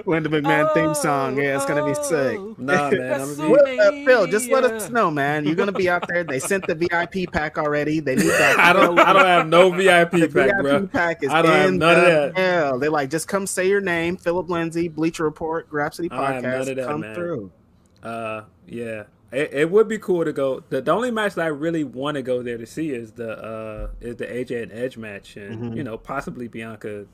[0.06, 1.38] Linda McMahon theme song.
[1.38, 2.40] Yeah, it's gonna be sick.
[2.58, 5.46] nah, man, I'm gonna be, uh, Phil, just let us know, man.
[5.46, 6.24] You're gonna be out there.
[6.24, 8.00] They sent the VIP pack already.
[8.00, 8.60] They need that.
[8.66, 10.88] I don't, I don't have no VIP The pack, VIP bro.
[10.88, 12.34] pack is I don't have in none of that.
[12.36, 12.80] mail.
[12.80, 16.52] They like just come say your name, Philip Lindsey, Bleacher Report, Grapsody I have none
[16.54, 16.70] Podcast.
[16.70, 17.16] of that, come man.
[17.16, 17.52] through.
[18.04, 20.64] Uh, yeah, it, it would be cool to go.
[20.70, 23.32] The, the only match that I really want to go there to see is the
[23.38, 25.78] uh is the AJ and Edge match, and Mm-hmm.
[25.78, 27.06] you know possibly Bianca,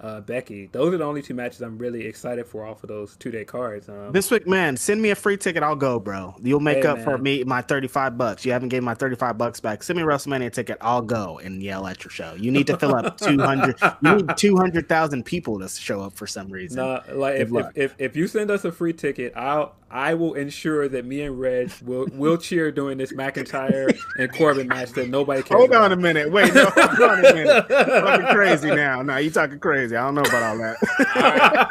[0.00, 0.68] uh, Becky.
[0.72, 3.44] Those are the only two matches I'm really excited for off of those two day
[3.44, 3.88] cards.
[3.88, 5.62] Um, This week, man, send me a free ticket.
[5.62, 6.34] I'll go, bro.
[6.42, 8.44] You'll make Hey, up for me my 35 bucks.
[8.44, 9.82] You haven't gave my 35 bucks back.
[9.82, 10.78] Send me a WrestleMania ticket.
[10.80, 12.34] I'll go and yell at your show.
[12.34, 13.76] You need to fill up 200.
[14.02, 16.78] you need 200,000 people to show up for some reason.
[16.78, 20.34] Nah, like if, if, if if you send us a free ticket, I'll I will
[20.34, 25.08] ensure that me and Reg will will cheer during this McIntyre and Corbin match that
[25.08, 25.56] nobody cares.
[25.56, 26.32] Hold on a minute.
[26.32, 27.66] Wait, no, hold on a minute.
[27.70, 29.02] You're talking crazy now.
[29.02, 29.94] No, you talking crazy.
[29.94, 30.76] I don't know about all that.
[31.14, 31.68] All right.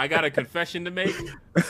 [0.00, 1.14] I got a confession to make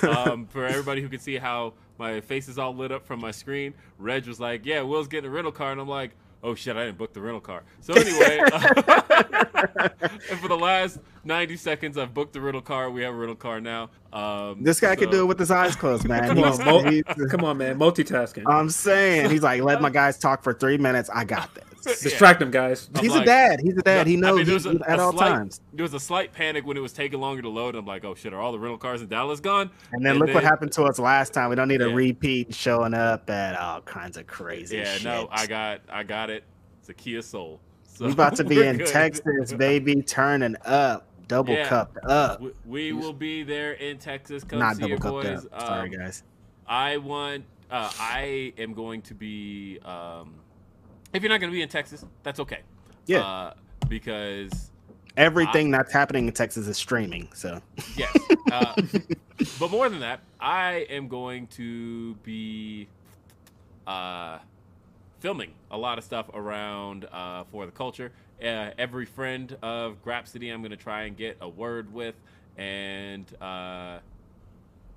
[0.05, 3.31] um, for everybody who can see how my face is all lit up from my
[3.31, 3.75] screen.
[3.99, 6.13] Reg was like, "Yeah, Will's getting a rental car," and I'm like,
[6.47, 8.39] "Oh shit, I didn't book the rental car." So anyway,
[10.31, 12.91] and for the last 90 seconds, I've booked the rental car.
[12.91, 13.91] We have a rental car now.
[14.12, 16.28] Um, This guy so- can do it with his eyes closed, man.
[16.28, 18.44] Come on, He's- Mo- he's- come on, man, multitasking.
[18.47, 21.10] I'm saying he's like, let my guys talk for three minutes.
[21.12, 21.65] I got this.
[22.03, 22.91] Distract them, guys.
[22.95, 23.61] I'm He's like- a dad.
[23.61, 24.07] He's a dad.
[24.07, 25.61] He I knows mean, there was a- at a all slight- times.
[25.73, 27.75] There was a slight panic when it was taking longer to load.
[27.77, 30.21] I'm like, "Oh shit, are all the rental cars in Dallas gone?" And then And
[30.21, 31.51] look what happened to us last time.
[31.51, 35.05] We don't need a repeat showing up at all kinds of crazy Yeah, shit.
[35.05, 36.45] no, I got, I got it.
[36.81, 37.61] It's a Kia Soul.
[37.85, 38.87] So we about to be in good.
[38.89, 41.69] Texas, baby, turning up, double Yeah.
[41.69, 42.41] cupped up.
[42.41, 44.45] We, we will be there in Texas.
[44.45, 45.47] Come Not see double your cupped boys.
[45.53, 45.61] up.
[45.63, 46.23] Sorry, Um, guys.
[46.67, 47.45] I want.
[47.71, 49.79] Uh, I am going to be.
[49.85, 50.35] Um,
[51.17, 52.61] if you're not going to be in Texas, that's okay.
[53.07, 53.20] Yeah.
[53.20, 53.55] Uh,
[53.89, 54.70] because
[55.17, 57.28] everything that's happening in Texas is streaming.
[57.35, 57.61] So
[57.97, 58.17] Yes.
[58.53, 58.75] Uh,
[59.59, 62.86] but more than that, I am going to be
[63.89, 64.39] uh,
[65.19, 68.12] filming a lot of stuff around uh, for the culture.
[68.41, 72.15] Uh, every friend of Grapsody, I'm going to try and get a word with
[72.57, 73.99] and uh,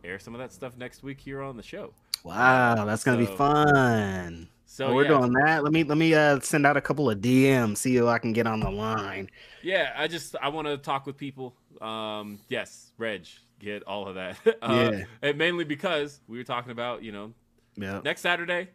[0.03, 1.91] air some of that stuff next week here on the show.
[2.23, 4.47] wow, that's gonna So- be fun.
[4.71, 5.63] So we're yeah, doing that.
[5.63, 8.33] Let me let me uh send out a couple of DMs, see who I can
[8.33, 9.27] get on the line.
[9.63, 11.55] yeah, I just I want to talk with people.
[11.81, 13.25] Um, yes, Reg,
[13.57, 14.37] get all of that.
[14.61, 15.03] uh, Yeah.
[15.23, 17.33] and mainly because we were talking about you know
[17.77, 18.01] Yeah.
[18.03, 18.69] next Saturday,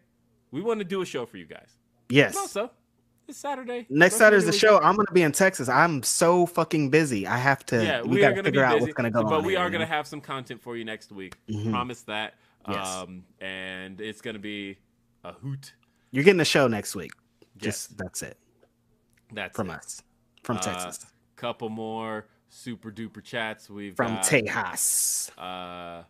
[0.51, 1.71] we want to do a show for you guys.
[2.09, 2.37] Yes.
[2.37, 2.73] Also,
[3.29, 3.87] it's Saturday.
[3.89, 4.79] Next Saturday's the show.
[4.81, 5.69] I'm gonna be in Texas.
[5.69, 7.25] I'm so fucking busy.
[7.25, 7.83] I have to.
[7.85, 9.61] Yeah, we, we, gotta going to be figure out what's gonna go but we here,
[9.61, 9.95] are going to know?
[9.95, 11.37] have some content for you next week.
[11.49, 11.71] Mhm.
[11.71, 12.35] Promise that.
[12.69, 12.85] Yes.
[12.85, 14.79] Um, and it's going to be
[15.23, 15.73] a hoot.
[16.15, 17.11] You're getting a show next week.
[17.57, 17.65] Yes.
[17.65, 18.39] Just that's it
[19.33, 19.75] That's from it.
[19.79, 20.01] us,
[20.45, 23.69] from Uh, Texas, Couple more super duper chats.
[23.69, 25.31] We've from got, Tejas.
[25.37, 26.05] Uh,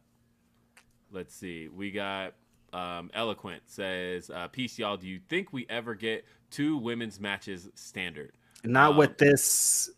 [1.10, 1.68] let's see.
[1.68, 2.34] We got
[2.74, 4.98] um, Eloquent says, uh, "Peace, y'all.
[4.98, 9.88] Do you think we ever get two women's matches standard?" Not um, with this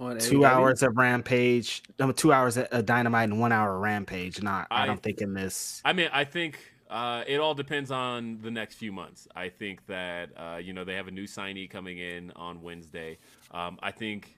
[0.00, 0.46] On two AEW?
[0.48, 4.42] hours of Rampage, no, two hours of Dynamite and one hour of Rampage.
[4.42, 5.80] Not, I, I- don't think in this.
[5.84, 6.58] I mean, I think
[6.90, 9.26] uh, it all depends on the next few months.
[9.34, 13.18] I think that uh, you know they have a new signee coming in on Wednesday.
[13.50, 14.36] Um, I think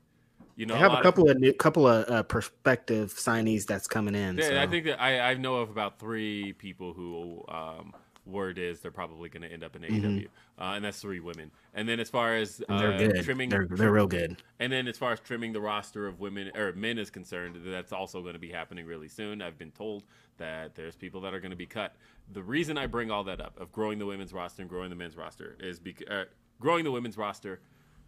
[0.56, 3.86] you know They have a of- couple of new, couple of uh, prospective signees that's
[3.86, 4.36] coming in.
[4.38, 4.58] Yeah, so.
[4.60, 7.94] I think that I, I know of about three people who um,
[8.26, 10.26] word is they're probably going to end up in AEW,
[10.58, 11.50] uh, and that's three women.
[11.74, 12.78] And then as far as Mm-hmm.
[12.78, 13.24] they're uh, good.
[13.24, 14.42] trimming, they're they're real good.
[14.58, 17.92] and then as far as trimming the roster of women or men is concerned, that's
[17.92, 19.40] also going to be happening really soon.
[19.42, 20.04] I've been told
[20.38, 21.94] that there's people that are going to be cut.
[22.32, 24.96] The reason I bring all that up of growing the women's roster and growing the
[24.96, 26.24] men's roster is because uh,
[26.60, 27.60] growing the women's roster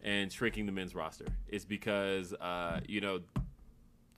[0.03, 3.21] and shrinking the men's roster is because uh, you know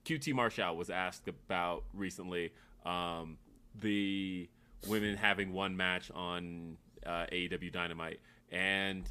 [0.05, 2.53] QT Marshall was asked about recently
[2.87, 3.37] um,
[3.81, 4.49] the
[4.87, 6.77] women having one match on
[7.07, 9.05] uh, AEW Dynamite, and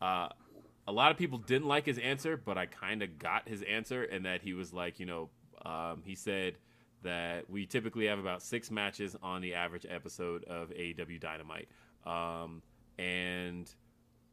[0.00, 0.28] uh,
[0.86, 4.02] a lot of people didn't like his answer, but I kind of got his answer,
[4.02, 5.30] and that he was like, you know,
[5.64, 6.56] um, he said
[7.02, 11.68] that we typically have about six matches on the average episode of AEW Dynamite,
[12.04, 12.62] um,
[12.98, 13.72] and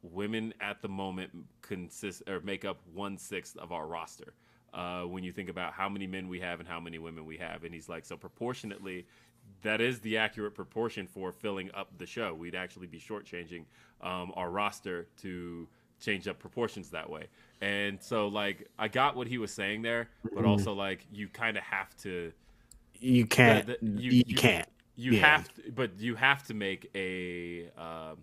[0.02, 1.30] women at the moment
[1.62, 4.34] consist or make up one sixth of our roster.
[4.74, 7.38] Uh, when you think about how many men we have and how many women we
[7.38, 9.06] have, and he's like, so proportionately,
[9.62, 12.34] that is the accurate proportion for filling up the show.
[12.34, 13.64] We'd actually be shortchanging
[14.00, 15.66] um, our roster to
[16.00, 17.26] change up proportions that way.
[17.60, 21.56] And so, like, I got what he was saying there, but also like you kind
[21.56, 22.32] of have to
[23.00, 23.66] You can't.
[23.66, 24.68] the- the- you, you can't.
[24.94, 25.26] you Yeah.
[25.26, 28.18] have to, but you have to make a um,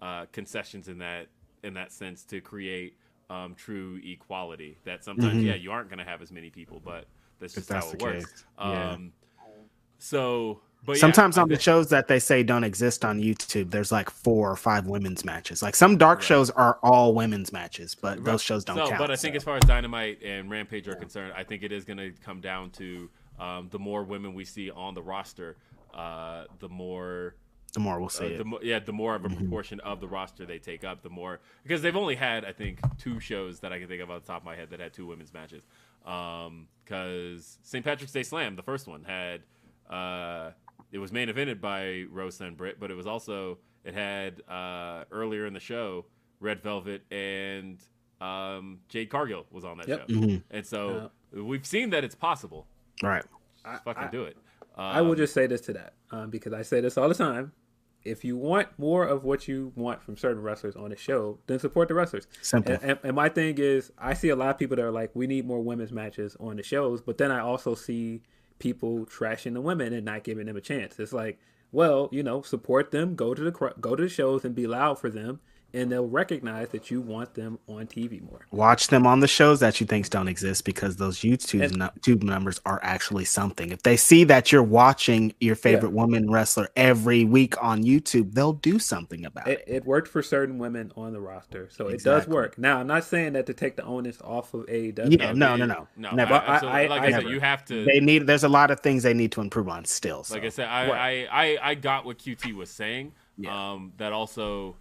[0.00, 1.28] uh, concessions in that
[1.62, 2.96] in that sense to create
[3.30, 4.76] um, true equality.
[4.84, 7.06] That sometimes, yeah, you aren't going to have as many people, but
[7.38, 7.74] that's just Mm-hmm.
[7.74, 8.44] that's how it works.
[8.58, 8.90] yeah.
[8.90, 9.12] Um,
[9.98, 13.92] so, but Sometimes I on the shows that they say don't exist on YouTube, there's
[13.92, 15.62] like four or five women's matches.
[15.62, 16.24] Like some dark Right.
[16.26, 18.98] shows are all women's matches, but those shows don't so, count.
[18.98, 19.36] But I think so.
[19.36, 22.40] as far as Dynamite and Rampage are concerned, I think it is going to come
[22.40, 25.56] down to um, the more women we see on the roster,
[25.94, 27.34] uh, the more
[27.74, 28.46] the more we'll uh, see the it.
[28.46, 29.26] mo- yeah, the more Mm-hmm.
[29.26, 32.44] of a proportion of the roster they take up, the more because they've only had
[32.44, 34.70] I think two shows that I can think of off the top of my head
[34.70, 35.62] that had two women's matches.
[36.84, 37.84] Because St.
[37.84, 39.42] Patrick's Day Slam, the first one had
[39.88, 40.50] uh,
[40.92, 45.04] it was main evented by Rose and Britt, but it was also it had uh,
[45.10, 46.04] earlier in the show
[46.38, 47.78] Red Velvet and
[48.20, 50.10] um, Jade Cargill was on that Yep.
[50.10, 50.36] show, Mm-hmm.
[50.56, 52.66] and so we've seen that it's possible.
[53.02, 53.24] Right.
[53.64, 54.36] Just fucking do it.
[54.76, 57.14] I will Um, just say this to that um, because I say this all the
[57.14, 57.52] time.
[58.04, 61.58] If you want more of what you want from certain wrestlers on the show, then
[61.60, 62.26] support the wrestlers.
[62.40, 62.74] Simple.
[62.74, 65.10] And, and, and my thing is, I see a lot of people that are like,
[65.14, 68.22] we need more women's matches on the shows, but then I also see
[68.62, 70.96] people trashing the women and not giving them a chance.
[71.00, 71.40] It's like,
[71.72, 75.00] well, you know, support them, go to the go to the shows and be loud
[75.00, 75.40] for them,
[75.74, 78.46] and they'll recognize that you want them on TV more.
[78.50, 82.22] Watch them on the shows that you think don't exist because those YouTube, nu- YouTube
[82.22, 83.70] numbers are actually something.
[83.70, 88.52] If they see that you're watching your favorite woman wrestler every week on YouTube, they'll
[88.52, 89.76] do something about It, it.
[89.76, 92.58] it worked for certain women on the roster, so it does work.
[92.58, 95.18] Now, I'm not saying that to take the onus off of AEW.
[95.18, 96.34] Yeah, no, no, no, no, never.
[96.34, 97.30] I- I- I- like I, I said, never.
[97.30, 97.84] you have to.
[97.84, 98.26] They need.
[98.26, 100.24] There's a lot of things they need to improve on still.
[100.24, 100.34] So.
[100.34, 101.28] like I said, I, Right.
[101.30, 103.12] I, I, I got what QT was saying.
[103.38, 103.72] Yeah.
[103.72, 104.76] Um, that also,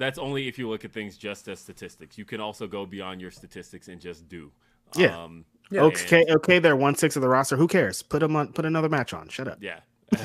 [0.00, 2.18] that's only if you look at things just as statistics.
[2.18, 4.50] You can also go beyond your statistics and just do.
[4.96, 5.16] Yeah.
[5.22, 5.82] Um, Yeah.
[5.82, 7.56] okay, and- okay, they're one six of the roster.
[7.56, 8.02] Who cares?
[8.02, 8.48] Put them on.
[8.52, 9.28] Put another match on.
[9.28, 9.58] Shut up.
[9.60, 9.80] yeah.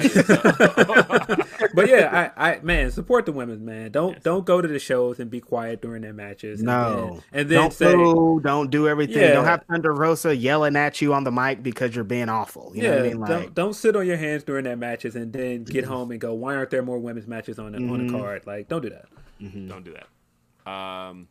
[1.75, 3.91] but yeah, I, I man, support the women, man.
[3.91, 4.23] Don't Yes.
[4.23, 6.59] don't go to the shows and be quiet during their matches.
[6.59, 9.17] and No, then, and then don't say, boo, don't do everything.
[9.21, 9.33] Yeah.
[9.33, 12.71] Don't have Thunder Rosa yelling at you on the mic because you're being awful.
[12.75, 13.19] You know yeah, what I mean?
[13.19, 16.19] Like, don't don't sit on your hands during their matches and then get home and
[16.19, 18.07] go, why aren't there more women's matches on the, on Mm-hmm.
[18.07, 18.47] the card?
[18.47, 19.05] Like, don't do that.
[19.39, 20.71] Don't do that.
[20.71, 21.27] Um,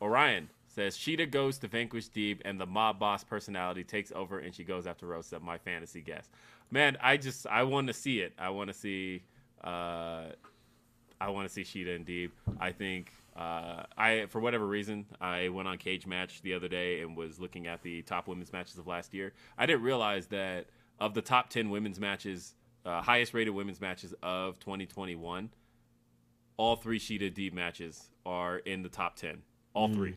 [0.00, 4.54] Orion says Shida goes to vanquish Deeb, and the mob boss personality takes over, and
[4.54, 5.38] she goes after Rosa.
[5.40, 6.28] My fantasy guess.
[6.70, 8.32] Man, I just I want to see it.
[8.38, 9.22] I want to see.
[9.62, 10.24] Uh,
[11.20, 12.30] I want to see Shida and Deeb.
[12.58, 17.00] I think uh, I for whatever reason I went on Cage Match the other day
[17.00, 19.32] and was looking at the top women's matches of last year.
[19.58, 20.66] I didn't realize that
[20.98, 22.54] of the top ten women's matches,
[22.84, 25.50] uh, highest rated women's matches of 2021
[26.56, 29.42] all three Shida Deeb matches are in the top ten.
[29.74, 30.16] All three.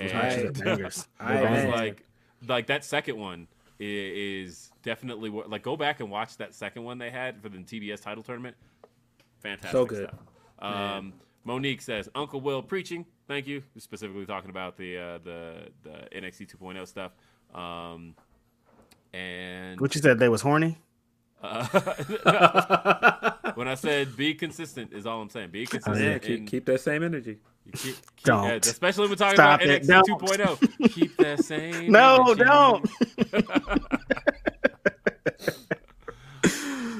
[0.00, 1.06] And bangers.
[1.20, 2.04] I- I was like,
[2.48, 3.46] like that second one
[3.80, 8.00] is definitely like go back and watch that second one they had for the TBS
[8.02, 8.56] title tournament.
[9.42, 9.72] Fantastic.
[9.72, 10.10] So good.
[10.60, 11.12] Um,
[11.44, 13.04] Monique says Uncle Will preaching.
[13.28, 13.62] Thank you.
[13.78, 17.12] Specifically talking about the uh, the the NXT 2.0 stuff.
[17.54, 18.14] Um,
[19.12, 20.78] and what you said they was horny?
[23.54, 25.50] when I said be consistent is all I'm saying.
[25.50, 26.02] Be consistent.
[26.02, 27.38] Yeah, keep, keep that same energy.
[27.72, 28.44] Keep, keep, Don't.
[28.44, 29.82] yeah, especially when we're talking Stop about it.
[29.82, 30.20] NXT Don't.
[30.20, 30.92] 2.0.
[30.92, 31.92] Keep that same.
[31.92, 32.44] No, energy.
[32.44, 32.88] don't.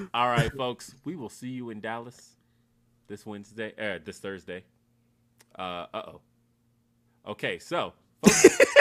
[0.15, 0.95] All right, folks.
[1.05, 2.33] We will see you in Dallas
[3.09, 4.65] this Wednesday, uh, this Thursday.
[5.59, 6.21] Uh oh.
[7.27, 7.97] Okay, so folks,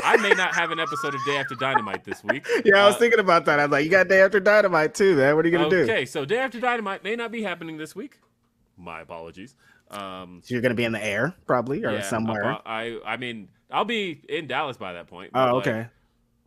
[0.05, 2.45] I may not have an episode of Day After Dynamite this week.
[2.65, 3.59] Yeah, I was Uh, thinking about that.
[3.59, 5.35] I was like, you got day after dynamite too, man.
[5.35, 5.83] What are you gonna do?
[5.83, 8.19] Okay, so Day After Dynamite may not be happening this week.
[8.77, 9.55] My apologies.
[9.91, 12.57] Um, So you're gonna be in the air, probably, or yeah, somewhere.
[12.65, 15.31] I, I I mean, I'll be in Dallas by that point.
[15.35, 15.87] oh, like, okay.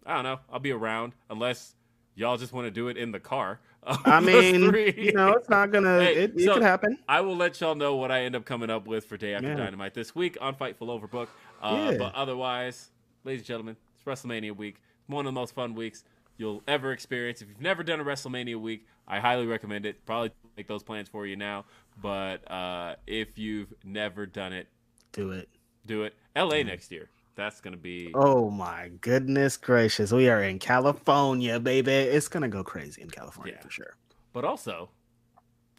[0.04, 0.38] I don't know.
[0.52, 1.74] I'll be around unless
[2.14, 3.60] y'all just want to do it in the car.
[4.04, 4.92] I mean, three.
[4.96, 6.00] you know, it's not gonna.
[6.02, 6.98] Hey, it it so- could happen.
[7.08, 9.48] I will let y'all know what I end up coming up with for Day After
[9.48, 9.54] Yeah.
[9.56, 11.28] Dynamite this week on Fightful Overbook.
[11.66, 11.98] Uh, Yeah.
[11.98, 12.90] But otherwise,
[13.24, 14.76] ladies and gentlemen, it's WrestleMania week.
[15.00, 16.04] It's one of the most fun weeks
[16.38, 17.42] you'll ever experience.
[17.42, 20.04] If you've never done a WrestleMania week, I highly recommend it.
[20.06, 21.64] Probably make those plans for you now.
[22.00, 24.68] But uh, if you've never done it,
[25.12, 25.48] Do it.
[25.86, 26.14] do it.
[26.36, 27.08] LA next year.
[27.36, 28.10] That's gonna be.
[28.14, 31.90] Oh my goodness gracious, we are in California, baby.
[31.92, 33.62] It's gonna go crazy in California Yeah.
[33.62, 33.94] for sure.
[34.32, 34.88] But also,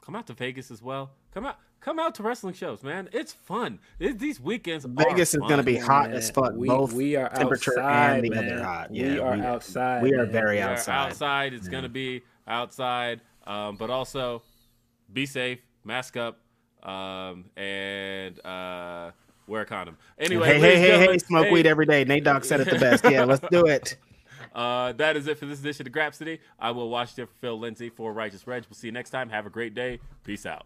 [0.01, 1.11] come out to Vegas as well.
[1.33, 3.10] Come out, come out to wrestling shows, man.
[3.12, 3.80] It's fun.
[4.00, 4.86] It- these weekends.
[4.86, 6.54] Vegas are is gonna be hot Man, as fuck.
[6.54, 8.52] We, both we are temperature outside, and the man.
[8.54, 8.96] other hot.
[8.96, 10.04] Yeah, we are we- outside.
[10.04, 10.32] we are man.
[10.32, 11.08] very We are outside.
[11.08, 11.54] outside.
[11.54, 13.22] It's gonna be outside.
[13.46, 14.44] Um, but also,
[15.14, 16.40] be safe, mask up,
[16.84, 19.12] um, and uh,
[19.48, 19.98] wear a condom.
[20.20, 22.04] Anyway, hey, hey, hey, hey, smoke hey, weed every day.
[22.04, 23.06] Nate Dogg said it the best.
[23.06, 23.98] Yeah, let's do it.
[24.56, 26.40] Uh, that is it for this edition of Grapsody.
[26.58, 28.66] I will watch there for Phil Lindsey for Righteous Reg.
[28.68, 29.30] We'll see you next time.
[29.30, 30.00] Have a great day.
[30.24, 30.66] Peace out.